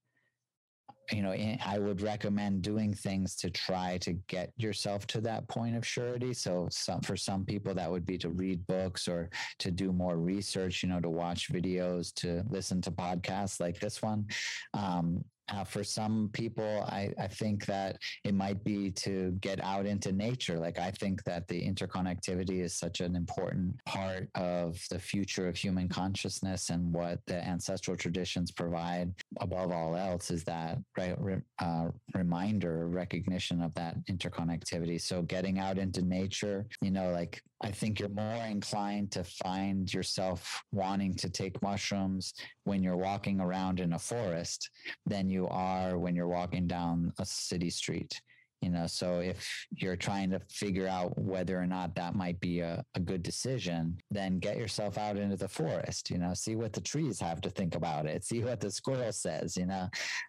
you 1.12 1.22
know 1.22 1.32
i 1.64 1.78
would 1.78 2.00
recommend 2.00 2.62
doing 2.62 2.92
things 2.92 3.36
to 3.36 3.48
try 3.48 3.96
to 3.98 4.14
get 4.26 4.50
yourself 4.56 5.06
to 5.06 5.20
that 5.20 5.46
point 5.46 5.76
of 5.76 5.86
surety 5.86 6.34
so 6.34 6.66
some, 6.68 7.00
for 7.00 7.16
some 7.16 7.44
people 7.44 7.72
that 7.72 7.88
would 7.88 8.04
be 8.04 8.18
to 8.18 8.30
read 8.30 8.66
books 8.66 9.06
or 9.06 9.30
to 9.60 9.70
do 9.70 9.92
more 9.92 10.16
research 10.16 10.82
you 10.82 10.88
know 10.88 10.98
to 10.98 11.08
watch 11.08 11.52
videos 11.52 12.12
to 12.12 12.42
listen 12.48 12.80
to 12.80 12.90
podcasts 12.90 13.60
like 13.60 13.78
this 13.78 14.02
one 14.02 14.26
um, 14.74 15.24
uh, 15.48 15.64
for 15.64 15.84
some 15.84 16.30
people, 16.32 16.84
I, 16.88 17.10
I 17.18 17.28
think 17.28 17.66
that 17.66 17.98
it 18.24 18.34
might 18.34 18.64
be 18.64 18.90
to 18.92 19.32
get 19.40 19.62
out 19.62 19.86
into 19.86 20.12
nature. 20.12 20.58
Like, 20.58 20.78
I 20.78 20.90
think 20.90 21.22
that 21.24 21.46
the 21.48 21.60
interconnectivity 21.60 22.62
is 22.62 22.74
such 22.74 23.00
an 23.00 23.14
important 23.14 23.82
part 23.84 24.28
of 24.34 24.80
the 24.90 24.98
future 24.98 25.48
of 25.48 25.56
human 25.56 25.88
consciousness 25.88 26.70
and 26.70 26.92
what 26.92 27.20
the 27.26 27.36
ancestral 27.46 27.96
traditions 27.96 28.50
provide, 28.50 29.12
above 29.40 29.70
all 29.70 29.96
else, 29.96 30.30
is 30.30 30.42
that 30.44 30.78
right, 30.96 31.16
uh, 31.60 31.88
reminder, 32.14 32.88
recognition 32.88 33.62
of 33.62 33.72
that 33.74 33.96
interconnectivity. 34.06 35.00
So, 35.00 35.22
getting 35.22 35.58
out 35.58 35.78
into 35.78 36.02
nature, 36.02 36.66
you 36.80 36.90
know, 36.90 37.10
like 37.10 37.42
I 37.62 37.70
think 37.70 37.98
you're 37.98 38.08
more 38.10 38.44
inclined 38.44 39.12
to 39.12 39.24
find 39.24 39.92
yourself 39.92 40.62
wanting 40.72 41.14
to 41.14 41.30
take 41.30 41.62
mushrooms 41.62 42.34
when 42.64 42.82
you're 42.82 42.96
walking 42.96 43.40
around 43.40 43.80
in 43.80 43.94
a 43.94 43.98
forest 43.98 44.70
than 45.06 45.30
you 45.30 45.48
are 45.48 45.98
when 45.98 46.14
you're 46.14 46.28
walking 46.28 46.66
down 46.66 47.12
a 47.18 47.24
city 47.24 47.70
street. 47.70 48.20
You 48.62 48.70
know, 48.70 48.86
so 48.86 49.20
if 49.20 49.66
you're 49.70 49.96
trying 49.96 50.30
to 50.30 50.40
figure 50.50 50.88
out 50.88 51.16
whether 51.18 51.58
or 51.58 51.66
not 51.66 51.94
that 51.94 52.14
might 52.14 52.40
be 52.40 52.60
a, 52.60 52.82
a 52.94 53.00
good 53.00 53.22
decision, 53.22 53.98
then 54.10 54.38
get 54.38 54.56
yourself 54.56 54.96
out 54.96 55.18
into 55.18 55.36
the 55.36 55.48
forest, 55.48 56.10
you 56.10 56.18
know, 56.18 56.32
see 56.32 56.56
what 56.56 56.72
the 56.72 56.80
trees 56.80 57.20
have 57.20 57.40
to 57.42 57.50
think 57.50 57.74
about 57.74 58.06
it, 58.06 58.24
see 58.24 58.42
what 58.42 58.60
the 58.60 58.70
squirrel 58.70 59.12
says, 59.12 59.56
you 59.56 59.66
know, 59.66 59.88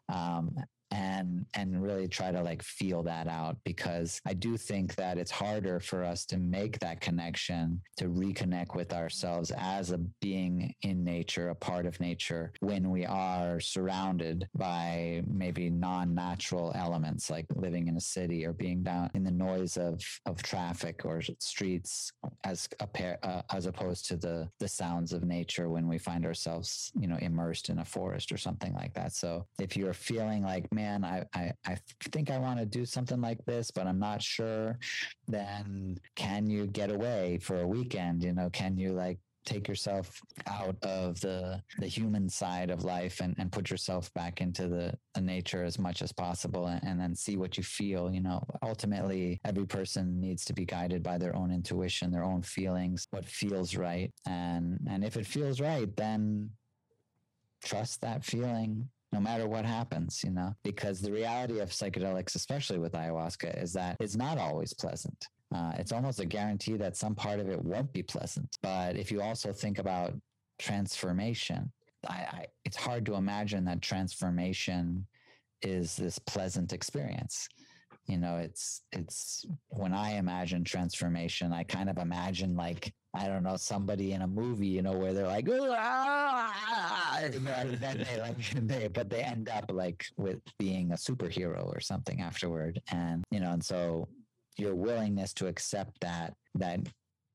um, 0.09 0.53
and 0.91 1.45
and 1.53 1.81
really 1.81 2.07
try 2.07 2.31
to 2.31 2.41
like 2.41 2.61
feel 2.63 3.03
that 3.03 3.27
out 3.27 3.57
because 3.63 4.21
I 4.25 4.33
do 4.33 4.57
think 4.57 4.95
that 4.95 5.17
it's 5.17 5.31
harder 5.31 5.79
for 5.79 6.03
us 6.03 6.25
to 6.27 6.37
make 6.37 6.79
that 6.79 7.01
connection 7.01 7.81
to 7.97 8.05
reconnect 8.05 8.75
with 8.75 8.93
ourselves 8.93 9.51
as 9.57 9.91
a 9.91 9.97
being 10.21 10.73
in 10.81 11.03
nature, 11.03 11.49
a 11.49 11.55
part 11.55 11.85
of 11.85 11.99
nature 11.99 12.53
when 12.59 12.89
we 12.89 13.05
are 13.05 13.59
surrounded 13.59 14.47
by 14.55 15.23
maybe 15.27 15.69
non-natural 15.69 16.71
elements 16.75 17.29
like 17.29 17.45
living 17.55 17.87
in 17.87 17.97
a 17.97 18.01
city 18.01 18.45
or 18.45 18.53
being 18.53 18.83
down 18.83 19.09
in 19.13 19.23
the 19.23 19.31
noise 19.31 19.77
of 19.77 20.01
of 20.25 20.41
traffic 20.41 21.01
or 21.03 21.21
streets 21.39 22.11
as 22.43 22.69
a 22.79 22.87
pair, 22.87 23.17
uh, 23.23 23.41
as 23.51 23.65
opposed 23.65 24.07
to 24.07 24.15
the 24.15 24.47
the 24.59 24.67
sounds 24.67 25.11
of 25.11 25.23
nature 25.23 25.69
when 25.69 25.87
we 25.87 25.97
find 25.97 26.25
ourselves 26.25 26.91
you 26.99 27.07
know 27.07 27.17
immersed 27.17 27.69
in 27.69 27.79
a 27.79 27.85
forest 27.85 28.31
or 28.31 28.37
something 28.37 28.73
like 28.73 28.93
that. 28.93 29.13
So 29.13 29.47
if 29.59 29.75
you're 29.75 29.93
feeling 29.93 30.43
like 30.43 30.71
man, 30.77 31.03
I, 31.03 31.23
I, 31.33 31.51
I 31.65 31.77
think 32.11 32.29
I 32.29 32.37
want 32.37 32.59
to 32.59 32.65
do 32.65 32.85
something 32.85 33.19
like 33.19 33.43
this, 33.45 33.71
but 33.71 33.87
I'm 33.87 33.99
not 33.99 34.21
sure, 34.21 34.77
then 35.27 35.97
can 36.15 36.49
you 36.49 36.67
get 36.67 36.91
away 36.91 37.39
for 37.41 37.61
a 37.61 37.67
weekend? 37.67 38.23
You 38.23 38.33
know, 38.33 38.49
can 38.51 38.77
you 38.77 38.91
like 38.93 39.17
take 39.43 39.67
yourself 39.67 40.21
out 40.45 40.75
of 40.83 41.19
the 41.21 41.61
the 41.79 41.87
human 41.87 42.27
side 42.27 42.69
of 42.69 42.83
life 42.83 43.21
and, 43.21 43.33
and 43.39 43.49
put 43.49 43.69
yourself 43.69 44.13
back 44.13 44.41
into 44.41 44.67
the, 44.67 44.93
the 45.15 45.21
nature 45.21 45.63
as 45.63 45.79
much 45.79 46.01
as 46.01 46.11
possible 46.11 46.67
and, 46.67 46.83
and, 46.83 46.99
then 46.99 47.15
see 47.15 47.37
what 47.37 47.55
you 47.57 47.63
feel 47.63 48.11
you 48.11 48.19
know 48.19 48.43
ultimately 48.61 49.39
every 49.45 49.65
person 49.65 50.19
needs 50.19 50.43
to 50.43 50.53
be 50.53 50.65
guided 50.65 51.01
by 51.01 51.17
their 51.17 51.33
own 51.33 51.49
intuition 51.49 52.11
their 52.11 52.25
own 52.25 52.41
feelings 52.41 53.07
what 53.11 53.23
feels 53.23 53.73
right 53.77 54.11
and 54.25 54.79
and 54.89 55.05
if 55.05 55.15
it 55.15 55.25
feels 55.25 55.61
right 55.61 55.95
then 55.95 56.49
trust 57.63 58.01
that 58.01 58.25
feeling 58.25 58.89
no 59.13 59.19
matter 59.19 59.47
what 59.47 59.65
happens, 59.65 60.21
you 60.23 60.31
know, 60.31 60.53
because 60.63 60.99
the 60.99 61.11
reality 61.11 61.59
of 61.59 61.69
psychedelics, 61.69 62.35
especially 62.35 62.77
with 62.77 62.93
ayahuasca, 62.93 63.61
is 63.61 63.73
that 63.73 63.97
it's 63.99 64.17
not 64.17 64.37
always 64.37 64.73
pleasant. 64.73 65.27
Uh, 65.53 65.71
it's 65.77 65.93
almost 65.93 66.19
a 66.19 66.25
guarantee 66.25 66.75
that 66.75 66.97
some 66.97 67.15
part 67.15 67.39
of 67.39 67.49
it 67.49 67.63
won't 67.63 67.91
be 67.93 68.03
pleasant. 68.03 68.57
But 68.61 68.97
if 68.97 69.11
you 69.11 69.21
also 69.21 69.53
think 69.53 69.79
about 69.79 70.13
transformation, 70.59 71.71
I, 72.07 72.13
I, 72.13 72.45
it's 72.65 72.75
hard 72.75 73.05
to 73.05 73.15
imagine 73.15 73.63
that 73.65 73.81
transformation 73.81 75.07
is 75.61 75.95
this 75.95 76.19
pleasant 76.19 76.73
experience. 76.73 77.47
You 78.07 78.17
know, 78.17 78.37
it's 78.37 78.83
it's 78.91 79.45
when 79.69 79.93
I 79.93 80.11
imagine 80.11 80.63
transformation, 80.63 81.51
I 81.51 81.63
kind 81.63 81.89
of 81.89 81.97
imagine 81.97 82.55
like 82.55 82.93
I 83.17 83.27
don't 83.27 83.43
know, 83.43 83.57
somebody 83.57 84.13
in 84.13 84.21
a 84.21 84.27
movie, 84.27 84.67
you 84.67 84.81
know, 84.81 84.97
where 84.97 85.13
they're 85.13 85.27
like, 85.27 85.47
"Ah!" 85.49 87.19
and 87.21 87.77
then 87.77 88.05
they 88.09 88.21
like, 88.21 88.37
they, 88.67 88.87
but 88.87 89.09
they 89.09 89.21
end 89.23 89.49
up 89.49 89.71
like 89.73 90.05
with 90.17 90.39
being 90.59 90.91
a 90.91 90.95
superhero 90.95 91.65
or 91.65 91.79
something 91.79 92.21
afterward. 92.21 92.79
And, 92.91 93.23
you 93.31 93.39
know, 93.39 93.51
and 93.51 93.63
so 93.63 94.07
your 94.57 94.75
willingness 94.75 95.33
to 95.33 95.47
accept 95.47 95.99
that, 96.01 96.33
that 96.55 96.79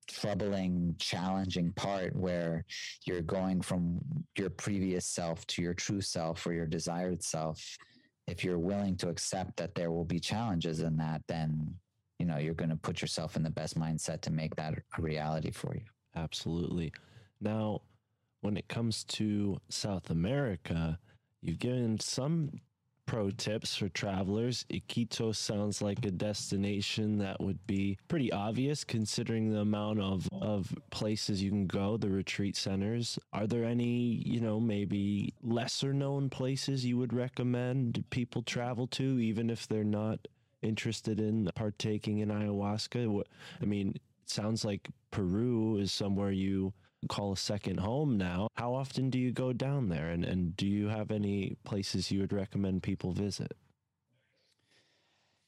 troubling, 0.09 0.95
challenging 0.99 1.73
part 1.73 2.15
where 2.15 2.65
you're 3.05 3.23
going 3.23 3.61
from 3.61 3.99
your 4.37 4.51
previous 4.51 5.07
self 5.07 5.47
to 5.49 5.63
your 5.63 5.75
true 5.75 6.01
self 6.01 6.47
or 6.47 6.53
your 6.53 6.67
desired 6.67 7.23
self. 7.23 7.77
If 8.29 8.45
you're 8.45 8.59
willing 8.59 8.97
to 8.99 9.09
accept 9.09 9.57
that 9.57 9.75
there 9.75 9.91
will 9.91 10.05
be 10.05 10.21
challenges 10.21 10.81
in 10.81 10.97
that, 10.99 11.23
then 11.27 11.75
you 12.23 12.29
know 12.29 12.39
you're 12.39 12.55
going 12.55 12.71
to 12.71 12.77
put 12.77 13.03
yourself 13.03 13.35
in 13.35 13.43
the 13.43 13.51
best 13.51 13.77
mindset 13.77 14.21
to 14.21 14.31
make 14.31 14.55
that 14.55 14.75
a 14.97 15.03
reality 15.03 15.51
for 15.51 15.75
you. 15.75 15.83
Absolutely. 16.15 16.93
Now, 17.41 17.83
when 18.43 18.57
it 18.57 18.69
comes 18.69 19.03
to 19.19 19.59
South 19.69 20.09
America, 20.09 21.01
you've 21.41 21.59
given 21.59 21.99
some 21.99 22.61
pro 23.07 23.31
tips 23.31 23.75
for 23.75 23.89
travelers. 23.89 24.65
Iquitos 24.73 25.35
sounds 25.35 25.83
like 25.83 26.07
a 26.07 26.13
destination 26.13 27.19
that 27.19 27.41
would 27.41 27.67
be 27.67 27.99
pretty 28.07 28.31
obvious 28.31 28.85
considering 28.85 29.51
the 29.51 29.59
amount 29.59 29.99
of, 29.99 30.29
of 30.41 30.73
places 30.91 31.43
you 31.43 31.51
can 31.51 31.67
go, 31.67 31.97
the 31.97 32.09
retreat 32.09 32.55
centers. 32.55 33.19
Are 33.33 33.49
there 33.49 33.65
any, 33.65 34.23
you 34.25 34.41
know, 34.41 34.61
maybe 34.61 35.35
lesser 35.43 35.93
known 35.93 36.31
places 36.31 36.87
you 36.87 36.97
would 36.99 37.13
recommend 37.13 38.05
people 38.11 38.43
travel 38.43 38.87
to, 38.87 39.19
even 39.19 39.51
if 39.51 39.67
they're 39.67 39.83
not 39.83 40.21
interested 40.63 41.21
in 41.21 41.51
partaking 41.55 42.19
in 42.19 42.29
ayahuasca? 42.29 43.23
I 43.61 43.65
mean, 43.65 43.91
it 43.91 44.03
sounds 44.27 44.65
like 44.65 44.89
Peru 45.11 45.77
is 45.77 45.93
somewhere 45.93 46.33
you 46.33 46.73
call 47.09 47.33
a 47.33 47.37
second 47.37 47.81
home 47.81 48.17
now. 48.17 48.49
How 48.57 48.75
often 48.75 49.11
do 49.11 49.19
you 49.19 49.33
go 49.33 49.53
down 49.53 49.89
there? 49.89 50.11
And, 50.11 50.25
and 50.25 50.57
do 50.57 50.67
you 50.67 50.89
have 50.89 51.11
any 51.11 51.57
places 51.65 52.11
you 52.11 52.21
would 52.21 52.33
recommend 52.33 52.83
people 52.83 53.13
visit? 53.13 53.57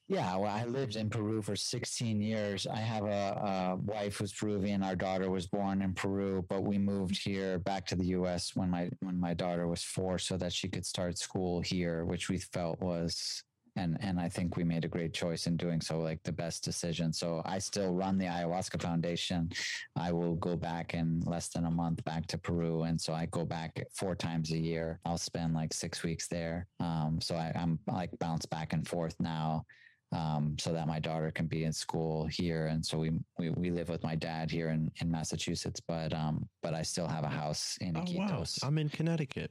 Yeah, 0.06 0.36
well, 0.36 0.52
I 0.52 0.64
lived 0.64 0.96
in 0.96 1.08
Peru 1.08 1.40
for 1.40 1.56
16 1.56 2.20
years. 2.20 2.66
I 2.66 2.76
have 2.76 3.04
a, 3.04 3.06
a 3.08 3.76
wife 3.76 4.18
who's 4.18 4.34
Peruvian. 4.34 4.82
Our 4.82 4.96
daughter 4.96 5.30
was 5.30 5.46
born 5.46 5.80
in 5.80 5.94
Peru, 5.94 6.44
but 6.46 6.62
we 6.62 6.76
moved 6.76 7.16
here 7.16 7.58
back 7.58 7.86
to 7.86 7.96
the 7.96 8.04
U.S. 8.08 8.54
when 8.54 8.68
my 8.68 8.90
when 9.00 9.18
my 9.18 9.32
daughter 9.32 9.66
was 9.66 9.82
four, 9.82 10.18
so 10.18 10.36
that 10.36 10.52
she 10.52 10.68
could 10.68 10.84
start 10.84 11.16
school 11.16 11.62
here, 11.62 12.04
which 12.04 12.28
we 12.28 12.36
felt 12.36 12.78
was 12.82 13.42
and 13.76 13.96
and 14.00 14.20
I 14.20 14.28
think 14.28 14.56
we 14.56 14.64
made 14.64 14.84
a 14.84 14.88
great 14.88 15.12
choice 15.12 15.46
in 15.46 15.56
doing 15.56 15.80
so, 15.80 16.00
like 16.00 16.22
the 16.22 16.32
best 16.32 16.64
decision. 16.64 17.12
So 17.12 17.42
I 17.44 17.58
still 17.58 17.92
run 17.92 18.18
the 18.18 18.26
ayahuasca 18.26 18.80
foundation. 18.80 19.50
I 19.96 20.12
will 20.12 20.36
go 20.36 20.56
back 20.56 20.94
in 20.94 21.20
less 21.26 21.48
than 21.48 21.64
a 21.64 21.70
month 21.70 22.04
back 22.04 22.26
to 22.28 22.38
Peru, 22.38 22.82
and 22.84 23.00
so 23.00 23.12
I 23.12 23.26
go 23.26 23.44
back 23.44 23.82
four 23.94 24.14
times 24.14 24.52
a 24.52 24.58
year. 24.58 25.00
I'll 25.04 25.18
spend 25.18 25.54
like 25.54 25.72
six 25.72 26.02
weeks 26.02 26.28
there. 26.28 26.66
Um, 26.80 27.18
so 27.20 27.34
I, 27.34 27.52
I'm 27.54 27.78
like 27.86 28.10
bounce 28.18 28.46
back 28.46 28.72
and 28.72 28.86
forth 28.86 29.16
now. 29.20 29.64
Um, 30.12 30.54
so 30.60 30.72
that 30.72 30.86
my 30.86 31.00
daughter 31.00 31.32
can 31.32 31.46
be 31.46 31.64
in 31.64 31.72
school 31.72 32.26
here, 32.26 32.66
and 32.68 32.84
so 32.86 32.98
we 32.98 33.10
we, 33.36 33.50
we 33.50 33.70
live 33.72 33.88
with 33.88 34.04
my 34.04 34.14
dad 34.14 34.48
here 34.48 34.68
in, 34.68 34.88
in 35.00 35.10
Massachusetts, 35.10 35.80
but 35.80 36.12
um, 36.12 36.48
but 36.62 36.72
I 36.72 36.82
still 36.82 37.08
have 37.08 37.24
a 37.24 37.28
house 37.28 37.76
in 37.80 37.96
Oh, 37.96 38.04
wow. 38.12 38.44
I'm 38.62 38.78
in 38.78 38.88
Connecticut. 38.88 39.50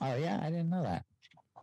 Oh 0.00 0.16
yeah, 0.16 0.40
I 0.42 0.50
didn't 0.50 0.70
know 0.70 0.82
that. 0.82 1.04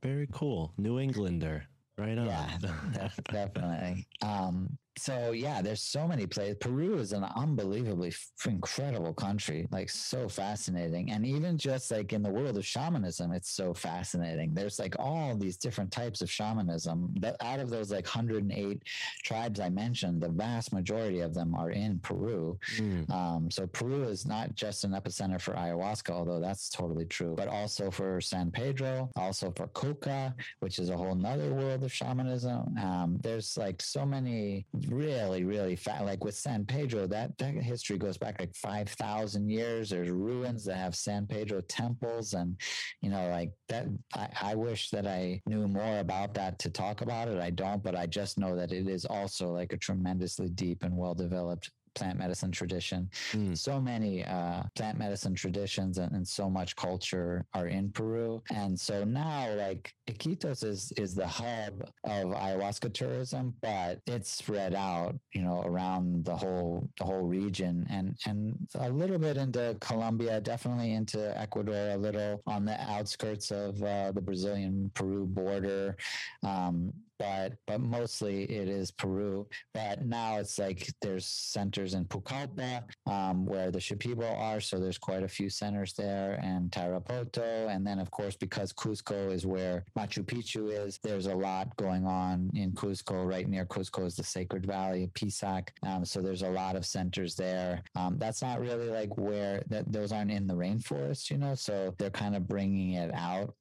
Very 0.02 0.28
cool. 0.32 0.74
New 0.78 0.98
Englander. 1.00 1.66
Right 2.02 2.18
on. 2.18 2.26
Yeah, 2.26 2.58
definitely. 3.32 4.08
Um, 4.24 4.80
so 4.98 5.32
yeah, 5.32 5.62
there's 5.62 5.82
so 5.82 6.08
many 6.08 6.26
places. 6.26 6.58
Peru 6.60 6.98
is 6.98 7.14
an 7.14 7.24
unbelievably 7.24 8.10
f- 8.10 8.30
incredible 8.46 9.14
country, 9.14 9.68
like 9.72 9.90
so 9.90 10.28
fascinating. 10.28 11.12
And 11.12 11.26
even 11.26 11.58
just 11.58 11.92
like 11.92 12.12
in 12.14 12.22
the 12.22 12.30
world 12.30 12.58
of 12.58 12.66
shamanism, 12.66 13.32
it's 13.32 13.52
so 13.52 13.74
fascinating. 13.74 14.54
There's 14.54 14.80
like 14.80 14.96
all 15.00 15.36
these 15.36 15.58
different 15.58 15.92
types 15.92 16.22
of 16.22 16.30
shamanism. 16.30 17.14
That 17.20 17.38
out 17.42 17.60
of 17.60 17.70
those 17.70 17.92
like 17.92 18.06
108 18.06 18.84
tribes 19.24 19.60
I 19.60 19.70
mentioned, 19.70 20.22
the 20.22 20.30
vast 20.30 20.74
majority 20.74 21.22
of 21.22 21.34
them 21.34 21.56
are 21.56 21.72
in 21.72 22.00
Peru. 22.00 22.60
Mm. 22.76 23.10
Um, 23.10 23.52
so 23.52 23.68
Peru 23.68 24.04
is 24.04 24.26
not 24.26 24.56
just 24.56 24.84
an 24.84 24.92
epicenter 24.92 25.40
for 25.40 25.54
ayahuasca, 25.54 26.10
although 26.10 26.42
that's 26.42 26.70
totally 26.70 27.06
true, 27.06 27.34
but 27.38 27.48
also 27.48 27.92
for 27.92 28.20
San 28.20 28.52
Pedro, 28.52 29.10
also 29.16 29.54
for 29.56 29.68
Coca, 29.68 30.36
which 30.60 30.80
is 30.80 30.90
a 30.90 30.98
whole 30.98 31.16
nother 31.16 31.54
world 31.54 31.84
of 31.84 31.94
shamanism. 31.94 32.78
Um, 32.78 33.18
there's 33.22 33.58
like 33.58 33.82
so 33.82 34.06
many 34.06 34.66
really, 34.90 35.44
really 35.44 35.76
fat, 35.76 36.06
like 36.06 36.24
with 36.24 36.36
San 36.36 36.66
Pedro, 36.66 37.08
that, 37.08 37.38
that 37.38 37.54
history 37.54 37.98
goes 37.98 38.18
back 38.18 38.40
like 38.40 38.56
5,000 38.56 39.50
years. 39.50 39.90
There's 39.90 40.10
ruins 40.10 40.66
that 40.66 40.78
have 40.78 40.96
San 40.96 41.28
Pedro 41.28 41.62
temples. 41.62 42.34
And, 42.34 42.60
you 43.02 43.10
know, 43.10 43.30
like 43.30 43.52
that, 43.70 43.88
I, 44.16 44.30
I 44.42 44.56
wish 44.56 44.90
that 44.90 45.08
I 45.08 45.42
knew 45.46 45.68
more 45.68 46.00
about 46.00 46.34
that 46.36 46.60
to 46.60 46.70
talk 46.70 47.02
about 47.02 47.28
it. 47.28 47.40
I 47.40 47.50
don't, 47.50 47.84
but 47.84 47.96
I 47.96 48.06
just 48.06 48.38
know 48.38 48.56
that 48.56 48.72
it 48.72 48.88
is 48.88 49.06
also 49.06 49.52
like 49.52 49.74
a 49.74 49.78
tremendously 49.78 50.50
deep 50.50 50.84
and 50.84 50.96
well 50.96 51.14
developed 51.14 51.72
plant 51.96 52.18
medicine 52.18 52.52
tradition. 52.52 53.10
Mm. 53.32 53.58
So 53.58 53.80
many 53.80 54.26
uh, 54.26 54.64
plant 54.76 54.98
medicine 54.98 55.36
traditions 55.36 55.98
and, 55.98 56.12
and 56.12 56.28
so 56.28 56.50
much 56.50 56.76
culture 56.76 57.46
are 57.54 57.68
in 57.68 57.92
Peru. 57.92 58.42
And 58.54 58.80
so 58.80 59.04
now, 59.04 59.54
like 59.56 59.94
Iquitos 60.08 60.64
is 60.64 60.92
is 60.98 61.16
the 61.16 61.28
hub 61.28 61.84
of 62.04 62.26
ayahuasca 62.26 62.94
tourism, 62.94 63.54
but 63.62 64.00
it's 64.08 64.32
spread 64.32 64.74
out, 64.74 65.16
you 65.34 65.42
know, 65.42 65.62
around 65.66 66.26
the 66.26 66.36
whole 66.36 66.90
the 66.98 67.06
whole 67.06 67.24
region 67.24 67.86
and 67.90 68.18
and 68.26 68.56
a 68.76 68.90
little 68.90 69.20
bit 69.20 69.38
into 69.38 69.78
Colombia, 69.80 70.42
definitely 70.42 70.94
into 70.94 71.38
Ecuador, 71.40 71.92
a 71.92 71.98
little 71.98 72.42
on 72.48 72.66
the 72.66 72.80
outskirts 72.90 73.52
of 73.52 73.82
uh, 73.84 74.12
the 74.12 74.22
Brazilian 74.22 74.92
Peru 74.94 75.26
border. 75.26 75.96
Um, 76.44 76.94
but 77.22 77.54
but 77.68 77.80
mostly 77.80 78.44
it 78.44 78.68
is 78.68 78.90
Peru. 78.92 79.48
But 79.74 80.06
now 80.06 80.38
it's 80.38 80.58
like 80.58 80.92
there's 81.02 81.28
centers 81.28 81.94
in 81.94 82.06
Pucallpa 82.06 82.84
um, 83.06 83.46
where 83.46 83.70
the 83.70 83.80
Shipibo 83.80 84.38
are, 84.40 84.60
so 84.60 84.80
there's 84.80 84.98
quite 84.98 85.22
a 85.24 85.28
few 85.28 85.50
centers 85.50 85.94
there, 85.94 86.40
and 86.42 86.72
Tarapoto, 86.72 87.70
and 87.70 87.86
then 87.86 88.00
of 88.00 88.10
course 88.10 88.36
because 88.36 88.74
Cusco 88.74 89.32
is 89.32 89.46
where 89.46 89.86
Machu 89.98 90.24
Picchu 90.24 90.72
is, 90.72 91.00
there's 91.04 91.28
a 91.28 91.36
lot 91.36 91.76
going 91.78 92.06
on 92.06 92.50
in 92.56 92.72
Cusco. 92.72 93.24
Right 93.24 93.48
near 93.48 93.66
Cusco 93.66 94.06
is 94.06 94.16
the 94.16 94.24
Sacred 94.24 94.66
Valley, 94.66 95.12
Pisac. 95.14 95.70
Um, 95.84 96.04
so 96.04 96.22
there's 96.22 96.42
a 96.42 96.50
lot 96.50 96.76
of 96.76 96.86
centers 96.86 97.36
there. 97.36 97.84
Um, 97.96 98.18
that's 98.18 98.42
not 98.42 98.60
really 98.60 98.90
like 98.90 99.16
where 99.18 99.64
that 99.68 99.92
those 99.92 100.12
aren't 100.12 100.32
in 100.32 100.48
the 100.48 100.56
rainforest, 100.56 101.30
you 101.30 101.38
know. 101.38 101.54
So 101.54 101.94
they're 102.00 102.10
kind 102.10 102.36
of 102.36 102.48
bringing 102.48 102.94
it 102.94 103.14
out 103.14 103.54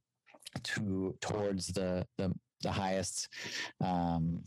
to 0.63 1.15
towards 1.21 1.69
the 1.69 2.07
the 2.17 2.33
the 2.63 2.73
highest 2.73 3.29
um, 3.81 4.43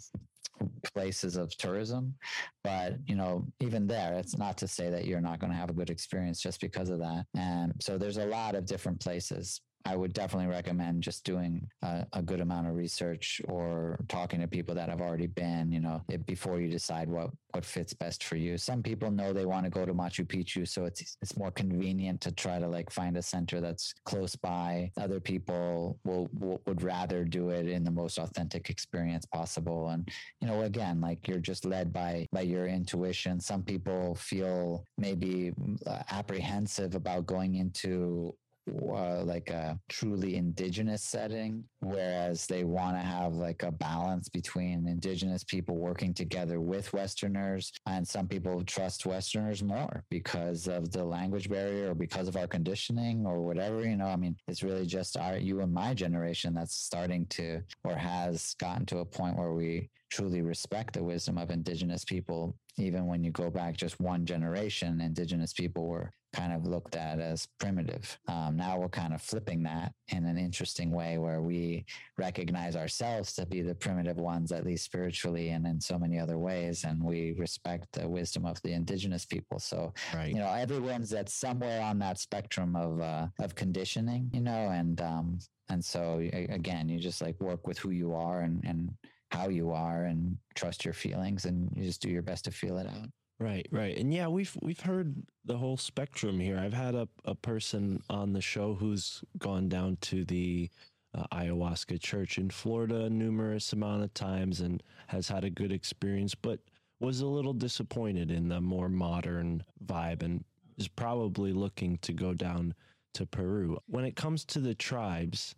places 0.94 1.36
of 1.36 1.56
tourism. 1.58 2.16
But 2.64 2.96
you 3.06 3.16
know, 3.16 3.46
even 3.60 3.88
there, 3.88 4.14
it's 4.16 4.38
not 4.38 4.58
to 4.60 4.68
say 4.68 4.90
that 4.90 5.06
you're 5.06 5.22
not 5.22 5.40
going 5.40 5.52
to 5.52 5.58
have 5.58 5.70
a 5.70 5.74
good 5.74 5.90
experience 5.90 6.42
just 6.42 6.62
because 6.62 6.90
of 6.90 7.00
that. 7.00 7.26
And 7.36 7.74
so 7.80 7.98
there's 7.98 8.18
a 8.18 8.26
lot 8.26 8.56
of 8.56 8.66
different 8.66 9.00
places. 9.00 9.62
I 9.86 9.96
would 9.98 10.14
definitely 10.14 10.48
recommend 10.50 11.04
just 11.04 11.26
doing 11.26 11.68
a, 11.82 12.06
a 12.14 12.22
good 12.22 12.40
amount 12.40 12.68
of 12.68 12.76
research 12.76 13.42
or 13.46 14.00
talking 14.08 14.40
to 14.40 14.48
people 14.48 14.74
that 14.76 14.88
have 14.88 15.02
already 15.02 15.28
been, 15.28 15.72
you 15.72 15.82
know, 15.82 16.02
it, 16.10 16.26
before 16.26 16.62
you 16.62 16.70
decide 16.70 17.10
what 17.10 17.32
what 17.52 17.66
fits 17.66 17.94
best 17.94 18.24
for 18.24 18.36
you. 18.36 18.58
Some 18.58 18.82
people 18.82 19.12
know 19.12 19.32
they 19.32 19.46
want 19.46 19.66
to 19.66 19.70
go 19.70 19.86
to 19.86 19.94
Machu 19.94 20.26
Picchu, 20.26 20.68
so 20.68 20.86
it's 20.86 21.18
it's 21.22 21.38
more 21.38 21.52
convenient 21.52 22.22
to 22.22 22.32
try 22.32 22.60
to 22.60 22.68
like 22.68 22.90
find 22.90 23.18
a 23.18 23.22
center 23.22 23.62
that's 23.62 23.94
close 24.06 24.36
by. 24.36 24.92
Other 24.98 25.20
people 25.20 26.00
will, 26.04 26.30
will 26.34 26.62
would 26.66 26.82
rather 26.82 27.26
do 27.26 27.50
it 27.50 27.68
in 27.68 27.84
the 27.84 27.92
most 27.92 28.18
authentic 28.18 28.70
experience 28.70 29.26
possible. 29.26 29.90
And 29.90 30.08
you 30.42 30.48
know, 30.48 30.62
again, 30.62 31.02
like 31.02 31.28
you're 31.28 31.40
just 31.40 31.66
led 31.66 31.92
by 31.92 32.28
by 32.32 32.42
your 32.42 32.68
intuition. 32.68 33.40
Some 33.40 33.64
people 33.64 34.16
feel 34.16 34.86
maybe 34.98 35.54
uh, 35.86 36.04
apprehensive 36.10 36.96
about 36.96 37.28
going 37.28 37.56
into 37.56 38.34
uh, 38.70 39.24
like 39.24 39.50
a 39.50 39.80
truly 39.90 40.36
indigenous 40.36 41.04
setting, 41.04 41.64
whereas 41.80 42.46
they 42.48 42.64
want 42.64 42.96
to 42.96 43.02
have 43.02 43.34
like 43.34 43.64
a 43.64 43.72
balance 43.72 44.30
between 44.30 44.88
indigenous 44.88 45.44
people 45.44 45.76
working 45.76 46.14
together 46.14 46.60
with 46.62 46.92
Westerners. 46.94 47.72
And 47.86 48.08
some 48.08 48.28
people 48.28 48.64
trust 48.64 49.06
Westerners 49.06 49.64
more 49.64 50.04
because 50.10 50.68
of 50.68 50.92
the 50.92 51.04
language 51.04 51.50
barrier 51.50 51.92
or 51.92 51.96
because 51.96 52.28
of 52.28 52.38
our 52.38 52.48
conditioning 52.48 53.26
or 53.26 53.42
whatever. 53.42 53.82
You 53.82 53.98
know, 53.98 54.08
I 54.08 54.16
mean, 54.16 54.36
it's 54.48 54.64
really 54.64 54.86
just 54.86 55.18
our, 55.18 55.38
you 55.38 55.62
and 55.62 55.74
my 55.74 55.94
generation 55.94 56.54
that's 56.54 56.76
starting 56.76 57.26
to 57.28 57.62
or 57.84 57.96
has 57.96 58.56
gotten 58.60 58.86
to 58.88 59.00
a 59.00 59.06
point 59.06 59.38
where 59.38 59.54
we 59.54 59.90
truly 60.14 60.44
respect 60.44 60.94
the 60.94 61.04
wisdom 61.04 61.40
of 61.40 61.50
indigenous 61.50 62.06
people. 62.06 62.56
Even 62.78 63.08
when 63.08 63.24
you 63.24 63.32
go 63.32 63.50
back 63.50 63.76
just 63.76 64.00
one 64.00 64.26
generation, 64.26 65.02
indigenous 65.02 65.54
people 65.54 65.88
were 65.88 66.12
kind 66.34 66.54
of 66.54 66.66
looked 66.66 66.96
at 66.96 67.20
as 67.20 67.48
primitive. 67.60 68.18
Um, 68.28 68.56
now 68.56 68.78
we're 68.78 68.90
kind 68.90 69.14
of 69.14 69.22
flipping 69.22 69.64
that 69.64 69.94
in 70.10 70.26
an 70.26 70.38
interesting 70.38 70.92
way 70.92 71.18
where 71.18 71.42
we 71.42 71.86
recognize 72.18 72.76
ourselves 72.76 73.34
to 73.34 73.46
be 73.48 73.62
the 73.62 73.74
primitive 73.74 74.18
ones, 74.18 74.52
at 74.52 74.66
least 74.66 74.86
spiritually 74.86 75.50
and 75.50 75.66
in 75.66 75.82
so 75.82 75.98
many 75.98 76.20
other 76.20 76.38
ways. 76.38 76.84
And 76.84 77.04
we 77.04 77.34
respect 77.34 77.88
the 77.94 78.08
wisdom 78.08 78.46
of 78.46 78.62
the 78.62 78.74
indigenous 78.74 79.26
people. 79.26 79.60
So, 79.60 79.94
Right. 80.14 80.30
you 80.30 80.40
know, 80.40 80.52
everyone's 80.52 81.14
at 81.14 81.30
somewhere 81.30 81.82
on 81.82 81.98
that 82.00 82.20
spectrum 82.20 82.76
of, 82.76 83.02
uh, 83.02 83.28
of 83.40 83.56
conditioning, 83.56 84.30
you 84.32 84.42
know, 84.42 84.70
and, 84.70 85.02
um, 85.02 85.40
and 85.70 85.84
so 85.84 86.20
again, 86.50 86.90
you 86.90 87.00
just 87.00 87.22
like 87.22 87.40
work 87.40 87.66
with 87.68 87.80
who 87.80 87.92
you 87.92 88.14
are 88.14 88.42
and, 88.42 88.64
and 88.66 88.94
how 89.34 89.50
you 89.50 89.72
are 89.72 90.04
and 90.04 90.38
trust 90.54 90.86
your 90.86 90.94
feelings 90.94 91.46
and 91.46 91.72
you 91.76 91.84
just 91.84 92.02
do 92.02 92.10
your 92.10 92.22
best 92.22 92.46
to 92.46 92.52
feel 92.52 92.78
it 92.78 92.88
out. 92.88 93.10
Right, 93.40 93.68
right. 93.72 93.98
And 93.98 94.14
yeah, 94.14 94.28
we've 94.28 94.56
we've 94.62 94.80
heard 94.80 95.16
the 95.44 95.58
whole 95.58 95.76
spectrum 95.76 96.40
here. 96.40 96.58
I've 96.58 96.74
had 96.74 96.96
a, 96.96 97.10
a 97.26 97.36
person 97.36 98.02
on 98.10 98.34
the 98.34 98.42
show 98.42 98.76
who's 98.76 99.24
gone 99.40 99.68
down 99.70 99.98
to 100.02 100.24
the 100.24 100.70
uh, 101.16 101.26
ayahuasca 101.34 102.00
church 102.00 102.38
in 102.38 102.50
Florida 102.50 103.10
numerous 103.10 103.74
amount 103.74 104.04
of 104.04 104.14
times 104.14 104.62
and 104.62 104.84
has 105.08 105.28
had 105.28 105.44
a 105.44 105.50
good 105.50 105.72
experience, 105.72 106.36
but 106.36 106.60
was 107.00 107.20
a 107.20 107.28
little 107.28 107.54
disappointed 107.54 108.32
in 108.32 108.48
the 108.48 108.62
more 108.62 108.88
modern 108.88 109.64
vibe 109.86 110.24
and 110.24 110.44
is 110.78 110.88
probably 110.88 111.52
looking 111.52 111.98
to 111.98 112.14
go 112.14 112.34
down 112.34 112.74
to 113.16 113.26
Peru. 113.26 113.78
When 113.88 114.06
it 114.06 114.16
comes 114.16 114.46
to 114.46 114.60
the 114.60 114.76
tribes 114.76 115.56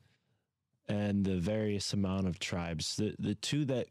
and 0.88 1.26
the 1.26 1.38
various 1.38 1.94
amount 1.94 2.28
of 2.28 2.40
tribes, 2.40 2.96
the 2.96 3.16
the 3.20 3.36
two 3.36 3.66
that 3.66 3.88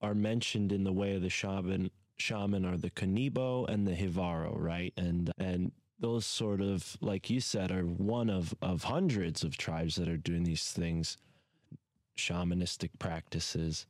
are 0.00 0.14
mentioned 0.14 0.72
in 0.72 0.84
the 0.84 0.92
way 0.92 1.14
of 1.14 1.22
the 1.22 1.30
shaman 1.30 1.90
shaman 2.18 2.64
are 2.64 2.76
the 2.76 2.90
Conibo 2.90 3.68
and 3.68 3.86
the 3.86 3.94
Jivaro, 3.94 4.54
right? 4.58 4.92
And 4.96 5.32
and 5.38 5.72
those 5.98 6.26
sort 6.26 6.60
of 6.60 6.96
like 7.00 7.30
you 7.30 7.40
said 7.40 7.70
are 7.70 7.82
one 7.82 8.30
of 8.30 8.54
of 8.62 8.84
hundreds 8.84 9.42
of 9.42 9.56
tribes 9.56 9.96
that 9.96 10.08
are 10.08 10.16
doing 10.16 10.44
these 10.44 10.70
things 10.70 11.16
shamanistic 12.16 12.90
practices. 12.98 13.86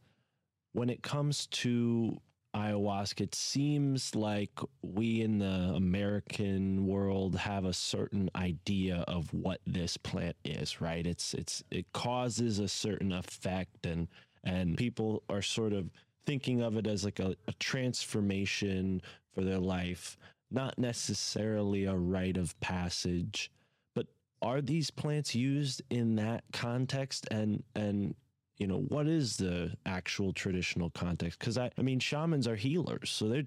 When 0.73 0.91
it 0.91 1.03
comes 1.03 1.47
to 1.47 2.21
ayahuasca, 2.57 3.21
it 3.21 3.35
seems 3.35 4.15
like 4.15 4.59
we 4.83 5.21
in 5.21 5.39
the 5.39 5.75
American 5.77 6.87
world 6.87 7.37
have 7.37 7.65
a 7.65 7.73
certain 7.73 8.31
idea 8.35 9.05
of 9.07 9.33
what 9.35 9.61
this 9.67 9.97
plant 9.97 10.37
is, 10.45 10.81
right? 10.81 11.07
It's 11.07 11.35
it's 11.35 11.63
it 11.71 11.93
causes 11.93 12.59
a 12.59 12.69
certain 12.69 13.13
effect 13.13 13.85
and 13.85 14.09
and 14.43 14.77
people 14.77 15.23
are 15.29 15.43
sort 15.43 15.73
of 15.73 15.91
thinking 16.25 16.63
of 16.63 16.77
it 16.77 16.87
as 16.87 17.05
like 17.05 17.21
a, 17.21 17.37
a 17.47 17.53
transformation 17.55 19.03
for 19.35 19.43
their 19.45 19.59
life, 19.59 20.17
not 20.51 20.79
necessarily 20.79 21.85
a 21.85 21.95
rite 21.95 22.37
of 22.37 22.59
passage. 22.61 23.51
But 23.95 24.07
are 24.41 24.63
these 24.63 24.91
plants 24.91 25.35
used 25.35 25.83
in 25.91 26.17
that 26.17 26.45
context 26.53 27.27
and 27.31 27.63
and 27.75 28.15
you 28.57 28.67
know 28.67 28.79
what 28.89 29.07
is 29.07 29.37
the 29.37 29.73
actual 29.85 30.33
traditional 30.33 30.91
context? 30.91 31.39
Because 31.39 31.59
I, 31.59 31.71
I 31.79 31.83
mean 31.83 32.01
shamans 32.01 32.49
are 32.49 32.57
healers 32.57 33.11
so 33.11 33.29
they're 33.29 33.45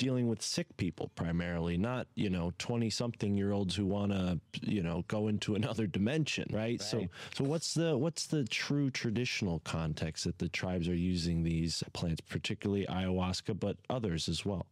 dealing 0.00 0.28
with 0.28 0.40
sick 0.40 0.66
people 0.78 1.10
primarily 1.14 1.76
not 1.76 2.06
you 2.14 2.30
know 2.30 2.50
20 2.58 2.88
something 2.88 3.36
year 3.36 3.52
olds 3.52 3.76
who 3.76 3.84
want 3.84 4.10
to 4.10 4.40
you 4.62 4.82
know 4.82 5.04
go 5.08 5.28
into 5.28 5.54
another 5.60 5.86
dimension 5.86 6.48
right? 6.52 6.80
so 6.80 7.06
so 7.34 7.44
what's 7.44 7.74
the 7.74 7.96
what's 7.98 8.26
the 8.26 8.44
true 8.44 8.90
traditional 8.90 9.58
context 9.60 10.24
that 10.24 10.38
the 10.38 10.48
tribes 10.48 10.88
are 10.88 10.94
using 10.94 11.42
these 11.42 11.84
plants 11.92 12.22
particularly 12.22 12.86
ayahuasca 12.86 13.60
but 13.60 13.76
others 13.90 14.26
as 14.26 14.42
well 14.44 14.66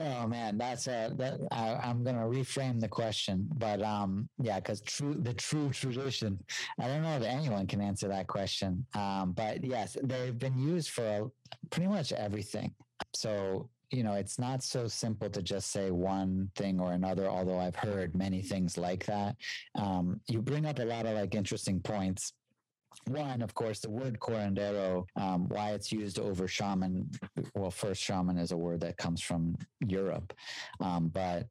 Oh 0.00 0.26
man, 0.26 0.56
that's 0.56 0.86
a 0.86 1.12
that 1.16 1.38
I, 1.50 1.74
I'm 1.74 2.02
gonna 2.02 2.24
reframe 2.24 2.80
the 2.80 2.88
question, 2.88 3.46
but 3.58 3.82
um, 3.82 4.28
yeah, 4.40 4.58
because 4.58 4.80
true 4.80 5.14
the 5.14 5.34
true 5.34 5.68
tradition. 5.70 6.42
I 6.80 6.86
don't 6.86 7.02
know 7.02 7.16
if 7.16 7.22
anyone 7.22 7.66
can 7.66 7.82
answer 7.82 8.08
that 8.08 8.26
question. 8.26 8.86
Um, 8.94 9.32
but 9.32 9.62
yes, 9.62 9.98
they've 10.02 10.38
been 10.38 10.58
used 10.58 10.90
for 10.90 11.30
pretty 11.70 11.88
much 11.88 12.12
everything. 12.12 12.72
So 13.14 13.68
you 13.90 14.02
know, 14.02 14.14
it's 14.14 14.38
not 14.38 14.62
so 14.62 14.88
simple 14.88 15.28
to 15.28 15.42
just 15.42 15.70
say 15.70 15.90
one 15.90 16.50
thing 16.56 16.80
or 16.80 16.92
another. 16.92 17.28
Although 17.28 17.58
I've 17.58 17.76
heard 17.76 18.16
many 18.16 18.40
things 18.40 18.78
like 18.78 19.04
that. 19.04 19.36
Um, 19.74 20.20
you 20.26 20.40
bring 20.40 20.64
up 20.64 20.78
a 20.78 20.84
lot 20.84 21.04
of 21.04 21.16
like 21.16 21.34
interesting 21.34 21.80
points 21.80 22.32
one, 23.06 23.42
of 23.42 23.54
course, 23.54 23.80
the 23.80 23.90
word 23.90 24.18
curandero, 24.20 25.04
um, 25.16 25.48
why 25.48 25.70
it's 25.70 25.92
used 25.92 26.18
over 26.18 26.46
shaman. 26.48 27.10
Well, 27.54 27.70
first, 27.70 28.02
shaman 28.02 28.38
is 28.38 28.52
a 28.52 28.56
word 28.56 28.80
that 28.80 28.96
comes 28.96 29.20
from 29.20 29.56
Europe, 29.86 30.32
um, 30.80 31.08
but 31.08 31.46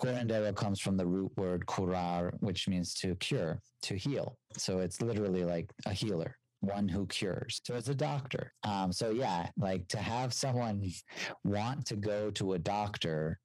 curandero 0.00 0.54
comes 0.54 0.80
from 0.80 0.96
the 0.96 1.06
root 1.06 1.30
word 1.36 1.66
curar, 1.66 2.32
which 2.40 2.68
means 2.68 2.94
to 2.94 3.14
cure, 3.16 3.60
to 3.82 3.96
heal. 3.96 4.38
So 4.56 4.78
it's 4.78 5.02
literally 5.02 5.44
like 5.44 5.70
a 5.86 5.92
healer. 5.92 6.36
One 6.62 6.88
who 6.88 7.06
cures. 7.06 7.60
So 7.64 7.74
it's 7.76 7.88
a 7.88 7.94
doctor. 7.94 8.52
Um, 8.64 8.92
so 8.92 9.10
yeah, 9.10 9.48
like 9.56 9.88
to 9.88 9.98
have 9.98 10.34
someone 10.34 10.90
want 11.44 11.86
to 11.86 11.96
go 11.96 12.30
to 12.32 12.52
a 12.52 12.58
doctor 12.58 13.38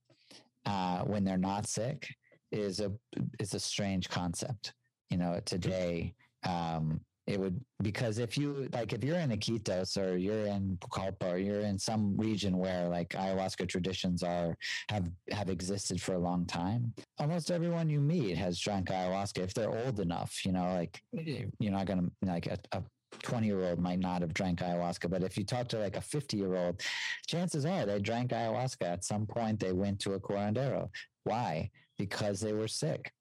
uh, 0.66 1.04
when 1.04 1.24
they're 1.24 1.38
not 1.38 1.68
sick 1.68 2.08
is 2.52 2.80
a 2.80 2.92
is 3.40 3.54
a 3.54 3.60
strange 3.60 4.10
concept. 4.10 4.74
You 5.10 5.18
know, 5.18 5.40
today 5.46 6.14
um, 6.46 7.00
it 7.28 7.40
would 7.40 7.60
because 7.82 8.20
if 8.20 8.38
you 8.38 8.70
like 8.72 8.94
if 8.94 9.04
you're 9.04 9.18
in 9.18 9.32
Iquitos 9.32 9.98
or 9.98 10.16
you're 10.16 10.46
in 10.46 10.78
Pucallpa 10.78 11.34
or 11.34 11.38
you're 11.38 11.62
in 11.62 11.80
some 11.80 12.16
region 12.16 12.58
where 12.58 12.88
like 12.88 13.10
ayahuasca 13.10 13.68
traditions 13.68 14.22
are 14.22 14.56
have 14.90 15.10
have 15.32 15.50
existed 15.50 16.00
for 16.02 16.14
a 16.14 16.20
long 16.20 16.46
time, 16.46 16.94
almost 17.18 17.50
everyone 17.50 17.90
you 17.90 18.00
meet 18.00 18.38
has 18.38 18.60
drank 18.60 18.90
ayahuasca 18.90 19.40
if 19.40 19.54
they're 19.54 19.86
old 19.86 20.00
enough. 20.00 20.46
You 20.46 20.52
know, 20.52 20.74
like 20.76 21.02
you're 21.12 21.72
not 21.72 21.88
gonna 21.88 22.10
like 22.22 22.46
a, 22.46 22.60
a 22.74 22.84
20 23.24 23.48
year 23.48 23.64
old 23.64 23.80
might 23.80 24.00
not 24.00 24.22
have 24.22 24.34
drank 24.34 24.60
ayahuasca, 24.60 25.10
but 25.10 25.24
if 25.24 25.36
you 25.36 25.46
talk 25.46 25.68
to 25.70 25.80
like 25.80 25.96
a 25.96 26.02
50 26.02 26.38
year 26.38 26.56
old, 26.56 26.82
chances 27.26 27.66
are 27.66 27.88
they 27.88 28.00
drank 28.00 28.32
ayahuasca 28.32 28.84
at 28.84 29.04
some 29.04 29.26
point. 29.26 29.60
They 29.60 29.72
went 29.72 30.00
to 30.02 30.14
a 30.14 30.20
curandero. 30.20 30.90
Why? 31.24 31.72
Because 31.98 32.40
they 32.40 32.54
were 32.54 32.68
sick 32.68 33.12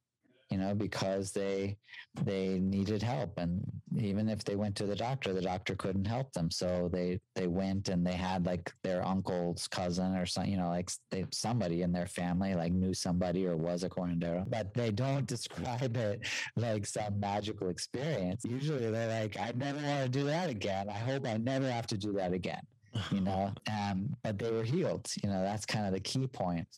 you 0.50 0.58
know 0.58 0.74
because 0.74 1.32
they 1.32 1.76
they 2.22 2.58
needed 2.60 3.02
help. 3.02 3.38
And 3.38 3.62
even 3.96 4.28
if 4.28 4.44
they 4.44 4.56
went 4.56 4.76
to 4.76 4.86
the 4.86 4.96
doctor 4.96 5.32
the 5.32 5.40
doctor 5.40 5.74
couldn't 5.74 6.06
help 6.06 6.32
them. 6.32 6.50
So 6.50 6.88
they 6.92 7.20
they 7.34 7.46
went 7.46 7.88
and 7.88 8.06
they 8.06 8.12
had 8.12 8.46
like 8.46 8.72
their 8.82 9.04
uncle's 9.06 9.66
cousin 9.68 10.14
or 10.16 10.26
some 10.26 10.46
you 10.46 10.56
know 10.56 10.68
like 10.68 10.90
they 11.10 11.24
somebody 11.32 11.82
in 11.82 11.92
their 11.92 12.06
family 12.06 12.54
like 12.54 12.72
knew 12.72 12.94
somebody 12.94 13.46
or 13.46 13.56
was 13.56 13.82
a 13.82 13.88
curandero 13.88 14.48
but 14.48 14.72
they 14.74 14.90
don't 14.90 15.26
describe 15.34 15.96
it 15.96 16.20
like 16.56 16.86
some 16.86 17.18
magical 17.18 17.68
experience. 17.68 18.44
Usually 18.44 18.90
they're 18.90 19.22
like 19.22 19.38
i 19.38 19.52
never 19.56 19.78
want 19.78 20.04
to 20.04 20.08
do 20.08 20.24
that 20.24 20.50
again. 20.50 20.88
I 20.88 20.98
hope 20.98 21.26
i 21.26 21.36
never 21.36 21.70
have 21.70 21.86
to 21.88 21.98
do 21.98 22.12
that 22.12 22.32
again 22.32 22.62
you 23.10 23.20
know? 23.20 23.52
Um 23.70 24.14
but 24.22 24.38
they 24.38 24.50
were 24.50 24.62
healed 24.62 25.10
you 25.22 25.28
know? 25.28 25.42
That's 25.42 25.66
kind 25.66 25.86
of 25.86 25.92
the 25.92 26.00
key 26.00 26.26
point 26.26 26.68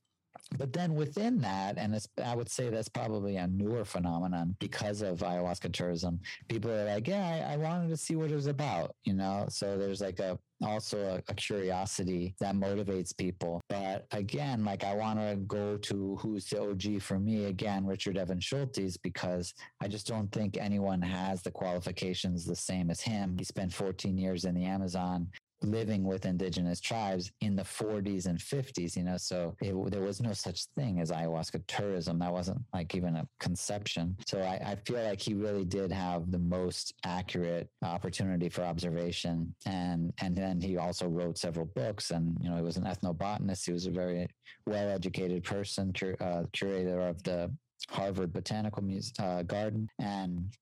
but 0.56 0.72
then 0.72 0.94
within 0.94 1.38
that, 1.38 1.76
and 1.76 1.98
I 2.24 2.34
would 2.34 2.48
say 2.48 2.68
that's 2.68 2.88
probably 2.88 3.36
a 3.36 3.46
newer 3.48 3.84
phenomenon 3.84 4.54
because 4.60 5.02
of 5.02 5.18
ayahuasca 5.18 5.72
tourism. 5.72 6.20
People 6.48 6.70
are 6.70 6.84
like, 6.84 7.08
yeah, 7.08 7.46
I, 7.48 7.54
I 7.54 7.56
wanted 7.56 7.88
to 7.88 7.96
see 7.96 8.14
what 8.14 8.30
it 8.30 8.34
was 8.34 8.46
about, 8.46 8.94
you 9.04 9.14
know. 9.14 9.46
So 9.48 9.76
there's 9.76 10.00
like 10.00 10.20
a 10.20 10.38
also 10.62 10.98
a, 10.98 11.30
a 11.30 11.34
curiosity 11.34 12.34
that 12.40 12.54
motivates 12.54 13.16
people. 13.16 13.60
But 13.68 14.06
again, 14.12 14.64
like 14.64 14.84
I 14.84 14.94
want 14.94 15.18
to 15.18 15.36
go 15.46 15.76
to 15.76 16.16
who's 16.16 16.46
the 16.46 16.62
OG 16.62 17.02
for 17.02 17.18
me 17.18 17.46
again, 17.46 17.84
Richard 17.84 18.16
Evans 18.16 18.44
Schultes, 18.44 18.96
because 19.02 19.52
I 19.82 19.88
just 19.88 20.06
don't 20.06 20.30
think 20.32 20.56
anyone 20.56 21.02
has 21.02 21.42
the 21.42 21.50
qualifications 21.50 22.44
the 22.44 22.56
same 22.56 22.90
as 22.90 23.00
him. 23.00 23.36
He 23.36 23.44
spent 23.44 23.72
14 23.72 24.16
years 24.16 24.44
in 24.44 24.54
the 24.54 24.64
Amazon 24.64 25.28
living 25.62 26.04
with 26.04 26.26
indigenous 26.26 26.80
tribes 26.80 27.32
in 27.40 27.56
the 27.56 27.62
40s 27.62 28.26
and 28.26 28.38
50s 28.38 28.96
you 28.96 29.04
know? 29.04 29.16
So 29.16 29.54
it, 29.60 29.74
there 29.90 30.00
was 30.00 30.20
no 30.20 30.32
such 30.32 30.66
thing 30.76 31.00
as 31.00 31.10
ayahuasca 31.10 31.66
tourism. 31.66 32.18
That 32.18 32.32
wasn't 32.32 32.60
like 32.72 32.94
even 32.94 33.16
a 33.16 33.28
conception. 33.40 34.16
So 34.26 34.40
I, 34.40 34.60
I 34.72 34.76
feel 34.76 35.02
like 35.02 35.20
he 35.20 35.34
really 35.34 35.64
did 35.64 35.90
have 35.92 36.30
the 36.30 36.38
most 36.38 36.94
accurate 37.04 37.68
opportunity 37.82 38.48
for 38.48 38.62
observation. 38.62 39.54
And 39.66 40.12
and 40.20 40.36
then 40.36 40.60
he 40.60 40.76
also 40.76 41.08
wrote 41.08 41.38
several 41.38 41.66
books 41.66 42.10
and 42.10 42.36
you 42.40 42.50
know 42.50 42.56
he 42.56 42.62
was 42.62 42.76
an 42.76 42.84
ethnobotanist. 42.84 43.66
He 43.66 43.72
was 43.72 43.86
a 43.86 43.90
very 43.90 44.28
well 44.66 44.90
educated 44.90 45.44
person 45.44 45.92
cur, 45.92 46.16
uh, 46.20 46.44
curator 46.52 47.00
of 47.00 47.22
the 47.22 47.50
harvard 47.88 48.32
botanical 48.32 48.82
Muse, 48.82 49.12
uh, 49.18 49.42
garden. 49.42 49.88
And 49.98 50.52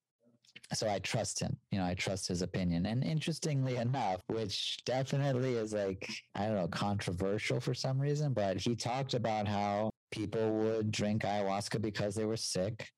so 0.72 0.88
I 0.88 0.98
trust 1.00 1.40
him. 1.40 1.56
You 1.70 1.78
know, 1.78 1.84
I 1.84 1.94
trust 1.94 2.28
his 2.28 2.42
opinion. 2.42 2.86
And 2.86 3.04
interestingly 3.04 3.76
enough, 3.76 4.20
which 4.28 4.82
definitely 4.84 5.54
is 5.54 5.72
like, 5.72 6.08
I 6.34 6.46
don't 6.46 6.56
know, 6.56 6.68
controversial 6.68 7.60
for 7.60 7.74
some 7.74 7.98
reason, 8.00 8.32
but 8.32 8.56
he 8.58 8.74
talked 8.74 9.14
about 9.14 9.46
how 9.46 9.90
people 10.10 10.50
would 10.52 10.90
drink 10.90 11.22
ayahuasca 11.22 11.80
because 11.82 12.14
they 12.14 12.24
were 12.24 12.36
sick. 12.36 12.88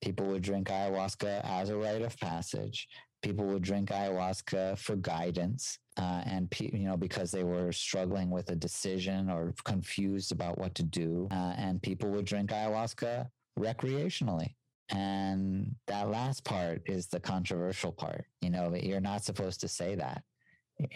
People 0.00 0.26
would 0.26 0.42
drink 0.42 0.68
ayahuasca 0.68 1.44
as 1.44 1.70
a 1.70 1.76
rite 1.76 2.02
of 2.02 2.16
passage. 2.18 2.86
people 3.22 3.46
would 3.46 3.62
drink 3.62 3.88
ayahuasca 3.90 4.78
for 4.78 4.94
guidance 4.96 5.78
uh, 5.98 6.22
and 6.24 6.48
pe- 6.50 6.70
you 6.72 6.86
know 6.86 6.96
because 6.96 7.30
they 7.32 7.42
were 7.42 7.72
struggling 7.72 8.30
with 8.30 8.48
a 8.50 8.54
decision 8.54 9.28
or 9.28 9.52
confused 9.64 10.30
about 10.30 10.56
what 10.58 10.72
to 10.74 10.84
do 10.84 11.26
uh, 11.32 11.52
and 11.58 11.82
people 11.82 12.08
would 12.10 12.24
drink 12.24 12.50
ayahuasca 12.50 13.26
recreationally 13.58 14.54
and 14.90 15.74
that 15.86 16.08
last 16.08 16.44
part 16.44 16.80
is 16.86 17.06
the 17.06 17.20
controversial 17.20 17.92
part 17.92 18.24
you 18.40 18.50
know 18.50 18.74
you're 18.74 19.00
not 19.00 19.22
supposed 19.24 19.60
to 19.60 19.68
say 19.68 19.94
that 19.94 20.22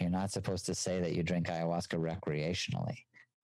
you're 0.00 0.10
not 0.10 0.30
supposed 0.30 0.64
to 0.66 0.74
say 0.74 1.00
that 1.00 1.12
you 1.12 1.22
drink 1.22 1.48
ayahuasca 1.48 1.98
recreationally 1.98 2.96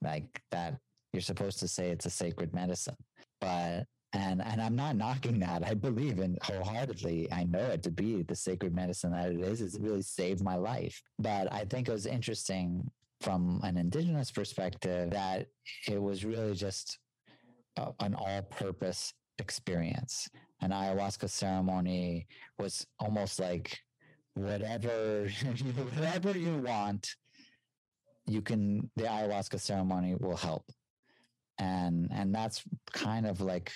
like 0.03 0.41
that 0.51 0.79
you're 1.13 1.21
supposed 1.21 1.59
to 1.59 1.69
say 1.69 1.91
it's 1.91 2.07
a 2.07 2.11
sacred 2.11 2.55
medicine 2.55 2.97
but 3.41 3.85
and 4.13 4.43
and 4.43 4.61
I'm 4.61 4.77
not 4.77 4.97
knocking 5.05 5.39
that. 5.41 5.67
I 5.67 5.75
believe 5.75 6.19
in 6.19 6.39
wholeheartedly. 6.43 7.29
I 7.33 7.45
know 7.45 7.65
it 7.67 7.83
to 7.85 7.91
be 7.91 8.23
the 8.23 8.35
sacred 8.35 8.75
medicine 8.75 9.13
that 9.13 9.33
it 9.33 9.41
is. 9.41 9.61
It's 9.61 9.79
really 9.79 10.03
saved 10.03 10.43
my 10.43 10.57
life. 10.57 11.01
But 11.19 11.53
I 11.53 11.65
think 11.65 11.89
it 11.89 11.93
was 11.93 12.07
interesting 12.07 12.91
from 13.21 13.61
an 13.65 13.77
indigenous 13.77 14.31
perspective 14.31 15.11
that 15.11 15.49
it 15.89 16.01
was 16.01 16.25
really 16.25 16.55
just 16.55 16.99
a, 17.77 17.89
an 18.01 18.15
all-purpose 18.15 19.13
experience. 19.39 20.29
An 20.61 20.71
ayahuasca 20.71 21.31
ceremony 21.31 22.27
was 22.59 22.87
almost 22.99 23.39
like 23.39 23.79
whatever 24.35 25.29
whatever 25.95 26.37
you 26.37 26.59
want, 26.59 27.15
you 28.27 28.43
can. 28.43 28.91
The 28.97 29.05
ayahuasca 29.05 29.61
ceremony 29.61 30.15
will 30.15 30.37
help 30.37 30.65
and 31.59 32.09
and 32.13 32.35
that's 32.35 32.63
kind 32.93 33.27
of 33.27 33.41
like 33.41 33.73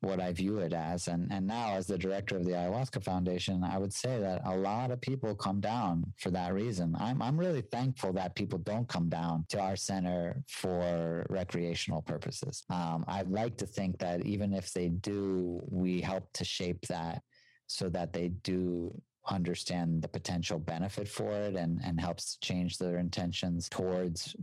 what 0.00 0.20
I 0.20 0.32
view 0.32 0.58
it 0.58 0.72
as. 0.72 1.08
And 1.08 1.30
and 1.32 1.46
now 1.46 1.74
as 1.74 1.86
the 1.86 1.98
director 1.98 2.36
of 2.36 2.44
the 2.44 2.52
Ayahuasca 2.52 3.02
Foundation, 3.02 3.64
I 3.64 3.78
would 3.78 3.92
say 3.92 4.18
that 4.18 4.42
a 4.44 4.56
lot 4.56 4.90
of 4.90 5.00
people 5.00 5.34
come 5.34 5.60
down 5.60 6.12
for 6.16 6.30
that 6.30 6.54
reason. 6.54 6.96
I'm 6.98 7.20
I'm 7.20 7.38
really 7.38 7.62
thankful 7.62 8.12
that 8.14 8.34
people 8.34 8.58
don't 8.58 8.88
come 8.88 9.08
down 9.08 9.44
to 9.50 9.60
our 9.60 9.76
center 9.76 10.42
for 10.48 11.26
recreational 11.28 12.02
purposes. 12.02 12.64
Um, 12.70 13.04
I'd 13.08 13.30
like 13.30 13.56
to 13.58 13.66
think 13.66 13.98
that 13.98 14.24
even 14.24 14.52
if 14.54 14.72
they 14.72 14.88
do, 14.88 15.60
we 15.68 16.00
help 16.00 16.32
to 16.34 16.44
shape 16.44 16.86
that 16.88 17.22
so 17.66 17.88
that 17.90 18.12
they 18.12 18.28
do 18.28 18.94
understand 19.28 20.00
the 20.00 20.08
potential 20.08 20.58
benefit 20.58 21.08
for 21.08 21.32
it 21.32 21.54
and 21.54 21.80
and 21.84 22.00
helps 22.00 22.36
change 22.36 22.78
their 22.78 22.98
intentions 22.98 23.68
towards 23.68 24.34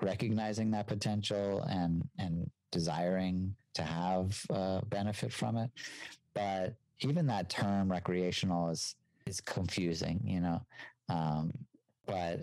recognizing 0.00 0.70
that 0.70 0.86
potential 0.86 1.62
and 1.68 2.02
and 2.18 2.50
desiring 2.72 3.54
to 3.74 3.82
have 3.82 4.40
uh, 4.50 4.80
benefit 4.88 5.32
from 5.32 5.56
it. 5.56 5.70
But 6.34 6.74
even 7.00 7.26
that 7.26 7.48
term 7.48 7.90
recreational 7.90 8.70
is 8.70 8.96
is 9.26 9.40
confusing, 9.40 10.20
you 10.24 10.40
know. 10.40 10.60
Um, 11.08 11.52
but 12.06 12.40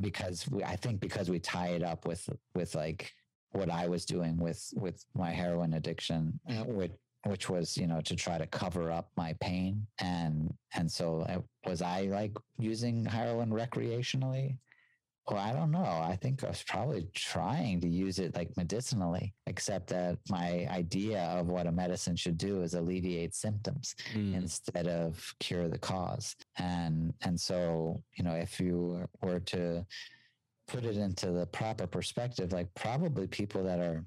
because 0.00 0.48
we, 0.48 0.62
I 0.64 0.76
think 0.76 1.00
because 1.00 1.30
we 1.30 1.38
tie 1.38 1.68
it 1.68 1.82
up 1.82 2.06
with 2.06 2.28
with 2.54 2.74
like 2.74 3.12
what 3.52 3.70
I 3.70 3.88
was 3.88 4.04
doing 4.04 4.36
with 4.36 4.72
with 4.76 5.04
my 5.14 5.30
heroin 5.30 5.74
addiction, 5.74 6.38
uh, 6.48 6.64
which 6.64 6.92
which 7.26 7.50
was 7.50 7.76
you 7.76 7.86
know 7.86 8.00
to 8.00 8.16
try 8.16 8.38
to 8.38 8.46
cover 8.46 8.90
up 8.90 9.10
my 9.16 9.34
pain 9.40 9.86
and 9.98 10.52
and 10.74 10.90
so 10.90 11.20
uh, 11.28 11.40
was 11.68 11.82
I 11.82 12.02
like 12.02 12.36
using 12.58 13.04
heroin 13.04 13.50
recreationally? 13.50 14.56
Well, 15.28 15.38
I 15.38 15.52
don't 15.52 15.70
know. 15.70 15.84
I 15.84 16.16
think 16.20 16.42
I 16.42 16.48
was 16.48 16.62
probably 16.62 17.06
trying 17.14 17.80
to 17.82 17.88
use 17.88 18.18
it 18.18 18.34
like 18.34 18.56
medicinally, 18.56 19.34
except 19.46 19.86
that 19.88 20.18
my 20.28 20.66
idea 20.70 21.20
of 21.22 21.46
what 21.46 21.66
a 21.68 21.72
medicine 21.72 22.16
should 22.16 22.36
do 22.36 22.62
is 22.62 22.74
alleviate 22.74 23.34
symptoms 23.34 23.94
Mm. 24.14 24.34
instead 24.34 24.88
of 24.88 25.34
cure 25.38 25.68
the 25.68 25.78
cause. 25.78 26.34
And 26.58 27.14
and 27.22 27.38
so, 27.40 28.02
you 28.16 28.24
know, 28.24 28.34
if 28.34 28.58
you 28.58 29.06
were 29.22 29.40
to 29.40 29.86
put 30.66 30.84
it 30.84 30.96
into 30.96 31.30
the 31.30 31.46
proper 31.46 31.86
perspective, 31.86 32.52
like 32.52 32.72
probably 32.74 33.26
people 33.26 33.62
that 33.64 33.78
are 33.80 34.04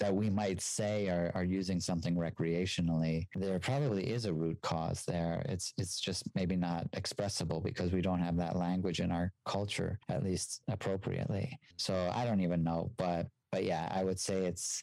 that 0.00 0.14
we 0.14 0.30
might 0.30 0.60
say 0.60 1.08
are, 1.08 1.30
are 1.34 1.44
using 1.44 1.80
something 1.80 2.14
recreationally, 2.16 3.26
there 3.34 3.58
probably 3.58 4.10
is 4.10 4.24
a 4.24 4.32
root 4.32 4.60
cause 4.62 5.02
there. 5.06 5.44
It's 5.48 5.72
it's 5.78 6.00
just 6.00 6.24
maybe 6.34 6.56
not 6.56 6.86
expressible 6.92 7.60
because 7.60 7.92
we 7.92 8.00
don't 8.00 8.20
have 8.20 8.36
that 8.38 8.56
language 8.56 9.00
in 9.00 9.10
our 9.10 9.32
culture, 9.46 9.98
at 10.08 10.24
least 10.24 10.62
appropriately. 10.68 11.58
So 11.76 12.10
I 12.14 12.24
don't 12.24 12.40
even 12.40 12.62
know. 12.64 12.90
But 12.96 13.28
but 13.52 13.64
yeah, 13.64 13.88
I 13.92 14.04
would 14.04 14.18
say 14.18 14.44
it's 14.46 14.82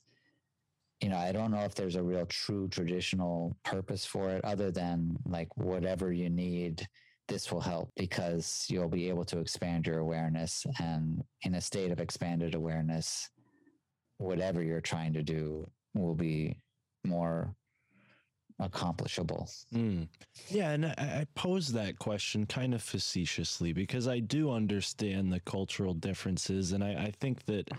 you 1.01 1.09
know, 1.09 1.17
I 1.17 1.31
don't 1.31 1.51
know 1.51 1.61
if 1.61 1.73
there's 1.73 1.95
a 1.95 2.03
real 2.03 2.25
true 2.27 2.67
traditional 2.67 3.57
purpose 3.63 4.05
for 4.05 4.29
it 4.29 4.45
other 4.45 4.71
than 4.71 5.17
like 5.25 5.47
whatever 5.57 6.13
you 6.13 6.29
need, 6.29 6.87
this 7.27 7.51
will 7.51 7.61
help 7.61 7.89
because 7.95 8.67
you'll 8.69 8.87
be 8.87 9.09
able 9.09 9.25
to 9.25 9.39
expand 9.39 9.87
your 9.87 9.99
awareness. 9.99 10.63
And 10.79 11.23
in 11.41 11.55
a 11.55 11.61
state 11.61 11.91
of 11.91 11.99
expanded 11.99 12.53
awareness, 12.53 13.29
whatever 14.21 14.61
you're 14.61 14.81
trying 14.81 15.13
to 15.13 15.23
do 15.23 15.69
will 15.93 16.15
be 16.15 16.57
more 17.05 17.53
accomplishable. 18.59 19.49
Mm. 19.73 20.07
Yeah, 20.49 20.71
and 20.71 20.85
I, 20.85 20.91
I 20.97 21.27
pose 21.35 21.71
that 21.73 21.99
question 21.99 22.45
kind 22.45 22.73
of 22.73 22.81
facetiously 22.81 23.73
because 23.73 24.07
I 24.07 24.19
do 24.19 24.51
understand 24.51 25.33
the 25.33 25.39
cultural 25.41 25.93
differences, 25.93 26.71
and 26.71 26.83
I, 26.83 26.91
I 26.91 27.13
think 27.19 27.45
that 27.45 27.69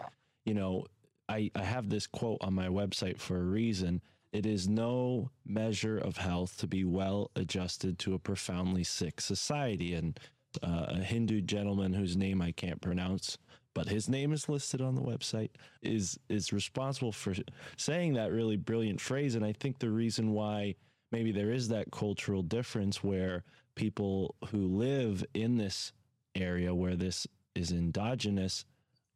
you 0.45 0.55
know 0.55 0.87
I, 1.29 1.51
I 1.55 1.63
have 1.63 1.89
this 1.89 2.07
quote 2.07 2.39
on 2.41 2.55
my 2.55 2.69
website 2.69 3.19
for 3.19 3.37
a 3.39 3.45
reason. 3.45 4.03
It 4.33 4.47
is 4.47 4.67
no 4.67 5.31
measure 5.45 5.99
of 5.99 6.17
health 6.17 6.57
to 6.59 6.67
be 6.67 6.85
well 6.85 7.31
adjusted 7.37 7.99
to 8.01 8.15
a 8.15 8.19
profoundly 8.19 8.83
sick 8.83 9.21
society. 9.21 9.95
And 9.95 10.19
uh, 10.63 10.87
a 10.89 10.99
Hindu 10.99 11.41
gentleman 11.43 11.93
whose 11.93 12.17
name 12.17 12.43
I 12.43 12.53
can't 12.53 12.81
pronounce, 12.81 13.39
but 13.75 13.89
his 13.89 14.09
name 14.09 14.33
is 14.33 14.49
listed 14.49 14.81
on 14.81 14.95
the 14.95 15.03
website, 15.03 15.51
is 15.83 16.19
is 16.29 16.53
responsible 16.53 17.13
for 17.13 17.35
saying 17.77 18.15
that 18.15 18.33
really 18.33 18.57
brilliant 18.57 19.01
phrase. 19.01 19.35
And 19.35 19.45
I 19.45 19.53
think 19.53 19.79
the 19.79 19.91
reason 19.91 20.33
why 20.33 20.75
maybe 21.11 21.33
there 21.33 21.51
is 21.51 21.69
that 21.69 21.91
cultural 21.91 22.43
difference 22.43 23.03
where 23.03 23.45
people 23.75 24.35
who 24.51 24.67
live 24.67 25.25
in 25.35 25.57
this 25.57 25.93
area 26.35 26.75
where 26.75 26.97
this 26.97 27.27
is 27.55 27.73
endogenous, 27.73 28.65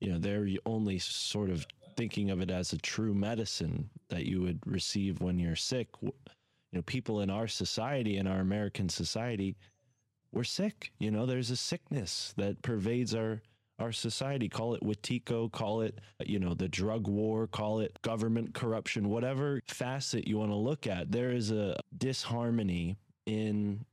you 0.00 0.12
know, 0.12 0.18
they're 0.18 0.46
only 0.66 0.98
sort 0.98 1.50
of 1.50 1.66
thinking 1.96 2.30
of 2.30 2.40
it 2.40 2.50
as 2.50 2.72
a 2.72 2.78
true 2.78 3.14
medicine 3.14 3.88
that 4.08 4.26
you 4.26 4.42
would 4.42 4.60
receive 4.66 5.20
when 5.20 5.38
you're 5.38 5.56
sick. 5.56 5.88
You 6.02 6.12
know, 6.72 6.82
people 6.82 7.20
in 7.20 7.30
our 7.30 7.48
society, 7.48 8.18
in 8.18 8.26
our 8.26 8.40
American 8.40 8.88
society, 8.88 9.56
we're 10.32 10.44
sick. 10.44 10.92
You 10.98 11.10
know, 11.10 11.24
there's 11.24 11.50
a 11.50 11.56
sickness 11.56 12.34
that 12.36 12.60
pervades 12.62 13.14
our 13.14 13.40
our 13.78 13.92
society. 13.92 14.48
Call 14.48 14.74
it 14.74 14.82
Wetiko, 14.82 15.50
call 15.50 15.82
it, 15.82 15.98
you 16.24 16.38
know, 16.38 16.54
the 16.54 16.68
drug 16.68 17.08
war, 17.08 17.46
call 17.46 17.80
it 17.80 18.00
government 18.02 18.54
corruption, 18.54 19.08
whatever 19.08 19.60
facet 19.68 20.26
you 20.26 20.38
want 20.38 20.50
to 20.50 20.56
look 20.56 20.86
at. 20.86 21.12
There 21.12 21.30
is 21.30 21.50
a 21.50 21.78
disharmony 21.96 22.96
in 23.26 23.84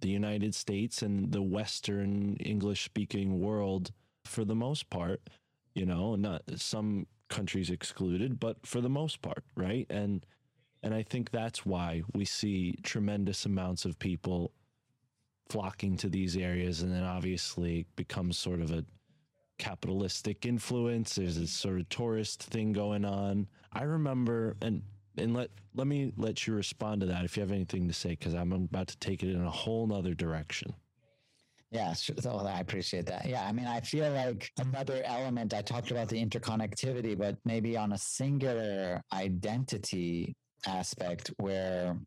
the 0.00 0.08
United 0.08 0.54
States 0.54 1.02
and 1.02 1.32
the 1.32 1.42
Western 1.42 2.36
English 2.36 2.84
speaking 2.84 3.40
world 3.40 3.90
for 4.24 4.44
the 4.44 4.54
most 4.54 4.90
part, 4.90 5.20
you 5.74 5.86
know, 5.86 6.14
not 6.14 6.42
some 6.56 7.06
countries 7.28 7.70
excluded, 7.70 8.38
but 8.38 8.66
for 8.66 8.80
the 8.80 8.88
most 8.88 9.22
part, 9.22 9.44
right? 9.56 9.86
And 9.90 10.24
and 10.82 10.94
I 10.94 11.02
think 11.02 11.30
that's 11.30 11.64
why 11.64 12.02
we 12.12 12.26
see 12.26 12.74
tremendous 12.82 13.46
amounts 13.46 13.86
of 13.86 13.98
people 13.98 14.52
flocking 15.48 15.96
to 15.96 16.10
these 16.10 16.36
areas 16.36 16.82
and 16.82 16.92
then 16.92 17.02
obviously 17.04 17.86
becomes 17.96 18.36
sort 18.36 18.60
of 18.60 18.70
a 18.70 18.84
capitalistic 19.58 20.46
influence 20.46 21.14
there's 21.14 21.38
this 21.38 21.52
sort 21.52 21.78
of 21.78 21.88
tourist 21.88 22.42
thing 22.42 22.72
going 22.72 23.04
on 23.04 23.46
i 23.72 23.82
remember 23.82 24.56
and 24.62 24.82
and 25.16 25.34
let 25.34 25.50
let 25.74 25.86
me 25.86 26.12
let 26.16 26.46
you 26.46 26.54
respond 26.54 27.00
to 27.00 27.06
that 27.06 27.24
if 27.24 27.36
you 27.36 27.40
have 27.40 27.52
anything 27.52 27.86
to 27.86 27.94
say 27.94 28.10
because 28.10 28.34
i'm 28.34 28.52
about 28.52 28.88
to 28.88 28.96
take 28.98 29.22
it 29.22 29.30
in 29.30 29.42
a 29.44 29.50
whole 29.50 29.86
nother 29.86 30.14
direction 30.14 30.74
Yeah. 31.70 31.92
So 31.92 32.38
I 32.46 32.60
appreciate 32.60 33.06
that. 33.06 33.26
Yeah, 33.26 33.44
I 33.44 33.50
mean, 33.50 33.66
I 33.66 33.80
feel 33.80 34.08
like 34.12 34.52
another 34.58 35.02
element. 35.04 35.52
I 35.52 35.60
talked 35.60 35.90
about 35.90 36.08
the 36.08 36.24
interconnectivity, 36.24 37.18
but 37.18 37.36
maybe 37.44 37.76
on 37.76 37.92
a 37.92 37.98
singular 37.98 39.02
identity 39.12 40.36
aspect 40.66 41.32
where 41.38 41.98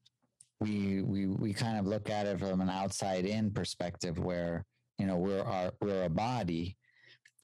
we 0.62 1.02
we 1.02 1.28
we 1.28 1.54
kind 1.54 1.78
of 1.78 1.86
look 1.86 2.10
at 2.10 2.26
it 2.26 2.40
from 2.40 2.62
an 2.62 2.70
outside 2.70 3.26
in 3.26 3.52
perspective, 3.52 4.18
where 4.20 4.64
you 5.00 5.06
know 5.06 5.18
we're 5.18 5.44
our 5.44 5.74
we're 5.82 6.06
a 6.06 6.10
body, 6.10 6.78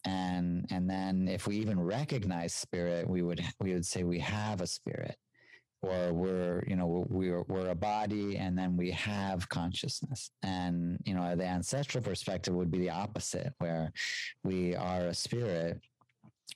and 0.05 0.65
and 0.69 0.89
then 0.89 1.27
if 1.27 1.47
we 1.47 1.57
even 1.57 1.79
recognize 1.79 2.53
spirit, 2.53 3.09
we 3.09 3.21
would 3.21 3.43
we 3.59 3.73
would 3.73 3.85
say 3.85 4.03
we 4.03 4.19
have 4.19 4.61
a 4.61 4.67
spirit 4.67 5.15
or 5.81 6.13
we're 6.13 6.63
you 6.67 6.75
know 6.75 7.05
we're 7.09 7.43
we're 7.43 7.69
a 7.69 7.75
body 7.75 8.37
and 8.37 8.57
then 8.57 8.77
we 8.77 8.91
have 8.91 9.49
consciousness. 9.49 10.31
And 10.41 10.99
you 11.05 11.13
know 11.13 11.35
the 11.35 11.45
ancestral 11.45 12.03
perspective 12.03 12.53
would 12.53 12.71
be 12.71 12.79
the 12.79 12.89
opposite 12.89 13.53
where 13.59 13.91
we 14.43 14.75
are 14.75 15.07
a 15.07 15.13
spirit 15.13 15.81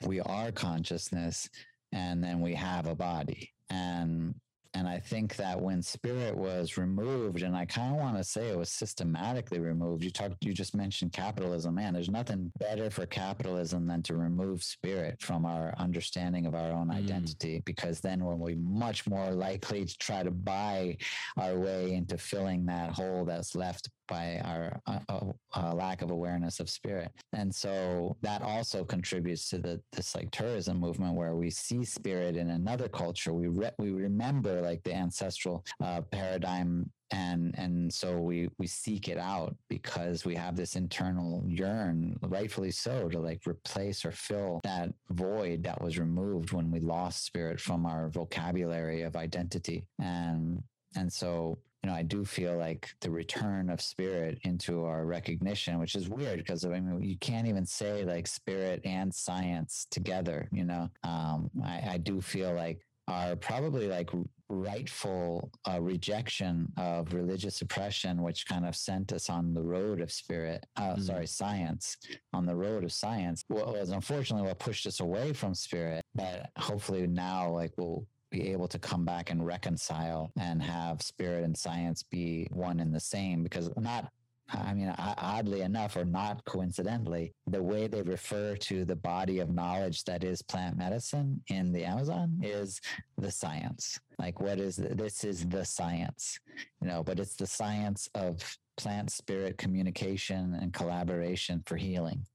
we 0.05 0.19
are 0.21 0.51
consciousness 0.51 1.49
and 1.91 2.23
then 2.23 2.41
we 2.41 2.53
have 2.53 2.87
a 2.87 2.95
body. 2.95 3.53
And 3.69 4.35
and 4.77 4.87
I 4.87 4.99
think 4.99 5.35
that 5.37 5.59
when 5.59 5.81
spirit 5.81 6.37
was 6.37 6.77
removed, 6.77 7.41
and 7.41 7.55
I 7.55 7.65
kind 7.65 7.93
of 7.95 7.99
want 7.99 8.15
to 8.17 8.23
say 8.23 8.49
it 8.49 8.57
was 8.57 8.69
systematically 8.69 9.59
removed. 9.59 10.03
You 10.03 10.11
talked, 10.11 10.45
you 10.45 10.53
just 10.53 10.75
mentioned 10.75 11.13
capitalism. 11.13 11.73
Man, 11.75 11.93
there's 11.93 12.11
nothing 12.11 12.51
better 12.59 12.91
for 12.91 13.07
capitalism 13.07 13.87
than 13.87 14.03
to 14.03 14.15
remove 14.15 14.63
spirit 14.63 15.19
from 15.19 15.45
our 15.47 15.73
understanding 15.79 16.45
of 16.45 16.53
our 16.53 16.71
own 16.71 16.89
Mm. 16.89 16.97
identity, 16.97 17.63
because 17.65 17.99
then 18.01 18.23
we're 18.23 18.35
we 18.35 18.53
much 18.55 19.07
more 19.07 19.31
likely 19.31 19.83
to 19.83 19.97
try 19.97 20.21
to 20.21 20.31
buy 20.31 20.95
our 21.37 21.57
way 21.57 21.93
into 21.93 22.17
filling 22.17 22.65
that 22.67 22.91
hole 22.91 23.25
that's 23.25 23.55
left 23.55 23.89
by 24.07 24.39
our 24.43 24.79
uh, 24.87 24.99
uh, 25.09 25.31
uh, 25.55 25.73
lack 25.73 26.01
of 26.01 26.11
awareness 26.11 26.59
of 26.59 26.69
spirit. 26.69 27.11
And 27.33 27.53
so 27.53 28.17
that 28.21 28.41
also 28.41 28.83
contributes 28.83 29.49
to 29.49 29.57
the 29.57 29.81
this 29.91 30.15
like 30.15 30.31
tourism 30.31 30.79
movement 30.79 31.15
where 31.15 31.35
we 31.35 31.49
see 31.49 31.83
spirit 31.83 32.35
in 32.35 32.49
another 32.49 32.87
culture. 32.87 33.33
We 33.33 33.47
re- 33.47 33.71
we 33.77 33.91
remember 33.91 34.61
like 34.61 34.83
the 34.83 34.93
ancestral 34.93 35.65
uh, 35.83 36.01
paradigm 36.01 36.91
and 37.11 37.55
and 37.57 37.93
so 37.93 38.19
we 38.19 38.49
we 38.57 38.67
seek 38.67 39.07
it 39.07 39.17
out 39.17 39.55
because 39.69 40.25
we 40.25 40.35
have 40.35 40.55
this 40.55 40.75
internal 40.75 41.43
yearn 41.47 42.17
rightfully 42.21 42.71
so 42.71 43.07
to 43.07 43.19
like 43.19 43.41
replace 43.47 44.03
or 44.03 44.11
fill 44.11 44.59
that 44.63 44.89
void 45.11 45.63
that 45.63 45.81
was 45.81 45.97
removed 45.97 46.51
when 46.51 46.69
we 46.69 46.79
lost 46.79 47.25
spirit 47.25 47.59
from 47.59 47.85
our 47.85 48.09
vocabulary 48.09 49.03
of 49.03 49.15
identity 49.15 49.85
and 49.99 50.61
and 50.95 51.11
so 51.11 51.57
you 51.83 51.89
know 51.89 51.95
i 51.95 52.01
do 52.03 52.25
feel 52.25 52.57
like 52.57 52.89
the 53.01 53.09
return 53.09 53.69
of 53.69 53.79
spirit 53.81 54.39
into 54.43 54.83
our 54.85 55.05
recognition 55.05 55.79
which 55.79 55.95
is 55.95 56.09
weird 56.09 56.37
because 56.39 56.65
i 56.65 56.69
mean 56.79 57.01
you 57.01 57.17
can't 57.17 57.47
even 57.47 57.65
say 57.65 58.03
like 58.03 58.27
spirit 58.27 58.81
and 58.85 59.13
science 59.13 59.87
together 59.91 60.47
you 60.51 60.63
know 60.63 60.89
um 61.03 61.49
i, 61.63 61.81
I 61.91 61.97
do 61.97 62.21
feel 62.21 62.53
like 62.53 62.81
are 63.09 63.37
probably 63.37 63.87
like 63.87 64.09
rightful 64.49 65.49
uh, 65.69 65.79
rejection 65.79 66.71
of 66.77 67.13
religious 67.13 67.61
oppression, 67.61 68.21
which 68.21 68.47
kind 68.47 68.65
of 68.65 68.75
sent 68.75 69.13
us 69.13 69.29
on 69.29 69.53
the 69.53 69.61
road 69.61 70.01
of 70.01 70.11
spirit, 70.11 70.65
uh, 70.75 70.95
Mm. 70.95 71.01
sorry, 71.01 71.27
science, 71.27 71.97
on 72.33 72.45
the 72.45 72.55
road 72.55 72.83
of 72.83 72.91
science, 72.91 73.43
was 73.49 73.89
unfortunately 73.91 74.47
what 74.47 74.59
pushed 74.59 74.85
us 74.87 74.99
away 74.99 75.33
from 75.33 75.53
spirit. 75.53 76.01
But 76.15 76.49
hopefully 76.57 77.07
now, 77.07 77.49
like, 77.49 77.73
we'll 77.77 78.05
be 78.29 78.51
able 78.51 78.67
to 78.67 78.79
come 78.79 79.05
back 79.05 79.29
and 79.29 79.45
reconcile 79.45 80.31
and 80.39 80.61
have 80.61 81.01
spirit 81.01 81.43
and 81.43 81.55
science 81.57 82.03
be 82.03 82.47
one 82.51 82.79
and 82.79 82.93
the 82.93 82.99
same 82.99 83.43
because 83.43 83.69
not 83.77 84.11
I 84.49 84.73
mean, 84.73 84.93
oddly 84.97 85.61
enough, 85.61 85.97
or 85.97 86.05
not 86.05 86.43
coincidentally, 86.45 87.33
the 87.47 87.61
way 87.61 87.87
they 87.87 88.01
refer 88.01 88.55
to 88.55 88.85
the 88.85 88.95
body 88.95 89.39
of 89.39 89.53
knowledge 89.53 90.05
that 90.05 90.23
is 90.23 90.41
plant 90.41 90.77
medicine 90.77 91.41
in 91.49 91.73
the 91.73 91.83
Amazon 91.83 92.39
is 92.41 92.79
the 93.17 93.29
science. 93.29 93.99
Like, 94.17 94.39
what 94.39 94.57
is 94.59 94.77
this? 94.77 95.25
Is 95.25 95.45
the 95.47 95.65
science, 95.65 96.39
you 96.81 96.87
know? 96.87 97.03
But 97.03 97.19
it's 97.19 97.35
the 97.35 97.45
science 97.45 98.09
of 98.15 98.57
plant 98.77 99.11
spirit 99.11 99.57
communication 99.57 100.57
and 100.61 100.71
collaboration 100.73 101.61
for 101.65 101.75
healing 101.75 102.25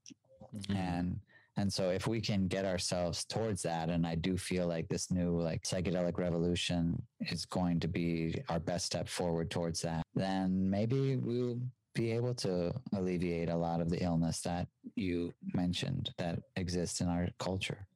Mhm. 0.53 0.75
and 0.75 1.19
and 1.57 1.71
so 1.71 1.89
if 1.89 2.07
we 2.07 2.19
can 2.19 2.47
get 2.47 2.65
ourselves 2.65 3.25
towards 3.25 3.61
that 3.61 3.89
and 3.89 4.05
i 4.05 4.15
do 4.15 4.37
feel 4.37 4.67
like 4.67 4.87
this 4.87 5.11
new 5.11 5.39
like 5.39 5.63
psychedelic 5.63 6.17
revolution 6.17 7.01
is 7.29 7.45
going 7.45 7.79
to 7.79 7.87
be 7.87 8.41
our 8.49 8.59
best 8.59 8.85
step 8.85 9.07
forward 9.07 9.49
towards 9.49 9.81
that 9.81 10.03
then 10.15 10.69
maybe 10.69 11.17
we'll 11.17 11.59
be 11.95 12.11
able 12.11 12.33
to 12.33 12.73
alleviate 12.95 13.49
a 13.49 13.55
lot 13.55 13.79
of 13.79 13.89
the 13.89 14.03
illness 14.03 14.41
that 14.41 14.67
you 14.95 15.31
mentioned 15.53 16.11
that 16.17 16.39
exists 16.55 17.01
in 17.01 17.07
our 17.07 17.27
culture 17.39 17.87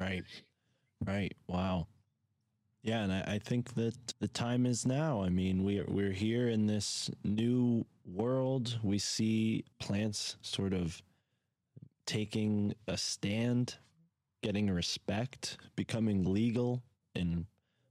Right. 0.00 0.24
Right. 1.06 1.34
Wow. 1.46 1.86
Yeah, 2.82 3.02
and 3.02 3.12
I, 3.12 3.34
I 3.34 3.38
think 3.38 3.74
that 3.74 3.94
the 4.20 4.28
time 4.28 4.64
is 4.64 4.86
now. 4.86 5.22
I 5.22 5.28
mean, 5.28 5.64
we're 5.64 5.84
we're 5.86 6.12
here 6.12 6.48
in 6.48 6.66
this 6.66 7.10
new 7.24 7.84
world. 8.06 8.78
We 8.82 8.98
see 8.98 9.64
plants 9.78 10.36
sort 10.40 10.72
of 10.72 11.02
taking 12.10 12.74
a 12.88 12.96
stand, 12.96 13.76
getting 14.42 14.68
respect, 14.68 15.56
becoming 15.76 16.24
legal 16.24 16.82
in 17.14 17.46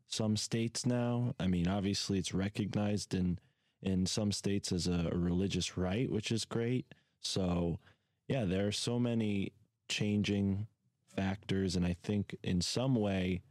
some 0.08 0.36
states 0.36 0.86
now. 0.86 1.34
I 1.40 1.48
mean, 1.48 1.70
obviously 1.70 2.20
it's 2.20 2.34
recognized 2.34 3.14
in 3.14 3.40
in 3.82 4.06
some 4.06 4.34
states 4.34 4.74
as 4.74 4.88
a, 4.88 5.10
religious 5.14 5.78
right, 5.78 6.12
which 6.12 6.34
is 6.34 6.44
great. 6.44 6.86
So, 7.22 7.80
yeah, 8.28 8.44
there 8.44 8.68
are 8.68 8.74
so 8.74 9.00
many 9.00 9.54
changing 9.88 10.68
factors 11.16 11.78
and 11.78 11.86
I 11.86 11.96
think 12.04 12.36
in 12.44 12.60
some 12.60 12.96
way 12.96 13.42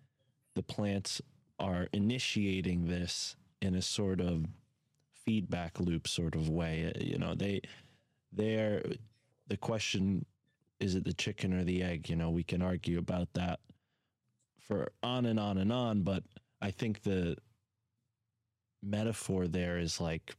the 0.54 0.62
plants 0.62 1.22
are 1.58 1.88
initiating 1.94 2.88
this 2.88 3.36
in 3.62 3.74
a 3.74 3.80
sort 3.80 4.20
of 4.20 4.44
feedback 5.24 5.80
loop 5.80 6.06
sort 6.06 6.34
of 6.34 6.50
way. 6.50 6.92
You 7.00 7.16
know, 7.16 7.34
they 7.34 7.62
they're 8.30 8.82
the 9.46 9.56
question 9.56 10.26
is 10.80 10.94
it 10.94 11.04
the 11.04 11.12
chicken 11.12 11.52
or 11.52 11.64
the 11.64 11.82
egg? 11.82 12.08
You 12.08 12.16
know, 12.16 12.30
we 12.30 12.44
can 12.44 12.62
argue 12.62 12.98
about 12.98 13.28
that 13.34 13.60
for 14.66 14.92
on 15.02 15.26
and 15.26 15.40
on 15.40 15.58
and 15.58 15.72
on, 15.72 16.02
but 16.02 16.22
I 16.60 16.70
think 16.70 17.02
the 17.02 17.36
metaphor 18.82 19.48
there 19.48 19.78
is 19.78 20.00
like 20.00 20.36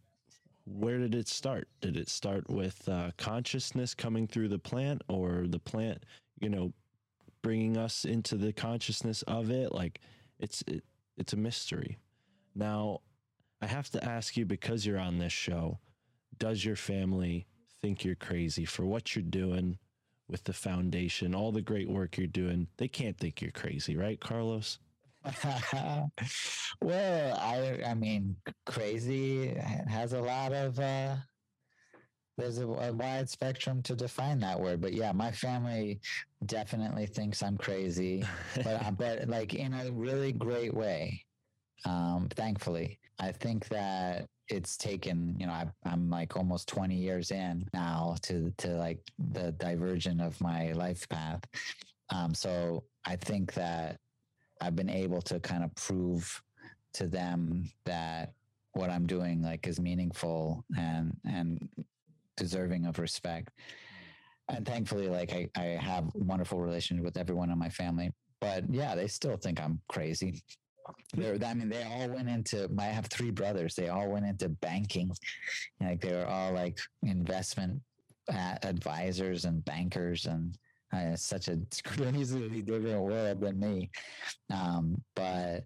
where 0.66 1.00
did 1.00 1.16
it 1.16 1.28
start? 1.28 1.68
Did 1.82 1.98
it 1.98 2.10
start 2.10 2.48
with 2.50 2.88
uh, 2.88 3.12
consciousness 3.18 3.96
coming 3.96 4.28
through 4.28 4.50
the 4.50 4.60
plant 4.60 5.02
or 5.08 5.46
the 5.48 5.60
plant, 5.60 6.04
you 6.40 6.50
know, 6.50 6.74
bringing 7.42 7.76
us 7.76 8.06
into 8.06 8.36
the 8.36 8.54
consciousness 8.54 9.24
of 9.24 9.50
it? 9.50 9.74
Like 9.74 10.00
it's 10.40 10.64
it, 10.68 10.84
it's 11.18 11.34
a 11.34 11.38
mystery. 11.38 11.98
Now, 12.56 13.00
I 13.62 13.66
have 13.66 13.90
to 13.92 14.04
ask 14.04 14.38
you 14.38 14.46
because 14.46 14.86
you're 14.86 15.00
on 15.00 15.18
this 15.18 15.34
show, 15.34 15.80
does 16.38 16.64
your 16.64 16.76
family 16.76 17.48
think 17.82 18.06
you're 18.06 18.16
crazy 18.16 18.66
for 18.66 18.86
what 18.86 19.16
you're 19.16 19.24
doing 19.24 19.80
with 20.30 20.44
the 20.44 20.54
foundation, 20.54 21.36
all 21.36 21.52
the 21.52 21.62
great 21.62 21.90
work 21.90 22.18
you're 22.18 22.28
doing? 22.28 22.68
They 22.78 22.88
can't 22.88 23.18
think 23.18 23.42
you're 23.42 23.52
crazy, 23.52 23.96
right, 23.96 24.20
Carlos? 24.20 24.80
well, 26.82 27.38
I 27.38 27.82
I 27.86 27.94
mean, 27.94 28.38
crazy 28.66 29.50
has 29.88 30.14
a 30.14 30.22
lot 30.22 30.54
of 30.54 30.80
uh 30.80 31.18
there's 32.38 32.60
a, 32.60 32.68
a 32.68 32.94
wide 32.94 33.30
spectrum 33.30 33.82
to 33.84 33.96
define 33.96 34.40
that 34.40 34.60
word, 34.60 34.80
but 34.80 34.94
yeah, 34.94 35.12
my 35.12 35.32
family 35.32 36.00
definitely 36.46 37.06
thinks 37.06 37.44
I'm 37.44 37.58
crazy, 37.58 38.24
but 38.64 38.98
but 38.98 39.28
like 39.28 39.54
in 39.54 39.74
a 39.74 39.92
really 39.92 40.32
great 40.32 40.74
way. 40.74 41.26
Um, 41.86 42.28
thankfully, 42.36 43.00
I 43.20 43.32
think 43.32 43.68
that 43.70 44.28
it's 44.50 44.78
taken 44.78 45.36
you 45.40 45.46
know 45.46 45.54
I, 45.54 45.68
I'm 45.86 46.10
like 46.10 46.36
almost 46.36 46.68
20 46.68 46.96
years 46.96 47.32
in 47.32 47.68
now 47.74 48.16
to 48.24 48.52
to 48.58 48.70
like 48.70 49.00
the 49.32 49.52
divergent 49.54 50.22
of 50.22 50.40
my 50.42 50.72
life 50.74 51.08
path. 51.10 51.42
Um, 52.10 52.34
so 52.34 52.84
I 53.06 53.16
think 53.16 53.54
that 53.54 54.00
I've 54.62 54.76
been 54.76 54.90
able 54.90 55.22
to 55.24 55.40
kind 55.40 55.64
of 55.64 55.74
prove 55.76 56.42
to 56.94 57.08
them 57.08 57.70
that 57.86 58.34
what 58.74 58.90
I'm 58.90 59.06
doing 59.06 59.42
like 59.42 59.68
is 59.68 59.80
meaningful 59.80 60.66
and 60.78 61.16
and 61.26 61.70
deserving 62.38 62.86
of 62.86 63.00
respect. 63.00 63.52
And 64.48 64.66
thankfully, 64.66 65.08
like 65.08 65.32
I, 65.32 65.50
I 65.56 65.64
have 65.80 66.10
wonderful 66.16 66.60
relations 66.60 67.02
with 67.02 67.18
everyone 67.18 67.52
in 67.52 67.60
my 67.60 67.70
family. 67.70 68.12
But 68.42 68.64
yeah, 68.74 68.96
they 68.96 69.08
still 69.08 69.38
think 69.38 69.62
I'm 69.62 69.82
crazy. 69.90 70.42
They're, 71.14 71.38
I 71.44 71.54
mean, 71.54 71.70
they 71.70 71.84
all 71.84 72.10
went 72.10 72.30
into. 72.30 72.70
I 72.78 72.86
have 72.86 73.08
three 73.08 73.32
brothers. 73.32 73.76
They 73.76 73.90
all 73.90 74.10
went 74.10 74.26
into 74.26 74.50
banking. 74.50 75.12
Like 75.82 76.02
they 76.02 76.14
were 76.14 76.28
all 76.28 76.54
like 76.54 76.80
investment 77.04 77.82
advisors 78.30 79.46
and 79.46 79.66
bankers, 79.66 80.26
and 80.26 80.58
uh, 80.94 81.16
such 81.16 81.48
a 81.48 81.60
crazily 81.84 82.62
different 82.62 83.02
world 83.02 83.42
than 83.42 83.60
me. 83.60 83.90
Um, 84.52 85.02
but 85.16 85.64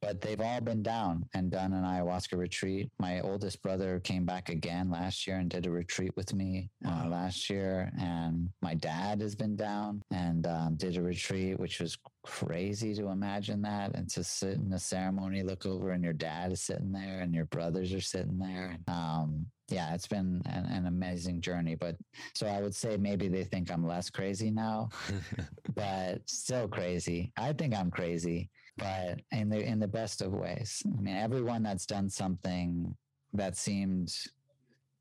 but 0.00 0.20
they've 0.20 0.40
all 0.40 0.60
been 0.60 0.82
down 0.82 1.24
and 1.34 1.50
done 1.50 1.72
an 1.72 1.84
ayahuasca 1.84 2.38
retreat. 2.38 2.90
My 2.98 3.20
oldest 3.20 3.62
brother 3.62 4.00
came 4.00 4.24
back 4.24 4.48
again 4.48 4.90
last 4.90 5.26
year 5.26 5.36
and 5.36 5.50
did 5.50 5.66
a 5.66 5.70
retreat 5.70 6.12
with 6.16 6.32
me 6.34 6.70
uh, 6.86 7.06
last 7.08 7.50
year. 7.50 7.90
And 7.98 8.48
my 8.62 8.74
dad 8.74 9.20
has 9.20 9.34
been 9.34 9.56
down 9.56 10.02
and 10.10 10.46
um, 10.46 10.76
did 10.76 10.96
a 10.96 11.02
retreat, 11.02 11.58
which 11.58 11.80
was 11.80 11.98
crazy 12.22 12.94
to 12.94 13.08
imagine 13.08 13.62
that. 13.62 13.94
And 13.94 14.08
to 14.10 14.22
sit 14.22 14.58
in 14.58 14.72
a 14.72 14.78
ceremony, 14.78 15.42
look 15.42 15.66
over, 15.66 15.90
and 15.90 16.04
your 16.04 16.12
dad 16.12 16.52
is 16.52 16.60
sitting 16.60 16.92
there 16.92 17.20
and 17.20 17.34
your 17.34 17.46
brothers 17.46 17.92
are 17.92 18.00
sitting 18.00 18.38
there. 18.38 18.78
Um, 18.86 19.46
yeah, 19.68 19.94
it's 19.94 20.06
been 20.06 20.40
an, 20.46 20.64
an 20.66 20.86
amazing 20.86 21.40
journey. 21.40 21.74
But 21.74 21.96
so 22.34 22.46
I 22.46 22.60
would 22.62 22.74
say 22.74 22.96
maybe 22.96 23.28
they 23.28 23.44
think 23.44 23.70
I'm 23.70 23.86
less 23.86 24.08
crazy 24.08 24.50
now, 24.50 24.88
but 25.74 26.20
still 26.26 26.68
crazy. 26.68 27.32
I 27.36 27.52
think 27.52 27.74
I'm 27.74 27.90
crazy, 27.90 28.48
but 28.78 29.20
in 29.32 29.48
the 29.48 29.60
in 29.62 29.78
the 29.78 29.88
best 29.88 30.22
of 30.22 30.32
ways. 30.32 30.82
I 30.96 31.00
mean, 31.00 31.16
everyone 31.16 31.62
that's 31.62 31.86
done 31.86 32.08
something 32.08 32.94
that 33.32 33.56
seemed 33.56 34.14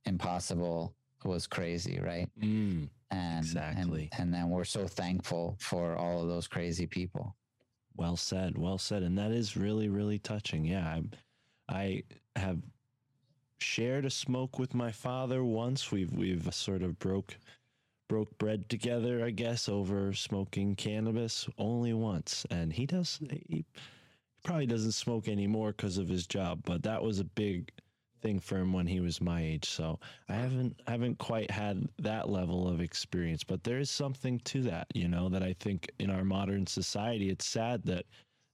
impossible 0.05 0.95
was 1.23 1.47
crazy, 1.47 1.99
right? 1.99 2.29
Mm, 2.39 2.89
And 3.11 3.39
Exactly. 3.45 4.09
and, 4.13 4.21
and 4.21 4.33
then 4.33 4.49
we're 4.49 4.63
so 4.63 4.87
thankful 4.87 5.57
for 5.59 5.95
all 5.95 6.21
of 6.21 6.27
those 6.27 6.47
crazy 6.47 6.85
people. 6.87 7.35
Well 7.95 8.15
said. 8.17 8.57
Well 8.57 8.77
said. 8.77 9.03
And 9.03 9.17
that 9.17 9.31
is 9.31 9.57
really, 9.57 9.89
really 9.89 10.19
touching. 10.19 10.65
Yeah. 10.65 10.99
I, 11.67 12.03
I 12.35 12.39
have 12.39 12.59
shared 13.59 14.05
a 14.05 14.09
smoke 14.09 14.59
with 14.59 14.75
my 14.75 14.91
father 14.91 15.43
once. 15.43 15.91
We've 15.91 16.13
we've 16.13 16.53
sort 16.53 16.83
of 16.83 16.99
broke 16.99 17.37
broke 18.07 18.37
bread 18.37 18.69
together, 18.69 19.23
I 19.23 19.31
guess, 19.31 19.67
over 19.69 20.13
smoking 20.13 20.75
cannabis 20.75 21.47
only 21.57 21.93
once. 21.93 22.45
And 22.49 22.71
he 22.73 22.85
does 22.85 23.19
he 23.47 23.65
probably 24.43 24.65
doesn't 24.67 24.93
smoke 24.93 25.27
anymore 25.27 25.71
because 25.71 25.97
of 25.97 26.07
his 26.07 26.25
job, 26.27 26.61
but 26.65 26.83
that 26.83 27.03
was 27.03 27.19
a 27.19 27.25
big 27.25 27.71
thing 28.21 28.39
for 28.39 28.57
him 28.57 28.73
when 28.73 28.87
he 28.87 28.99
was 28.99 29.21
my 29.21 29.41
age. 29.41 29.69
So 29.69 29.99
I 30.29 30.33
haven't 30.33 30.79
haven't 30.87 31.17
quite 31.17 31.51
had 31.51 31.87
that 31.99 32.29
level 32.29 32.67
of 32.67 32.81
experience, 32.81 33.43
but 33.43 33.63
there 33.63 33.79
is 33.79 33.89
something 33.89 34.39
to 34.45 34.61
that, 34.63 34.87
you 34.93 35.07
know, 35.07 35.29
that 35.29 35.43
I 35.43 35.53
think 35.59 35.91
in 35.99 36.09
our 36.09 36.23
modern 36.23 36.65
society 36.65 37.29
it's 37.29 37.45
sad 37.45 37.83
that 37.85 38.05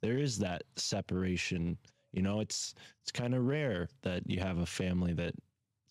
there 0.02 0.18
is 0.18 0.38
that 0.40 0.64
separation. 0.76 1.78
You 2.12 2.22
know, 2.22 2.40
it's 2.40 2.76
it's 3.02 3.12
kind 3.12 3.34
of 3.34 3.46
rare 3.46 3.88
that 4.02 4.30
you 4.30 4.40
have 4.40 4.60
a 4.60 4.66
family 4.66 5.14
that 5.14 5.34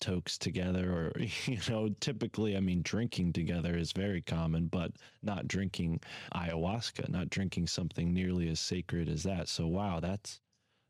tokes 0.03 0.37
together 0.37 0.91
or 0.93 1.13
you 1.47 1.59
know 1.69 1.89
typically 2.01 2.57
i 2.57 2.61
mean 2.61 2.83
drinking 2.83 3.33
together 3.33 3.79
is 3.79 3.93
very 3.93 4.21
common 4.21 4.67
but 4.67 4.91
not 5.23 5.47
drinking 5.47 6.01
ayahuasca 6.35 7.09
not 7.09 7.31
drinking 7.31 7.67
something 7.67 8.13
nearly 8.13 8.49
as 8.49 8.61
sacred 8.61 9.09
as 9.09 9.23
that. 9.23 9.49
So 9.49 9.67
wow 9.67 10.01
that's 10.01 10.41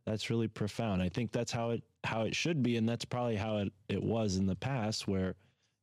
that's 0.04 0.30
really 0.30 0.48
profound. 0.48 1.00
I 1.00 1.08
think 1.08 1.30
that's 1.30 1.52
how 1.52 1.70
it 1.70 1.82
how 2.04 2.22
it 2.22 2.34
should 2.34 2.62
be 2.62 2.76
and 2.76 2.88
that's 2.88 3.04
probably 3.04 3.36
how 3.36 3.58
it, 3.58 3.72
it 3.88 4.02
was 4.02 4.36
in 4.36 4.46
the 4.46 4.56
past 4.56 5.06
where 5.06 5.34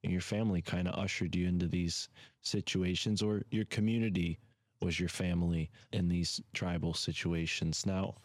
your 0.03 0.21
family 0.21 0.61
kind 0.61 0.87
of 0.87 0.95
ushered 0.95 1.35
you 1.35 1.47
into 1.47 1.67
these 1.67 2.09
situations 2.41 3.21
or 3.21 3.43
your 3.51 3.65
community 3.65 4.39
was 4.81 4.99
your 4.99 5.09
family 5.09 5.69
in 5.91 6.07
these 6.07 6.41
tribal 6.53 6.93
situations. 6.93 7.85
Now 7.85 8.15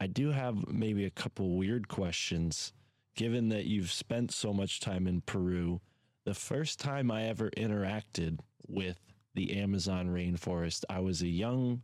i 0.00 0.06
do 0.06 0.30
have 0.30 0.66
maybe 0.68 1.04
a 1.04 1.10
couple 1.10 1.56
weird 1.56 1.88
questions 1.88 2.72
given 3.14 3.48
that 3.50 3.66
you've 3.66 3.92
spent 3.92 4.32
so 4.32 4.52
much 4.52 4.80
time 4.80 5.06
in 5.06 5.20
Peru, 5.20 5.80
the 6.24 6.34
first 6.34 6.80
time 6.80 7.10
I 7.10 7.24
ever 7.24 7.50
interacted 7.50 8.40
with 8.66 8.98
the 9.34 9.58
Amazon 9.58 10.08
rainforest, 10.08 10.84
I 10.88 11.00
was 11.00 11.22
a 11.22 11.28
young, 11.28 11.82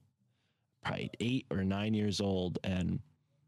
probably 0.85 1.11
eight 1.21 1.47
or 1.51 1.65
nine 1.65 1.95
years 1.95 2.21
old, 2.21 2.59
and 2.65 3.01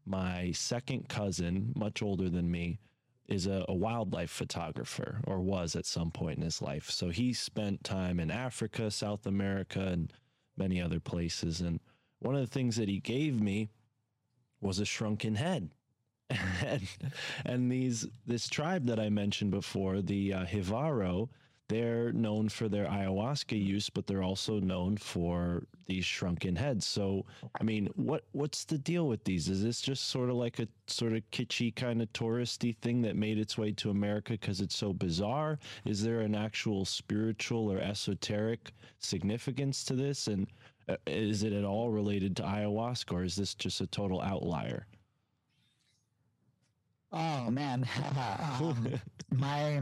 my 0.05 0.51
second 0.51 1.09
cousin, 1.09 1.73
much 1.75 2.01
older 2.01 2.29
than 2.29 2.51
me, 2.51 2.79
is 3.27 3.47
a, 3.47 3.65
a, 3.69 3.73
wildlife 3.73 4.29
photographer 4.29 5.21
or 5.25 5.39
was 5.39 5.77
at 5.77 5.85
some 5.85 6.11
point 6.11 6.37
in 6.37 6.43
his 6.43 6.61
life. 6.61 6.89
So 6.89 7.09
he 7.09 7.31
spent 7.31 7.83
time 7.83 8.19
in 8.19 8.29
Africa, 8.29 8.91
South 8.91 9.25
America, 9.25 9.79
and 9.79 10.11
many 10.57 10.81
other 10.81 10.99
places. 10.99 11.61
And 11.61 11.79
one 12.19 12.35
of 12.35 12.41
the 12.41 12.47
things 12.47 12.75
that 12.75 12.89
he 12.89 12.99
gave 12.99 13.39
me 13.39 13.69
was 14.59 14.79
a 14.79 14.85
shrunken 14.85 15.35
head 15.35 15.69
and, 16.65 16.87
and 17.45 17.71
these 17.71 18.07
this 18.25 18.47
tribe 18.47 18.85
that 18.87 18.99
I 18.99 19.09
mentioned 19.09 19.51
before, 19.51 20.01
the 20.01 20.33
uh, 20.33 20.45
Jivaro, 20.45 21.29
they're 21.69 22.11
known 22.11 22.49
for 22.49 22.67
their 22.67 22.85
ayahuasca 22.85 23.59
use, 23.59 23.89
but 23.89 24.05
they're 24.05 24.23
also 24.23 24.59
known 24.59 24.97
for 24.97 25.63
these 25.85 26.05
shrunken 26.05 26.55
heads. 26.55 26.85
So, 26.85 27.25
I 27.59 27.63
mean, 27.63 27.89
what 27.95 28.25
what's 28.33 28.65
the 28.65 28.77
deal 28.77 29.07
with 29.07 29.23
these? 29.23 29.47
Is 29.49 29.63
this 29.63 29.81
just 29.81 30.09
sort 30.09 30.29
of 30.29 30.35
like 30.35 30.59
a 30.59 30.67
sort 30.87 31.13
of 31.13 31.23
kitschy 31.31 31.75
kind 31.75 32.01
of 32.01 32.11
touristy 32.13 32.75
thing 32.77 33.01
that 33.03 33.15
made 33.15 33.37
its 33.37 33.57
way 33.57 33.71
to 33.73 33.89
America 33.89 34.33
because 34.33 34.61
it's 34.61 34.75
so 34.75 34.93
bizarre? 34.93 35.57
Is 35.85 36.03
there 36.03 36.21
an 36.21 36.35
actual 36.35 36.85
spiritual 36.85 37.71
or 37.71 37.79
esoteric 37.79 38.71
significance 38.99 39.83
to 39.85 39.93
this? 39.95 40.27
And 40.27 40.47
uh, 40.89 40.97
is 41.07 41.43
it 41.43 41.53
at 41.53 41.63
all 41.63 41.89
related 41.89 42.35
to 42.37 42.43
ayahuasca, 42.43 43.13
or 43.13 43.23
is 43.23 43.35
this 43.35 43.55
just 43.55 43.81
a 43.81 43.87
total 43.87 44.21
outlier? 44.21 44.85
Oh 47.13 47.51
man, 47.51 47.87
um, 48.59 48.99
my 49.31 49.81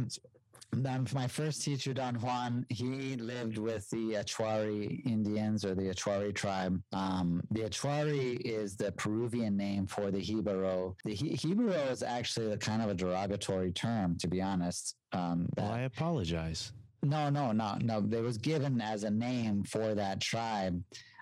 my 1.14 1.28
first 1.28 1.64
teacher, 1.64 1.94
Don 1.94 2.16
Juan, 2.16 2.66
he 2.70 3.16
lived 3.18 3.58
with 3.58 3.90
the 3.90 4.14
Achuari 4.14 5.06
Indians 5.06 5.66
or 5.66 5.76
the 5.76 5.84
Achuari 5.84 6.34
tribe. 6.34 6.82
Um, 6.94 7.42
the 7.52 7.62
Achuari 7.62 8.40
is 8.42 8.76
the 8.76 8.92
Peruvian 8.94 9.58
name 9.58 9.88
for 9.88 10.12
the 10.12 10.22
Jivaro. 10.22 10.96
The 11.04 11.16
Jivaro 11.16 11.92
is 11.92 12.04
actually 12.04 12.52
a 12.54 12.58
kind 12.58 12.82
of 12.82 12.90
a 12.90 12.94
derogatory 12.94 13.72
term, 13.72 14.18
to 14.20 14.28
be 14.28 14.42
honest. 14.42 14.96
Um, 15.12 15.48
well, 15.58 15.72
I 15.72 15.82
apologize. 15.82 16.72
No, 17.04 17.30
no, 17.30 17.52
no, 17.52 17.78
no. 17.82 17.98
It 18.12 18.22
was 18.22 18.38
given 18.38 18.80
as 18.80 19.04
a 19.04 19.10
name 19.10 19.64
for 19.64 19.96
that 19.96 20.22
tribe. 20.22 20.82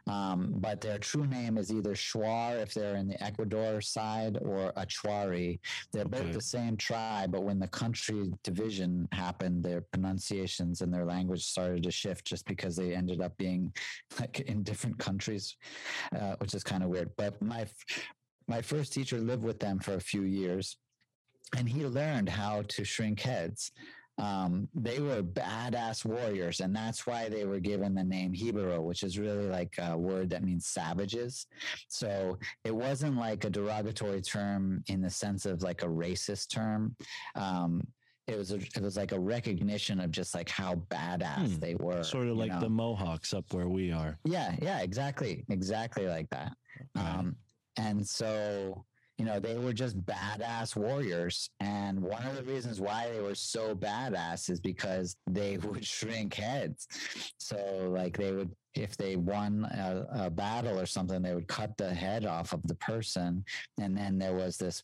Um, 0.09 0.55
but 0.57 0.81
their 0.81 0.97
true 0.97 1.27
name 1.27 1.57
is 1.57 1.71
either 1.71 1.93
Shuar 1.93 2.61
if 2.61 2.73
they're 2.73 2.95
in 2.95 3.07
the 3.07 3.23
Ecuador 3.23 3.79
side 3.79 4.37
or 4.41 4.73
Achuari. 4.75 5.59
They're 5.91 6.05
okay. 6.05 6.23
both 6.23 6.33
the 6.33 6.41
same 6.41 6.77
tribe, 6.77 7.31
but 7.31 7.43
when 7.43 7.59
the 7.59 7.67
country 7.67 8.31
division 8.43 9.07
happened, 9.11 9.63
their 9.63 9.81
pronunciations 9.81 10.81
and 10.81 10.91
their 10.91 11.05
language 11.05 11.43
started 11.43 11.83
to 11.83 11.91
shift 11.91 12.25
just 12.25 12.45
because 12.47 12.75
they 12.75 12.95
ended 12.95 13.21
up 13.21 13.37
being 13.37 13.71
like 14.19 14.39
in 14.41 14.63
different 14.63 14.97
countries, 14.97 15.55
uh, 16.19 16.35
which 16.39 16.55
is 16.55 16.63
kind 16.63 16.83
of 16.83 16.89
weird. 16.89 17.11
But 17.15 17.39
my 17.41 17.67
my 18.47 18.63
first 18.63 18.93
teacher 18.93 19.19
lived 19.19 19.43
with 19.43 19.59
them 19.59 19.77
for 19.77 19.93
a 19.93 20.01
few 20.01 20.23
years 20.23 20.77
and 21.55 21.69
he 21.69 21.85
learned 21.85 22.29
how 22.29 22.63
to 22.67 22.83
shrink 22.83 23.19
heads 23.19 23.71
um, 24.19 24.67
they 24.75 24.99
were 24.99 25.23
badass 25.23 26.05
warriors, 26.05 26.59
and 26.59 26.75
that's 26.75 27.07
why 27.07 27.29
they 27.29 27.45
were 27.45 27.59
given 27.59 27.95
the 27.95 28.03
name 28.03 28.33
Jivaro, 28.33 28.81
which 28.83 29.03
is 29.03 29.17
really 29.17 29.47
like 29.47 29.73
a 29.79 29.97
word 29.97 30.29
that 30.31 30.43
means 30.43 30.67
savages. 30.67 31.47
So 31.87 32.37
it 32.65 32.75
wasn't 32.75 33.17
like 33.17 33.45
a 33.45 33.49
derogatory 33.49 34.21
term 34.21 34.83
in 34.87 35.01
the 35.01 35.09
sense 35.09 35.45
of 35.45 35.61
like 35.61 35.83
a 35.83 35.87
racist 35.87 36.49
term. 36.49 36.95
Um, 37.35 37.81
it 38.27 38.37
was 38.37 38.51
a, 38.51 38.57
it 38.57 38.81
was 38.81 38.97
like 38.97 39.11
a 39.11 39.19
recognition 39.19 39.99
of 39.99 40.11
just 40.11 40.35
like 40.35 40.49
how 40.49 40.75
badass 40.89 41.53
hmm. 41.53 41.59
they 41.59 41.75
were. 41.75 42.03
Sort 42.03 42.27
of 42.27 42.37
like 42.37 42.51
know? 42.51 42.59
the 42.59 42.69
Mohawks 42.69 43.33
up 43.33 43.45
where 43.53 43.69
we 43.69 43.91
are. 43.91 44.19
Yeah, 44.25 44.55
yeah, 44.61 44.81
exactly, 44.81 45.45
exactly 45.49 46.07
like 46.07 46.29
that. 46.29 46.53
Okay. 46.97 47.07
Um, 47.07 47.35
and 47.77 48.05
so 48.05 48.85
you 49.19 49.25
know, 49.25 49.37
they 49.37 49.57
were 49.57 49.73
just 49.73 49.99
badass 50.05 50.77
warriors. 50.77 51.49
And 51.59 52.01
one 52.01 52.25
of 52.25 52.37
the 52.37 52.43
reasons 52.43 52.79
why 52.79 53.11
they 53.11 53.19
were 53.19 53.35
so 53.35 53.75
badass 53.75 54.49
is 54.49 54.61
because 54.61 55.17
they 55.27 55.57
would 55.63 55.85
shrink 55.85 56.33
heads. 56.35 56.87
So, 57.37 57.91
like, 57.93 58.17
they 58.17 58.31
would, 58.31 58.55
if 58.75 58.95
they 58.95 59.17
won 59.17 59.65
a, 59.65 60.25
a 60.25 60.29
battle 60.29 60.79
or 60.79 60.85
something, 60.85 61.21
they 61.21 61.35
would 61.35 61.49
cut 61.49 61.75
the 61.77 61.93
head 61.93 62.25
off 62.25 62.53
of 62.53 62.65
the 62.65 62.75
person. 62.75 63.43
And 63.77 63.97
then 63.97 64.17
there 64.17 64.33
was 64.33 64.55
this 64.55 64.83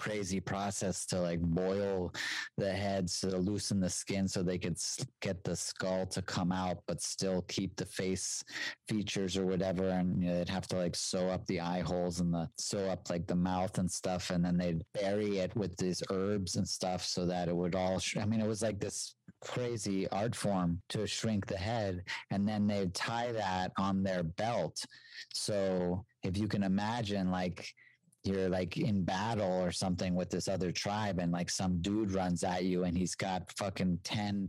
crazy 0.00 0.40
process 0.40 1.04
to 1.04 1.20
like 1.20 1.40
boil 1.40 2.12
the 2.56 2.72
heads 2.72 3.20
to 3.20 3.36
loosen 3.36 3.78
the 3.80 3.90
skin 3.90 4.26
so 4.26 4.42
they 4.42 4.58
could 4.58 4.78
get 5.20 5.44
the 5.44 5.54
skull 5.54 6.06
to 6.06 6.22
come 6.22 6.50
out 6.50 6.78
but 6.86 7.02
still 7.02 7.42
keep 7.42 7.76
the 7.76 7.84
face 7.84 8.42
features 8.88 9.36
or 9.36 9.44
whatever 9.44 9.90
and 9.90 10.22
you 10.22 10.28
know, 10.28 10.38
they'd 10.38 10.48
have 10.48 10.66
to 10.66 10.76
like 10.76 10.96
sew 10.96 11.28
up 11.28 11.46
the 11.46 11.60
eye 11.60 11.80
holes 11.80 12.20
and 12.20 12.32
the 12.32 12.48
sew 12.58 12.88
up 12.88 13.10
like 13.10 13.26
the 13.26 13.34
mouth 13.34 13.76
and 13.78 13.90
stuff 13.90 14.30
and 14.30 14.44
then 14.44 14.56
they'd 14.56 14.82
bury 14.94 15.38
it 15.38 15.54
with 15.54 15.76
these 15.76 16.02
herbs 16.10 16.56
and 16.56 16.66
stuff 16.66 17.04
so 17.04 17.26
that 17.26 17.48
it 17.48 17.54
would 17.54 17.74
all 17.74 17.98
sh- 17.98 18.16
i 18.16 18.24
mean 18.24 18.40
it 18.40 18.48
was 18.48 18.62
like 18.62 18.80
this 18.80 19.14
crazy 19.40 20.08
art 20.08 20.34
form 20.34 20.80
to 20.88 21.06
shrink 21.06 21.46
the 21.46 21.56
head 21.56 22.02
and 22.30 22.48
then 22.48 22.66
they'd 22.66 22.94
tie 22.94 23.32
that 23.32 23.72
on 23.78 24.02
their 24.02 24.22
belt. 24.22 24.84
So 25.32 26.04
if 26.22 26.36
you 26.36 26.48
can 26.48 26.62
imagine 26.62 27.30
like 27.30 27.66
you're 28.24 28.48
like 28.48 28.76
in 28.76 29.02
battle 29.02 29.62
or 29.62 29.72
something 29.72 30.14
with 30.14 30.30
this 30.30 30.48
other 30.48 30.70
tribe 30.70 31.18
and 31.18 31.32
like 31.32 31.48
some 31.50 31.80
dude 31.80 32.12
runs 32.12 32.44
at 32.44 32.64
you 32.64 32.84
and 32.84 32.96
he's 32.96 33.14
got 33.14 33.50
fucking 33.56 33.98
10 34.04 34.48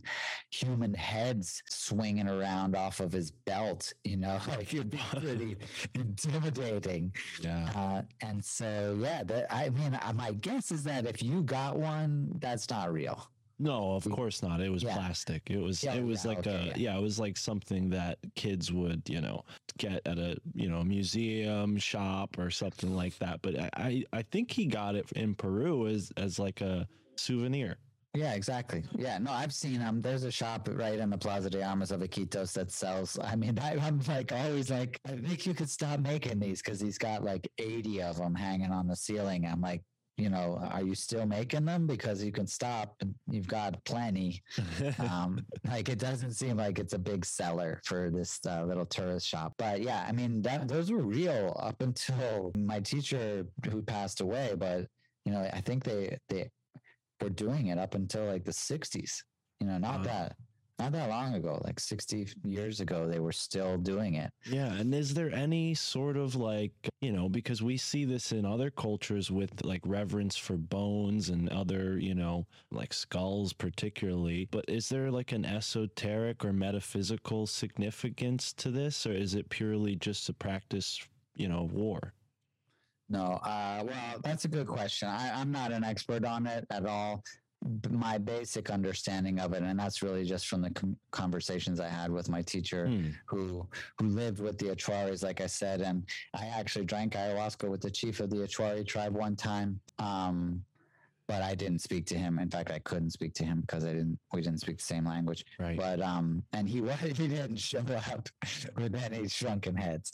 human 0.52 0.93
heads 0.93 1.64
swinging 1.69 2.27
around 2.27 2.76
off 2.76 2.99
of 2.99 3.11
his 3.11 3.31
belt 3.31 3.93
you 4.03 4.18
know? 4.18 4.39
Like 4.52 4.73
it'd 4.73 4.89
be 4.89 4.98
pretty 5.11 5.56
intimidating. 5.95 7.14
Yeah. 7.41 7.69
Uh, 7.76 8.02
and 8.22 8.43
so 8.43 8.98
yeah 8.99 9.23
that, 9.23 9.48
i 9.53 9.69
mean 9.69 9.93
uh, 9.93 10.14
my 10.14 10.34
guess 10.34 10.72
is 10.72 10.84
that 10.84 11.06
if 11.06 11.23
you 11.23 11.41
got 11.43 11.77
one 11.77 12.30
that's 12.39 12.69
not 12.69 12.91
real 12.91 13.30
no, 13.62 13.94
of 13.94 14.10
course 14.10 14.42
not. 14.42 14.60
It 14.60 14.72
was 14.72 14.84
yeah. 14.84 14.96
plastic. 14.96 15.50
It 15.50 15.60
was 15.60 15.84
yeah, 15.84 15.94
it 15.94 16.04
was 16.04 16.26
yeah, 16.26 16.30
like 16.30 16.40
okay, 16.40 16.72
a 16.76 16.78
yeah. 16.78 16.98
it 16.98 17.02
was 17.02 17.20
like 17.20 17.38
something 17.38 17.90
that 17.92 18.18
kids 18.36 18.72
would, 18.72 19.08
you 19.08 19.22
know, 19.22 19.44
get 19.78 20.02
at 20.06 20.18
a, 20.18 20.38
you 20.56 20.70
know, 20.70 20.84
museum 20.84 21.78
shop 21.78 22.38
or 22.40 22.50
something 22.50 22.96
like 22.96 23.18
that. 23.20 23.42
But 23.42 23.56
I 23.78 24.04
I 24.12 24.24
think 24.24 24.52
he 24.52 24.66
got 24.66 24.96
it 24.96 25.12
in 25.16 25.36
Peru 25.36 25.88
as 25.88 26.12
as 26.18 26.40
like 26.40 26.62
a 26.62 26.88
souvenir. 27.16 27.78
Yeah, 28.14 28.34
exactly. 28.34 28.84
Yeah, 28.98 29.18
no, 29.20 29.32
I've 29.32 29.54
seen 29.54 29.80
them. 29.80 29.88
Um, 29.88 30.02
there's 30.02 30.24
a 30.24 30.32
shop 30.32 30.68
right 30.74 31.00
in 31.00 31.10
the 31.10 31.18
Plaza 31.18 31.50
de 31.50 31.64
Armas 31.64 31.92
of 31.92 32.02
Iquitos 32.02 32.52
that 32.54 32.70
sells. 32.70 33.18
I 33.24 33.38
mean, 33.38 33.58
I, 33.64 33.76
am 33.76 34.02
like 34.08 34.34
always 34.34 34.70
like, 34.70 35.00
I 35.08 35.16
think 35.16 35.46
you 35.46 35.54
could 35.54 35.70
stop 35.70 36.02
making 36.02 36.40
these 36.40 36.62
because 36.62 36.82
he's 36.82 36.98
got 36.98 37.24
like 37.24 37.50
80 37.58 38.02
of 38.02 38.18
them 38.18 38.36
hanging 38.36 38.72
on 38.72 38.88
the 38.88 38.98
ceiling. 38.98 39.46
I'm 39.46 39.62
like, 39.62 39.82
you 40.22 40.30
know, 40.30 40.60
are 40.72 40.84
you 40.84 40.93
still 40.93 41.26
making 41.26 41.65
them? 41.65 41.88
Because 41.88 42.23
you 42.23 42.31
can 42.31 42.45
stop 42.45 42.95
and 43.02 43.15
you've 43.30 43.48
got 43.48 43.84
plenty. 43.85 44.41
um, 44.99 45.43
like 45.68 45.89
it 45.89 45.98
doesn't 45.98 46.34
seem 46.34 46.57
like 46.57 46.77
it's 46.77 46.93
a 46.93 46.99
big 46.99 47.26
seller 47.26 47.81
for 47.85 48.11
this 48.11 48.39
uh, 48.48 48.64
little 48.65 48.85
tourist 48.85 49.27
shop. 49.27 49.53
But 49.57 49.81
yeah, 49.81 50.06
I 50.07 50.11
mean, 50.11 50.41
that 50.43 50.68
those 50.68 50.91
were 50.91 51.02
real 51.03 51.57
up 51.60 51.81
until 51.81 52.52
my 52.56 52.80
teacher 52.80 53.45
who 53.69 53.81
passed 53.81 54.22
away. 54.22 54.53
But 54.56 54.85
you 55.26 55.31
know, 55.31 55.41
I 55.52 55.61
think 55.61 55.84
they 55.84 56.18
they 56.30 56.49
were 57.22 57.30
doing 57.30 57.68
it 57.68 57.80
up 57.80 57.95
until 57.95 58.26
like 58.26 58.45
the 58.45 58.52
60s. 58.52 59.23
You 59.60 59.68
know, 59.68 59.77
not 59.77 59.99
Wow. 59.99 60.03
that 60.03 60.35
not 60.82 60.94
that 60.94 61.10
long 61.10 61.36
ago, 61.36 61.62
like 61.64 61.80
60 61.80 62.28
years 62.44 62.80
ago, 62.80 63.08
they 63.08 63.20
were 63.20 63.32
still 63.32 63.78
doing 63.78 64.16
it. 64.16 64.32
Yeah. 64.49 64.74
And 64.74 64.95
is 64.95 65.14
there 65.14 65.32
any 65.32 65.76
sort 65.76 66.18
of 66.18 66.36
like, 66.36 66.72
you 67.02 67.12
know, 67.12 67.30
because 67.30 67.62
we 67.62 67.78
see 67.78 68.03
this 68.03 68.32
in 68.32 68.45
other 68.45 68.72
cultures 68.72 69.30
with 69.30 69.64
like 69.64 69.82
reverence 69.86 70.36
for 70.36 70.58
bones 70.58 71.30
and 71.30 71.49
other, 71.49 71.99
you 71.99 72.16
know, 72.16 72.48
like 72.72 72.94
skulls, 72.94 73.53
particularly. 73.53 74.48
But 74.49 74.66
is 74.68 74.90
there 74.90 75.12
like 75.12 75.32
an 75.34 75.45
esoteric 75.45 76.44
or 76.44 76.52
metaphysical 76.52 77.45
significance 77.45 78.52
to 78.53 78.72
this? 78.72 79.06
Or 79.06 79.14
is 79.14 79.36
it 79.36 79.49
purely 79.49 79.95
just 79.95 80.30
a 80.30 80.34
practice, 80.34 80.99
you 81.36 81.48
know, 81.48 81.66
of 81.66 81.74
war? 81.74 82.14
No, 83.08 83.40
uh, 83.44 83.84
well, 83.86 84.20
that's 84.24 84.45
a 84.45 84.48
good 84.48 84.68
question. 84.68 85.10
I, 85.10 85.32
I'm 85.40 85.52
not 85.52 85.74
an 85.74 85.84
expert 85.84 86.24
on 86.24 86.48
it 86.48 86.66
at 86.72 86.86
all. 86.86 87.24
My 87.90 88.18
basic 88.18 88.72
understanding 88.72 89.40
of 89.40 89.54
it, 89.54 89.62
and 89.62 89.80
that's 89.80 90.02
really 90.02 90.26
just 90.26 90.48
from 90.48 90.62
the 90.64 90.72
com- 90.72 90.98
conversations 91.12 91.80
I 91.80 91.88
had 91.90 92.12
with 92.12 92.28
my 92.28 92.42
teacher, 92.42 92.88
Hmm. 92.88 93.10
who 93.28 93.68
who 94.00 94.08
lived 94.08 94.40
with 94.40 94.58
the 94.58 94.70
Achuaris, 94.76 95.24
like 95.24 95.42
I 95.42 95.48
said, 95.48 95.82
and 95.82 96.04
I 96.34 96.48
actually 96.48 96.86
drank 96.86 97.14
ayahuasca 97.14 97.70
with 97.70 97.82
the 97.82 97.92
chief 97.92 98.20
of 98.20 98.30
the 98.32 98.38
Achuari 98.38 98.86
tribe 98.86 99.14
one 99.16 99.36
time. 99.36 99.80
Um, 100.00 100.64
but 101.28 101.44
I 101.44 101.56
didn't 101.56 101.80
speak 101.80 102.06
to 102.08 102.18
him. 102.18 102.40
In 102.40 102.50
fact, 102.50 102.72
I 102.72 102.80
couldn't 102.80 103.12
speak 103.12 103.34
to 103.36 103.46
him 103.46 103.62
because 103.62 103.86
I 103.86 103.94
didn't. 103.94 104.20
We 104.34 104.42
didn't 104.42 104.60
speak 104.60 104.80
the 104.80 104.84
same 104.84 105.06
language. 105.06 105.46
Right. 105.60 105.78
But 105.78 106.02
um, 106.02 106.44
and 106.52 106.68
he 106.68 106.82
was 106.82 107.00
he 107.00 107.28
didn't 107.28 107.58
show 107.58 107.86
up 108.12 108.28
with 108.76 108.96
any 108.96 109.30
shrunken 109.30 109.76
heads. 109.76 110.12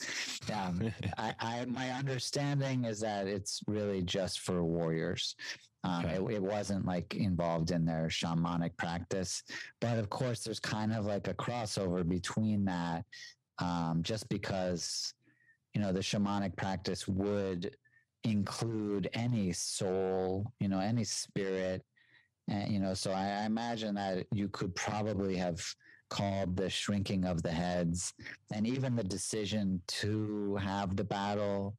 Um, 0.53 0.91
I, 1.17 1.33
I 1.39 1.65
my 1.65 1.89
understanding 1.91 2.85
is 2.85 2.99
that 2.99 3.25
it's 3.25 3.61
really 3.67 4.03
just 4.03 4.41
for 4.41 4.63
warriors. 4.63 5.35
Um, 5.87 6.05
Okay. 6.05 6.15
it, 6.15 6.35
it 6.35 6.43
wasn't 6.43 6.85
like 6.85 7.15
involved 7.15 7.71
in 7.71 7.85
their 7.85 8.07
shamanic 8.07 8.75
practice, 8.77 9.43
but 9.79 9.97
of 9.97 10.09
course, 10.09 10.43
there's 10.43 10.59
kind 10.59 10.93
of 10.93 11.05
like 11.05 11.27
a 11.27 11.33
crossover 11.33 12.07
between 12.07 12.65
that. 12.65 13.05
Um, 13.59 14.03
just 14.03 14.29
because 14.29 15.13
you 15.73 15.81
know 15.81 15.91
the 15.91 16.01
shamanic 16.01 16.55
practice 16.57 17.07
would 17.07 17.75
include 18.23 19.09
any 19.13 19.53
soul, 19.53 20.51
you 20.59 20.67
know, 20.67 20.79
any 20.79 21.03
spirit, 21.05 21.83
and 22.47 22.71
you 22.71 22.79
know. 22.79 22.93
So 22.93 23.11
I, 23.11 23.41
I 23.41 23.45
imagine 23.45 23.95
that 23.95 24.27
you 24.31 24.49
could 24.49 24.75
probably 24.75 25.37
have 25.37 25.63
called 26.09 26.55
the 26.55 26.69
shrinking 26.69 27.25
of 27.25 27.43
the 27.43 27.51
heads 27.51 28.13
and 28.53 28.65
even 28.65 28.95
the 28.95 29.03
decision 29.03 29.81
to 29.87 30.55
have 30.55 30.95
the 30.95 31.03
battle 31.03 31.75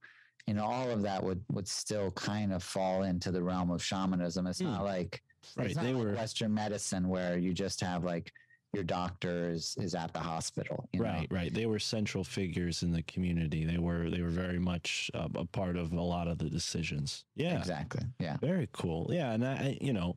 you 0.48 0.54
know 0.54 0.64
all 0.64 0.90
of 0.90 1.02
that 1.02 1.22
would 1.22 1.44
would 1.52 1.68
still 1.68 2.10
kind 2.12 2.52
of 2.52 2.62
fall 2.62 3.02
into 3.02 3.30
the 3.30 3.42
realm 3.42 3.70
of 3.70 3.82
shamanism 3.82 4.46
it's 4.46 4.60
not 4.60 4.82
like 4.84 5.22
Right, 5.56 5.74
not 5.74 5.84
they 5.84 5.94
like 5.94 6.04
were- 6.04 6.14
western 6.14 6.52
medicine 6.52 7.08
where 7.08 7.38
you 7.38 7.52
just 7.52 7.80
have 7.80 8.04
like 8.04 8.32
your 8.74 8.84
doctor 8.84 9.50
is 9.50 9.76
is 9.78 9.94
at 9.94 10.12
the 10.12 10.20
hospital 10.20 10.88
you 10.92 11.00
know? 11.00 11.06
Right, 11.06 11.26
right. 11.30 11.54
They 11.54 11.64
were 11.66 11.78
central 11.78 12.22
figures 12.22 12.82
in 12.82 12.92
the 12.92 13.02
community. 13.04 13.64
They 13.64 13.78
were 13.78 14.10
they 14.10 14.20
were 14.20 14.28
very 14.28 14.58
much 14.58 15.10
uh, 15.14 15.28
a 15.36 15.46
part 15.46 15.76
of 15.76 15.92
a 15.92 16.00
lot 16.00 16.28
of 16.28 16.36
the 16.38 16.50
decisions. 16.50 17.24
Yeah, 17.34 17.56
exactly 17.58 18.02
yeah 18.18 18.36
Very 18.42 18.68
cool. 18.72 19.08
Yeah, 19.10 19.32
and 19.32 19.42
I, 19.46 19.78
you 19.80 19.94
know, 19.94 20.16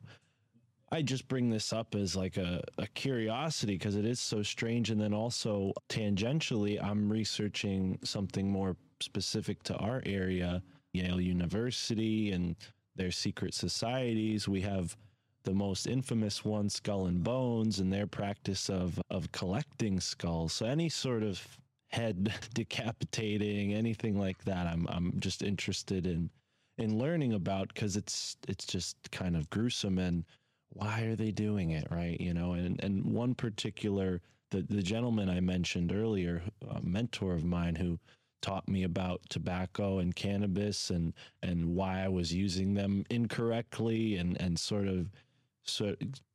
I 0.90 1.00
just 1.00 1.28
bring 1.28 1.48
this 1.48 1.72
up 1.72 1.94
as 1.94 2.14
like 2.14 2.36
a, 2.36 2.62
a 2.76 2.86
curiosity 2.88 3.78
because 3.78 3.96
it 3.96 4.04
is 4.04 4.20
so 4.20 4.42
strange, 4.42 4.90
and 4.90 5.00
then 5.00 5.14
also 5.14 5.72
tangentially, 5.88 6.82
I'm 6.82 7.10
researching 7.10 7.98
something 8.04 8.50
more 8.50 8.76
specific 9.02 9.62
to 9.64 9.76
our 9.76 10.02
area, 10.06 10.62
Yale 10.92 11.20
University, 11.20 12.32
and 12.32 12.56
their 12.96 13.10
secret 13.10 13.54
societies. 13.54 14.48
We 14.48 14.60
have 14.62 14.96
the 15.44 15.54
most 15.54 15.86
infamous 15.86 16.44
one, 16.44 16.68
Skull 16.68 17.06
and 17.06 17.22
Bones, 17.22 17.78
and 17.78 17.92
their 17.92 18.06
practice 18.06 18.70
of 18.70 19.00
of 19.10 19.32
collecting 19.32 20.00
skulls. 20.00 20.52
So 20.52 20.66
any 20.66 20.88
sort 20.88 21.22
of 21.22 21.46
head 21.88 22.32
decapitating, 22.54 23.74
anything 23.74 24.18
like 24.18 24.44
that, 24.44 24.66
I'm 24.66 24.86
I'm 24.88 25.18
just 25.20 25.42
interested 25.42 26.06
in 26.06 26.30
in 26.78 26.98
learning 26.98 27.32
about 27.32 27.68
because 27.68 27.96
it's 27.96 28.36
it's 28.48 28.66
just 28.66 28.96
kind 29.10 29.36
of 29.36 29.50
gruesome 29.50 29.98
and 29.98 30.24
why 30.70 31.02
are 31.02 31.16
they 31.16 31.30
doing 31.30 31.70
it 31.70 31.86
right 31.90 32.18
you 32.20 32.32
know 32.32 32.52
and 32.52 32.82
and 32.82 33.04
one 33.04 33.34
particular 33.34 34.20
the 34.50 34.62
the 34.62 34.82
gentleman 34.82 35.28
I 35.28 35.40
mentioned 35.40 35.92
earlier 35.92 36.42
mentor 36.82 37.34
of 37.34 37.44
mine 37.44 37.74
who 37.74 37.98
taught 38.42 38.68
me 38.68 38.82
about 38.82 39.22
tobacco 39.30 39.98
and 39.98 40.14
cannabis 40.14 40.90
and 40.90 41.14
and 41.42 41.74
why 41.74 42.04
I 42.04 42.08
was 42.08 42.34
using 42.34 42.74
them 42.74 43.04
incorrectly 43.08 44.16
and 44.16 44.38
and 44.40 44.58
sort 44.58 44.88
of 44.88 45.10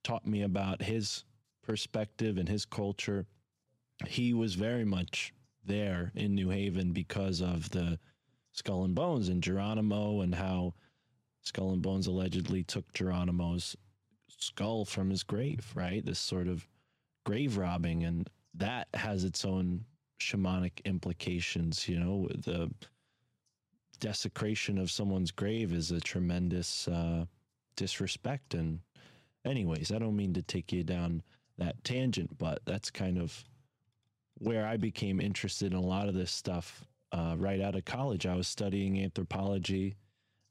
taught 0.03 0.25
me 0.25 0.41
about 0.41 0.81
his 0.81 1.25
perspective 1.61 2.37
and 2.37 2.47
his 2.47 2.65
culture 2.65 3.25
he 4.05 4.33
was 4.33 4.55
very 4.55 4.85
much 4.85 5.33
there 5.65 6.11
in 6.15 6.35
New 6.35 6.49
Haven 6.49 6.91
because 6.93 7.41
of 7.41 7.69
the 7.71 7.99
Skull 8.53 8.85
and 8.85 8.95
Bones 8.95 9.29
and 9.29 9.43
Geronimo 9.43 10.21
and 10.21 10.33
how 10.33 10.73
Skull 11.41 11.71
and 11.71 11.81
Bones 11.81 12.07
allegedly 12.07 12.63
took 12.63 12.91
Geronimo's 12.93 13.75
skull 14.29 14.85
from 14.85 15.09
his 15.09 15.23
grave, 15.23 15.71
right? 15.75 16.05
This 16.05 16.19
sort 16.19 16.47
of 16.47 16.67
grave 17.25 17.57
robbing 17.57 18.03
and 18.03 18.29
that 18.53 18.87
has 18.93 19.23
its 19.23 19.45
own 19.45 19.85
shamanic 20.19 20.83
implications, 20.85 21.87
you 21.87 21.99
know, 21.99 22.27
the 22.29 22.71
desecration 23.99 24.77
of 24.77 24.91
someone's 24.91 25.31
grave 25.31 25.73
is 25.73 25.91
a 25.91 25.99
tremendous 25.99 26.87
uh, 26.87 27.25
disrespect 27.75 28.53
and 28.53 28.79
anyways, 29.45 29.91
I 29.91 29.99
don't 29.99 30.15
mean 30.15 30.33
to 30.33 30.41
take 30.41 30.71
you 30.71 30.83
down 30.83 31.23
that 31.57 31.83
tangent, 31.83 32.37
but 32.37 32.59
that's 32.65 32.91
kind 32.91 33.17
of 33.17 33.43
where 34.39 34.67
I 34.67 34.77
became 34.77 35.19
interested 35.19 35.71
in 35.71 35.77
a 35.77 35.81
lot 35.81 36.07
of 36.07 36.13
this 36.13 36.31
stuff 36.31 36.83
uh, 37.11 37.35
right 37.37 37.61
out 37.61 37.75
of 37.75 37.85
college. 37.85 38.25
I 38.25 38.35
was 38.35 38.47
studying 38.47 39.01
anthropology. 39.01 39.95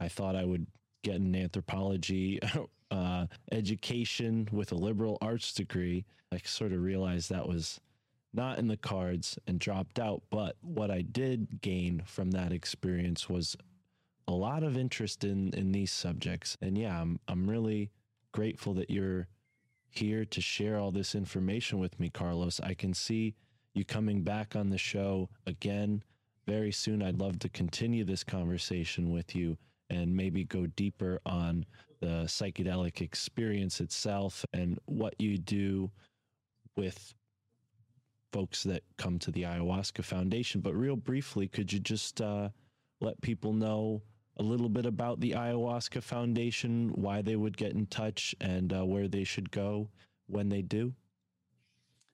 I 0.01 0.09
thought 0.09 0.34
I 0.34 0.44
would 0.44 0.66
get 1.05 1.16
an 1.16 1.36
anthropology 1.36 2.40
uh, 2.90 3.26
education 3.52 4.48
with 4.51 4.72
a 4.72 4.76
liberal 4.76 5.18
arts 5.20 5.52
degree. 5.52 6.05
I 6.32 6.38
sort 6.44 6.72
of 6.72 6.82
realized 6.82 7.30
that 7.30 7.48
was 7.48 7.80
not 8.36 8.58
in 8.58 8.68
the 8.68 8.76
cards 8.76 9.38
and 9.46 9.58
dropped 9.58 9.98
out. 9.98 10.22
But 10.30 10.56
what 10.60 10.90
I 10.90 11.02
did 11.02 11.60
gain 11.62 12.02
from 12.04 12.30
that 12.32 12.52
experience 12.52 13.28
was 13.28 13.56
a 14.28 14.32
lot 14.32 14.62
of 14.62 14.76
interest 14.76 15.24
in 15.24 15.52
in 15.54 15.72
these 15.72 15.92
subjects. 15.92 16.56
And 16.60 16.76
yeah, 16.76 17.00
I'm 17.00 17.18
I'm 17.28 17.48
really 17.48 17.90
grateful 18.32 18.74
that 18.74 18.90
you're 18.90 19.28
here 19.88 20.24
to 20.26 20.40
share 20.40 20.78
all 20.78 20.90
this 20.90 21.14
information 21.14 21.78
with 21.78 21.98
me, 21.98 22.10
Carlos. 22.10 22.60
I 22.60 22.74
can 22.74 22.92
see 22.92 23.34
you 23.74 23.84
coming 23.84 24.22
back 24.22 24.54
on 24.54 24.70
the 24.70 24.78
show 24.78 25.28
again 25.46 26.02
very 26.46 26.72
soon. 26.72 27.02
I'd 27.02 27.18
love 27.18 27.38
to 27.40 27.48
continue 27.48 28.04
this 28.04 28.22
conversation 28.22 29.10
with 29.10 29.34
you 29.34 29.56
and 29.90 30.14
maybe 30.14 30.44
go 30.44 30.66
deeper 30.66 31.20
on 31.24 31.64
the 32.00 32.24
psychedelic 32.26 33.00
experience 33.00 33.80
itself 33.80 34.44
and 34.52 34.78
what 34.86 35.14
you 35.18 35.38
do 35.38 35.90
with 36.76 37.14
folks 38.36 38.64
that 38.64 38.82
come 38.98 39.18
to 39.18 39.30
the 39.30 39.44
Ayahuasca 39.44 40.04
Foundation. 40.04 40.60
But 40.60 40.74
real 40.74 40.94
briefly, 40.94 41.48
could 41.48 41.72
you 41.72 41.80
just 41.80 42.20
uh, 42.20 42.50
let 43.00 43.18
people 43.22 43.54
know 43.54 44.02
a 44.36 44.42
little 44.42 44.68
bit 44.68 44.84
about 44.84 45.20
the 45.20 45.30
Ayahuasca 45.30 46.02
Foundation, 46.02 46.90
why 46.94 47.22
they 47.22 47.34
would 47.34 47.56
get 47.56 47.72
in 47.72 47.86
touch, 47.86 48.34
and 48.38 48.74
uh, 48.74 48.84
where 48.84 49.08
they 49.08 49.24
should 49.24 49.50
go 49.50 49.88
when 50.26 50.50
they 50.50 50.60
do? 50.60 50.92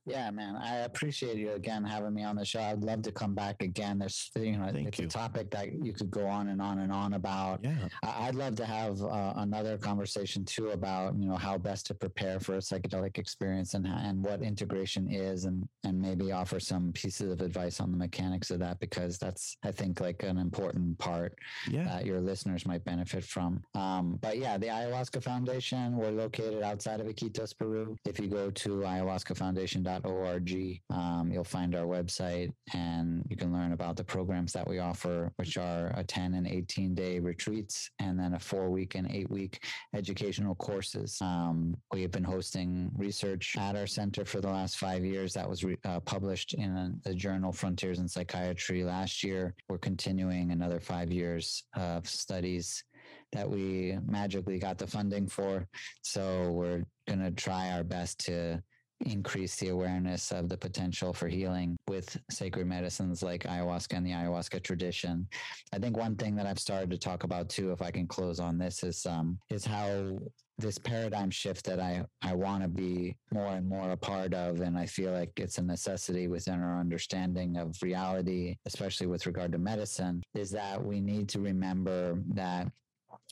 Yeah, 0.05 0.31
man. 0.33 0.57
I 0.57 0.79
appreciate 0.79 1.37
you 1.37 1.53
again 1.53 1.85
having 1.85 2.13
me 2.13 2.25
on 2.25 2.35
the 2.35 2.45
show. 2.45 2.61
I'd 2.61 2.83
love 2.83 3.03
to 3.03 3.13
come 3.13 3.35
back 3.35 3.63
again. 3.63 4.01
There's, 4.01 4.33
you 4.35 4.59
know, 4.59 4.69
Thank 4.73 4.89
it's 4.89 4.99
you. 4.99 5.05
a 5.07 5.09
topic 5.09 5.49
that 5.53 5.73
you 5.85 5.93
could 5.93 6.11
go 6.11 6.27
on 6.27 6.49
and 6.49 6.61
on 6.61 6.81
and 6.81 6.93
on 6.93 7.13
about. 7.15 7.61
Yeah. 7.63 7.77
I'd 8.03 8.35
love 8.35 8.57
to 8.57 8.65
have 8.67 9.01
uh, 9.01 9.35
another 9.37 9.79
conversation 9.79 10.45
too 10.45 10.71
about 10.71 11.15
you 11.17 11.29
know 11.29 11.37
how 11.37 11.57
best 11.57 11.87
to 11.87 11.95
prepare 11.95 12.41
for 12.41 12.55
a 12.55 12.59
psychedelic 12.59 13.17
experience 13.19 13.75
and 13.75 13.87
and 13.87 14.25
what 14.25 14.43
integration 14.43 15.09
is, 15.09 15.45
and 15.45 15.69
and 15.85 16.01
maybe 16.01 16.33
offer 16.33 16.59
some 16.59 16.91
pieces 16.93 17.31
of 17.31 17.41
advice 17.41 17.79
on 17.79 17.93
the 17.93 17.97
mechanics 17.97 18.51
of 18.51 18.59
that 18.59 18.81
because 18.81 19.19
that's 19.19 19.57
I 19.63 19.71
think 19.71 20.01
like 20.01 20.25
an 20.25 20.37
important 20.37 20.99
part 20.99 21.39
Yeah. 21.71 21.85
that 21.85 22.07
your 22.07 22.21
listeners 22.21 22.67
might 22.67 22.85
benefit 22.85 23.23
from. 23.25 23.63
Um, 23.77 24.19
but 24.21 24.37
yeah, 24.39 24.59
the 24.59 24.67
Ayahuasca 24.67 25.23
Foundation, 25.23 25.97
we're 25.97 26.11
located 26.11 26.63
outside 26.65 26.99
of 27.01 27.07
Iquitos, 27.07 27.57
Peru. 27.57 27.97
If 28.05 28.19
you 28.19 28.27
go 28.27 28.51
to 28.51 28.69
ayahuascafoundation.org, 28.81 29.92
ayahuasca.org. 30.01 30.81
Um, 30.91 31.31
you'll 31.33 31.45
find 31.45 31.75
our 31.75 31.85
website 31.85 32.53
and 32.75 33.25
you 33.29 33.37
can 33.37 33.53
learn 33.53 33.73
about 33.73 33.97
the 33.97 34.05
programs 34.05 34.53
that 34.53 34.69
we 34.69 34.79
offer, 34.79 35.33
which 35.37 35.57
are 35.57 35.93
a 35.97 36.05
10 36.05 36.35
and 36.35 36.47
18 36.47 36.95
day 36.95 37.19
retreats 37.19 37.91
and 37.99 38.19
then 38.19 38.35
a 38.35 38.39
four 38.39 38.71
week 38.71 38.95
and 38.95 39.11
eight 39.11 39.31
week 39.31 39.65
educational 39.95 40.55
courses. 40.55 41.19
Um, 41.21 41.77
we 41.93 42.03
have 42.03 42.11
been 42.11 42.25
hosting 42.25 42.91
research 42.97 43.57
at 43.59 43.77
our 43.77 43.87
center 43.87 44.25
for 44.25 44.41
the 44.41 44.51
last 44.51 44.79
five 44.79 45.05
years. 45.05 45.35
That 45.35 45.49
was 45.49 45.65
re- 45.65 45.79
uh, 45.85 46.01
published 46.01 46.55
in 46.55 47.01
the 47.05 47.15
journal 47.15 47.53
Frontiers 47.53 47.99
in 47.99 48.09
Psychiatry 48.09 48.85
last 48.85 49.23
year. 49.23 49.55
We're 49.69 49.79
continuing 49.79 50.51
another 50.51 50.81
five 50.81 51.11
years 51.11 51.65
of 51.77 52.09
studies 52.09 52.85
that 53.33 53.49
we 53.49 53.97
magically 54.07 54.59
got 54.59 54.79
the 54.79 54.87
funding 54.87 55.27
for. 55.27 55.67
So 56.03 56.51
we're 56.51 56.85
going 57.09 57.21
to 57.21 57.31
try 57.31 57.71
our 57.71 57.83
best 57.83 58.27
to 58.27 58.63
increase 59.03 59.57
the 59.57 59.69
awareness 59.69 60.33
of 60.33 60.49
the 60.49 60.57
potential 60.57 61.13
for 61.13 61.29
healing 61.29 61.77
with 61.89 62.17
sacred 62.31 62.67
medicines 62.67 63.23
like 63.23 63.45
ayahuasca 63.45 63.97
and 63.97 64.07
the 64.07 64.11
ayahuasca 64.11 64.63
tradition. 64.63 65.27
I 65.73 65.79
think 65.79 65.97
one 65.97 66.17
thing 66.17 66.35
that 66.37 66.47
I've 66.47 66.59
started 66.59 66.91
to 66.91 66.99
talk 66.99 67.25
about 67.25 67.49
too, 67.49 67.73
if 67.73 67.83
I 67.83 67.91
can 67.91 68.07
close 68.07 68.41
on 68.41 68.59
this, 68.59 68.83
is 68.83 69.07
um, 69.07 69.39
is 69.51 69.65
how 69.65 70.19
this 70.59 70.79
paradigm 70.79 71.31
shift 71.31 71.65
that 71.67 71.81
I, 71.81 72.05
I 72.23 72.35
want 72.35 72.63
to 72.63 72.69
be 72.69 73.17
more 73.33 73.55
and 73.55 73.69
more 73.69 73.91
a 73.91 73.97
part 73.97 74.33
of. 74.35 74.61
And 74.61 74.79
I 74.79 74.87
feel 74.87 75.13
like 75.13 75.33
it's 75.37 75.59
a 75.59 75.63
necessity 75.63 76.29
within 76.29 76.61
our 76.61 76.79
understanding 76.79 77.57
of 77.57 77.77
reality, 77.83 78.57
especially 78.67 79.07
with 79.07 79.27
regard 79.27 79.53
to 79.53 79.59
medicine, 79.59 80.23
is 80.35 80.51
that 80.53 80.83
we 80.83 81.01
need 81.01 81.29
to 81.31 81.41
remember 81.41 82.19
that 82.35 82.71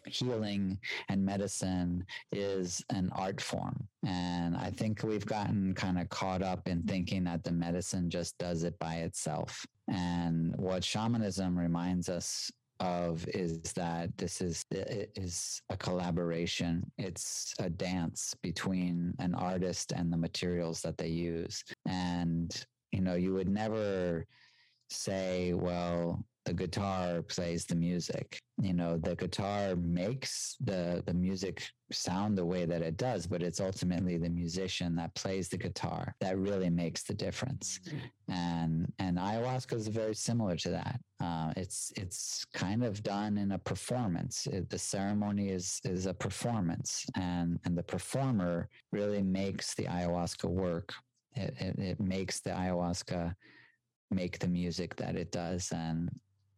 healing 0.07 0.79
and 1.09 1.25
medicine 1.25 2.05
is 2.33 2.83
an 2.91 3.11
art 3.15 3.41
form. 3.41 3.87
And 4.07 4.57
I 4.57 4.71
think 4.71 5.03
we've 5.03 5.27
gotten 5.27 5.75
kind 5.75 5.99
of 5.99 6.09
caught 6.09 6.43
up 6.43 6.69
in 6.69 6.83
thinking 6.83 7.25
that 7.25 7.45
the 7.45 7.53
medicine 7.53 8.11
just 8.11 8.39
does 8.39 8.63
it 8.65 8.79
by 8.79 8.97
itself. 8.97 9.67
And 9.89 10.55
what 10.57 10.85
shamanism 10.85 11.59
reminds 11.59 12.09
us 12.09 12.51
of 12.81 13.29
is 13.29 13.61
that 13.75 14.17
this 14.17 14.41
is 14.41 14.65
is 14.71 15.61
a 15.69 15.77
collaboration 15.77 16.83
it's 16.97 17.55
a 17.59 17.69
dance 17.69 18.35
between 18.43 19.15
an 19.19 19.35
artist 19.35 19.93
and 19.93 20.11
the 20.11 20.17
materials 20.17 20.81
that 20.81 20.97
they 20.97 21.09
use 21.09 21.63
and 21.87 22.65
you 22.91 23.03
know 23.03 23.15
you 23.15 23.35
would 23.35 23.51
never 23.51 24.25
say 24.89 25.53
well 25.53 26.25
the 26.45 26.55
guitar 26.55 27.23
plays 27.23 27.65
the 27.67 27.75
music 27.75 28.41
you 28.61 28.73
know 28.73 28.97
the 28.97 29.15
guitar 29.15 29.77
makes 29.77 30.57
the 30.61 31.03
the 31.07 31.15
music 31.15 31.62
sound 31.93 32.37
the 32.37 32.45
way 32.45 32.65
that 32.65 32.83
it 32.83 32.97
does 32.97 33.27
but 33.27 33.43
it's 33.43 33.61
ultimately 33.61 34.17
the 34.17 34.29
musician 34.29 34.95
that 34.97 35.15
plays 35.15 35.49
the 35.49 35.57
guitar 35.57 36.15
that 36.21 36.39
really 36.39 36.71
makes 36.71 37.03
the 37.03 37.15
difference. 37.15 37.81
And 38.29 38.93
and 38.99 39.19
ayahuasca 39.19 39.75
is 39.75 39.89
very 39.89 40.15
similar 40.15 40.57
to 40.57 40.71
that. 40.71 41.01
Uh, 41.21 41.53
it's 41.57 41.93
it's 41.97 42.45
kind 42.55 42.85
of 42.85 43.03
done 43.03 43.39
in 43.39 43.53
a 43.53 43.59
performance. 43.59 44.47
It, 44.47 44.71
the 44.71 44.79
ceremony 44.79 45.49
is 45.49 45.81
is 45.85 46.07
a 46.07 46.15
performance 46.15 47.05
and 47.17 47.59
and 47.65 47.77
the 47.77 47.83
performer 47.83 48.69
really 48.93 49.23
makes 49.23 49.75
the 49.75 49.85
ayahuasca 49.85 50.49
work. 50.49 50.93
It, 51.35 51.55
it, 51.59 51.79
it 51.79 52.01
makes 52.01 52.41
the 52.41 52.51
ayahuasca 52.51 53.35
make 54.11 54.39
the 54.39 54.49
music 54.49 54.97
that 54.97 55.15
it 55.17 55.31
does 55.31 55.71
and 55.73 56.11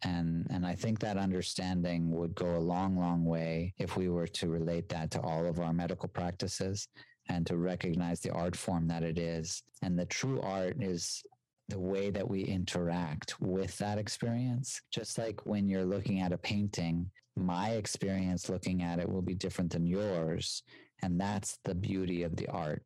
and 0.05 0.47
and 0.51 0.67
i 0.67 0.75
think 0.75 0.99
that 0.99 1.17
understanding 1.17 2.11
would 2.11 2.35
go 2.35 2.57
a 2.57 2.59
long 2.59 2.97
long 2.97 3.25
way 3.25 3.73
if 3.79 3.97
we 3.97 4.09
were 4.09 4.27
to 4.27 4.49
relate 4.49 4.89
that 4.89 5.11
to 5.11 5.21
all 5.21 5.47
of 5.47 5.61
our 5.61 5.73
medical 5.73 6.09
practices 6.09 6.89
and 7.29 7.47
to 7.47 7.57
recognize 7.57 8.21
the 8.21 8.31
art 8.31 8.57
form 8.57 8.87
that 8.89 9.03
it 9.03 9.19
is. 9.19 9.63
And 9.83 9.99
the 9.99 10.07
true 10.07 10.41
art 10.41 10.83
is 10.83 11.23
the 11.69 11.79
way 11.79 12.11
that 12.11 12.29
we 12.29 12.43
interact 12.43 13.41
with 13.41 13.79
that 13.79 13.99
experience. 13.99 14.81
Just 14.93 15.19
like 15.19 15.47
when 15.47 15.69
you're 15.69 15.85
looking 15.85 16.21
at 16.21 16.33
a 16.33 16.39
painting 16.39 17.11
my 17.35 17.71
experience 17.71 18.51
looking 18.51 18.83
at 18.83 18.99
it 18.99 19.09
will 19.09 19.23
be 19.23 19.35
different 19.35 19.73
than 19.73 19.87
yours. 19.87 20.63
And 21.03 21.19
that's 21.19 21.59
the 21.65 21.75
beauty 21.75 22.25
of 22.25 22.37
the 22.37 22.47
art. 22.49 22.83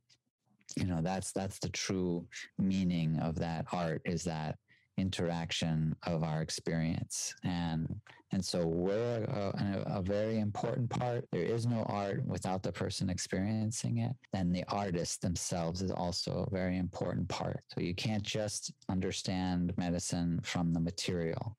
You 0.76 0.84
know 0.84 1.00
that's 1.02 1.32
that's 1.32 1.58
the 1.58 1.68
true 1.68 2.26
meaning 2.58 3.18
of 3.20 3.36
that 3.40 3.66
art 3.72 4.02
is 4.04 4.24
that 4.24 4.56
interaction 4.96 5.94
of 6.04 6.22
our 6.22 6.42
experience. 6.42 7.34
And 7.44 8.00
and 8.32 8.44
so 8.44 8.66
we're 8.66 9.22
a, 9.24 9.98
a, 9.98 10.02
very 10.02 10.40
important 10.40 10.90
part. 10.90 11.24
There 11.30 11.44
is 11.44 11.64
no 11.64 11.84
art 11.84 12.26
without 12.26 12.62
the 12.62 12.72
person 12.72 13.08
experiencing 13.08 13.98
it. 13.98 14.12
And 14.32 14.54
the 14.54 14.64
artist 14.68 15.22
themselves 15.22 15.80
is 15.80 15.92
also 15.92 16.44
a 16.44 16.50
very 16.50 16.76
important 16.76 17.28
part. 17.28 17.60
So 17.68 17.80
you 17.80 17.94
can't 17.94 18.24
just 18.24 18.72
understand 18.88 19.72
medicine 19.76 20.40
from 20.42 20.72
the 20.72 20.80
material. 20.80 21.56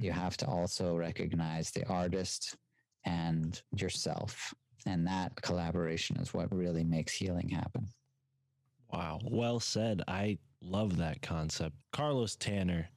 You 0.00 0.12
have 0.12 0.36
to 0.38 0.46
also 0.46 0.94
recognize 0.94 1.72
the 1.72 1.84
artist 1.88 2.56
and 3.04 3.60
yourself. 3.76 4.54
And 4.86 5.04
that 5.08 5.34
collaboration 5.42 6.18
is 6.18 6.32
what 6.32 6.54
really 6.54 6.84
makes 6.84 7.12
healing 7.12 7.48
happen 7.48 7.88
Wow. 8.92 9.20
Well 9.24 9.60
said. 9.60 10.02
I 10.08 10.38
love 10.60 10.96
that 10.98 11.22
concept. 11.22 11.76
Carlos 11.92 12.36
Tanner, 12.36 12.88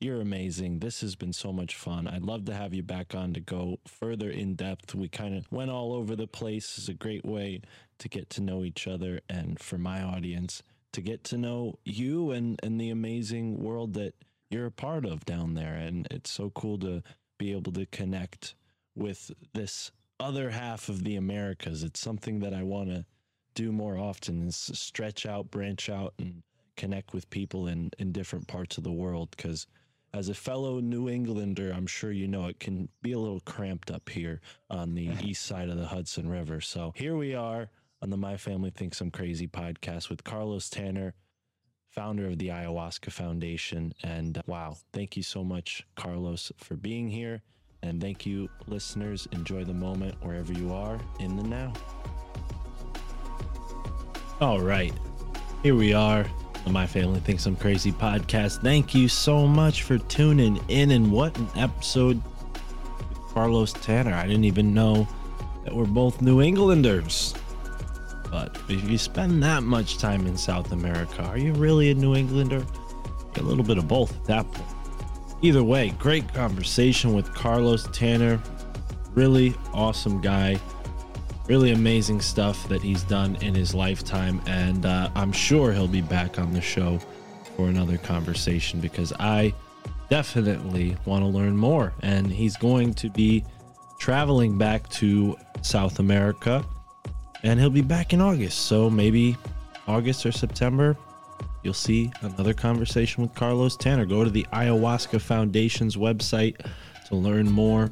you're 0.00 0.20
amazing. 0.20 0.78
This 0.78 1.00
has 1.00 1.14
been 1.14 1.32
so 1.32 1.52
much 1.52 1.76
fun. 1.76 2.06
I'd 2.08 2.22
love 2.22 2.44
to 2.46 2.54
have 2.54 2.74
you 2.74 2.82
back 2.82 3.14
on 3.14 3.32
to 3.34 3.40
go 3.40 3.78
further 3.86 4.30
in 4.30 4.54
depth. 4.54 4.94
We 4.94 5.08
kind 5.08 5.36
of 5.36 5.50
went 5.52 5.70
all 5.70 5.92
over 5.92 6.16
the 6.16 6.26
place. 6.26 6.76
It's 6.78 6.88
a 6.88 6.94
great 6.94 7.24
way 7.24 7.60
to 7.98 8.08
get 8.08 8.30
to 8.30 8.40
know 8.40 8.64
each 8.64 8.86
other 8.86 9.20
and 9.28 9.60
for 9.60 9.78
my 9.78 10.02
audience 10.02 10.62
to 10.92 11.00
get 11.00 11.24
to 11.24 11.38
know 11.38 11.78
you 11.84 12.32
and, 12.32 12.58
and 12.62 12.80
the 12.80 12.90
amazing 12.90 13.62
world 13.62 13.94
that 13.94 14.14
you're 14.50 14.66
a 14.66 14.70
part 14.70 15.04
of 15.04 15.24
down 15.24 15.54
there. 15.54 15.74
And 15.74 16.06
it's 16.10 16.30
so 16.30 16.50
cool 16.50 16.78
to 16.80 17.02
be 17.38 17.52
able 17.52 17.72
to 17.72 17.86
connect 17.86 18.54
with 18.94 19.30
this 19.54 19.90
other 20.20 20.50
half 20.50 20.88
of 20.88 21.02
the 21.04 21.16
Americas. 21.16 21.82
It's 21.82 22.00
something 22.00 22.40
that 22.40 22.52
I 22.52 22.62
want 22.62 22.90
to 22.90 23.04
do 23.54 23.72
more 23.72 23.98
often 23.98 24.48
is 24.48 24.56
stretch 24.56 25.26
out, 25.26 25.50
branch 25.50 25.88
out, 25.88 26.14
and 26.18 26.42
connect 26.76 27.12
with 27.12 27.28
people 27.30 27.66
in, 27.66 27.90
in 27.98 28.12
different 28.12 28.48
parts 28.48 28.78
of 28.78 28.84
the 28.84 28.92
world. 28.92 29.30
Because 29.36 29.66
as 30.14 30.28
a 30.28 30.34
fellow 30.34 30.80
New 30.80 31.08
Englander, 31.08 31.72
I'm 31.72 31.86
sure 31.86 32.12
you 32.12 32.28
know 32.28 32.46
it 32.46 32.60
can 32.60 32.88
be 33.02 33.12
a 33.12 33.18
little 33.18 33.40
cramped 33.40 33.90
up 33.90 34.08
here 34.08 34.40
on 34.70 34.94
the 34.94 35.10
east 35.22 35.44
side 35.44 35.68
of 35.68 35.76
the 35.76 35.86
Hudson 35.86 36.28
River. 36.28 36.60
So 36.60 36.92
here 36.96 37.16
we 37.16 37.34
are 37.34 37.68
on 38.02 38.10
the 38.10 38.16
My 38.16 38.36
Family 38.36 38.70
Thinks 38.70 39.00
I'm 39.00 39.10
Crazy 39.10 39.46
podcast 39.46 40.10
with 40.10 40.24
Carlos 40.24 40.68
Tanner, 40.68 41.14
founder 41.88 42.26
of 42.26 42.38
the 42.38 42.48
Ayahuasca 42.48 43.12
Foundation. 43.12 43.94
And 44.02 44.38
uh, 44.38 44.42
wow, 44.46 44.76
thank 44.92 45.16
you 45.16 45.22
so 45.22 45.44
much, 45.44 45.86
Carlos, 45.94 46.52
for 46.58 46.74
being 46.74 47.08
here. 47.08 47.42
And 47.82 48.00
thank 48.00 48.24
you, 48.26 48.48
listeners. 48.66 49.26
Enjoy 49.32 49.64
the 49.64 49.74
moment 49.74 50.14
wherever 50.22 50.52
you 50.52 50.72
are 50.72 51.00
in 51.20 51.36
the 51.36 51.42
now. 51.42 51.72
All 54.42 54.58
right. 54.58 54.92
Here 55.62 55.76
we 55.76 55.94
are. 55.94 56.26
My 56.68 56.84
Family 56.84 57.20
Thinks 57.20 57.46
I'm 57.46 57.54
Crazy 57.54 57.92
podcast. 57.92 58.60
Thank 58.60 58.92
you 58.92 59.06
so 59.06 59.46
much 59.46 59.84
for 59.84 59.98
tuning 59.98 60.58
in. 60.66 60.90
And 60.90 61.12
what 61.12 61.38
an 61.38 61.46
episode 61.54 62.20
Carlos 63.28 63.72
Tanner. 63.72 64.12
I 64.12 64.26
didn't 64.26 64.42
even 64.42 64.74
know 64.74 65.06
that 65.62 65.72
we're 65.72 65.84
both 65.84 66.20
New 66.20 66.42
Englanders. 66.42 67.34
But 68.32 68.58
if 68.68 68.90
you 68.90 68.98
spend 68.98 69.40
that 69.44 69.62
much 69.62 69.98
time 69.98 70.26
in 70.26 70.36
South 70.36 70.72
America, 70.72 71.22
are 71.22 71.38
you 71.38 71.52
really 71.52 71.92
a 71.92 71.94
New 71.94 72.16
Englander? 72.16 72.66
A 73.36 73.42
little 73.42 73.62
bit 73.62 73.78
of 73.78 73.86
both 73.86 74.10
at 74.12 74.24
that 74.24 74.50
point. 74.50 74.76
Either 75.40 75.62
way, 75.62 75.90
great 76.00 76.26
conversation 76.34 77.14
with 77.14 77.32
Carlos 77.32 77.86
Tanner. 77.92 78.42
Really 79.14 79.54
awesome 79.72 80.20
guy 80.20 80.58
really 81.46 81.72
amazing 81.72 82.20
stuff 82.20 82.68
that 82.68 82.82
he's 82.82 83.02
done 83.02 83.36
in 83.36 83.54
his 83.54 83.74
lifetime. 83.74 84.40
And 84.46 84.86
uh, 84.86 85.10
I'm 85.14 85.32
sure 85.32 85.72
he'll 85.72 85.88
be 85.88 86.00
back 86.00 86.38
on 86.38 86.52
the 86.52 86.60
show 86.60 86.98
for 87.56 87.68
another 87.68 87.98
conversation 87.98 88.80
because 88.80 89.12
I 89.18 89.52
definitely 90.08 90.96
want 91.04 91.22
to 91.22 91.26
learn 91.26 91.56
more. 91.56 91.92
And 92.02 92.26
he's 92.26 92.56
going 92.56 92.94
to 92.94 93.10
be 93.10 93.44
traveling 93.98 94.58
back 94.58 94.88
to 94.90 95.36
South 95.62 95.98
America 95.98 96.64
and 97.42 97.58
he'll 97.58 97.70
be 97.70 97.82
back 97.82 98.12
in 98.12 98.20
August. 98.20 98.66
So 98.66 98.88
maybe 98.88 99.36
August 99.86 100.24
or 100.24 100.32
September, 100.32 100.96
you'll 101.62 101.74
see 101.74 102.12
another 102.22 102.54
conversation 102.54 103.22
with 103.22 103.34
Carlos 103.34 103.76
Tanner. 103.76 104.06
Go 104.06 104.24
to 104.24 104.30
the 104.30 104.46
Ayahuasca 104.52 105.20
Foundation's 105.20 105.96
website 105.96 106.56
to 107.06 107.16
learn 107.16 107.50
more 107.50 107.90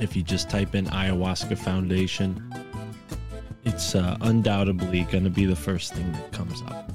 if 0.00 0.16
you 0.16 0.22
just 0.22 0.50
type 0.50 0.74
in 0.74 0.86
ayahuasca 0.86 1.56
foundation 1.56 2.42
it's 3.64 3.94
uh, 3.94 4.16
undoubtedly 4.22 5.02
going 5.04 5.24
to 5.24 5.30
be 5.30 5.44
the 5.44 5.56
first 5.56 5.94
thing 5.94 6.10
that 6.12 6.32
comes 6.32 6.62
up 6.68 6.90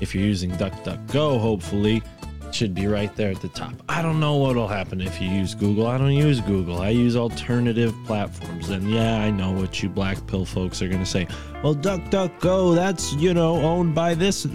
if 0.00 0.14
you're 0.14 0.24
using 0.24 0.50
duckduckgo 0.52 1.40
hopefully 1.40 2.02
it 2.46 2.54
should 2.54 2.74
be 2.74 2.86
right 2.86 3.14
there 3.16 3.30
at 3.30 3.40
the 3.40 3.48
top. 3.48 3.72
I 3.88 4.02
don't 4.02 4.20
know 4.20 4.36
what'll 4.36 4.68
happen 4.68 5.00
if 5.00 5.20
you 5.20 5.28
use 5.28 5.54
Google. 5.54 5.88
I 5.88 5.98
don't 5.98 6.12
use 6.12 6.40
Google. 6.40 6.80
I 6.80 6.90
use 6.90 7.16
alternative 7.16 7.94
platforms. 8.06 8.70
And 8.70 8.88
yeah, 8.88 9.18
I 9.18 9.30
know 9.30 9.50
what 9.50 9.82
you 9.82 9.88
black 9.88 10.24
pill 10.26 10.44
folks 10.44 10.80
are 10.80 10.88
going 10.88 11.00
to 11.00 11.06
say. 11.06 11.26
Well, 11.62 11.74
DuckDuckGo, 11.74 12.74
that's, 12.74 13.12
you 13.14 13.34
know, 13.34 13.56
owned 13.56 13.94
by 13.94 14.14
this. 14.14 14.46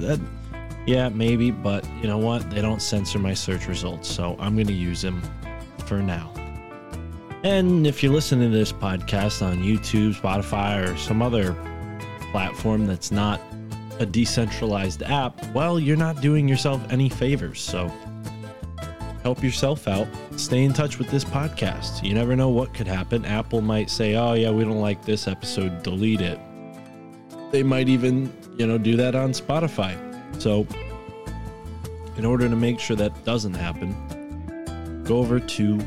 Yeah, 0.88 1.10
maybe, 1.10 1.52
but 1.52 1.85
you 2.02 2.07
know 2.07 2.18
what? 2.18 2.49
They 2.49 2.61
don't 2.61 2.81
censor 2.81 3.19
my 3.19 3.34
search 3.34 3.68
results, 3.68 4.10
so 4.10 4.35
I'm 4.39 4.56
going 4.56 4.68
to 4.68 4.73
use 4.73 5.02
them 5.02 5.22
for 5.85 6.02
now. 6.02 6.34
And 7.43 7.88
if 7.88 8.03
you're 8.03 8.13
listening 8.13 8.51
to 8.51 8.57
this 8.57 8.72
podcast 8.72 9.43
on 9.43 9.63
YouTube, 9.63 10.13
Spotify, 10.13 10.88
or 10.88 10.95
some 10.95 11.23
other 11.23 11.55
platform 12.31 12.85
that's 12.85 13.11
not 13.11 13.41
a 13.97 14.05
decentralized 14.05 15.01
app, 15.01 15.43
well, 15.47 15.80
you're 15.80 15.97
not 15.97 16.22
doing 16.22 16.47
yourself 16.47 16.80
any 16.91 17.09
favors. 17.09 17.59
So 17.59 17.91
help 19.23 19.43
yourself 19.43 19.88
out. 19.88 20.07
Stay 20.35 20.63
in 20.63 20.72
touch 20.72 20.99
with 20.99 21.09
this 21.09 21.23
podcast. 21.23 22.03
You 22.03 22.13
never 22.13 22.35
know 22.35 22.49
what 22.49 22.76
could 22.76 22.88
happen. 22.88 23.26
Apple 23.26 23.61
might 23.61 23.89
say, 23.89 24.15
oh, 24.15 24.34
yeah, 24.34 24.51
we 24.51 24.63
don't 24.63 24.80
like 24.80 25.03
this 25.03 25.27
episode, 25.27 25.81
delete 25.81 26.22
it. 26.22 26.39
They 27.51 27.63
might 27.63 27.89
even, 27.89 28.31
you 28.55 28.68
know, 28.68 28.77
do 28.77 28.95
that 28.97 29.15
on 29.15 29.31
Spotify. 29.31 29.97
So, 30.39 30.68
in 32.18 32.26
order 32.26 32.47
to 32.47 32.55
make 32.55 32.80
sure 32.80 32.95
that 32.97 33.26
doesn't 33.26 33.55
happen, 33.55 35.03
go 35.05 35.18
over 35.18 35.39
to 35.39 35.80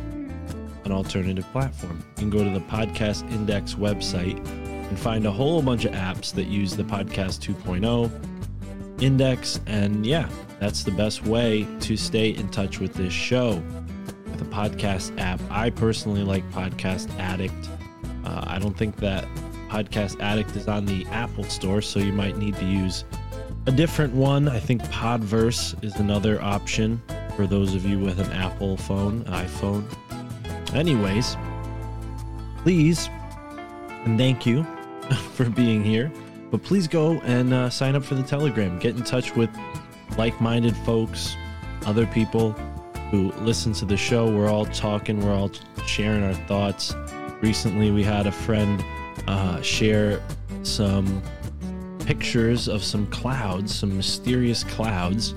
an 0.84 0.92
alternative 0.92 1.46
platform. 1.52 2.04
You 2.16 2.20
can 2.20 2.30
go 2.30 2.44
to 2.44 2.50
the 2.50 2.60
Podcast 2.60 3.30
Index 3.32 3.74
website 3.74 4.44
and 4.88 4.98
find 4.98 5.26
a 5.26 5.30
whole 5.30 5.62
bunch 5.62 5.84
of 5.84 5.92
apps 5.92 6.32
that 6.34 6.44
use 6.44 6.76
the 6.76 6.84
Podcast 6.84 7.40
2.0 7.40 8.10
index. 9.02 9.60
And 9.66 10.04
yeah, 10.06 10.28
that's 10.60 10.82
the 10.82 10.90
best 10.90 11.24
way 11.24 11.66
to 11.80 11.96
stay 11.96 12.30
in 12.30 12.48
touch 12.48 12.80
with 12.80 12.94
this 12.94 13.12
show. 13.12 13.62
With 14.26 14.42
a 14.42 14.46
podcast 14.46 15.18
app, 15.18 15.40
I 15.50 15.70
personally 15.70 16.22
like 16.22 16.48
Podcast 16.50 17.08
Addict. 17.18 17.68
Uh, 18.24 18.44
I 18.46 18.58
don't 18.58 18.76
think 18.76 18.96
that 18.96 19.26
Podcast 19.68 20.20
Addict 20.20 20.54
is 20.56 20.68
on 20.68 20.86
the 20.86 21.06
Apple 21.06 21.44
Store, 21.44 21.80
so 21.80 21.98
you 21.98 22.12
might 22.12 22.36
need 22.36 22.56
to 22.56 22.64
use 22.64 23.04
a 23.66 23.72
different 23.72 24.14
one. 24.14 24.48
I 24.48 24.60
think 24.60 24.82
Podverse 24.84 25.82
is 25.82 25.96
another 25.96 26.40
option 26.42 27.02
for 27.36 27.46
those 27.46 27.74
of 27.74 27.84
you 27.84 27.98
with 27.98 28.20
an 28.20 28.30
Apple 28.32 28.76
phone, 28.76 29.24
iPhone. 29.24 29.84
Anyways, 30.72 31.36
please 32.58 33.10
and 34.04 34.18
thank 34.18 34.46
you 34.46 34.64
for 35.34 35.48
being 35.48 35.82
here. 35.82 36.12
But 36.50 36.62
please 36.62 36.86
go 36.86 37.20
and 37.22 37.52
uh, 37.52 37.70
sign 37.70 37.96
up 37.96 38.04
for 38.04 38.14
the 38.14 38.22
Telegram. 38.22 38.78
Get 38.78 38.96
in 38.96 39.02
touch 39.02 39.34
with 39.34 39.50
like 40.16 40.40
minded 40.40 40.76
folks, 40.78 41.36
other 41.86 42.06
people 42.06 42.52
who 43.10 43.32
listen 43.40 43.72
to 43.74 43.84
the 43.84 43.96
show. 43.96 44.30
We're 44.30 44.48
all 44.48 44.66
talking, 44.66 45.20
we're 45.20 45.34
all 45.34 45.50
sharing 45.86 46.22
our 46.22 46.34
thoughts. 46.34 46.94
Recently, 47.40 47.90
we 47.90 48.02
had 48.02 48.26
a 48.26 48.32
friend 48.32 48.84
uh, 49.26 49.60
share 49.62 50.22
some 50.62 51.22
pictures 52.00 52.68
of 52.68 52.84
some 52.84 53.06
clouds, 53.08 53.74
some 53.74 53.96
mysterious 53.96 54.64
clouds. 54.64 55.34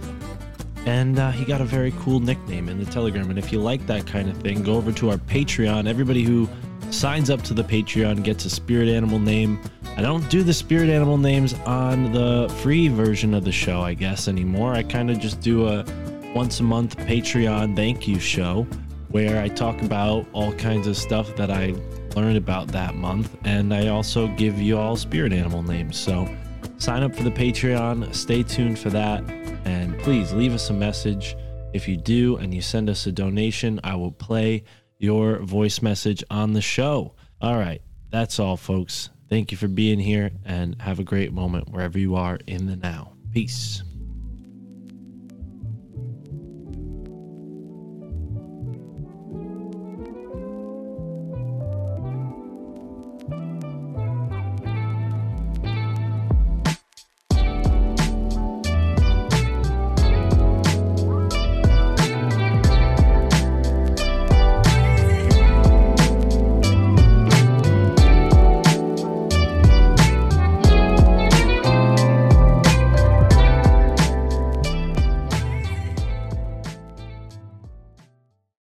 And 0.87 1.19
uh, 1.19 1.31
he 1.31 1.43
got 1.43 1.59
a 1.59 1.65
very 1.65 1.93
cool 1.99 2.21
nickname 2.21 2.69
in 2.69 2.79
the 2.79 2.89
Telegram. 2.89 3.29
And 3.29 3.37
if 3.37 3.51
you 3.51 3.59
like 3.59 3.85
that 3.87 4.07
kind 4.07 4.29
of 4.29 4.37
thing, 4.37 4.63
go 4.63 4.75
over 4.75 4.93
to 4.93 5.09
our 5.09 5.17
Patreon. 5.17 5.85
Everybody 5.85 6.23
who 6.23 6.47
signs 6.91 7.29
up 7.29 7.41
to 7.41 7.53
the 7.53 7.61
Patreon 7.61 8.23
gets 8.23 8.45
a 8.45 8.49
spirit 8.49 8.87
animal 8.87 9.19
name. 9.19 9.59
I 9.97 10.01
don't 10.01 10.27
do 10.29 10.43
the 10.43 10.53
spirit 10.53 10.89
animal 10.89 11.17
names 11.17 11.53
on 11.65 12.13
the 12.13 12.47
free 12.61 12.87
version 12.87 13.33
of 13.33 13.43
the 13.43 13.51
show, 13.51 13.81
I 13.81 13.95
guess, 13.95 14.29
anymore. 14.29 14.75
I 14.75 14.83
kind 14.83 15.11
of 15.11 15.19
just 15.19 15.41
do 15.41 15.67
a 15.67 15.83
once 16.33 16.61
a 16.61 16.63
month 16.63 16.95
Patreon 16.99 17.75
thank 17.75 18.07
you 18.07 18.17
show 18.17 18.65
where 19.09 19.41
I 19.41 19.49
talk 19.49 19.81
about 19.81 20.25
all 20.31 20.53
kinds 20.53 20.87
of 20.87 20.95
stuff 20.95 21.35
that 21.35 21.51
I 21.51 21.75
learned 22.15 22.37
about 22.37 22.69
that 22.69 22.95
month. 22.95 23.35
And 23.43 23.73
I 23.73 23.89
also 23.89 24.29
give 24.29 24.57
you 24.57 24.77
all 24.77 24.95
spirit 24.95 25.33
animal 25.33 25.63
names. 25.63 25.97
So 25.97 26.33
sign 26.77 27.03
up 27.03 27.13
for 27.13 27.23
the 27.23 27.31
Patreon, 27.31 28.15
stay 28.15 28.41
tuned 28.41 28.79
for 28.79 28.89
that, 28.91 29.21
and 29.67 29.99
please 29.99 30.31
leave 30.31 30.53
us 30.53 30.69
a 30.69 30.73
message. 30.73 31.35
If 31.73 31.89
you 31.89 31.97
do 31.97 32.37
and 32.37 32.53
you 32.53 32.61
send 32.61 32.89
us 32.89 33.05
a 33.05 33.11
donation, 33.11 33.81
I 33.83 33.95
will 33.95 34.13
play 34.13 34.63
your 34.97 35.39
voice 35.39 35.81
message 35.81 36.23
on 36.31 36.53
the 36.53 36.61
show. 36.61 37.15
All 37.41 37.57
right, 37.57 37.81
that's 38.09 38.39
all, 38.39 38.55
folks. 38.55 39.09
Thank 39.29 39.51
you 39.51 39.57
for 39.57 39.67
being 39.67 39.99
here 39.99 40.31
and 40.45 40.81
have 40.81 40.99
a 40.99 41.03
great 41.03 41.33
moment 41.33 41.69
wherever 41.69 41.99
you 41.99 42.15
are 42.15 42.39
in 42.47 42.67
the 42.67 42.77
now. 42.77 43.11
Peace. 43.33 43.83